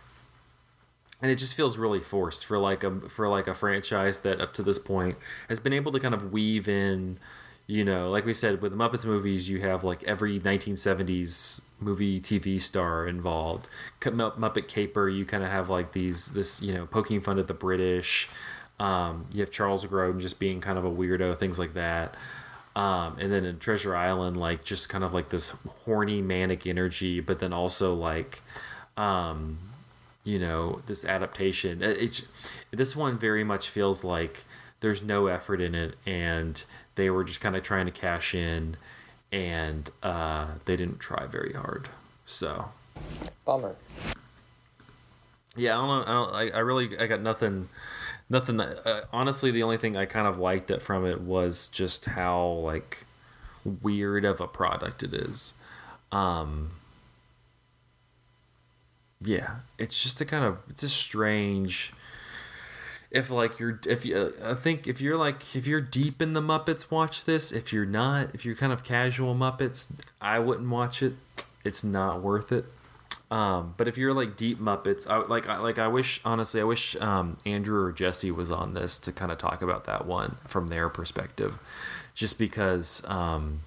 and 1.21 1.31
it 1.31 1.37
just 1.37 1.55
feels 1.55 1.79
really 1.79 2.01
forced 2.01 2.45
for 2.45 2.59
like 2.59 2.85
a 2.85 3.01
for 3.09 3.29
like 3.29 3.47
a 3.47 3.55
franchise 3.55 4.21
that 4.21 4.41
up 4.41 4.55
to 4.55 4.63
this 4.63 4.79
point 4.79 5.17
has 5.49 5.61
been 5.61 5.73
able 5.73 5.93
to 5.93 6.01
kind 6.01 6.15
of 6.15 6.33
weave 6.33 6.69
in 6.69 7.19
you 7.67 7.85
know 7.85 8.11
like 8.11 8.25
we 8.25 8.35
said 8.35 8.63
with 8.63 8.73
the 8.73 8.79
muppets 8.79 9.05
movies 9.05 9.49
you 9.49 9.61
have 9.61 9.83
like 9.85 10.03
every 10.05 10.39
1970s 10.39 11.61
movie 11.81 12.21
tv 12.21 12.61
star 12.61 13.07
involved. 13.07 13.69
Muppet 14.01 14.69
caper 14.69 15.09
you 15.09 15.25
kind 15.25 15.45
of 15.45 15.51
have 15.51 15.71
like 15.71 15.93
these 15.93 16.29
this 16.29 16.63
you 16.63 16.73
know 16.73 16.87
poking 16.87 17.21
fun 17.21 17.39
at 17.39 17.47
the 17.47 17.55
british. 17.55 18.29
Um, 18.81 19.27
you 19.33 19.41
have 19.41 19.51
charles 19.51 19.85
grodin 19.85 20.21
just 20.21 20.39
being 20.39 20.61
kind 20.61 20.79
of 20.79 20.85
a 20.85 20.91
weirdo 20.91 21.37
things 21.39 21.59
like 21.59 21.75
that. 21.75 22.17
Um, 22.77 23.17
and 23.19 23.33
then 23.33 23.45
in 23.45 23.59
treasure 23.59 23.97
island 23.97 24.37
like 24.37 24.63
just 24.63 24.89
kind 24.89 25.03
of 25.03 25.13
like 25.13 25.31
this 25.31 25.53
horny 25.85 26.23
manic 26.23 26.65
energy 26.65 27.21
but 27.21 27.41
then 27.41 27.53
also 27.53 27.93
like 27.93 28.41
um, 28.97 29.59
you 30.29 30.39
know 30.39 30.81
this 30.87 31.05
adaptation. 31.05 31.81
It's 31.83 32.27
this 32.71 32.95
one 32.95 33.19
very 33.19 33.45
much 33.45 33.71
feels 33.71 34.05
like 34.05 34.45
there's 34.81 35.03
no 35.03 35.27
effort 35.27 35.61
in 35.61 35.75
it 35.75 35.95
and 36.07 36.63
they 36.95 37.11
were 37.11 37.25
just 37.25 37.41
kind 37.41 37.57
of 37.57 37.63
trying 37.63 37.87
to 37.87 37.93
cash 37.93 38.35
in 38.35 38.77
and 39.33 39.91
uh, 40.03 40.47
they 40.67 40.77
didn't 40.77 40.99
try 40.99 41.27
very 41.27 41.55
hard. 41.55 41.89
So. 42.27 42.71
Bummer. 43.45 43.77
yeah 45.57 45.79
i 45.79 45.81
don't 45.81 45.89
know 45.89 46.03
i, 46.03 46.13
don't, 46.13 46.55
I, 46.55 46.57
I 46.57 46.61
really 46.61 46.99
i 46.99 47.07
got 47.07 47.21
nothing 47.21 47.69
nothing 48.29 48.57
that, 48.57 48.85
uh, 48.85 49.03
honestly 49.13 49.53
the 49.53 49.63
only 49.63 49.77
thing 49.77 49.97
i 49.97 50.05
kind 50.05 50.27
of 50.27 50.39
liked 50.39 50.71
it 50.73 50.83
from 50.83 51.07
it 51.07 51.21
was 51.21 51.69
just 51.69 52.07
how 52.07 52.45
like 52.49 53.07
weird 53.65 54.25
of 54.25 54.41
a 54.41 54.49
product 54.49 55.03
it 55.03 55.15
is. 55.15 55.55
Um 56.11 56.71
yeah 59.21 59.57
it's 59.79 60.03
just 60.03 60.21
a 60.21 60.25
kind 60.25 60.45
of 60.45 60.61
it's 60.69 60.83
a 60.83 60.89
strange 60.89 61.93
if 63.11 63.31
like 63.31 63.59
you're 63.59 63.81
if 63.87 64.05
you 64.05 64.33
i 64.45 64.55
think 64.55 64.87
if 64.87 65.01
you're 65.01 65.17
like 65.17 65.57
if 65.57 65.67
you're 65.67 65.81
deep 65.81 66.21
in 66.21 66.35
the 66.35 66.43
muppets 66.43 66.91
watch 66.91 67.25
this. 67.25 67.53
If 67.53 67.73
you're 67.73 67.87
not 67.87 68.35
if 68.35 68.45
you're 68.45 68.55
kind 68.55 68.73
of 68.73 68.85
casual 68.85 69.35
muppets 69.35 69.91
i 70.21 70.39
wouldn't 70.39 70.69
watch 70.69 71.03
it. 71.03 71.15
It's 71.65 71.83
not 71.83 72.23
worth 72.23 72.53
it. 72.53 72.67
Um 73.31 73.75
but 73.77 73.89
if 73.89 73.97
you're 73.97 74.13
like 74.13 74.37
deep 74.37 74.61
muppets 74.61 75.09
i 75.09 75.17
like 75.17 75.49
i 75.49 75.59
like 75.59 75.79
i 75.79 75.89
wish 75.89 76.21
honestly 76.25 76.61
i 76.61 76.65
wish 76.65 76.97
um 76.97 77.39
andrew 77.47 77.83
or 77.83 77.93
jesse 77.93 78.31
was 78.31 78.51
on 78.51 78.75
this 78.75 78.99
to 78.99 79.13
kind 79.13 79.33
of 79.33 79.39
talk 79.39 79.63
about 79.63 79.85
that 79.85 80.07
one 80.07 80.37
from 80.47 80.69
their 80.69 80.89
perspective. 80.89 81.59
Just 82.15 82.39
because 82.39 83.03
um 83.07 83.61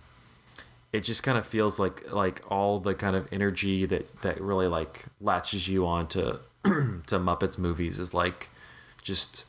it 0.93 1.01
just 1.01 1.23
kind 1.23 1.37
of 1.37 1.45
feels 1.45 1.79
like 1.79 2.11
like 2.11 2.41
all 2.49 2.79
the 2.79 2.93
kind 2.93 3.15
of 3.15 3.31
energy 3.31 3.85
that 3.85 4.21
that 4.21 4.39
really 4.41 4.67
like 4.67 5.05
latches 5.19 5.67
you 5.67 5.85
on 5.85 6.07
to 6.07 6.39
to 6.63 7.19
Muppets 7.19 7.57
movies 7.57 7.99
is 7.99 8.13
like 8.13 8.49
just 9.01 9.45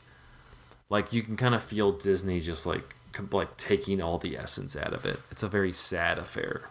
like 0.89 1.11
you 1.11 1.21
can 1.21 1.35
kind 1.35 1.53
of 1.55 1.63
feel 1.63 1.91
Disney 1.91 2.39
just 2.39 2.65
like 2.65 2.95
like 3.31 3.57
taking 3.57 4.01
all 4.01 4.17
the 4.17 4.37
essence 4.37 4.75
out 4.75 4.93
of 4.93 5.05
it. 5.05 5.19
It's 5.31 5.43
a 5.43 5.47
very 5.47 5.71
sad 5.71 6.17
affair. 6.17 6.63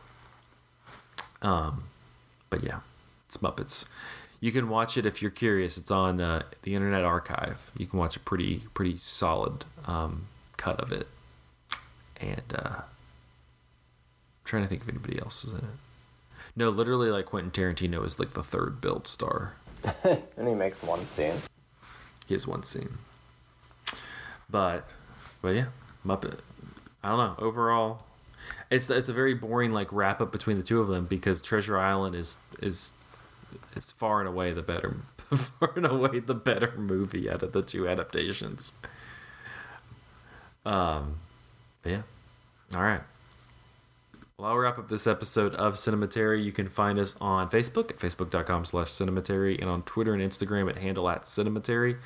Um, 1.40 1.84
but 2.50 2.62
yeah, 2.62 2.80
it's 3.26 3.36
Muppets. 3.38 3.84
You 4.40 4.50
can 4.50 4.68
watch 4.68 4.96
it 4.96 5.06
if 5.06 5.22
you're 5.22 5.30
curious. 5.30 5.78
It's 5.78 5.90
on 5.90 6.20
uh, 6.20 6.42
the 6.62 6.74
Internet 6.74 7.04
Archive. 7.04 7.70
You 7.76 7.86
can 7.86 7.98
watch 7.98 8.16
a 8.16 8.20
pretty 8.20 8.64
pretty 8.74 8.96
solid 8.96 9.64
um, 9.86 10.26
cut 10.56 10.80
of 10.80 10.92
it. 10.92 11.06
And 12.20 12.42
uh, 12.54 12.82
trying 14.44 14.62
to 14.62 14.68
think 14.68 14.82
if 14.82 14.88
anybody 14.88 15.18
else 15.20 15.44
is 15.44 15.52
in 15.52 15.60
it. 15.60 15.64
No, 16.54 16.68
literally, 16.68 17.10
like 17.10 17.26
Quentin 17.26 17.50
Tarantino 17.50 18.04
is 18.04 18.18
like 18.18 18.32
the 18.32 18.42
third 18.42 18.80
billed 18.80 19.06
star. 19.06 19.54
And 20.36 20.48
he 20.48 20.54
makes 20.54 20.82
one 20.82 21.06
scene. 21.06 21.34
He 22.26 22.34
has 22.34 22.46
one 22.46 22.62
scene. 22.62 22.98
But, 24.48 24.88
but 25.40 25.54
yeah, 25.54 25.66
Muppet. 26.06 26.40
I 27.02 27.08
don't 27.08 27.18
know. 27.18 27.44
Overall, 27.44 28.04
it's 28.70 28.88
it's 28.90 29.08
a 29.08 29.12
very 29.12 29.34
boring 29.34 29.70
like 29.70 29.92
wrap 29.92 30.20
up 30.20 30.30
between 30.30 30.56
the 30.56 30.62
two 30.62 30.80
of 30.80 30.88
them 30.88 31.06
because 31.06 31.42
Treasure 31.42 31.78
Island 31.78 32.14
is 32.14 32.38
is 32.60 32.92
is 33.74 33.90
far 33.90 34.20
and 34.20 34.28
away 34.28 34.52
the 34.52 34.62
better 34.62 34.96
far 35.18 35.72
and 35.76 35.86
away 35.86 36.20
the 36.20 36.34
better 36.34 36.74
movie 36.76 37.28
out 37.28 37.42
of 37.42 37.52
the 37.52 37.62
two 37.62 37.88
adaptations. 37.88 38.74
Um, 40.64 41.16
yeah. 41.84 42.02
All 42.74 42.82
right. 42.82 43.02
Well, 44.42 44.50
I'll 44.50 44.58
wrap 44.58 44.76
up 44.76 44.88
this 44.88 45.06
episode 45.06 45.54
of 45.54 45.74
Cinematary. 45.74 46.42
You 46.42 46.50
can 46.50 46.66
find 46.66 46.98
us 46.98 47.14
on 47.20 47.48
Facebook 47.48 47.92
at 47.92 47.98
facebook.com 47.98 48.64
slash 48.64 48.88
cinematary 48.88 49.60
and 49.60 49.70
on 49.70 49.84
Twitter 49.84 50.14
and 50.14 50.20
Instagram 50.20 50.68
at 50.68 50.78
handle 50.78 51.08
at 51.08 51.22
cinematary 51.22 51.98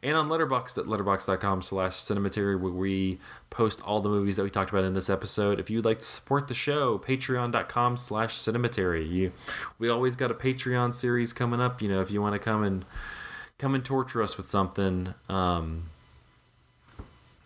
and 0.00 0.16
on 0.16 0.28
Letterboxd 0.28 0.78
at 0.78 0.84
letterboxd.com 0.84 1.62
slash 1.62 1.94
cinematary 1.96 2.60
where 2.60 2.70
we 2.70 3.18
post 3.50 3.82
all 3.82 4.00
the 4.00 4.08
movies 4.08 4.36
that 4.36 4.44
we 4.44 4.50
talked 4.50 4.70
about 4.70 4.84
in 4.84 4.92
this 4.92 5.10
episode. 5.10 5.58
If 5.58 5.68
you'd 5.68 5.84
like 5.84 5.98
to 5.98 6.04
support 6.04 6.46
the 6.46 6.54
show, 6.54 6.96
patreon.com 6.96 7.96
slash 7.96 8.38
cinematary. 8.38 9.10
You, 9.10 9.32
we 9.80 9.88
always 9.88 10.14
got 10.14 10.30
a 10.30 10.34
Patreon 10.34 10.94
series 10.94 11.32
coming 11.32 11.60
up. 11.60 11.82
You 11.82 11.88
know, 11.88 12.00
if 12.00 12.12
you 12.12 12.22
want 12.22 12.34
to 12.34 12.38
come 12.38 12.62
and 12.62 12.84
come 13.58 13.74
and 13.74 13.84
torture 13.84 14.22
us 14.22 14.36
with 14.36 14.48
something, 14.48 15.14
um, 15.28 15.90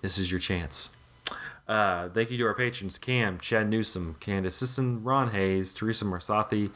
this 0.03 0.19
is 0.19 0.31
your 0.31 0.39
chance. 0.39 0.91
Uh, 1.67 2.11
thank 2.11 2.31
you 2.31 2.37
to 2.37 2.45
our 2.45 2.55
patrons 2.55 2.99
Cam, 2.99 3.39
Chad 3.39 3.69
Newsom, 3.69 4.17
Candace 4.21 4.57
Sisson, 4.57 5.03
Ron 5.03 5.31
Hayes, 5.31 5.73
Teresa 5.73 6.05
Marsathi, 6.05 6.71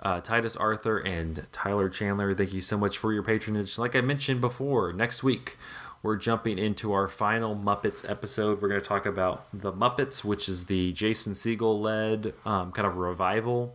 uh, 0.00 0.20
Titus 0.20 0.54
Arthur, 0.56 0.98
and 0.98 1.46
Tyler 1.50 1.88
Chandler. 1.88 2.34
Thank 2.34 2.52
you 2.52 2.60
so 2.60 2.76
much 2.76 2.98
for 2.98 3.12
your 3.12 3.22
patronage. 3.22 3.78
Like 3.78 3.96
I 3.96 4.02
mentioned 4.02 4.40
before, 4.42 4.92
next 4.92 5.22
week 5.22 5.56
we're 6.02 6.16
jumping 6.16 6.58
into 6.58 6.92
our 6.92 7.08
final 7.08 7.56
Muppets 7.56 8.08
episode. 8.08 8.60
We're 8.60 8.68
going 8.68 8.80
to 8.80 8.86
talk 8.86 9.06
about 9.06 9.46
The 9.54 9.72
Muppets, 9.72 10.22
which 10.22 10.48
is 10.50 10.66
the 10.66 10.92
Jason 10.92 11.32
Segel 11.32 11.80
led 11.80 12.34
um, 12.44 12.70
kind 12.72 12.86
of 12.86 12.96
revival 12.96 13.74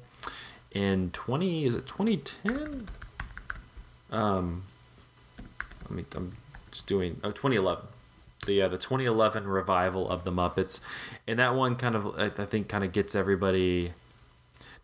in 0.72 1.10
20, 1.10 1.66
is 1.66 1.74
it 1.74 1.88
2010? 1.88 2.86
Um, 4.12 4.64
I 5.90 5.94
mean, 5.94 6.06
I'm 6.16 6.34
just 6.70 6.86
doing, 6.86 7.20
oh, 7.24 7.32
2011 7.32 7.86
the 8.46 8.62
uh, 8.62 8.68
the 8.68 8.78
2011 8.78 9.48
revival 9.48 10.10
of 10.10 10.24
the 10.24 10.32
Muppets, 10.32 10.80
and 11.28 11.40
that 11.40 11.56
one 11.56 11.76
kind 11.76 11.96
of 11.96 12.18
I 12.18 12.30
think 12.30 12.68
kind 12.68 12.84
of 12.84 12.92
gets 12.92 13.16
everybody. 13.16 13.94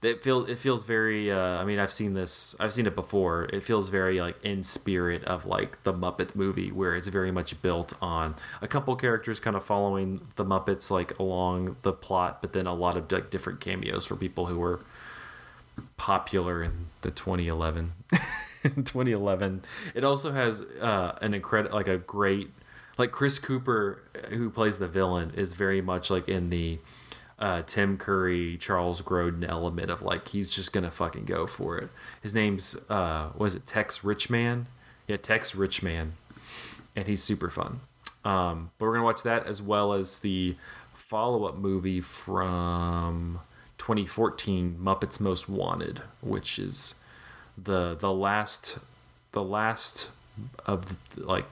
It 0.01 0.21
feels 0.23 0.49
it 0.49 0.57
feels 0.57 0.83
very. 0.83 1.31
Uh, 1.31 1.37
I 1.37 1.65
mean, 1.65 1.79
I've 1.79 1.91
seen 1.91 2.13
this. 2.13 2.55
I've 2.59 2.73
seen 2.73 2.85
it 2.85 2.95
before. 2.95 3.45
It 3.45 3.63
feels 3.63 3.89
very 3.89 4.19
like 4.21 4.43
in 4.45 4.63
spirit 4.63 5.23
of 5.23 5.45
like 5.45 5.83
the 5.83 5.93
Muppet 5.93 6.35
movie, 6.35 6.71
where 6.71 6.95
it's 6.95 7.07
very 7.07 7.31
much 7.31 7.59
built 7.61 7.93
on 8.01 8.35
a 8.61 8.67
couple 8.67 8.95
characters 8.95 9.39
kind 9.39 9.55
of 9.55 9.65
following 9.65 10.27
the 10.35 10.45
Muppets 10.45 10.91
like 10.91 11.17
along 11.17 11.77
the 11.81 11.93
plot, 11.93 12.41
but 12.41 12.53
then 12.53 12.67
a 12.67 12.73
lot 12.73 12.97
of 12.97 13.11
like 13.11 13.31
different 13.31 13.59
cameos 13.61 14.05
for 14.05 14.15
people 14.15 14.45
who 14.45 14.59
were 14.59 14.81
popular 15.97 16.63
in 16.63 16.87
the 17.01 17.11
2011 17.11 17.91
2011 18.63 19.61
it 19.93 20.03
also 20.03 20.31
has 20.31 20.61
uh 20.61 21.17
an 21.21 21.33
incredible 21.33 21.75
like 21.75 21.87
a 21.87 21.97
great 21.97 22.49
like 22.97 23.11
Chris 23.11 23.39
Cooper, 23.39 24.03
who 24.29 24.49
plays 24.49 24.77
the 24.77 24.87
villain, 24.87 25.31
is 25.35 25.53
very 25.53 25.81
much 25.81 26.09
like 26.09 26.27
in 26.27 26.49
the 26.49 26.79
uh, 27.37 27.63
Tim 27.63 27.97
Curry, 27.97 28.57
Charles 28.57 29.01
Grodin 29.01 29.47
element 29.47 29.91
of 29.91 30.01
like 30.01 30.29
he's 30.29 30.51
just 30.51 30.71
gonna 30.71 30.91
fucking 30.91 31.25
go 31.25 31.45
for 31.45 31.77
it. 31.77 31.89
His 32.21 32.33
name's 32.33 32.75
uh, 32.89 33.31
was 33.37 33.55
it 33.55 33.65
Tex 33.65 34.03
Richman? 34.03 34.67
Yeah, 35.07 35.17
Tex 35.17 35.55
Richman, 35.55 36.13
and 36.95 37.07
he's 37.07 37.21
super 37.21 37.49
fun. 37.49 37.81
Um, 38.23 38.71
but 38.77 38.85
we're 38.85 38.93
gonna 38.93 39.05
watch 39.05 39.23
that 39.23 39.45
as 39.45 39.61
well 39.61 39.93
as 39.93 40.19
the 40.19 40.55
follow-up 40.93 41.57
movie 41.57 42.01
from 42.01 43.39
2014, 43.77 44.79
Muppets 44.81 45.19
Most 45.19 45.47
Wanted, 45.47 46.01
which 46.21 46.57
is 46.57 46.95
the 47.57 47.95
the 47.95 48.11
last 48.11 48.79
the 49.33 49.43
last 49.43 50.09
of 50.65 50.97
the, 51.11 51.23
like 51.23 51.45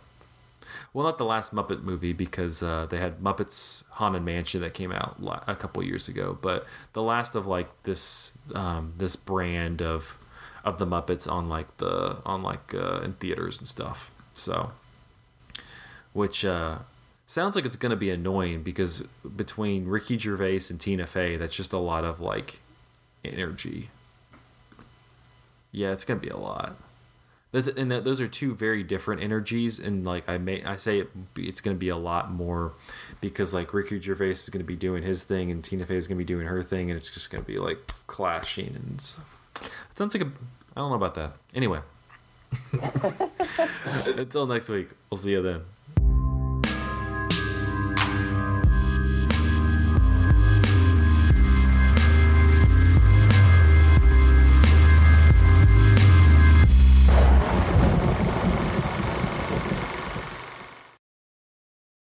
well, 0.93 1.05
not 1.05 1.17
the 1.17 1.25
last 1.25 1.55
Muppet 1.55 1.81
movie 1.81 2.13
because 2.13 2.61
uh, 2.61 2.85
they 2.87 2.97
had 2.97 3.19
Muppets 3.19 3.83
Haunted 3.93 4.23
Mansion 4.23 4.61
that 4.61 4.75
came 4.75 4.91
out 4.91 5.17
a 5.47 5.55
couple 5.55 5.83
years 5.83 6.07
ago, 6.07 6.37
but 6.39 6.67
the 6.93 7.01
last 7.01 7.33
of 7.33 7.47
like 7.47 7.69
this 7.83 8.33
um, 8.53 8.93
this 8.97 9.15
brand 9.15 9.81
of 9.81 10.19
of 10.63 10.77
the 10.77 10.85
Muppets 10.85 11.29
on 11.29 11.49
like 11.49 11.77
the 11.77 12.17
on 12.25 12.43
like 12.43 12.75
uh, 12.75 13.01
in 13.01 13.13
theaters 13.13 13.57
and 13.57 13.67
stuff. 13.67 14.11
So, 14.33 14.71
which 16.13 16.45
uh, 16.45 16.79
sounds 17.25 17.55
like 17.55 17.65
it's 17.65 17.75
gonna 17.75 17.95
be 17.95 18.11
annoying 18.11 18.61
because 18.61 18.99
between 19.35 19.87
Ricky 19.87 20.19
Gervais 20.19 20.61
and 20.69 20.79
Tina 20.79 21.07
Fey, 21.07 21.37
that's 21.37 21.55
just 21.55 21.73
a 21.73 21.79
lot 21.79 22.05
of 22.05 22.19
like 22.19 22.61
energy. 23.25 23.89
Yeah, 25.71 25.91
it's 25.91 26.03
gonna 26.03 26.19
be 26.19 26.29
a 26.29 26.37
lot. 26.37 26.75
Those, 27.53 27.67
and 27.67 27.91
that, 27.91 28.03
those 28.03 28.19
are 28.19 28.27
two 28.27 28.55
very 28.55 28.81
different 28.81 29.21
energies, 29.21 29.77
and 29.77 30.03
like 30.03 30.27
I 30.27 30.39
may 30.39 30.63
I 30.63 30.75
say 30.75 30.99
it, 30.99 31.11
it's 31.37 31.61
going 31.61 31.77
to 31.77 31.79
be 31.79 31.89
a 31.89 31.95
lot 31.95 32.31
more 32.31 32.73
because 33.21 33.53
like 33.53 33.75
Ricky 33.75 34.01
Gervais 34.01 34.31
is 34.31 34.49
going 34.49 34.59
to 34.59 34.65
be 34.65 34.75
doing 34.75 35.03
his 35.03 35.23
thing, 35.23 35.51
and 35.51 35.63
Tina 35.63 35.85
Fey 35.85 35.95
is 35.95 36.07
going 36.07 36.17
to 36.17 36.23
be 36.23 36.25
doing 36.25 36.47
her 36.47 36.63
thing, 36.63 36.89
and 36.89 36.97
it's 36.97 37.11
just 37.11 37.29
going 37.29 37.43
to 37.43 37.47
be 37.47 37.57
like 37.57 37.77
clashing, 38.07 38.75
and 38.75 38.97
it 39.61 39.95
sounds 39.95 40.15
like 40.15 40.23
a 40.23 40.31
I 40.75 40.79
don't 40.79 40.89
know 40.89 40.95
about 40.95 41.13
that. 41.13 41.33
Anyway, 41.53 41.81
until 44.17 44.47
next 44.47 44.69
week, 44.69 44.89
we'll 45.11 45.19
see 45.19 45.33
you 45.33 45.43
then. 45.43 45.61